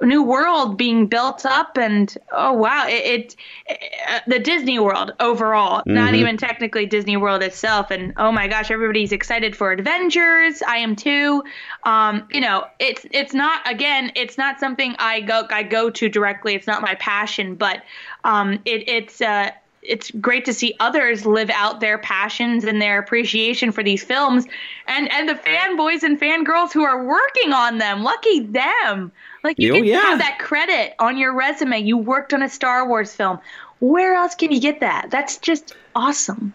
new 0.06 0.24
world 0.24 0.78
being 0.78 1.08
built 1.08 1.46
up 1.46 1.78
and 1.78 2.18
oh 2.32 2.54
wow 2.54 2.88
it, 2.88 3.36
it 3.68 3.80
uh, 4.08 4.20
the 4.28 4.40
disney 4.40 4.80
world 4.80 5.12
overall 5.20 5.80
mm-hmm. 5.80 5.94
not 5.94 6.14
even 6.14 6.38
technically 6.38 6.86
disney 6.86 7.18
world 7.18 7.44
itself. 7.44 7.92
And 7.92 8.14
oh 8.18 8.32
my 8.32 8.48
gosh 8.48 8.72
everybody's 8.72 9.12
excited 9.12 9.56
for 9.56 9.72
adventures 9.72 10.62
i 10.62 10.78
am 10.78 10.96
too. 10.96 11.44
Um, 11.84 12.28
you 12.32 12.42
know 12.42 12.66
it's 12.80 13.06
it's 13.12 13.34
not 13.34 13.62
again 13.70 14.12
it's 14.16 14.38
not 14.38 14.60
something 14.60 14.96
i 15.00 15.22
go 15.22 15.46
i 15.50 15.64
go 15.64 15.90
to 15.90 16.10
directly. 16.10 16.56
It's 16.56 16.68
not 16.68 16.82
my 16.82 16.96
passion 16.96 17.56
but 17.56 17.84
um, 18.24 18.54
it, 18.66 18.88
it's 18.88 19.22
uh, 19.22 19.52
it's 19.82 20.12
great 20.12 20.46
to 20.46 20.54
see 20.54 20.76
others 20.80 21.26
live 21.26 21.50
out 21.50 21.80
their 21.80 21.98
passions 21.98 22.64
and 22.64 22.82
their 22.82 23.00
appreciation 23.00 23.72
for 23.72 23.84
these 23.84 24.04
films. 24.04 24.46
And 24.88 25.12
and 25.12 25.28
the 25.28 25.36
fanboys 25.36 26.04
and 26.04 26.20
fangirls 26.20 26.72
who 26.72 26.84
are 26.84 27.04
working 27.04 27.54
on 27.54 27.78
them. 27.78 28.04
Lucky 28.04 28.42
them 28.42 29.12
like 29.44 29.58
you 29.60 29.76
oh, 29.76 29.78
yeah. 29.78 30.00
have 30.02 30.20
that 30.20 30.40
credit 30.40 30.96
on 31.00 31.18
your 31.18 31.34
resume. 31.34 31.80
You 31.80 31.98
worked 31.98 32.34
on 32.34 32.42
a 32.42 32.50
star 32.50 32.88
wars 32.88 33.14
film. 33.14 33.40
Where 33.80 34.16
else 34.16 34.36
can 34.36 34.52
you 34.52 34.60
get 34.60 34.80
that? 34.82 35.10
That's 35.10 35.38
just 35.38 35.76
awesome. 35.96 36.54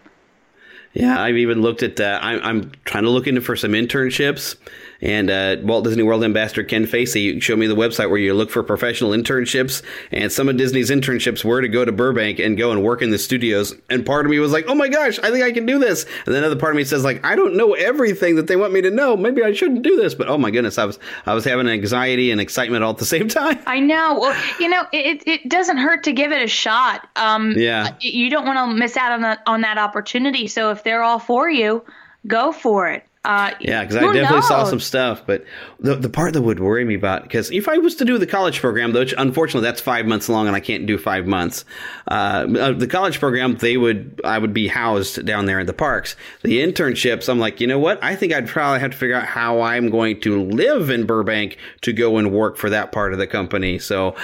Yeah 0.93 1.21
i've 1.21 1.35
even 1.35 1.61
looked 1.61 1.83
at 1.83 1.97
that. 1.97 2.23
I'm, 2.23 2.41
I'm 2.41 2.71
trying 2.85 3.03
to 3.03 3.09
look 3.09 3.27
into 3.27 3.41
for 3.41 3.55
some 3.57 3.73
internships 3.73 4.55
and 5.01 5.29
uh, 5.29 5.57
Walt 5.63 5.83
Disney 5.83 6.03
World 6.03 6.23
Ambassador 6.23 6.63
Ken 6.63 6.85
Facey 6.85 7.39
showed 7.39 7.59
me 7.59 7.67
the 7.67 7.75
website 7.75 8.09
where 8.09 8.19
you 8.19 8.33
look 8.33 8.49
for 8.49 8.63
professional 8.63 9.11
internships. 9.11 9.81
And 10.11 10.31
some 10.31 10.49
of 10.49 10.57
Disney's 10.57 10.89
internships 10.89 11.43
were 11.43 11.61
to 11.61 11.67
go 11.67 11.85
to 11.85 11.91
Burbank 11.91 12.39
and 12.39 12.57
go 12.57 12.71
and 12.71 12.83
work 12.83 13.01
in 13.01 13.09
the 13.09 13.17
studios. 13.17 13.73
And 13.89 14.05
part 14.05 14.25
of 14.25 14.29
me 14.29 14.39
was 14.39 14.51
like, 14.51 14.65
oh 14.67 14.75
my 14.75 14.87
gosh, 14.87 15.19
I 15.19 15.31
think 15.31 15.43
I 15.43 15.51
can 15.51 15.65
do 15.65 15.79
this. 15.79 16.05
And 16.25 16.33
then 16.33 16.43
another 16.43 16.59
part 16.59 16.73
of 16.73 16.77
me 16.77 16.83
says, 16.83 17.03
like, 17.03 17.25
I 17.25 17.35
don't 17.35 17.55
know 17.55 17.73
everything 17.73 18.35
that 18.35 18.47
they 18.47 18.55
want 18.55 18.73
me 18.73 18.81
to 18.81 18.91
know. 18.91 19.17
Maybe 19.17 19.43
I 19.43 19.53
shouldn't 19.53 19.83
do 19.83 19.95
this. 19.97 20.15
But 20.15 20.27
oh 20.27 20.37
my 20.37 20.51
goodness, 20.51 20.77
I 20.77 20.85
was 20.85 20.99
I 21.25 21.33
was 21.33 21.45
having 21.45 21.67
anxiety 21.67 22.31
and 22.31 22.39
excitement 22.39 22.83
all 22.83 22.91
at 22.91 22.97
the 22.97 23.05
same 23.05 23.27
time. 23.29 23.59
I 23.65 23.79
know. 23.79 24.19
Well, 24.19 24.43
you 24.59 24.69
know, 24.69 24.83
it, 24.91 25.23
it 25.27 25.49
doesn't 25.49 25.77
hurt 25.77 26.03
to 26.05 26.13
give 26.13 26.31
it 26.31 26.41
a 26.41 26.47
shot. 26.47 27.07
Um, 27.15 27.51
yeah. 27.51 27.95
You 27.99 28.29
don't 28.29 28.45
want 28.45 28.71
to 28.71 28.77
miss 28.77 28.97
out 28.97 29.11
on 29.11 29.21
that 29.21 29.41
on 29.45 29.61
that 29.61 29.77
opportunity. 29.77 30.47
So 30.47 30.71
if 30.71 30.83
they're 30.83 31.03
all 31.03 31.19
for 31.19 31.49
you, 31.49 31.83
go 32.27 32.51
for 32.51 32.89
it. 32.89 33.05
Uh, 33.25 33.51
yeah, 33.59 33.81
because 33.81 33.95
I 33.95 34.01
definitely 34.01 34.35
knows? 34.35 34.47
saw 34.47 34.65
some 34.65 34.79
stuff, 34.79 35.23
but 35.25 35.43
the 35.79 35.95
the 35.95 36.09
part 36.09 36.33
that 36.33 36.43
would 36.43 36.59
worry 36.59 36.85
me 36.85 36.93
about 36.93 37.23
because 37.23 37.49
if 37.49 37.67
I 37.67 37.79
was 37.79 37.95
to 37.95 38.05
do 38.05 38.19
the 38.19 38.27
college 38.27 38.59
program, 38.59 38.93
which 38.93 39.15
unfortunately 39.17 39.67
that's 39.67 39.81
five 39.81 40.05
months 40.05 40.29
long 40.29 40.45
and 40.45 40.55
I 40.55 40.59
can't 40.59 40.85
do 40.85 40.99
five 40.99 41.25
months, 41.25 41.65
uh, 42.07 42.45
uh, 42.59 42.71
the 42.73 42.85
college 42.85 43.19
program 43.19 43.55
they 43.55 43.77
would 43.77 44.21
I 44.23 44.37
would 44.37 44.53
be 44.53 44.67
housed 44.67 45.25
down 45.25 45.47
there 45.47 45.59
in 45.59 45.65
the 45.65 45.73
parks. 45.73 46.15
The 46.43 46.59
internships, 46.59 47.27
I'm 47.27 47.39
like, 47.39 47.59
you 47.59 47.65
know 47.65 47.79
what? 47.79 47.97
I 48.03 48.15
think 48.15 48.31
I'd 48.31 48.47
probably 48.47 48.79
have 48.79 48.91
to 48.91 48.97
figure 48.97 49.15
out 49.15 49.25
how 49.25 49.61
I'm 49.61 49.89
going 49.89 50.21
to 50.21 50.43
live 50.43 50.91
in 50.91 51.07
Burbank 51.07 51.57
to 51.81 51.93
go 51.93 52.17
and 52.17 52.31
work 52.31 52.57
for 52.57 52.69
that 52.69 52.91
part 52.91 53.11
of 53.11 53.17
the 53.17 53.25
company. 53.25 53.79
So 53.79 54.15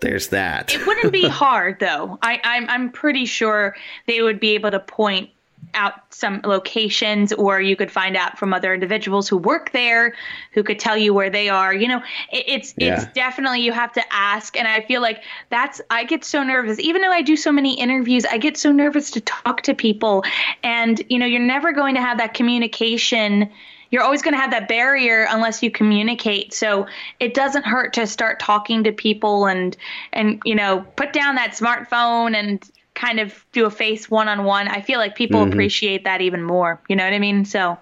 there's 0.00 0.28
that. 0.28 0.74
It 0.74 0.86
wouldn't 0.86 1.12
be 1.12 1.28
hard 1.28 1.78
though. 1.78 2.18
I, 2.22 2.40
I'm 2.42 2.68
I'm 2.70 2.90
pretty 2.90 3.26
sure 3.26 3.76
they 4.06 4.22
would 4.22 4.40
be 4.40 4.54
able 4.54 4.70
to 4.70 4.80
point 4.80 5.28
out 5.74 5.94
some 6.10 6.40
locations 6.44 7.32
or 7.32 7.60
you 7.60 7.76
could 7.76 7.90
find 7.90 8.16
out 8.16 8.38
from 8.38 8.54
other 8.54 8.72
individuals 8.72 9.28
who 9.28 9.36
work 9.36 9.72
there 9.72 10.14
who 10.52 10.62
could 10.62 10.78
tell 10.78 10.96
you 10.96 11.12
where 11.12 11.28
they 11.28 11.48
are 11.48 11.74
you 11.74 11.86
know 11.86 11.98
it, 12.32 12.44
it's 12.46 12.74
yeah. 12.78 13.02
it's 13.02 13.12
definitely 13.12 13.60
you 13.60 13.72
have 13.72 13.92
to 13.92 14.02
ask 14.10 14.56
and 14.56 14.66
i 14.66 14.80
feel 14.82 15.02
like 15.02 15.22
that's 15.50 15.80
i 15.90 16.04
get 16.04 16.24
so 16.24 16.42
nervous 16.42 16.78
even 16.80 17.02
though 17.02 17.10
i 17.10 17.20
do 17.20 17.36
so 17.36 17.52
many 17.52 17.78
interviews 17.78 18.24
i 18.26 18.38
get 18.38 18.56
so 18.56 18.72
nervous 18.72 19.10
to 19.10 19.20
talk 19.20 19.62
to 19.62 19.74
people 19.74 20.24
and 20.62 21.02
you 21.08 21.18
know 21.18 21.26
you're 21.26 21.40
never 21.40 21.72
going 21.72 21.94
to 21.94 22.00
have 22.00 22.18
that 22.18 22.32
communication 22.32 23.50
you're 23.90 24.02
always 24.02 24.22
going 24.22 24.34
to 24.34 24.40
have 24.40 24.50
that 24.50 24.68
barrier 24.68 25.26
unless 25.30 25.62
you 25.62 25.70
communicate 25.70 26.52
so 26.52 26.86
it 27.20 27.34
doesn't 27.34 27.64
hurt 27.64 27.92
to 27.92 28.06
start 28.06 28.40
talking 28.40 28.84
to 28.84 28.92
people 28.92 29.46
and 29.46 29.76
and 30.12 30.40
you 30.44 30.54
know 30.54 30.84
put 30.96 31.12
down 31.12 31.34
that 31.34 31.52
smartphone 31.52 32.34
and 32.34 32.70
kind 32.96 33.20
of 33.20 33.44
do 33.52 33.66
a 33.66 33.70
face 33.70 34.10
one 34.10 34.26
on 34.26 34.42
one, 34.42 34.66
I 34.66 34.80
feel 34.80 34.98
like 34.98 35.14
people 35.14 35.40
mm-hmm. 35.40 35.52
appreciate 35.52 36.02
that 36.04 36.20
even 36.20 36.42
more. 36.42 36.80
You 36.88 36.96
know 36.96 37.04
what 37.04 37.12
I 37.12 37.20
mean? 37.20 37.44
So. 37.44 37.78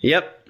Yep. 0.00 0.40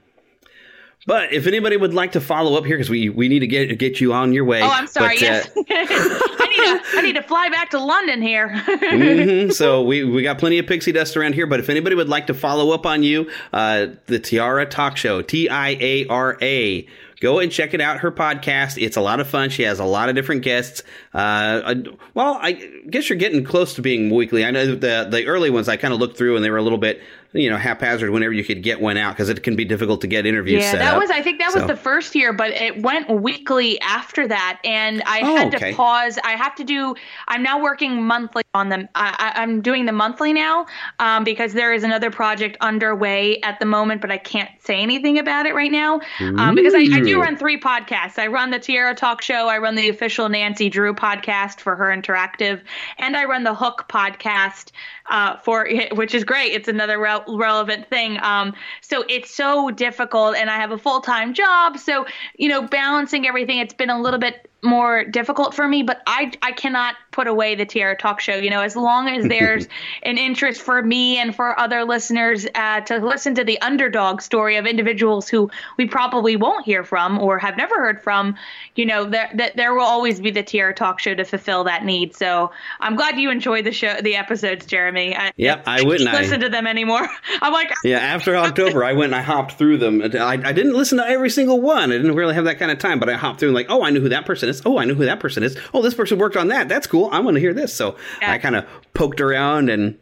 But 1.04 1.32
if 1.32 1.48
anybody 1.48 1.76
would 1.76 1.92
like 1.92 2.12
to 2.12 2.20
follow 2.20 2.56
up 2.56 2.64
here, 2.64 2.76
because 2.76 2.88
we, 2.88 3.08
we 3.08 3.28
need 3.28 3.40
to 3.40 3.48
get 3.48 3.76
get 3.76 4.00
you 4.00 4.12
on 4.12 4.32
your 4.32 4.44
way. 4.44 4.62
Oh, 4.62 4.68
I'm 4.68 4.86
sorry. 4.86 5.16
But, 5.16 5.20
yes, 5.20 5.46
uh, 5.48 5.50
I 5.68 6.46
need 6.48 6.80
to 6.80 6.98
I 6.98 7.02
need 7.02 7.16
to 7.16 7.22
fly 7.22 7.48
back 7.48 7.70
to 7.70 7.80
London 7.80 8.22
here. 8.22 8.50
mm-hmm. 8.66 9.50
So 9.50 9.82
we 9.82 10.04
we 10.04 10.22
got 10.22 10.38
plenty 10.38 10.60
of 10.60 10.68
pixie 10.68 10.92
dust 10.92 11.16
around 11.16 11.34
here. 11.34 11.48
But 11.48 11.58
if 11.58 11.68
anybody 11.68 11.96
would 11.96 12.08
like 12.08 12.28
to 12.28 12.34
follow 12.34 12.70
up 12.70 12.86
on 12.86 13.02
you, 13.02 13.28
uh, 13.52 13.86
the 14.06 14.20
Tiara 14.20 14.64
Talk 14.64 14.96
Show, 14.96 15.22
T 15.22 15.48
I 15.48 15.70
A 15.80 16.06
R 16.06 16.38
A 16.40 16.86
go 17.22 17.38
and 17.38 17.50
check 17.50 17.72
it 17.72 17.80
out. 17.80 18.00
Her 18.00 18.10
podcast. 18.10 18.82
It's 18.82 18.96
a 18.96 19.00
lot 19.00 19.20
of 19.20 19.28
fun. 19.28 19.48
She 19.48 19.62
has 19.62 19.78
a 19.78 19.84
lot 19.84 20.08
of 20.08 20.16
different 20.16 20.42
guests. 20.42 20.82
Uh, 21.14 21.74
well, 22.14 22.38
I 22.42 22.52
guess 22.90 23.08
you're 23.08 23.18
getting 23.18 23.44
close 23.44 23.74
to 23.74 23.82
being 23.82 24.10
weekly. 24.10 24.44
I 24.44 24.50
know 24.50 24.74
the 24.74 25.06
the 25.08 25.26
early 25.26 25.48
ones 25.48 25.68
I 25.68 25.76
kind 25.76 25.94
of 25.94 26.00
looked 26.00 26.18
through 26.18 26.34
and 26.36 26.44
they 26.44 26.50
were 26.50 26.56
a 26.58 26.62
little 26.62 26.78
bit 26.78 27.00
you 27.32 27.48
know 27.48 27.56
haphazard 27.56 28.10
whenever 28.10 28.32
you 28.32 28.44
could 28.44 28.62
get 28.62 28.80
one 28.80 28.96
out 28.96 29.14
because 29.14 29.28
it 29.28 29.42
can 29.42 29.56
be 29.56 29.64
difficult 29.64 30.00
to 30.02 30.06
get 30.06 30.26
interviews. 30.26 30.62
Yeah, 30.62 30.76
that 30.76 30.94
up. 30.94 31.00
was 31.00 31.10
I 31.10 31.22
think 31.22 31.38
that 31.38 31.52
so. 31.52 31.60
was 31.60 31.68
the 31.68 31.76
first 31.76 32.14
year, 32.14 32.32
but 32.32 32.50
it 32.50 32.82
went 32.82 33.08
weekly 33.08 33.80
after 33.80 34.28
that, 34.28 34.60
and 34.64 35.02
I 35.06 35.20
oh, 35.22 35.36
had 35.36 35.54
okay. 35.54 35.70
to 35.70 35.76
pause. 35.76 36.18
I 36.24 36.32
have 36.32 36.54
to 36.56 36.64
do. 36.64 36.94
I'm 37.28 37.42
now 37.42 37.60
working 37.60 38.02
monthly 38.02 38.42
on 38.54 38.68
them. 38.68 38.88
I, 38.94 39.32
am 39.36 39.62
doing 39.62 39.86
the 39.86 39.92
monthly 39.92 40.32
now 40.32 40.66
um, 40.98 41.24
because 41.24 41.54
there 41.54 41.72
is 41.72 41.84
another 41.84 42.10
project 42.10 42.56
underway 42.60 43.40
at 43.40 43.58
the 43.58 43.66
moment, 43.66 44.00
but 44.00 44.10
I 44.10 44.18
can't 44.18 44.50
say 44.60 44.80
anything 44.80 45.18
about 45.18 45.46
it 45.46 45.54
right 45.54 45.72
now 45.72 46.00
um, 46.20 46.54
because 46.54 46.74
I, 46.74 46.80
I, 46.80 47.00
do 47.00 47.20
run 47.20 47.36
three 47.36 47.58
podcasts. 47.58 48.18
I 48.18 48.26
run 48.26 48.50
the 48.50 48.58
Tiara 48.58 48.94
Talk 48.94 49.22
Show. 49.22 49.48
I 49.48 49.58
run 49.58 49.74
the 49.74 49.88
official 49.88 50.28
Nancy 50.28 50.68
Drew 50.68 50.94
podcast 50.94 51.60
for 51.60 51.76
her 51.76 51.86
interactive, 51.86 52.60
and 52.98 53.16
I 53.16 53.24
run 53.24 53.44
the 53.44 53.54
Hook 53.54 53.86
podcast 53.88 54.70
uh, 55.10 55.36
for 55.38 55.68
which 55.92 56.14
is 56.14 56.24
great. 56.24 56.52
It's 56.52 56.68
another 56.68 56.98
re- 57.28 57.52
relevant 57.52 57.88
thing. 57.88 58.18
Um, 58.22 58.54
so 58.80 59.04
it's 59.08 59.34
so 59.34 59.70
difficult, 59.70 60.36
and 60.36 60.50
I 60.50 60.56
have 60.56 60.70
a 60.70 60.78
full 60.78 61.00
time 61.00 61.34
job. 61.34 61.78
So 61.78 62.06
you 62.36 62.48
know, 62.48 62.62
balancing 62.62 63.26
everything, 63.26 63.58
it's 63.58 63.74
been 63.74 63.90
a 63.90 64.00
little 64.00 64.20
bit 64.20 64.48
more 64.62 65.04
difficult 65.04 65.54
for 65.54 65.66
me, 65.66 65.82
but 65.82 66.02
I 66.06 66.32
I 66.40 66.52
cannot 66.52 66.94
put 67.10 67.26
away 67.26 67.54
the 67.54 67.66
Tiara 67.66 67.96
Talk 67.96 68.20
Show. 68.20 68.36
You 68.36 68.48
know, 68.48 68.60
as 68.60 68.76
long 68.76 69.08
as 69.08 69.26
there's 69.26 69.66
an 70.04 70.18
interest 70.18 70.62
for 70.62 70.82
me 70.82 71.18
and 71.18 71.34
for 71.34 71.58
other 71.58 71.84
listeners 71.84 72.46
uh, 72.54 72.80
to 72.82 72.98
listen 72.98 73.34
to 73.34 73.44
the 73.44 73.60
underdog 73.60 74.20
story 74.20 74.56
of 74.56 74.66
individuals 74.66 75.28
who 75.28 75.50
we 75.76 75.86
probably 75.86 76.36
won't 76.36 76.64
hear 76.64 76.84
from 76.84 77.18
or 77.18 77.38
have 77.38 77.56
never 77.56 77.74
heard 77.74 78.00
from, 78.00 78.36
you 78.76 78.86
know, 78.86 79.04
there 79.04 79.30
that 79.34 79.56
there 79.56 79.74
will 79.74 79.84
always 79.84 80.20
be 80.20 80.30
the 80.30 80.44
Tiara 80.44 80.72
Talk 80.72 81.00
Show 81.00 81.14
to 81.14 81.24
fulfill 81.24 81.64
that 81.64 81.84
need. 81.84 82.14
So 82.14 82.52
I'm 82.80 82.94
glad 82.94 83.18
you 83.18 83.30
enjoyed 83.30 83.64
the 83.64 83.72
show, 83.72 83.96
the 84.00 84.14
episodes, 84.14 84.64
Jeremy. 84.64 85.16
I, 85.16 85.32
yep, 85.36 85.64
I, 85.66 85.80
I 85.80 85.82
wouldn't 85.82 86.12
listen 86.12 86.40
I, 86.40 86.44
to 86.44 86.48
them 86.48 86.68
anymore. 86.68 87.08
I'm 87.42 87.52
like, 87.52 87.72
yeah. 87.82 87.98
After 87.98 88.36
October, 88.36 88.84
I 88.84 88.92
went 88.92 89.12
and 89.12 89.16
I 89.16 89.22
hopped 89.22 89.52
through 89.52 89.78
them. 89.78 90.02
I, 90.02 90.40
I 90.44 90.52
didn't 90.52 90.74
listen 90.74 90.98
to 90.98 91.06
every 91.06 91.30
single 91.30 91.60
one. 91.60 91.90
I 91.90 91.96
didn't 91.96 92.14
really 92.14 92.34
have 92.34 92.44
that 92.44 92.60
kind 92.60 92.70
of 92.70 92.78
time, 92.78 93.00
but 93.00 93.08
I 93.08 93.14
hopped 93.14 93.40
through 93.40 93.48
and 93.48 93.54
like, 93.54 93.66
oh, 93.68 93.82
I 93.82 93.90
knew 93.90 94.00
who 94.00 94.08
that 94.10 94.24
person 94.24 94.51
is. 94.56 94.62
Oh, 94.64 94.78
I 94.78 94.84
know 94.84 94.94
who 94.94 95.04
that 95.04 95.20
person 95.20 95.42
is. 95.42 95.56
Oh, 95.74 95.82
this 95.82 95.94
person 95.94 96.18
worked 96.18 96.36
on 96.36 96.48
that. 96.48 96.68
That's 96.68 96.86
cool. 96.86 97.08
I 97.12 97.20
want 97.20 97.34
to 97.36 97.40
hear 97.40 97.54
this. 97.54 97.74
So 97.74 97.96
yeah. 98.20 98.32
I 98.32 98.38
kind 98.38 98.56
of 98.56 98.66
poked 98.94 99.20
around 99.20 99.68
and 99.68 99.98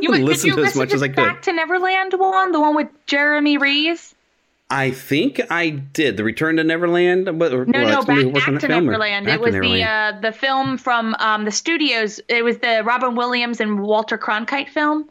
you, 0.00 0.10
listened 0.12 0.54
to 0.54 0.64
as 0.64 0.76
much 0.76 0.92
as 0.92 1.02
I 1.02 1.08
could. 1.08 1.16
Back 1.16 1.42
to 1.42 1.52
Neverland 1.52 2.14
one, 2.16 2.52
the 2.52 2.60
one 2.60 2.74
with 2.74 2.88
Jerry 3.06 3.56
Rees. 3.56 4.14
I 4.70 4.90
think 4.90 5.38
I 5.50 5.68
did 5.68 6.16
the 6.16 6.24
Return 6.24 6.56
to 6.56 6.64
Neverland. 6.64 7.26
no, 7.26 7.32
well, 7.34 7.66
no, 7.66 8.02
back, 8.04 8.32
back 8.32 8.60
to 8.60 8.68
Neverland. 8.68 9.26
Back 9.26 9.34
it 9.34 9.40
was 9.40 9.52
Neverland. 9.52 9.82
the 9.82 9.86
uh, 9.86 10.20
the 10.20 10.32
film 10.32 10.78
from 10.78 11.14
um, 11.18 11.44
the 11.44 11.50
studios. 11.50 12.20
It 12.28 12.42
was 12.42 12.56
the 12.58 12.82
Robin 12.82 13.14
Williams 13.14 13.60
and 13.60 13.80
Walter 13.80 14.16
Cronkite 14.16 14.70
film. 14.70 15.10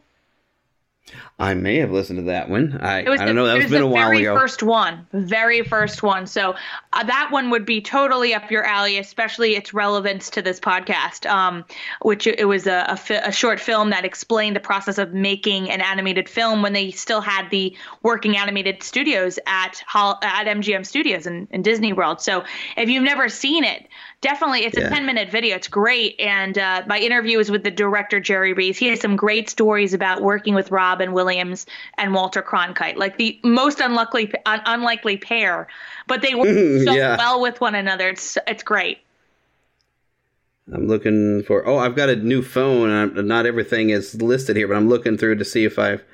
I 1.38 1.54
may 1.54 1.78
have 1.78 1.90
listened 1.90 2.18
to 2.18 2.24
that 2.26 2.48
one. 2.48 2.78
I, 2.80 3.00
I 3.00 3.02
don't 3.02 3.26
the, 3.26 3.32
know. 3.32 3.46
That 3.46 3.56
was 3.56 3.70
been 3.70 3.82
a 3.82 3.86
while 3.86 4.08
very 4.10 4.20
ago. 4.20 4.36
First 4.36 4.62
one, 4.62 5.06
very 5.12 5.62
first 5.62 6.02
one. 6.02 6.26
So 6.26 6.54
uh, 6.92 7.04
that 7.04 7.30
one 7.32 7.50
would 7.50 7.66
be 7.66 7.80
totally 7.80 8.32
up 8.32 8.50
your 8.50 8.64
alley, 8.64 8.98
especially 8.98 9.56
its 9.56 9.74
relevance 9.74 10.30
to 10.30 10.42
this 10.42 10.60
podcast. 10.60 11.28
Um, 11.28 11.64
which 12.02 12.26
it 12.26 12.46
was 12.46 12.66
a, 12.66 12.86
a, 12.88 12.96
fi- 12.96 13.16
a, 13.16 13.32
short 13.32 13.58
film 13.58 13.90
that 13.90 14.04
explained 14.04 14.54
the 14.54 14.60
process 14.60 14.98
of 14.98 15.12
making 15.12 15.70
an 15.70 15.80
animated 15.80 16.28
film 16.28 16.62
when 16.62 16.72
they 16.72 16.92
still 16.92 17.20
had 17.20 17.50
the 17.50 17.76
working 18.02 18.36
animated 18.36 18.82
studios 18.82 19.38
at 19.46 19.82
at 19.94 20.46
MGM 20.46 20.86
Studios 20.86 21.26
in, 21.26 21.48
in 21.50 21.62
Disney 21.62 21.92
World. 21.92 22.20
So 22.20 22.44
if 22.76 22.88
you've 22.88 23.02
never 23.02 23.28
seen 23.28 23.64
it, 23.64 23.88
definitely 24.22 24.60
it's 24.64 24.78
a 24.78 24.88
10 24.88 25.04
minute 25.04 25.28
video 25.30 25.56
it's 25.56 25.68
great 25.68 26.18
and 26.20 26.56
uh, 26.56 26.82
my 26.86 26.98
interview 26.98 27.38
is 27.38 27.50
with 27.50 27.64
the 27.64 27.70
director 27.70 28.20
jerry 28.20 28.52
rees 28.52 28.78
he 28.78 28.86
has 28.86 29.00
some 29.00 29.16
great 29.16 29.50
stories 29.50 29.92
about 29.92 30.22
working 30.22 30.54
with 30.54 30.70
rob 30.70 30.92
Robin 30.92 31.14
Williams 31.14 31.64
and 31.96 32.12
Walter 32.12 32.42
Cronkite, 32.42 32.96
like 32.96 33.16
the 33.16 33.40
most 33.42 33.80
unlikely 33.80 34.30
un- 34.44 34.60
unlikely 34.66 35.16
pair, 35.16 35.66
but 36.06 36.20
they 36.20 36.34
work 36.34 36.48
so 36.84 36.92
Yeah. 36.92 37.16
well 37.16 37.40
with 37.40 37.62
one 37.62 37.74
another. 37.74 38.10
It's 38.10 38.36
it's 38.46 38.62
great. 38.62 38.98
I'm 40.72 40.86
looking 40.86 41.42
for. 41.44 41.66
Oh, 41.66 41.78
I've 41.78 41.96
got 41.96 42.10
a 42.10 42.16
new 42.16 42.42
phone. 42.42 42.90
I'm, 42.90 43.26
not 43.26 43.46
everything 43.46 43.88
is 43.88 44.20
listed 44.20 44.56
here, 44.56 44.68
but 44.68 44.76
I'm 44.76 44.88
looking 44.88 45.16
through 45.16 45.36
to 45.36 45.44
see 45.46 45.64
if 45.64 45.78
I've 45.78 46.04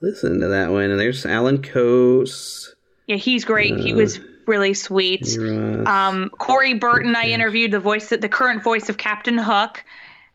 listened 0.00 0.40
to 0.40 0.48
that 0.48 0.70
one. 0.70 0.84
And 0.90 0.98
there's 0.98 1.26
Alan 1.26 1.58
Coase. 1.58 2.68
Yeah, 3.06 3.16
he's 3.16 3.44
great. 3.44 3.78
he 3.80 3.92
Uh, 3.92 3.96
was 3.96 4.18
really 4.46 4.74
sweet. 4.74 5.36
Um, 5.38 6.30
Corey 6.38 6.74
Burton, 6.74 7.16
I 7.16 7.24
interviewed 7.24 7.70
the 7.70 7.80
voice, 7.80 8.08
the 8.08 8.28
current 8.28 8.62
voice 8.62 8.88
of 8.88 8.96
Captain 8.98 9.38
Hook. 9.38 9.84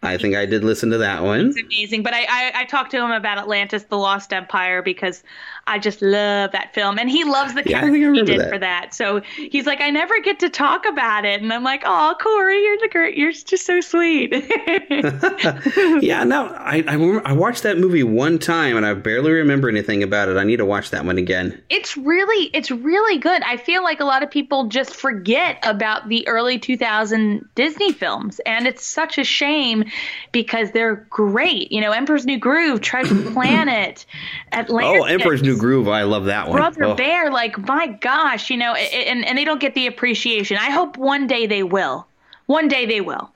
I 0.03 0.17
think 0.17 0.35
I 0.35 0.45
did 0.45 0.63
listen 0.63 0.91
to 0.91 0.99
that 0.99 1.23
one. 1.23 1.47
It's 1.47 1.59
amazing. 1.59 2.03
But 2.03 2.13
I, 2.13 2.25
I, 2.29 2.51
I 2.61 2.65
talked 2.65 2.91
to 2.91 2.97
him 2.97 3.11
about 3.11 3.39
Atlantis, 3.39 3.83
the 3.83 3.97
Lost 3.97 4.31
Empire, 4.31 4.81
because 4.81 5.23
I 5.67 5.79
just 5.79 6.01
love 6.01 6.51
that 6.53 6.73
film. 6.73 6.97
And 6.97 7.09
he 7.09 7.23
loves 7.23 7.53
the 7.53 7.63
Yeah, 7.65 7.81
character 7.81 8.13
he 8.13 8.23
did 8.23 8.39
that. 8.39 8.49
for 8.49 8.57
that. 8.59 8.93
So 8.93 9.21
he's 9.35 9.65
like, 9.65 9.81
I 9.81 9.89
never 9.89 10.19
get 10.21 10.39
to 10.39 10.49
talk 10.49 10.85
about 10.85 11.25
it. 11.25 11.41
And 11.41 11.51
I'm 11.53 11.63
like, 11.63 11.83
oh, 11.85 12.15
Corey, 12.21 12.61
you're 12.63 12.77
the 12.79 12.87
great. 12.89 13.17
You're 13.17 13.31
just 13.31 13.65
so 13.65 13.81
sweet. 13.81 14.31
yeah, 16.01 16.23
no, 16.23 16.47
I, 16.47 16.83
I 16.87 16.95
I 17.25 17.33
watched 17.33 17.63
that 17.63 17.77
movie 17.77 18.03
one 18.03 18.39
time 18.39 18.77
and 18.77 18.85
I 18.85 18.93
barely 18.93 19.31
remember 19.31 19.69
anything 19.69 20.03
about 20.03 20.29
it. 20.29 20.37
I 20.37 20.43
need 20.43 20.57
to 20.57 20.65
watch 20.65 20.89
that 20.91 21.05
one 21.05 21.17
again. 21.17 21.61
it's 21.69 21.97
really 21.97 22.45
it's 22.53 22.71
really 22.71 23.17
good 23.17 23.41
i 23.43 23.57
feel 23.57 23.83
like 23.83 23.99
a 23.99 24.05
lot 24.05 24.23
of 24.23 24.29
people 24.31 24.67
just 24.67 24.95
forget 24.95 25.57
about 25.63 26.07
the 26.09 26.27
early 26.27 26.57
2000 26.59 27.47
disney 27.55 27.91
films 27.91 28.39
and 28.45 28.67
it's 28.67 28.85
such 28.85 29.17
a 29.17 29.23
shame 29.23 29.83
because 30.31 30.71
they're 30.71 31.07
great 31.09 31.71
you 31.71 31.81
know 31.81 31.91
emperor's 31.91 32.25
new 32.25 32.37
groove 32.37 32.81
treasure 32.81 33.15
planet 33.33 34.05
atlantis 34.51 35.01
Oh, 35.01 35.03
Emperor's 35.05 35.41
New 35.43 35.56
Groove. 35.57 35.87
I 35.87 36.03
love 36.03 36.25
that 36.25 36.47
one. 36.47 36.57
brother 36.57 36.83
Oh. 36.85 36.95
bear 36.95 37.31
like 37.31 37.57
my 37.57 37.87
gosh 37.87 38.49
you 38.49 38.57
know 38.57 38.73
and, 38.73 39.25
and 39.25 39.37
they 39.37 39.43
don't 39.45 39.59
get 39.59 39.73
the 39.75 39.87
appreciation 39.87 40.57
i 40.57 40.69
hope 40.69 40.97
one 40.97 41.27
day 41.27 41.45
they 41.47 41.63
will 41.63 42.07
one 42.45 42.67
day 42.67 42.85
they 42.85 43.01
will 43.01 43.31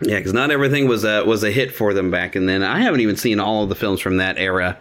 Yeah, 0.00 0.16
because 0.18 0.32
not 0.32 0.50
everything 0.50 0.88
was 0.88 1.04
a 1.04 1.24
was 1.24 1.44
a 1.44 1.50
hit 1.50 1.72
for 1.72 1.94
them 1.94 2.10
back 2.10 2.34
and 2.34 2.48
then. 2.48 2.62
I 2.62 2.80
haven't 2.80 3.00
even 3.00 3.16
seen 3.16 3.38
all 3.40 3.62
of 3.62 3.68
the 3.68 3.74
films 3.74 4.00
from 4.00 4.16
that 4.16 4.36
era. 4.38 4.76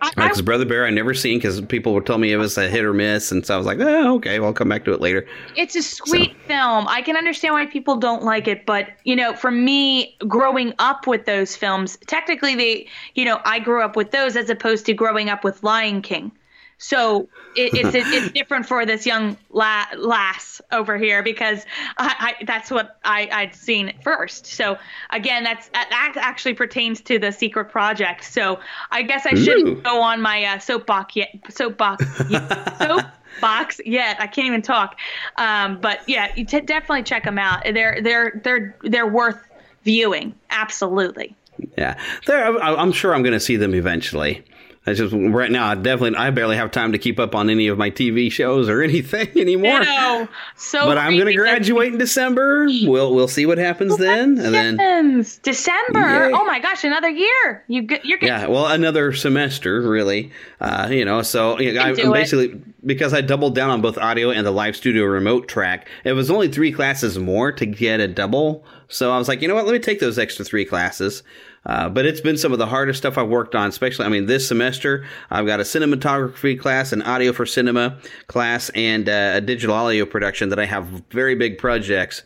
Because 0.00 0.42
Brother 0.42 0.64
Bear, 0.64 0.86
I 0.86 0.90
never 0.90 1.14
seen 1.14 1.38
because 1.38 1.60
people 1.62 1.94
would 1.94 2.06
tell 2.06 2.18
me 2.18 2.32
it 2.32 2.36
was 2.36 2.56
a 2.56 2.68
hit 2.68 2.84
or 2.84 2.92
miss, 2.92 3.32
and 3.32 3.44
so 3.44 3.54
I 3.54 3.56
was 3.56 3.66
like, 3.66 3.78
oh, 3.80 4.14
okay, 4.16 4.38
well, 4.38 4.48
I'll 4.48 4.54
come 4.54 4.68
back 4.68 4.84
to 4.84 4.92
it 4.92 5.00
later. 5.00 5.26
It's 5.56 5.74
a 5.74 5.82
sweet 5.82 6.36
film. 6.46 6.86
I 6.88 7.02
can 7.02 7.16
understand 7.16 7.54
why 7.54 7.66
people 7.66 7.96
don't 7.96 8.22
like 8.22 8.48
it, 8.48 8.66
but 8.66 8.88
you 9.04 9.16
know, 9.16 9.34
for 9.34 9.50
me, 9.50 10.16
growing 10.26 10.72
up 10.78 11.06
with 11.06 11.26
those 11.26 11.56
films, 11.56 11.98
technically 12.06 12.54
they, 12.54 12.86
you 13.14 13.24
know, 13.24 13.40
I 13.44 13.58
grew 13.58 13.82
up 13.82 13.96
with 13.96 14.10
those 14.10 14.36
as 14.36 14.50
opposed 14.50 14.86
to 14.86 14.94
growing 14.94 15.28
up 15.28 15.44
with 15.44 15.62
Lion 15.62 16.02
King. 16.02 16.32
So 16.78 17.28
it, 17.56 17.74
it's 17.74 17.94
it, 17.94 18.06
it's 18.06 18.32
different 18.32 18.66
for 18.66 18.86
this 18.86 19.04
young 19.04 19.36
la- 19.50 19.86
lass 19.96 20.60
over 20.70 20.96
here 20.96 21.22
because 21.24 21.66
I, 21.96 22.34
I 22.40 22.44
that's 22.44 22.70
what 22.70 22.98
I, 23.04 23.28
I'd 23.32 23.54
seen 23.54 23.92
first. 24.02 24.46
So 24.46 24.78
again, 25.10 25.42
that's 25.42 25.68
that 25.70 26.12
actually 26.16 26.54
pertains 26.54 27.00
to 27.02 27.18
the 27.18 27.32
Secret 27.32 27.66
Project. 27.66 28.24
So 28.24 28.60
I 28.92 29.02
guess 29.02 29.26
I 29.26 29.34
shouldn't 29.34 29.82
go 29.82 30.00
on 30.00 30.22
my 30.22 30.44
uh, 30.44 30.58
soapbox 30.60 31.16
yet. 31.16 31.30
Soapbox. 31.50 32.04
yet- 32.30 32.78
soapbox 32.78 33.80
yet. 33.84 34.20
I 34.20 34.26
can't 34.28 34.46
even 34.46 34.62
talk. 34.62 34.96
Um, 35.36 35.80
but 35.80 36.00
yeah, 36.08 36.32
you 36.36 36.44
t- 36.46 36.60
definitely 36.60 37.02
check 37.02 37.24
them 37.24 37.38
out. 37.38 37.64
They're 37.64 38.00
they're 38.02 38.40
they're 38.44 38.76
they're 38.82 39.06
worth 39.06 39.40
viewing. 39.84 40.34
Absolutely. 40.50 41.34
Yeah, 41.76 41.98
there. 42.26 42.56
I'm 42.62 42.92
sure 42.92 43.14
I'm 43.14 43.22
going 43.22 43.32
to 43.32 43.40
see 43.40 43.56
them 43.56 43.74
eventually. 43.74 44.44
I 44.88 44.94
just 44.94 45.14
right 45.14 45.50
now, 45.50 45.68
I 45.68 45.74
definitely, 45.74 46.18
I 46.18 46.30
barely 46.30 46.56
have 46.56 46.70
time 46.70 46.92
to 46.92 46.98
keep 46.98 47.20
up 47.20 47.34
on 47.34 47.50
any 47.50 47.68
of 47.68 47.78
my 47.78 47.90
TV 47.90 48.32
shows 48.32 48.68
or 48.68 48.82
anything 48.88 49.28
anymore. 49.36 49.80
No, 49.80 50.28
so 50.56 50.86
but 50.86 50.98
I'm 50.98 51.14
going 51.14 51.26
to 51.26 51.34
graduate 51.34 51.92
in 51.92 51.98
December. 51.98 52.66
We'll 52.82 53.14
we'll 53.14 53.28
see 53.28 53.46
what 53.46 53.58
happens 53.58 53.96
then, 53.98 54.38
and 54.38 54.78
then 54.78 55.24
December. 55.42 56.28
Yay. 56.28 56.32
Oh 56.32 56.44
my 56.44 56.60
gosh, 56.60 56.84
another 56.84 57.10
year. 57.10 57.64
You 57.68 57.86
you're 58.02 58.18
getting 58.18 58.28
yeah, 58.28 58.46
well, 58.46 58.66
another 58.66 59.12
semester 59.12 59.80
really. 59.82 60.32
Uh, 60.60 60.88
you 60.90 61.04
know, 61.04 61.22
so 61.22 61.58
you 61.60 61.72
know, 61.72 61.82
I, 61.82 61.92
do 61.92 62.02
I'm 62.02 62.10
it. 62.10 62.14
basically 62.14 62.60
because 62.84 63.12
I 63.12 63.20
doubled 63.20 63.54
down 63.54 63.70
on 63.70 63.80
both 63.80 63.98
audio 63.98 64.30
and 64.30 64.46
the 64.46 64.50
live 64.50 64.76
studio 64.76 65.04
remote 65.04 65.48
track. 65.48 65.88
It 66.04 66.12
was 66.12 66.30
only 66.30 66.48
three 66.48 66.72
classes 66.72 67.18
more 67.18 67.52
to 67.52 67.66
get 67.66 68.00
a 68.00 68.08
double, 68.08 68.64
so 68.88 69.12
I 69.12 69.18
was 69.18 69.28
like, 69.28 69.42
you 69.42 69.48
know 69.48 69.54
what? 69.54 69.66
Let 69.66 69.72
me 69.72 69.78
take 69.78 70.00
those 70.00 70.18
extra 70.18 70.44
three 70.44 70.64
classes. 70.64 71.22
Uh, 71.66 71.88
but 71.88 72.06
it's 72.06 72.20
been 72.20 72.36
some 72.36 72.52
of 72.52 72.58
the 72.58 72.66
hardest 72.66 72.98
stuff 72.98 73.18
I've 73.18 73.28
worked 73.28 73.54
on, 73.54 73.68
especially, 73.68 74.06
I 74.06 74.08
mean, 74.08 74.26
this 74.26 74.48
semester, 74.48 75.04
I've 75.30 75.46
got 75.46 75.60
a 75.60 75.64
cinematography 75.64 76.58
class, 76.58 76.92
an 76.92 77.02
audio 77.02 77.32
for 77.32 77.44
cinema 77.46 77.98
class, 78.26 78.70
and 78.70 79.08
uh, 79.08 79.32
a 79.34 79.40
digital 79.40 79.74
audio 79.74 80.06
production 80.06 80.48
that 80.48 80.58
I 80.58 80.64
have 80.64 80.86
very 81.10 81.34
big 81.34 81.58
projects, 81.58 82.22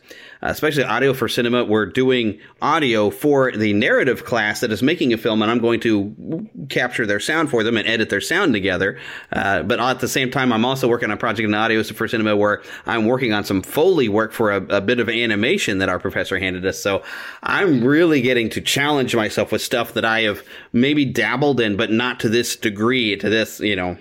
especially 0.51 0.83
audio 0.83 1.13
for 1.13 1.27
cinema. 1.27 1.63
We're 1.63 1.85
doing 1.85 2.39
audio 2.61 3.09
for 3.09 3.51
the 3.51 3.73
narrative 3.73 4.25
class 4.25 4.59
that 4.59 4.71
is 4.71 4.83
making 4.83 5.13
a 5.13 5.17
film, 5.17 5.41
and 5.41 5.49
I'm 5.49 5.59
going 5.59 5.79
to 5.81 6.49
capture 6.69 7.05
their 7.05 7.19
sound 7.19 7.49
for 7.49 7.63
them 7.63 7.77
and 7.77 7.87
edit 7.87 8.09
their 8.09 8.21
sound 8.21 8.53
together. 8.53 8.99
Uh, 9.31 9.63
but 9.63 9.79
at 9.79 9.99
the 9.99 10.07
same 10.07 10.29
time, 10.29 10.51
I'm 10.51 10.65
also 10.65 10.87
working 10.87 11.09
on 11.09 11.13
a 11.13 11.19
project 11.19 11.47
in 11.47 11.53
audio 11.53 11.81
for 11.83 12.07
cinema 12.07 12.35
where 12.35 12.61
I'm 12.85 13.05
working 13.05 13.33
on 13.33 13.43
some 13.43 13.61
Foley 13.61 14.09
work 14.09 14.33
for 14.33 14.51
a, 14.51 14.57
a 14.75 14.81
bit 14.81 14.99
of 14.99 15.09
animation 15.09 15.77
that 15.79 15.89
our 15.89 15.99
professor 15.99 16.37
handed 16.37 16.65
us. 16.65 16.79
So 16.79 17.03
I'm 17.41 17.83
really 17.83 18.21
getting 18.21 18.49
to 18.51 18.61
challenge 18.61 19.15
myself 19.15 19.51
with 19.51 19.61
stuff 19.61 19.93
that 19.93 20.05
I 20.05 20.21
have 20.21 20.43
maybe 20.71 21.05
dabbled 21.05 21.59
in, 21.59 21.77
but 21.77 21.91
not 21.91 22.19
to 22.21 22.29
this 22.29 22.55
degree, 22.55 23.15
to 23.17 23.29
this, 23.29 23.59
you 23.59 23.75
know, 23.75 23.97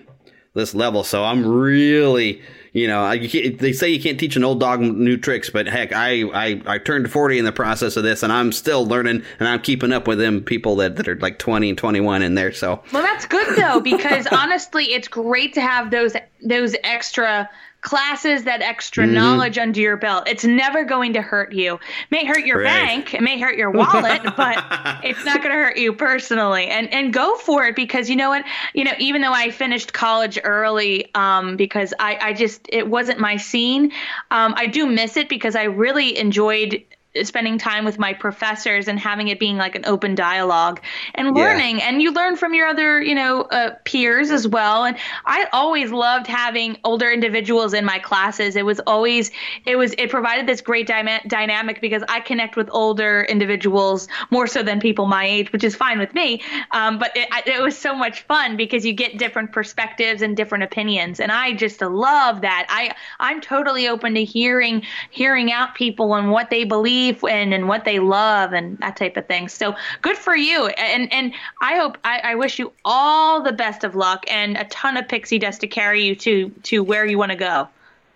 this 0.54 0.74
level. 0.74 1.04
So 1.04 1.24
I'm 1.24 1.46
really, 1.46 2.42
you 2.72 2.86
know, 2.86 3.10
you 3.12 3.50
they 3.52 3.72
say 3.72 3.90
you 3.90 4.00
can't 4.00 4.18
teach 4.18 4.34
an 4.36 4.44
old 4.44 4.60
dog 4.60 4.80
new 4.80 5.16
tricks, 5.16 5.50
but 5.50 5.66
heck, 5.66 5.92
I, 5.92 6.22
I, 6.22 6.62
I 6.66 6.78
turned 6.78 7.10
40 7.10 7.38
in 7.38 7.44
the 7.44 7.52
process 7.52 7.96
of 7.96 8.02
this 8.02 8.22
and 8.22 8.32
I'm 8.32 8.50
still 8.50 8.86
learning 8.86 9.22
and 9.38 9.48
I'm 9.48 9.60
keeping 9.60 9.92
up 9.92 10.08
with 10.08 10.18
them 10.18 10.42
people 10.42 10.76
that, 10.76 10.96
that 10.96 11.06
are 11.06 11.16
like 11.16 11.38
20 11.38 11.68
and 11.68 11.78
21 11.78 12.22
in 12.22 12.34
there. 12.34 12.52
So 12.52 12.82
Well, 12.92 13.02
that's 13.02 13.26
good 13.26 13.56
though 13.56 13.80
because 13.80 14.26
honestly, 14.28 14.86
it's 14.94 15.08
great 15.08 15.54
to 15.54 15.60
have 15.60 15.90
those 15.90 16.14
those 16.42 16.74
extra 16.82 17.48
classes, 17.82 18.44
that 18.44 18.62
extra 18.62 19.04
Mhm. 19.04 19.12
knowledge 19.12 19.58
under 19.58 19.80
your 19.80 19.96
belt. 19.96 20.28
It's 20.28 20.44
never 20.44 20.84
going 20.84 21.12
to 21.14 21.20
hurt 21.22 21.52
you. 21.52 21.78
May 22.10 22.24
hurt 22.24 22.46
your 22.46 22.58
Right. 22.62 22.86
bank, 22.86 23.14
it 23.14 23.20
may 23.22 23.38
hurt 23.38 23.56
your 23.56 23.70
wallet, 23.70 24.22
but 24.36 24.64
it's 25.04 25.24
not 25.24 25.42
going 25.42 25.50
to 25.54 25.58
hurt 25.62 25.76
you 25.76 25.92
personally. 25.92 26.68
And 26.68 26.92
and 26.92 27.12
go 27.12 27.36
for 27.36 27.66
it 27.66 27.76
because 27.76 28.08
you 28.08 28.16
know 28.16 28.30
what? 28.30 28.44
You 28.72 28.84
know, 28.84 28.92
even 28.98 29.20
though 29.20 29.32
I 29.32 29.50
finished 29.50 29.92
college 29.92 30.38
early 30.42 31.10
um, 31.14 31.56
because 31.56 31.92
I 31.98 32.18
I 32.22 32.32
just 32.32 32.66
it 32.68 32.88
wasn't 32.88 33.18
my 33.18 33.36
scene. 33.36 33.92
Um, 34.30 34.54
I 34.56 34.66
do 34.66 34.86
miss 34.86 35.16
it 35.16 35.28
because 35.28 35.56
I 35.56 35.64
really 35.64 36.16
enjoyed 36.16 36.82
spending 37.24 37.58
time 37.58 37.84
with 37.84 37.98
my 37.98 38.12
professors 38.14 38.88
and 38.88 38.98
having 38.98 39.28
it 39.28 39.38
being 39.38 39.56
like 39.58 39.74
an 39.74 39.84
open 39.84 40.14
dialogue 40.14 40.80
and 41.14 41.36
Yeah. 41.36 41.44
learning. 41.44 41.82
And 41.82 42.00
you 42.00 42.10
learn 42.12 42.36
from 42.36 42.54
your 42.54 42.66
other 42.66 43.02
you 43.02 43.14
know 43.14 43.42
uh, 43.42 43.74
peers 43.84 44.30
as 44.30 44.48
well. 44.48 44.84
And 44.84 44.96
i 45.26 45.46
always 45.52 45.90
loved 45.90 46.26
having 46.26 46.78
older 46.84 47.10
individuals 47.10 47.74
in 47.74 47.84
my 47.84 47.98
classes. 47.98 48.56
It 48.56 48.64
was 48.64 48.80
always 48.86 49.30
it 49.66 49.76
was 49.76 49.92
it 49.98 50.08
provided 50.10 50.46
this 50.46 50.60
great 50.62 50.88
dyma- 50.88 51.26
dynamic 51.28 51.80
because 51.80 52.02
i 52.08 52.20
connect 52.20 52.56
with 52.56 52.68
older 52.72 53.26
individuals 53.28 54.08
more 54.30 54.46
so 54.46 54.62
than 54.62 54.80
people 54.80 55.06
my 55.06 55.24
age 55.26 55.52
which 55.52 55.64
is 55.64 55.76
fine 55.76 55.98
with 55.98 56.14
me. 56.14 56.42
Um, 56.70 56.98
but 56.98 57.12
it, 57.14 57.28
it 57.46 57.62
was 57.62 57.76
so 57.76 57.94
much 57.94 58.22
fun 58.22 58.56
because 58.56 58.86
you 58.86 58.92
get 58.94 59.18
different 59.18 59.52
perspectives 59.52 60.22
and 60.22 60.34
different 60.36 60.64
opinions. 60.64 61.20
And 61.20 61.30
i 61.30 61.52
just 61.52 61.82
love 61.82 62.40
that. 62.40 62.66
I 62.70 62.94
i'm 63.20 63.40
totally 63.42 63.86
open 63.88 64.14
to 64.14 64.24
hearing 64.24 64.82
hearing 65.10 65.52
out 65.52 65.74
people 65.74 66.14
and 66.14 66.30
what 66.30 66.48
they 66.48 66.64
believe 66.64 67.01
in 67.10 67.52
and 67.52 67.68
what 67.68 67.84
they 67.84 67.98
love 67.98 68.52
and 68.52 68.78
that 68.78 68.96
type 68.96 69.16
of 69.16 69.26
thing 69.26 69.48
so 69.48 69.74
good 70.02 70.16
for 70.16 70.36
you 70.36 70.66
and 70.68 71.12
and 71.12 71.32
i 71.60 71.76
hope 71.76 71.98
i, 72.04 72.18
I 72.18 72.34
wish 72.34 72.58
you 72.58 72.72
all 72.84 73.42
the 73.42 73.52
best 73.52 73.84
of 73.84 73.94
luck 73.94 74.24
and 74.30 74.56
a 74.56 74.64
ton 74.64 74.96
of 74.96 75.08
pixie 75.08 75.38
dust 75.38 75.60
to 75.62 75.66
carry 75.66 76.04
you 76.04 76.14
to 76.16 76.48
to 76.62 76.82
where 76.82 77.04
you 77.04 77.18
want 77.18 77.32
to 77.32 77.36
go 77.36 77.68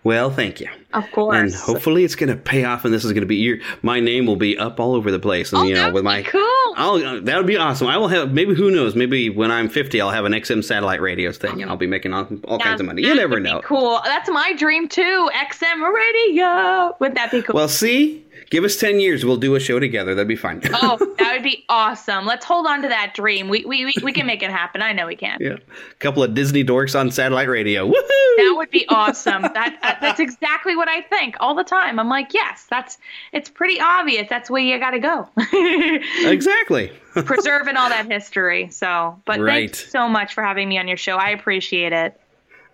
Well, 0.04 0.30
thank 0.30 0.60
you. 0.60 0.68
Of 0.94 1.10
course. 1.10 1.36
And 1.36 1.52
hopefully 1.52 2.04
it's 2.04 2.14
going 2.14 2.28
to 2.30 2.36
pay 2.36 2.62
off, 2.62 2.84
and 2.84 2.94
this 2.94 3.04
is 3.04 3.10
going 3.12 3.22
to 3.22 3.26
be 3.26 3.36
your 3.36 3.58
my 3.82 3.98
name 3.98 4.24
will 4.26 4.36
be 4.36 4.56
up 4.56 4.78
all 4.78 4.94
over 4.94 5.10
the 5.10 5.18
place, 5.18 5.52
and 5.52 5.62
oh, 5.62 5.64
you 5.64 5.74
know 5.74 5.90
with 5.90 6.04
my 6.04 6.22
cool. 6.22 6.42
I'll, 6.76 6.94
uh, 7.04 7.20
that 7.22 7.36
would 7.38 7.46
be 7.46 7.56
awesome. 7.56 7.88
I 7.88 7.96
will 7.98 8.06
have 8.08 8.32
maybe 8.32 8.54
who 8.54 8.70
knows 8.70 8.94
maybe 8.94 9.30
when 9.30 9.50
I'm 9.50 9.68
50 9.68 10.00
I'll 10.00 10.10
have 10.18 10.24
an 10.24 10.32
XM 10.32 10.62
satellite 10.62 11.00
radios 11.00 11.38
thing, 11.38 11.60
and 11.60 11.68
I'll 11.70 11.76
be 11.76 11.88
making 11.88 12.12
all, 12.14 12.28
all 12.44 12.58
kinds 12.60 12.80
of 12.80 12.86
money. 12.86 13.02
You 13.02 13.14
never 13.16 13.40
know. 13.40 13.60
cool 13.62 14.00
that's 14.04 14.30
my 14.30 14.52
dream 14.54 14.86
too 14.88 15.28
xm 15.50 15.78
radio 15.92 16.94
would 17.00 17.14
that 17.16 17.30
be 17.32 17.42
cool 17.42 17.54
Well, 17.56 17.68
see, 17.68 18.24
Give 18.50 18.64
us 18.64 18.76
10 18.76 19.00
years. 19.00 19.24
We'll 19.24 19.36
do 19.36 19.54
a 19.56 19.60
show 19.60 19.80
together. 19.80 20.14
That'd 20.14 20.28
be 20.28 20.36
fine. 20.36 20.60
oh, 20.72 21.14
that 21.18 21.32
would 21.32 21.42
be 21.42 21.64
awesome. 21.68 22.26
Let's 22.26 22.44
hold 22.44 22.66
on 22.66 22.82
to 22.82 22.88
that 22.88 23.12
dream. 23.14 23.48
We, 23.48 23.64
we, 23.64 23.86
we, 23.86 23.92
we 24.02 24.12
can 24.12 24.26
make 24.26 24.42
it 24.42 24.50
happen. 24.50 24.82
I 24.82 24.92
know 24.92 25.06
we 25.06 25.16
can. 25.16 25.38
Yeah. 25.40 25.56
A 25.56 25.94
couple 25.98 26.22
of 26.22 26.34
Disney 26.34 26.64
dorks 26.64 26.98
on 26.98 27.10
satellite 27.10 27.48
radio. 27.48 27.86
Woohoo! 27.86 28.36
That 28.36 28.54
would 28.56 28.70
be 28.70 28.86
awesome. 28.88 29.42
that 29.42 29.78
uh, 29.82 29.94
That's 30.00 30.20
exactly 30.20 30.76
what 30.76 30.88
I 30.88 31.00
think 31.02 31.36
all 31.40 31.54
the 31.54 31.64
time. 31.64 31.98
I'm 31.98 32.08
like, 32.08 32.34
yes, 32.34 32.66
that's, 32.70 32.98
it's 33.32 33.48
pretty 33.48 33.80
obvious. 33.80 34.28
That's 34.28 34.48
where 34.48 34.62
you 34.62 34.78
got 34.78 34.90
to 34.90 35.00
go. 35.00 35.28
exactly. 36.30 36.92
Preserving 37.14 37.76
all 37.76 37.88
that 37.88 38.10
history. 38.10 38.70
So, 38.70 39.20
but 39.24 39.40
right. 39.40 39.70
thanks 39.70 39.90
so 39.90 40.08
much 40.08 40.34
for 40.34 40.44
having 40.44 40.68
me 40.68 40.78
on 40.78 40.86
your 40.86 40.98
show. 40.98 41.16
I 41.16 41.30
appreciate 41.30 41.92
it. 41.92 42.20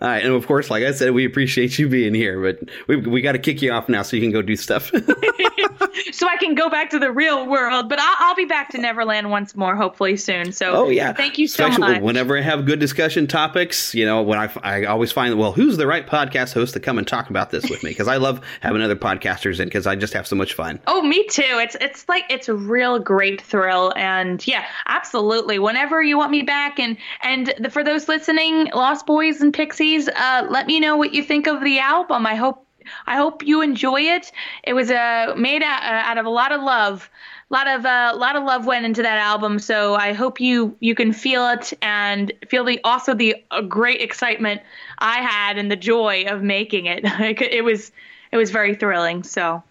All 0.02 0.08
right, 0.08 0.24
and 0.24 0.34
of 0.34 0.44
course, 0.48 0.68
like 0.68 0.82
I 0.82 0.90
said, 0.90 1.12
we 1.12 1.24
appreciate 1.24 1.78
you 1.78 1.88
being 1.88 2.12
here, 2.12 2.42
but 2.42 2.68
we 2.88 2.96
we 2.96 3.22
got 3.22 3.32
to 3.32 3.38
kick 3.38 3.62
you 3.62 3.70
off 3.70 3.88
now 3.88 4.02
so 4.02 4.16
you 4.16 4.22
can 4.22 4.32
go 4.32 4.42
do 4.42 4.56
stuff. 4.56 4.90
so 6.12 6.26
I 6.26 6.36
can 6.40 6.56
go 6.56 6.68
back 6.68 6.90
to 6.90 6.98
the 6.98 7.12
real 7.12 7.46
world, 7.46 7.88
but 7.88 8.00
I'll, 8.00 8.16
I'll, 8.18 8.34
be 8.34 8.44
back 8.44 8.70
to 8.70 8.78
Neverland 8.78 9.30
once 9.30 9.54
more, 9.54 9.76
hopefully 9.76 10.16
soon. 10.16 10.50
So, 10.50 10.72
oh 10.72 10.88
yeah, 10.88 11.12
thank 11.12 11.38
you 11.38 11.46
so 11.46 11.66
Especially 11.66 11.94
much. 11.94 12.02
Whenever 12.02 12.36
I 12.36 12.40
have 12.40 12.66
good 12.66 12.80
discussion 12.80 13.28
topics, 13.28 13.94
you 13.94 14.04
know, 14.04 14.22
when 14.22 14.40
I 14.40 14.50
I 14.64 14.84
always 14.86 15.12
find 15.12 15.38
well, 15.38 15.52
who's 15.52 15.76
the 15.76 15.86
right 15.86 16.04
podcast 16.04 16.52
host 16.52 16.74
to 16.74 16.80
come 16.80 16.98
and 16.98 17.06
talk 17.06 17.30
about 17.30 17.50
this 17.50 17.70
with 17.70 17.84
me? 17.84 17.90
Because 17.90 18.08
I 18.08 18.16
love 18.16 18.44
having 18.60 18.82
other 18.82 18.96
podcasters 18.96 19.60
in 19.60 19.68
because 19.68 19.86
I 19.86 19.94
just 19.94 20.14
have 20.14 20.26
so 20.26 20.34
much 20.34 20.54
fun. 20.54 20.80
Oh, 20.88 21.02
me 21.02 21.24
too. 21.28 21.42
It's 21.44 21.76
it's 21.80 22.08
like 22.08 22.24
it's 22.28 22.48
a 22.48 22.54
real 22.54 22.98
great 22.98 23.40
thrill, 23.40 23.92
and 23.94 24.44
yeah, 24.48 24.64
absolutely. 24.88 25.60
Whenever 25.60 26.02
you 26.02 26.18
want 26.18 26.32
me 26.32 26.42
back, 26.42 26.80
and 26.80 26.96
and 27.22 27.54
the, 27.60 27.70
for 27.70 27.84
those 27.84 28.08
listening, 28.08 28.68
Lost 28.74 29.06
Boys 29.06 29.40
and 29.40 29.54
Pixies 29.54 29.91
uh, 29.98 30.46
let 30.48 30.66
me 30.66 30.80
know 30.80 30.96
what 30.96 31.14
you 31.14 31.22
think 31.22 31.46
of 31.46 31.62
the 31.62 31.78
album. 31.78 32.26
I 32.26 32.34
hope 32.34 32.66
I 33.06 33.16
hope 33.16 33.46
you 33.46 33.62
enjoy 33.62 34.00
it. 34.00 34.32
It 34.64 34.74
was 34.74 34.90
uh, 34.90 35.34
made 35.36 35.62
out, 35.62 35.82
uh, 35.82 36.08
out 36.08 36.18
of 36.18 36.26
a 36.26 36.30
lot 36.30 36.52
of 36.52 36.62
love. 36.62 37.08
A 37.50 37.54
lot 37.54 37.68
of 37.68 37.84
a 37.84 37.88
uh, 37.88 38.16
lot 38.16 38.34
of 38.34 38.44
love 38.44 38.66
went 38.66 38.86
into 38.86 39.02
that 39.02 39.18
album, 39.18 39.58
so 39.58 39.94
I 39.94 40.14
hope 40.14 40.40
you 40.40 40.74
you 40.80 40.94
can 40.94 41.12
feel 41.12 41.46
it 41.48 41.72
and 41.82 42.32
feel 42.48 42.64
the 42.64 42.80
also 42.82 43.14
the 43.14 43.36
uh, 43.50 43.60
great 43.60 44.00
excitement 44.00 44.62
I 44.98 45.20
had 45.20 45.58
and 45.58 45.70
the 45.70 45.76
joy 45.76 46.24
of 46.28 46.42
making 46.42 46.86
it. 46.86 47.00
it 47.40 47.62
was 47.62 47.92
it 48.30 48.36
was 48.36 48.50
very 48.50 48.74
thrilling. 48.74 49.22
So. 49.22 49.62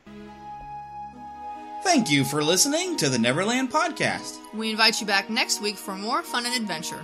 Thank 1.83 2.11
you 2.11 2.23
for 2.23 2.43
listening 2.43 2.95
to 2.97 3.09
the 3.09 3.17
Neverland 3.17 3.71
Podcast. 3.71 4.37
We 4.53 4.69
invite 4.69 5.01
you 5.01 5.07
back 5.07 5.31
next 5.31 5.63
week 5.63 5.75
for 5.75 5.95
more 5.95 6.21
fun 6.21 6.45
and 6.45 6.53
adventure. 6.53 7.03